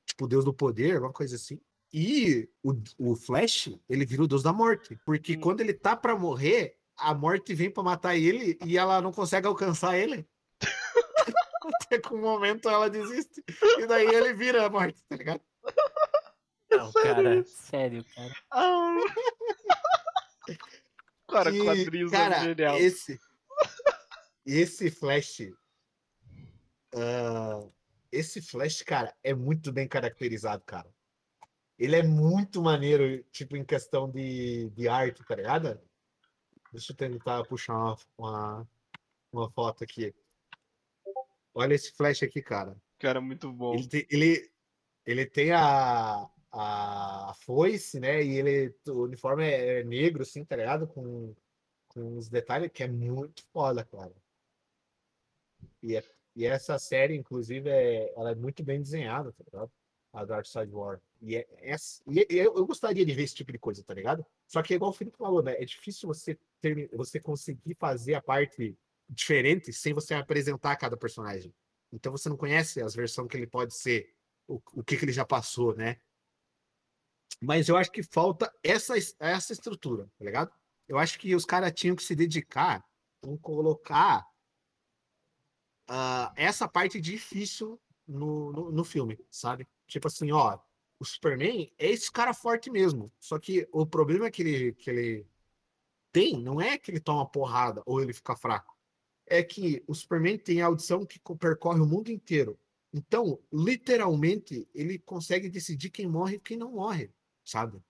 tipo 0.05 0.27
o 0.27 0.29
deus 0.29 0.45
do 0.45 0.53
poder, 0.53 0.97
alguma 0.97 1.15
coisa 1.15 1.37
assim. 1.37 1.59
E 1.93 2.49
o, 2.63 2.75
o 2.99 3.17
Flash, 3.17 3.71
ele 3.89 4.05
vira 4.05 4.23
o 4.23 4.29
deus 4.29 4.43
da 4.43 4.53
morte, 4.53 4.99
porque 5.05 5.37
Hum. 5.37 5.41
quando 5.41 5.61
ele 5.61 5.73
tá 5.73 5.97
pra 5.97 6.17
morrer, 6.17 6.77
a 6.97 7.15
morte 7.15 7.55
vem 7.55 7.71
pra 7.71 7.83
matar 7.83 8.17
ele 8.17 8.59
e 8.65 8.77
ela 8.77 9.01
não 9.01 9.13
consegue 9.13 9.47
alcançar 9.47 9.97
ele. 9.97 10.29
Até 11.83 11.99
que 11.99 12.13
um 12.15 12.21
momento 12.21 12.69
ela 12.69 12.89
desiste. 12.91 13.43
E 13.79 13.87
daí 13.87 14.07
ele 14.07 14.35
vira 14.35 14.67
a 14.67 14.71
morte, 14.71 15.03
tá 15.09 15.17
ligado? 15.17 15.41
Não, 16.71 16.93
sério 16.93 17.15
cara, 17.15 17.37
isso? 17.37 17.57
sério, 17.63 18.05
cara. 18.15 18.35
Ah. 18.51 18.97
Cara, 21.31 21.51
E, 21.51 21.63
quadrinhos 21.63 22.11
cara, 22.11 22.37
é 22.37 22.45
genial. 22.45 22.77
Esse, 22.79 23.21
esse 24.47 24.91
Flash. 24.91 25.51
ah, 26.95 27.67
esse 28.11 28.41
Flash, 28.41 28.83
cara, 28.83 29.15
é 29.23 29.35
muito 29.35 29.71
bem 29.73 29.87
caracterizado, 29.87 30.63
cara. 30.65 30.89
Ele 31.79 31.95
é 31.97 32.03
muito 32.03 32.61
maneiro, 32.61 33.23
tipo, 33.25 33.57
em 33.57 33.65
questão 33.65 34.11
de, 34.11 34.69
de 34.71 34.89
arte, 34.89 35.25
tá 35.25 35.37
ligado? 35.37 35.81
Deixa 36.73 36.93
eu 36.93 36.97
tentar 36.97 37.45
puxar 37.45 37.75
uma, 37.75 37.97
uma, 38.19 38.69
uma 39.33 39.51
foto 39.51 39.85
aqui. 39.85 40.15
Olha 41.55 41.75
esse 41.75 41.93
Flash 41.93 42.23
aqui, 42.23 42.43
cara. 42.43 42.77
Cara, 42.99 43.21
muito 43.21 43.53
bom. 43.53 43.75
Ele 43.75 43.87
tem, 43.89 44.07
ele, 44.11 44.51
ele 45.07 45.27
tem 45.27 45.53
a, 45.53 46.29
a 46.53 47.33
foice, 47.43 48.01
né? 48.01 48.23
E 48.23 48.39
ele, 48.39 48.75
o 48.89 49.05
uniforme 49.05 49.49
é 49.49 49.85
negro, 49.85 50.23
assim, 50.23 50.45
tá 50.45 50.57
ligado? 50.57 50.87
Com, 50.89 51.35
com 51.89 52.17
os 52.17 52.29
detalhes 52.29 52.71
que 52.73 52.83
é 52.83 52.89
muito 52.89 53.45
foda, 53.53 53.85
cara. 53.85 54.15
E, 55.83 55.97
é- 55.97 56.05
e 56.35 56.45
essa 56.45 56.79
série, 56.79 57.17
inclusive, 57.17 57.71
é, 57.71 58.13
ela 58.17 58.33
é 58.33 58.35
muito 58.35 58.63
bem 58.65 58.81
desenhada, 58.81 59.33
tá 59.33 59.45
ligado? 59.45 59.73
A 60.13 60.25
Dark 60.25 60.47
Side 60.47 60.73
War. 60.73 61.01
E, 61.21 61.37
é, 61.37 61.47
é- 61.59 61.77
e 62.07 62.21
é- 62.21 62.27
eu, 62.31 62.57
eu 62.57 62.67
gostaria 62.67 63.05
de 63.05 63.13
ver 63.13 63.23
esse 63.25 63.35
tipo 63.35 63.51
de 63.53 63.59
coisa, 63.59 63.83
tá 63.83 63.93
ligado? 63.95 64.25
Só 64.47 64.63
que, 64.63 64.75
igual 64.75 64.91
o 64.91 64.95
Felipe 64.95 65.17
falou, 65.17 65.43
né? 65.43 65.55
É 65.61 65.65
difícil 65.65 66.07
você, 66.07 66.39
ter, 66.61 66.89
você 66.93 67.19
conseguir 67.19 67.75
fazer 67.79 68.15
a 68.15 68.23
parte 68.23 68.77
diferente 69.09 69.73
sem 69.73 69.93
você 69.93 70.15
apresentar 70.15 70.77
cada 70.77 70.97
personagem. 70.97 71.53
Então 71.93 72.13
você 72.13 72.29
não 72.29 72.37
conhece 72.37 72.81
as 72.81 72.95
versões 72.95 73.29
que 73.29 73.37
ele 73.37 73.47
pode 73.47 73.75
ser, 73.75 74.15
o, 74.47 74.61
o 74.75 74.85
que, 74.85 74.97
que 74.97 75.05
ele 75.05 75.13
já 75.13 75.25
passou, 75.25 75.75
né? 75.75 76.01
Mas 77.41 77.69
eu 77.69 77.77
acho 77.77 77.91
que 77.91 78.03
falta 78.03 78.53
essa, 78.63 78.97
es- 78.97 79.17
essa 79.19 79.53
estrutura, 79.53 80.11
tá 80.19 80.25
ligado? 80.25 80.53
Eu 80.87 80.99
acho 80.99 81.19
que 81.19 81.35
os 81.35 81.45
caras 81.45 81.73
tinham 81.73 81.97
que 81.97 82.03
se 82.03 82.15
dedicar 82.15 82.85
em 83.23 83.37
colocar 83.37 84.27
ah, 85.87 86.33
essa 86.37 86.69
parte 86.69 87.01
difícil 87.01 87.81
no, 88.07 88.53
no, 88.53 88.73
no 88.73 88.85
filme, 88.85 89.19
sabe? 89.31 89.67
Tipo 89.87 90.09
assim, 90.09 90.31
ó, 90.33 90.59
o 90.99 91.05
Superman 91.05 91.73
é 91.79 91.91
esse 91.91 92.11
cara 92.11 92.35
forte 92.35 92.71
mesmo. 92.71 93.13
Só 93.19 93.39
que 93.39 93.69
o 93.73 93.87
problema 93.87 94.31
que 94.31 94.43
ele, 94.43 94.73
que 94.75 94.91
ele 94.91 95.27
tem 96.13 96.41
não 96.41 96.61
é 96.61 96.79
que 96.79 96.91
ele 96.91 97.01
toma 97.01 97.29
porrada 97.29 97.83
ou 97.87 98.01
ele 98.03 98.13
fica 98.13 98.37
fraco. 98.37 98.77
É 99.27 99.43
que 99.43 99.85
o 99.87 99.95
Superman 99.95 100.39
tem 100.39 100.63
a 100.63 100.67
audição 100.67 101.05
que 101.05 101.19
co- 101.21 101.37
percorre 101.37 101.81
o 101.81 101.87
mundo 101.87 102.11
inteiro. 102.11 102.59
Então, 102.93 103.39
literalmente, 103.53 104.67
ele 104.75 104.99
consegue 104.99 105.51
decidir 105.51 105.91
quem 105.91 106.09
morre 106.09 106.37
e 106.37 106.41
quem 106.41 106.57
não 106.57 106.73
morre, 106.73 107.13
sabe? 107.45 107.83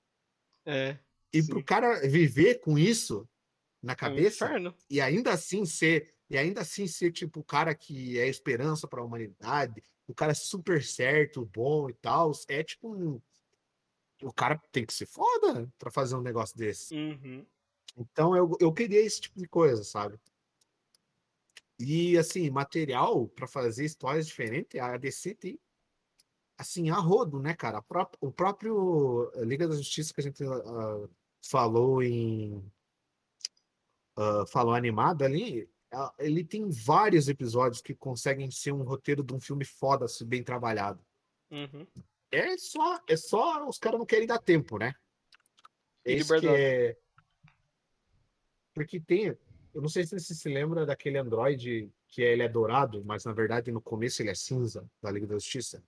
É. 0.66 0.98
E 1.32 1.42
Sim. 1.42 1.48
pro 1.48 1.62
cara 1.64 2.00
viver 2.08 2.56
com 2.60 2.78
isso 2.78 3.28
na 3.82 3.92
É 3.92 3.94
um 3.94 3.96
cabeça 3.96 4.50
e 4.90 5.00
ainda 5.00 5.32
assim 5.32 5.64
ser 5.64 6.14
e 6.28 6.36
ainda 6.36 6.60
assim 6.60 6.86
ser 6.86 7.10
tipo 7.12 7.40
o 7.40 7.44
cara 7.44 7.74
que 7.74 8.18
é 8.18 8.28
esperança 8.28 8.86
para 8.86 9.00
a 9.00 9.04
humanidade, 9.04 9.82
o 10.08 10.14
cara 10.14 10.34
super 10.34 10.82
certo, 10.82 11.44
bom 11.44 11.88
e 11.90 11.94
tal, 11.94 12.32
é 12.48 12.64
tipo 12.64 12.94
um... 12.94 13.20
o 14.22 14.32
cara 14.32 14.60
tem 14.72 14.84
que 14.84 14.94
ser 14.94 15.06
foda 15.06 15.70
para 15.78 15.90
fazer 15.90 16.16
um 16.16 16.22
negócio 16.22 16.56
desse. 16.56 16.94
Uhum. 16.94 17.46
Então 17.96 18.34
eu, 18.34 18.56
eu 18.58 18.72
queria 18.72 19.00
esse 19.00 19.20
tipo 19.20 19.38
de 19.38 19.46
coisa, 19.46 19.84
sabe? 19.84 20.18
E 21.78 22.16
assim, 22.16 22.48
material 22.50 23.28
para 23.28 23.46
fazer 23.46 23.84
histórias 23.84 24.26
diferentes, 24.26 24.80
a 24.80 24.96
DC 24.96 25.34
tem 25.34 25.60
assim, 26.56 26.90
a 26.90 26.96
rodo, 26.96 27.38
né, 27.38 27.54
cara? 27.54 27.80
Pró- 27.82 28.10
O 28.20 28.32
próprio 28.32 29.30
Liga 29.44 29.68
da 29.68 29.76
Justiça 29.76 30.12
que 30.12 30.20
a 30.20 30.24
gente 30.24 30.42
ah, 30.42 31.08
falou 31.40 32.02
em 32.02 32.64
ah, 34.16 34.44
falou 34.46 34.74
animado 34.74 35.22
ali, 35.22 35.70
ele 36.18 36.44
tem 36.44 36.68
vários 36.68 37.28
episódios 37.28 37.80
que 37.80 37.94
conseguem 37.94 38.50
ser 38.50 38.72
um 38.72 38.82
roteiro 38.82 39.22
de 39.22 39.34
um 39.34 39.40
filme 39.40 39.64
foda, 39.64 40.06
se 40.06 40.24
bem 40.24 40.42
trabalhado. 40.42 41.04
Uhum. 41.50 41.86
É 42.30 42.56
só, 42.58 43.00
é 43.08 43.16
só 43.16 43.66
os 43.66 43.78
caras 43.78 43.98
não 43.98 44.06
querem 44.06 44.26
dar 44.26 44.38
tempo, 44.38 44.78
né? 44.78 44.94
E 46.04 46.22
É. 46.46 46.96
Porque 48.74 49.00
tem. 49.00 49.36
Eu 49.74 49.82
não 49.82 49.88
sei 49.88 50.04
se 50.04 50.18
você 50.18 50.34
se 50.34 50.48
lembra 50.48 50.84
daquele 50.84 51.18
Android 51.18 51.90
que 52.06 52.22
ele 52.22 52.42
é 52.42 52.48
dourado, 52.48 53.04
mas 53.04 53.24
na 53.24 53.32
verdade 53.32 53.70
no 53.70 53.80
começo 53.80 54.22
ele 54.22 54.30
é 54.30 54.34
cinza 54.34 54.88
da 55.02 55.10
Liga 55.10 55.26
da 55.26 55.34
Justiça. 55.34 55.82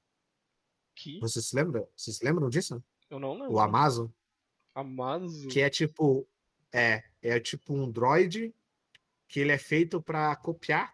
Que? 0.95 1.19
Você 1.21 1.41
se 1.41 1.55
lembra? 1.55 1.89
Vocês 1.97 2.17
se 2.17 2.25
lembram 2.25 2.49
disso? 2.49 2.83
Eu 3.09 3.19
não 3.19 3.35
lembro. 3.35 3.53
O 3.53 3.61
Amazon? 3.61 4.09
Amazo. 4.75 5.49
Que 5.49 5.61
é 5.61 5.71
tipo. 5.71 6.27
É, 6.73 7.03
é 7.21 7.41
tipo 7.41 7.75
um 7.75 7.91
droid 7.91 8.55
que 9.31 9.41
ele 9.41 9.53
é 9.53 9.59
feito 9.59 10.03
para 10.03 10.35
copiar 10.37 10.93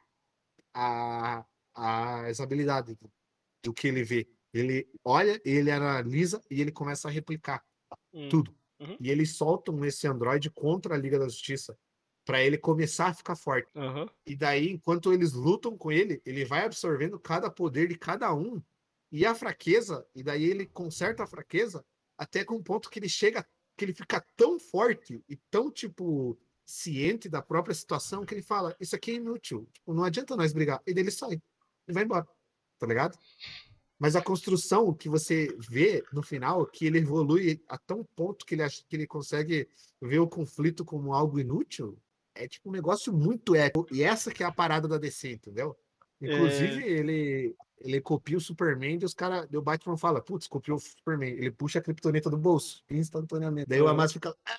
a, 0.72 1.44
as 1.74 2.38
habilidades 2.38 2.94
do, 3.64 3.72
que 3.72 3.88
ele 3.88 4.04
vê. 4.04 4.28
Ele 4.52 4.88
olha, 5.02 5.40
ele 5.44 5.70
analisa 5.70 6.40
e 6.50 6.60
ele 6.60 6.70
começa 6.70 7.08
a 7.08 7.10
replicar 7.10 7.64
Hum. 8.12 8.28
tudo. 8.28 8.56
Uhum. 8.80 8.96
E 9.00 9.10
eles 9.10 9.36
soltam 9.36 9.84
esse 9.84 10.06
Android 10.06 10.50
contra 10.50 10.94
a 10.94 10.98
Liga 10.98 11.18
da 11.18 11.28
Justiça 11.28 11.78
para 12.24 12.42
ele 12.42 12.58
começar 12.58 13.08
a 13.08 13.14
ficar 13.14 13.36
forte. 13.36 13.70
Aham. 13.76 14.08
E 14.26 14.34
daí, 14.34 14.70
enquanto 14.70 15.12
eles 15.12 15.32
lutam 15.32 15.76
com 15.76 15.92
ele, 15.92 16.20
ele 16.24 16.44
vai 16.44 16.64
absorvendo 16.64 17.18
cada 17.20 17.50
poder 17.50 17.88
de 17.88 17.96
cada 17.96 18.34
um 18.34 18.60
e 19.12 19.24
a 19.24 19.34
fraqueza, 19.34 20.04
e 20.14 20.22
daí 20.22 20.44
ele 20.44 20.66
conserta 20.66 21.22
a 21.22 21.26
fraqueza 21.26 21.84
até 22.18 22.44
com 22.44 22.56
um 22.56 22.62
ponto 22.62 22.90
que 22.90 22.98
ele 22.98 23.08
chega, 23.08 23.46
que 23.76 23.84
ele 23.84 23.94
fica 23.94 24.24
tão 24.36 24.58
forte 24.58 25.22
e 25.28 25.36
tão, 25.48 25.70
tipo, 25.70 26.36
ciente 26.66 27.28
da 27.28 27.40
própria 27.40 27.74
situação 27.74 28.26
que 28.26 28.34
ele 28.34 28.42
fala: 28.42 28.74
Isso 28.80 28.94
aqui 28.96 29.12
é 29.12 29.14
inútil, 29.14 29.66
tipo, 29.72 29.94
não 29.94 30.04
adianta 30.04 30.36
nós 30.36 30.52
brigar. 30.52 30.82
E 30.86 30.90
ele 30.90 31.10
sai 31.10 31.40
e 31.88 31.92
vai 31.92 32.02
embora, 32.02 32.26
tá 32.78 32.86
ligado? 32.86 33.16
Mas 33.98 34.14
a 34.14 34.20
construção 34.20 34.92
que 34.92 35.08
você 35.08 35.56
vê 35.70 36.04
no 36.12 36.22
final, 36.22 36.66
que 36.66 36.84
ele 36.84 36.98
evolui 36.98 37.62
a 37.68 37.78
tão 37.78 38.04
ponto 38.14 38.44
que 38.44 38.54
ele 38.54 38.62
acha 38.62 38.82
que 38.86 38.94
ele 38.96 39.06
consegue 39.06 39.66
ver 40.02 40.18
o 40.18 40.28
conflito 40.28 40.84
como 40.84 41.14
algo 41.14 41.38
inútil, 41.40 41.96
é 42.34 42.46
tipo 42.46 42.68
um 42.68 42.72
negócio 42.72 43.10
muito 43.12 43.54
épico. 43.54 43.86
E 43.90 44.02
essa 44.02 44.30
que 44.30 44.42
é 44.42 44.46
a 44.46 44.52
parada 44.52 44.86
da 44.86 44.98
DC, 44.98 45.32
entendeu? 45.32 45.74
Inclusive, 46.20 46.82
É. 46.82 46.88
ele, 46.88 47.56
ele 47.78 48.00
copia 48.02 48.36
o 48.36 48.40
Superman 48.40 48.98
e 49.00 49.04
os 49.04 49.14
caras. 49.14 49.48
O 49.54 49.62
Batman 49.62 49.96
fala, 49.96 50.20
putz, 50.20 50.46
copiou 50.46 50.76
o 50.76 50.80
Superman. 50.80 51.30
Ele 51.32 51.50
puxa 51.50 51.78
a 51.78 51.82
criptonita 51.82 52.28
do 52.28 52.36
bolso, 52.36 52.82
instantaneamente. 52.90 53.68
Daí 53.68 53.80
o. 53.80 53.88
Amazo 53.88 54.14
fica. 54.14 54.36
"Ah, 54.44 54.58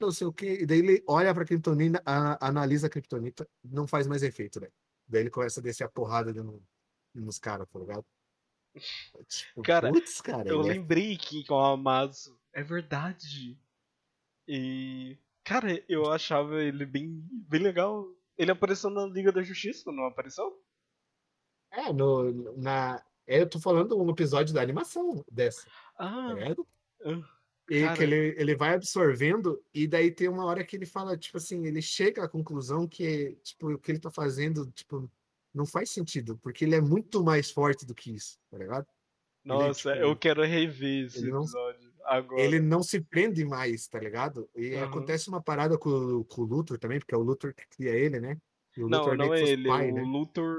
não 0.00 0.10
sei 0.10 0.26
o 0.26 0.32
quê. 0.32 0.58
E 0.60 0.66
daí 0.66 0.78
ele 0.78 1.04
olha 1.06 1.34
pra 1.34 1.44
criptonita, 1.44 2.02
analisa 2.40 2.86
a 2.86 2.90
criptonita, 2.90 3.48
não 3.64 3.86
faz 3.86 4.06
mais 4.06 4.22
efeito, 4.22 4.60
né? 4.60 4.68
Daí 5.06 5.22
ele 5.22 5.30
começa 5.30 5.60
a 5.60 5.62
descer 5.62 5.84
a 5.84 5.88
porrada 5.88 6.32
de 6.32 6.42
no- 6.42 6.62
nos 7.14 7.38
caras, 7.38 7.66
tá 7.68 7.78
ligado? 7.78 8.04
Tipo, 9.26 9.62
Cara, 9.62 9.90
putz, 9.90 10.20
cara. 10.20 10.48
Eu 10.48 10.60
é 10.60 10.64
lembrei 10.64 11.16
que 11.16 11.44
com 11.46 11.54
o 11.54 11.64
Amazo. 11.64 12.38
É 12.52 12.62
verdade. 12.62 13.58
E. 14.46 15.18
Cara, 15.44 15.82
eu 15.88 16.10
achava 16.12 16.62
ele 16.62 16.84
bem, 16.84 17.26
bem 17.30 17.60
legal. 17.62 18.06
Ele 18.36 18.50
apareceu 18.50 18.90
na 18.90 19.06
Liga 19.06 19.32
da 19.32 19.42
Justiça, 19.42 19.90
não 19.90 20.04
apareceu? 20.04 20.62
É, 21.70 21.92
no, 21.92 22.56
na, 22.56 23.04
é, 23.26 23.40
eu 23.40 23.48
tô 23.48 23.58
falando 23.60 23.96
um 24.00 24.10
episódio 24.10 24.54
da 24.54 24.62
animação 24.62 25.24
dessa, 25.30 25.64
tá 25.66 25.72
Ah, 25.98 26.32
ligado? 26.32 26.66
ah, 27.04 27.37
E 27.70 27.82
Cara. 27.82 27.96
que 27.96 28.02
ele, 28.02 28.34
ele 28.38 28.56
vai 28.56 28.74
absorvendo, 28.74 29.62
e 29.74 29.86
daí 29.86 30.10
tem 30.10 30.28
uma 30.28 30.44
hora 30.46 30.64
que 30.64 30.74
ele 30.74 30.86
fala, 30.86 31.16
tipo 31.18 31.36
assim, 31.36 31.66
ele 31.66 31.82
chega 31.82 32.24
à 32.24 32.28
conclusão 32.28 32.86
que, 32.88 33.36
tipo, 33.42 33.72
o 33.72 33.78
que 33.78 33.92
ele 33.92 33.98
tá 33.98 34.10
fazendo, 34.10 34.66
tipo, 34.70 35.10
não 35.52 35.66
faz 35.66 35.90
sentido, 35.90 36.38
porque 36.38 36.64
ele 36.64 36.74
é 36.74 36.80
muito 36.80 37.22
mais 37.22 37.50
forte 37.50 37.84
do 37.84 37.94
que 37.94 38.14
isso, 38.14 38.38
tá 38.50 38.56
ligado? 38.58 38.86
nossa, 39.44 39.92
tipo, 39.92 40.04
eu 40.04 40.16
quero 40.16 40.42
rever 40.42 41.06
esse 41.06 41.18
ele 41.18 41.30
não- 41.30 41.40
episódio 41.42 41.92
agora. 42.04 42.42
Ele 42.42 42.58
não 42.60 42.82
se 42.82 43.00
prende 43.00 43.44
mais, 43.44 43.86
tá 43.86 43.98
ligado? 43.98 44.48
E 44.54 44.74
Aham. 44.74 44.84
acontece 44.86 45.28
uma 45.28 45.42
parada 45.42 45.78
com, 45.78 45.90
o- 45.90 46.24
com 46.24 46.42
o 46.42 46.44
Luthor 46.44 46.78
também, 46.78 46.98
porque 46.98 47.14
é 47.14 47.18
o 47.18 47.22
Luthor 47.22 47.54
que 47.54 47.66
cria 47.68 47.92
ele, 47.92 48.18
né? 48.20 48.36
E 48.76 48.82
o 48.82 48.88
Não, 48.88 49.14
não 49.14 49.32
é 49.34 49.42
ele. 49.42 49.68
pai, 49.68 49.90
o 49.90 49.94
né? 49.94 50.02
Luthor 50.02 50.56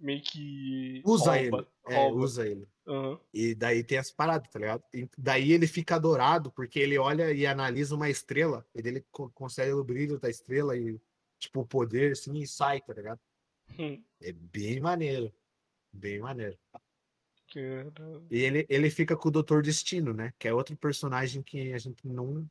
meio 0.00 0.22
que. 0.22 1.02
Usa 1.04 1.36
rouba, 1.36 1.58
ele. 1.86 1.94
É, 1.96 2.02
rouba. 2.08 2.16
usa 2.24 2.46
ele. 2.48 2.68
Aham. 2.86 3.20
E 3.32 3.54
daí 3.54 3.84
tem 3.84 3.98
as 3.98 4.10
paradas, 4.10 4.48
tá 4.50 4.58
ligado? 4.58 4.82
E 4.92 5.08
daí 5.16 5.52
ele 5.52 5.66
fica 5.66 5.94
adorado, 5.96 6.50
porque 6.50 6.78
ele 6.80 6.98
olha 6.98 7.32
e 7.32 7.46
analisa 7.46 7.94
uma 7.94 8.08
estrela, 8.10 8.66
e 8.74 8.80
ele 8.86 9.04
co- 9.12 9.30
consegue 9.30 9.72
o 9.72 9.84
brilho 9.84 10.18
da 10.18 10.28
estrela 10.28 10.76
e, 10.76 11.00
tipo, 11.38 11.60
o 11.60 11.66
poder, 11.66 12.12
assim, 12.12 12.36
e 12.38 12.46
sai, 12.46 12.80
tá 12.80 12.92
ligado? 12.92 13.20
Hum, 13.78 14.02
É 14.20 14.32
bem 14.32 14.80
maneiro. 14.80 15.32
Bem 15.92 16.18
maneiro. 16.18 16.58
cara. 17.52 17.92
E 18.30 18.38
ele, 18.40 18.66
ele 18.68 18.90
fica 18.90 19.16
com 19.16 19.28
o 19.28 19.32
Doutor 19.32 19.62
Destino, 19.62 20.12
né? 20.12 20.32
Que 20.38 20.48
é 20.48 20.54
outro 20.54 20.76
personagem 20.76 21.42
que 21.42 21.72
a 21.72 21.78
gente 21.78 22.06
não, 22.06 22.48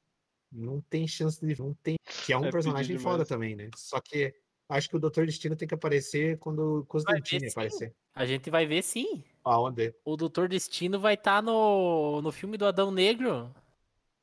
não 0.52 0.82
tem 0.82 1.08
chance 1.08 1.46
de. 1.46 1.60
Não 1.60 1.74
tem, 1.74 1.96
que 2.26 2.34
é 2.34 2.38
um 2.38 2.46
É 2.46 2.52
personagem 2.52 2.98
foda 2.98 3.26
também, 3.26 3.56
né? 3.56 3.70
Só 3.76 4.00
que 4.00 4.34
acho 4.70 4.88
que 4.90 4.96
o 4.96 5.00
Doutor 5.00 5.26
Destino 5.26 5.56
tem 5.56 5.68
que 5.68 5.74
aparecer 5.74 6.38
quando 6.38 6.80
o 6.80 6.86
Constantine 6.86 7.50
aparecer. 7.50 7.94
A 8.14 8.26
gente 8.26 8.50
vai 8.50 8.66
ver 8.66 8.84
sim. 8.84 9.24
Aonde? 9.44 9.94
O 10.06 10.16
Doutor 10.16 10.48
Destino 10.48 11.00
vai 11.00 11.16
estar 11.16 11.42
no, 11.42 12.22
no 12.22 12.32
filme 12.32 12.58
do 12.58 12.66
Adão 12.66 12.92
Negro. 12.92 13.54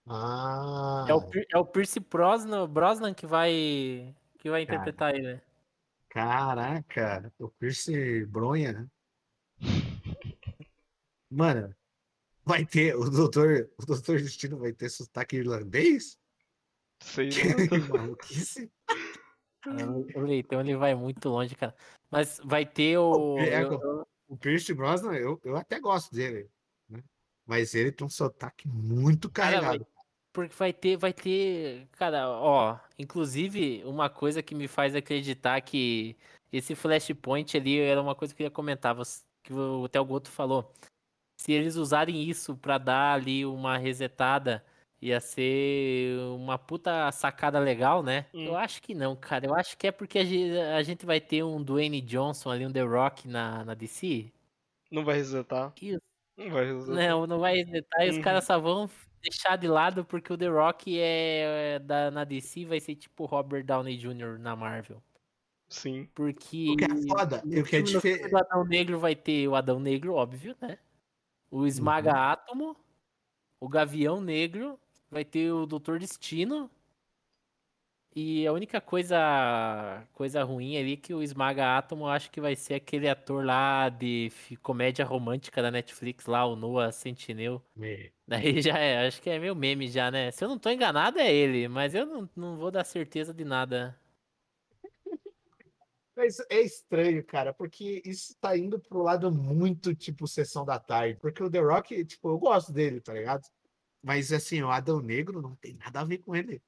Ah, 0.06 1.05
É 1.09 1.14
o, 1.14 1.20
é 1.52 1.59
o 1.59 1.64
Pierce 1.66 1.98
Brosnan, 1.98 2.68
Brosnan 2.68 3.12
que 3.12 3.27
vai 3.27 4.14
que 4.39 4.48
vai 4.48 4.64
Cara. 4.64 4.78
interpretar 4.78 5.14
ele. 5.14 5.40
Caraca, 6.09 7.32
o 7.39 7.48
Pierce 7.48 8.24
Bronha, 8.27 8.73
né? 8.73 8.86
Mano, 11.28 11.74
vai 12.44 12.64
ter 12.64 12.94
o 12.97 13.10
doutor, 13.10 13.68
o 13.77 13.85
doutor 13.85 14.20
Destino 14.23 14.56
vai 14.59 14.73
ter 14.73 14.89
sotaque 14.89 15.36
irlandês? 15.36 16.18
Sei 17.02 17.28
Que 17.28 17.43
lá. 17.48 17.98
maluquice. 17.98 18.70
O 20.16 20.20
Leitão 20.20 20.60
ele 20.60 20.76
vai 20.76 20.94
muito 20.94 21.28
longe, 21.28 21.55
cara. 21.55 21.74
Mas 22.10 22.40
vai 22.44 22.64
ter 22.64 22.98
o. 22.98 23.38
É, 23.38 23.62
eu- 23.62 23.72
eu- 23.72 24.06
O 24.28 24.36
Pierce 24.36 24.74
Brosnan, 24.74 25.14
eu, 25.14 25.40
eu 25.44 25.56
até 25.56 25.78
gosto 25.78 26.12
dele, 26.12 26.51
né? 26.88 27.01
Mas 27.47 27.74
ele 27.76 27.93
tem 27.93 28.05
um 28.05 28.10
sotaque 28.10 28.66
muito 28.66 29.30
Cara, 29.30 29.52
vai- 29.52 29.60
carregado. 29.78 29.86
Porque 30.32 30.55
vai 30.55 30.72
ter, 30.72 30.97
vai 30.97 31.12
ter. 31.12 31.86
Cara, 31.93 32.28
ó. 32.28 32.76
Inclusive, 32.98 33.82
uma 33.84 34.10
coisa 34.10 34.43
que 34.43 34.55
me 34.55 34.66
faz 34.68 34.94
acreditar 34.97 35.60
que 35.60 36.16
esse 36.52 36.74
Flashpoint 36.74 37.56
ali 37.56 37.78
era 37.78 38.02
uma 38.02 38.14
coisa 38.14 38.34
que 38.34 38.43
eu 38.43 38.47
ia 38.47 38.51
comentar, 38.51 38.97
que 39.43 39.52
o 39.52 39.84
até 39.84 40.01
o 40.01 40.05
Goto 40.05 40.28
falou. 40.28 40.72
Se 41.40 41.52
eles 41.52 41.76
usarem 41.76 42.22
isso 42.22 42.56
pra 42.56 42.78
dar 42.78 43.14
ali 43.14 43.47
uma 43.47 43.78
resetada, 43.78 44.64
ia 45.09 45.20
ser 45.20 46.19
uma 46.37 46.59
puta 46.59 47.11
sacada 47.12 47.59
legal, 47.59 48.03
né? 48.03 48.27
Hum. 48.35 48.47
Eu 48.47 48.57
acho 48.57 48.83
que 48.83 48.95
não, 48.95 49.15
cara. 49.16 49.47
Eu 49.47 49.55
acho 49.55 49.77
que 49.78 49.87
é 49.87 49.93
porque 49.93 50.19
a 50.19 50.24
ge- 50.24 50.59
a 50.61 50.83
gente 50.83 51.07
vai 51.07 51.20
ter 51.20 51.43
um 51.45 51.62
Dwayne 51.62 52.01
Johnson 52.01 52.51
ali, 52.51 52.66
um 52.66 52.73
The 52.73 52.83
Rock 52.83 53.28
na, 53.28 53.65
na 53.65 53.74
DC. 53.74 54.31
Não 54.91 55.05
vai 55.05 55.16
resetar. 55.16 55.73
Isso. 55.81 56.01
Não 56.37 56.51
vai 56.51 56.66
resetar. 56.66 56.95
Não, 56.97 57.27
não 57.27 57.39
vai 57.39 57.55
resetar 57.57 58.07
e 58.07 58.11
os 58.11 58.16
Uhum. 58.16 58.23
caras 58.23 58.45
só 58.45 58.59
vão 58.59 58.89
deixar 59.23 59.57
de 59.57 59.66
lado 59.66 60.05
porque 60.05 60.33
o 60.33 60.37
The 60.39 60.49
Rock 60.49 60.99
é, 61.01 61.74
é 61.74 61.78
da, 61.78 62.11
na 62.11 62.24
DC 62.24 62.65
vai 62.65 62.78
ser 62.81 62.95
tipo 62.97 63.24
Robert 63.27 63.65
Downey 63.65 63.97
Jr. 63.97 64.39
na 64.39 64.55
Marvel. 64.55 65.03
Sim. 65.69 66.09
Porque 66.15 66.70
O 66.70 66.77
que 66.77 66.85
é 66.85 66.89
foda, 67.09 67.43
o 67.45 67.65
que 67.65 67.77
é 67.77 67.83
diferente. 67.83 68.28
do 68.31 68.39
Adão 68.39 68.65
Negro 68.65 68.99
vai 69.01 69.16
ter 69.16 69.49
o 69.49 69.57
Adão 69.57 69.81
Negro, 69.81 70.15
óbvio, 70.15 70.55
né? 70.61 70.78
O 71.51 71.66
Esmaga 71.66 72.11
Uhum. 72.12 72.16
Átomo, 72.19 72.77
o 73.61 73.69
Gavião 73.69 74.20
Negro, 74.20 74.78
vai 75.11 75.24
ter 75.24 75.53
o 75.53 75.66
Doutor 75.66 75.99
Destino. 75.99 76.70
E 78.15 78.47
a 78.47 78.53
única 78.53 78.81
coisa 78.81 80.07
coisa 80.15 80.43
ruim 80.43 80.77
ali 80.78 80.95
é 80.95 80.97
que 80.97 81.12
o 81.12 81.23
Esmaga 81.23 81.77
Átomo 81.77 82.05
eu 82.05 82.09
acho 82.09 82.31
que 82.31 82.41
vai 82.41 82.57
ser 82.57 82.74
aquele 82.74 83.09
ator 83.09 83.45
lá 83.45 83.89
de 83.91 84.31
comédia 84.62 85.05
romântica 85.05 85.61
da 85.62 85.70
Netflix 85.70 86.24
lá, 86.27 86.47
o 86.47 86.57
Noah 86.57 86.91
Sentinel. 86.93 87.62
Me- 87.77 88.12
Daí 88.27 88.62
já 88.62 88.78
é, 88.78 89.07
acho 89.07 89.23
que 89.23 89.31
é 89.31 89.39
meio 89.39 89.57
meme 89.57 89.89
já, 89.89 90.11
né? 90.11 90.31
Se 90.33 90.45
eu 90.45 90.49
não 90.49 90.59
tô 90.59 90.70
enganado 90.70 91.19
é 91.20 91.33
ele, 91.35 91.69
mas 91.69 91.95
eu 91.95 92.07
não, 92.07 92.31
não 92.37 92.57
vou 92.59 92.70
dar 92.70 92.85
certeza 92.85 93.35
de 93.35 93.45
nada. 93.45 94.01
Mas 96.16 96.39
é 96.51 96.61
estranho, 96.62 97.24
cara, 97.24 97.53
porque 97.53 98.03
isso 98.05 98.35
tá 98.41 98.57
indo 98.57 98.81
pro 98.81 99.03
lado 99.03 99.31
muito, 99.31 99.95
tipo, 99.95 100.27
sessão 100.27 100.65
da 100.65 100.78
tarde. 100.81 101.19
Porque 101.20 101.43
o 101.43 101.51
The 101.51 101.61
Rock, 101.61 102.05
tipo, 102.07 102.28
eu 102.31 102.39
gosto 102.39 102.73
dele, 102.73 103.01
tá 103.03 103.12
ligado? 103.12 103.47
Mas, 104.07 104.33
assim, 104.33 104.62
o 104.62 104.70
Adão 104.70 105.01
Negro 105.01 105.43
não 105.43 105.57
tem 105.57 105.74
nada 105.74 105.99
a 105.99 106.05
ver 106.05 106.19
com 106.19 106.37
ele. 106.37 106.62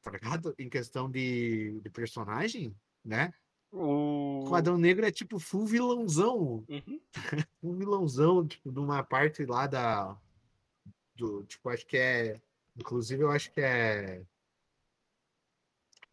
Tá 0.00 0.10
ligado? 0.10 0.54
Em 0.58 0.66
questão 0.66 1.10
de, 1.10 1.78
de 1.82 1.90
personagem, 1.90 2.74
né? 3.04 3.34
O. 3.70 4.48
O 4.48 4.54
Adão 4.54 4.78
Negro 4.78 5.04
é, 5.04 5.10
tipo, 5.10 5.38
full 5.38 5.66
vilãozão. 5.66 6.64
Uhum. 6.66 7.00
Um 7.62 7.76
vilãozão, 7.76 8.46
tipo, 8.48 8.72
de 8.72 8.78
uma 8.78 9.02
parte 9.02 9.44
lá 9.44 9.66
da. 9.66 10.18
Do, 11.14 11.44
tipo, 11.44 11.68
acho 11.68 11.86
que 11.86 11.98
é. 11.98 12.40
Inclusive, 12.74 13.22
eu 13.22 13.30
acho 13.30 13.52
que 13.52 13.60
é 13.60 14.24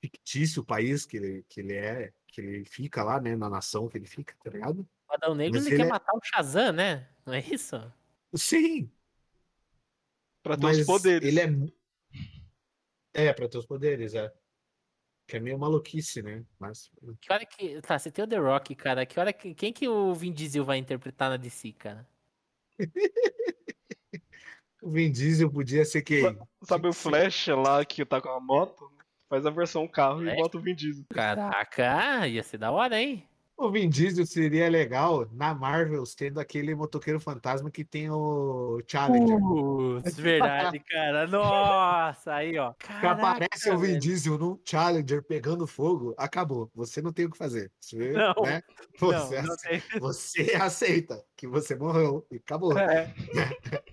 fictício 0.02 0.62
o 0.64 0.66
país 0.66 1.06
que 1.06 1.16
ele, 1.16 1.46
que 1.48 1.62
ele 1.62 1.76
é, 1.76 2.12
que 2.28 2.42
ele 2.42 2.66
fica 2.66 3.04
lá, 3.04 3.22
né? 3.22 3.38
Na 3.38 3.50
nação 3.50 3.88
que 3.88 3.98
ele 3.98 4.06
fica, 4.06 4.36
tá 4.44 4.50
ligado? 4.50 4.86
O 5.08 5.14
Adão 5.14 5.34
Negro 5.34 5.60
ele, 5.60 5.68
ele 5.70 5.78
quer 5.78 5.86
é- 5.86 5.90
matar 5.90 6.14
o 6.14 6.22
Shazam, 6.22 6.74
né? 6.74 7.08
Não 7.26 7.34
é 7.34 7.40
isso? 7.40 7.78
Sim, 8.36 8.92
Pra 10.44 10.58
ter 10.58 10.64
mas 10.64 10.80
os 10.80 10.86
poderes. 10.86 11.28
ele 11.28 11.40
é. 13.14 13.28
É, 13.28 13.34
pra 13.34 13.48
ter 13.48 13.58
os 13.58 13.66
poderes, 13.66 14.14
é. 14.16 14.32
Que 15.28 15.38
é 15.38 15.40
meio 15.40 15.58
maluquice, 15.60 16.22
né? 16.22 16.44
Mas. 16.60 16.92
Que 17.22 17.32
hora 17.32 17.46
que. 17.46 17.82
Tá, 17.82 17.98
você 18.00 18.12
tem 18.12 18.24
o 18.26 18.28
The 18.28 18.38
Rock, 18.38 18.76
cara. 18.76 19.06
Que 19.06 19.20
hora 19.20 19.32
que. 19.32 19.54
Quem 19.54 19.72
que 19.72 19.88
o 19.88 20.14
Vin 20.14 20.34
Diesel 20.34 20.66
vai 20.66 20.78
interpretar 20.78 21.30
na 21.30 21.38
DC, 21.38 21.72
cara? 21.74 22.08
O 24.84 24.90
Vin 24.90 25.12
Diesel 25.12 25.48
podia 25.52 25.86
ser 25.86 26.02
quem? 26.02 26.24
Sabe 26.64 26.88
o. 26.88 26.94
Flash 26.94 27.48
lá 27.50 27.86
que 27.86 28.04
tá 28.04 28.20
com 28.20 28.30
a 28.30 28.40
moto? 28.40 28.92
Faz 29.30 29.46
a 29.46 29.52
versão 29.52 29.88
carro 29.88 30.22
Flash? 30.22 30.34
e 30.34 30.42
bota 30.42 30.58
o 30.58 30.60
Vin 30.62 30.74
Diesel. 30.74 31.06
Caraca, 31.14 32.28
ia 32.28 32.42
ser 32.42 32.58
da 32.58 32.72
hora, 32.72 33.00
hein? 33.00 33.24
O 33.64 33.70
Vin 33.72 33.90
Diesel 33.90 34.26
seria 34.26 34.68
legal 34.68 35.28
na 35.32 35.54
Marvel 35.54 36.04
tendo 36.18 36.40
aquele 36.40 36.74
motoqueiro 36.74 37.20
fantasma 37.20 37.70
que 37.70 37.86
tem 37.86 38.10
o 38.10 38.82
Challenger. 38.88 39.40
Putz, 39.40 40.18
verdade, 40.18 40.80
cara. 40.80 41.28
Nossa, 41.28 42.34
aí, 42.34 42.58
ó. 42.58 42.74
Que 42.74 42.88
Caraca, 42.88 43.12
aparece 43.30 43.70
o 43.70 43.78
Vin. 43.78 44.00
Diesel 44.00 44.38
num 44.40 44.60
Challenger 44.66 45.22
pegando 45.24 45.68
fogo, 45.68 46.16
acabou. 46.18 46.72
Você 46.74 47.02
não 47.04 47.14
tem 47.14 47.26
o 47.26 47.30
que 47.32 47.38
fazer. 47.38 47.72
Você, 47.80 48.12
Não, 48.14 48.34
né? 48.44 48.62
Não, 49.00 49.10
você, 49.12 49.42
não 49.44 49.54
ace- 49.54 49.70
tem. 49.70 50.00
você 50.00 50.52
aceita 50.60 51.24
que 51.38 51.46
você 51.48 51.76
morreu 51.76 52.26
e 52.32 52.38
acabou. 52.38 52.76
É, 52.78 53.14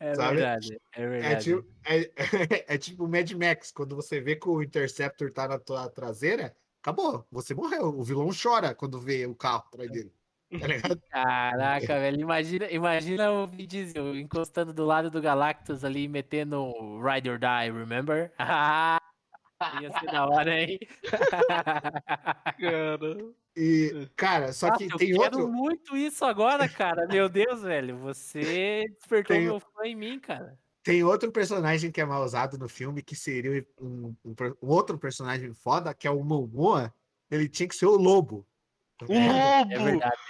é 0.00 0.14
Sabe? 0.14 0.36
verdade, 0.36 0.80
é 0.96 1.02
É 1.02 1.06
verdade. 1.06 1.44
tipo, 1.44 1.68
é, 1.84 2.10
é 2.74 2.78
tipo 2.78 3.04
o 3.04 3.08
Mad 3.08 3.30
Max, 3.32 3.70
quando 3.70 3.94
você 3.94 4.18
vê 4.20 4.34
que 4.36 4.48
o 4.48 4.62
Interceptor 4.62 5.30
tá 5.30 5.46
na 5.46 5.58
tua 5.58 5.88
traseira, 5.90 6.56
acabou, 6.84 7.26
você 7.30 7.54
morreu. 7.54 7.86
O 7.98 8.04
vilão 8.04 8.28
chora 8.30 8.74
quando 8.74 9.00
vê 9.00 9.26
o 9.26 9.34
carro 9.34 9.64
atrás 9.66 9.90
dele. 9.90 10.12
Tá? 10.50 10.50
Caraca, 11.10 11.98
velho, 11.98 12.20
imagina, 12.20 12.70
imagina 12.70 13.32
o 13.32 13.46
Vin 13.46 13.66
Diesel 13.66 14.14
encostando 14.16 14.72
do 14.72 14.84
lado 14.84 15.10
do 15.10 15.20
Galactus 15.20 15.82
ali, 15.82 16.06
metendo 16.06 16.60
o 16.60 17.02
Ride 17.02 17.30
or 17.30 17.38
Die, 17.38 17.72
remember? 17.72 18.32
Ia 19.80 19.98
ser 19.98 20.06
da 20.06 20.26
hora, 20.26 20.60
hein? 20.60 20.78
Cara. 22.60 23.34
E, 23.56 24.08
cara, 24.16 24.52
só 24.52 24.66
Nossa, 24.66 24.78
que 24.78 24.92
eu 24.92 24.98
tem 24.98 25.12
quero 25.12 25.38
outro. 25.38 25.48
muito 25.48 25.96
isso 25.96 26.24
agora, 26.24 26.68
cara. 26.68 27.06
Meu 27.06 27.28
Deus, 27.28 27.62
velho. 27.62 27.96
Você 27.98 28.84
despertou 28.98 29.36
Tem- 29.36 29.44
meu 29.46 29.60
fã 29.60 29.86
em 29.86 29.94
mim, 29.94 30.18
cara. 30.18 30.58
Tem 30.84 31.02
outro 31.04 31.32
personagem 31.32 31.90
que 31.92 32.00
é 32.00 32.04
mal 32.04 32.24
usado 32.24 32.58
no 32.58 32.68
filme, 32.68 33.02
que 33.02 33.16
seria 33.16 33.66
um, 33.80 34.14
um 34.24 34.34
um 34.62 34.68
outro 34.68 34.98
personagem 34.98 35.54
foda, 35.54 35.94
que 35.94 36.06
é 36.06 36.10
o 36.10 36.22
Momoa. 36.24 36.94
Ele 37.30 37.48
tinha 37.48 37.68
que 37.68 37.74
ser 37.76 37.86
o 37.86 37.96
lobo. 37.96 38.46
tá 38.98 39.06
O 39.08 39.12
ligado? 39.12 39.56
É 39.68 39.78
lobo! 39.78 39.78
verdade. 39.78 40.22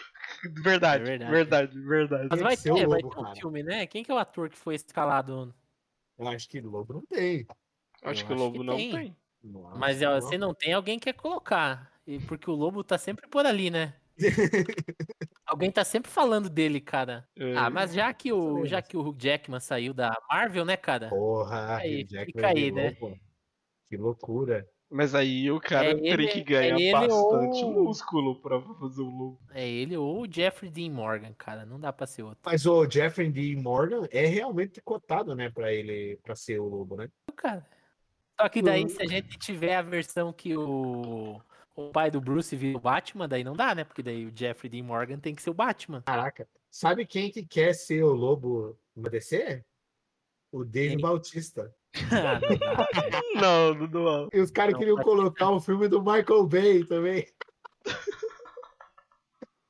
Verdade, 0.62 1.05
É 1.05 1.05
verdade. 1.05 1.31
verdade, 1.31 1.81
verdade. 1.81 2.28
Mas 2.31 2.40
vai 2.40 2.56
o 2.70 2.74
ter, 2.74 2.86
vai 2.89 3.02
lobo, 3.02 3.10
ter 3.10 3.20
um 3.20 3.24
cara. 3.24 3.36
filme, 3.36 3.62
né? 3.62 3.86
Quem 3.86 4.05
que 4.05 4.10
é 4.10 4.14
o 4.14 4.18
ator 4.18 4.48
que 4.51 4.56
foi 4.59 4.74
escalado? 4.74 5.55
Eu 6.18 6.28
acho 6.28 6.48
que 6.48 6.60
lobo 6.60 6.93
não 6.94 7.02
tem. 7.06 7.47
Acho 8.02 8.22
Eu 8.22 8.26
que 8.26 8.32
o 8.32 8.35
acho 8.35 8.44
lobo 8.44 8.59
que 8.60 8.64
não 8.64 8.76
tem. 8.76 8.90
tem. 8.90 9.16
Não 9.43 9.68
acho 9.68 9.78
Mas 9.78 10.01
não. 10.01 10.20
se 10.20 10.39
não 10.39 10.55
tem, 10.55 10.72
alguém 10.72 10.98
quer 10.98 11.14
colocar. 11.14 11.93
E 12.06 12.18
porque 12.20 12.51
o 12.51 12.55
Lobo 12.55 12.85
tá 12.85 12.98
sempre 12.98 13.28
por 13.28 13.47
ali, 13.47 13.70
né? 13.70 13.94
Alguém 15.47 15.71
tá 15.71 15.85
sempre 15.85 16.11
falando 16.11 16.49
dele, 16.49 16.81
cara. 16.81 17.29
É. 17.39 17.55
Ah, 17.57 17.69
mas 17.71 17.93
já 17.93 18.12
que 18.15 18.33
o, 18.33 18.65
já 18.65 18.81
que 18.81 18.97
o 18.97 19.01
Hugh 19.07 19.16
Jackman 19.19 19.61
saiu 19.61 19.93
da 19.93 20.16
Marvel, 20.31 20.65
né, 20.65 20.77
cara? 20.77 21.09
Porra, 21.11 21.77
Aí, 21.77 22.03
Hugh 22.03 22.09
Jackman 22.09 22.27
fica 22.27 22.47
aí, 22.49 22.71
né? 22.73 22.97
Que 23.89 23.97
loucura. 23.97 24.66
Mas 24.91 25.15
aí 25.15 25.51
o 25.51 25.59
cara 25.59 25.91
É 25.91 25.95
teria 25.95 26.29
que 26.31 26.43
ganhar 26.43 26.81
é 26.81 26.93
bastante 26.93 27.65
ou- 27.65 27.85
músculo 27.85 28.41
pra 28.41 28.61
fazer 28.61 29.01
o 29.03 29.11
lobo. 29.11 29.41
É 29.51 29.69
ele 29.69 29.97
ou 29.97 30.23
o 30.23 30.31
Jeffrey 30.33 30.71
Dean 30.71 30.91
Morgan, 30.93 31.33
cara. 31.37 31.66
Não 31.66 31.81
dá 31.81 31.93
pra 31.93 32.07
ser 32.07 32.23
outro. 32.23 32.39
Mas 32.45 32.65
o 32.65 32.89
Jeffrey 32.89 33.29
D. 33.31 33.57
Morgan 33.57 34.07
é 34.11 34.25
realmente 34.27 34.81
cotado, 34.81 35.35
né, 35.35 35.51
pra 35.51 35.73
ele, 35.73 36.16
pra 36.23 36.37
ser 36.37 36.61
o 36.61 36.66
lobo, 36.69 36.97
né? 36.97 37.09
Cara. 37.35 37.66
Só 38.41 38.49
que 38.49 38.62
daí, 38.62 38.85
Hum. 38.85 38.89
se 38.89 39.03
a 39.03 39.07
gente 39.07 39.37
tiver 39.39 39.75
a 39.75 39.83
versão 39.83 40.33
que 40.33 40.57
o, 40.57 41.41
o 41.74 41.90
pai 41.90 42.10
do 42.10 42.20
Bruce 42.20 42.55
vira 42.55 42.78
o 42.78 42.80
Batman, 42.80 43.28
daí 43.28 43.42
não 43.42 43.55
dá, 43.55 43.74
né? 43.74 43.84
Porque 43.84 44.02
daí 44.02 44.26
o 44.26 44.32
Jeffrey 44.34 44.70
Dean 44.70 44.84
Morgan 44.84 45.18
tem 45.18 45.34
que 45.34 45.42
ser 45.42 45.51
o 45.51 45.55
Batman. 45.55 46.02
Caraca. 46.02 46.48
Sabe 46.70 47.06
quem 47.06 47.30
que 47.30 47.44
quer 47.44 47.74
ser 47.74 48.02
o 48.02 48.12
lobo 48.12 48.78
no 48.94 49.09
DC? 49.10 49.64
O 50.52 50.64
Dave? 50.64 51.01
Bautista. 51.01 51.74
Ah, 52.12 52.40
não. 53.40 53.74
Não, 53.74 53.88
não, 53.88 54.02
não. 54.02 54.28
E 54.32 54.40
os 54.40 54.51
caras 54.51 54.76
queriam 54.76 54.96
colocar 54.96 55.51
o 55.51 55.60
filme 55.60 55.88
do 55.88 56.01
Michael 56.01 56.46
Bay 56.46 56.84
também. 56.84 57.26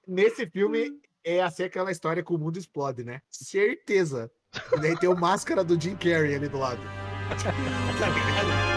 Nesse 0.07 0.47
filme 0.47 1.01
é 1.23 1.43
assim 1.43 1.65
aquela 1.65 1.91
história 1.91 2.23
que 2.23 2.33
o 2.33 2.39
mundo 2.39 2.59
explode, 2.59 3.03
né? 3.03 3.23
Certeza. 3.31 4.31
E 4.73 4.81
daí 4.81 4.97
tem 4.99 5.09
o 5.09 5.19
máscara 5.19 5.65
do 5.65 5.81
Jim 5.81 5.97
Carrey 5.97 6.35
ali 6.35 6.49
do 6.49 6.59
lado. 6.59 6.83
Tá 7.29 7.51
ligado? 8.09 8.74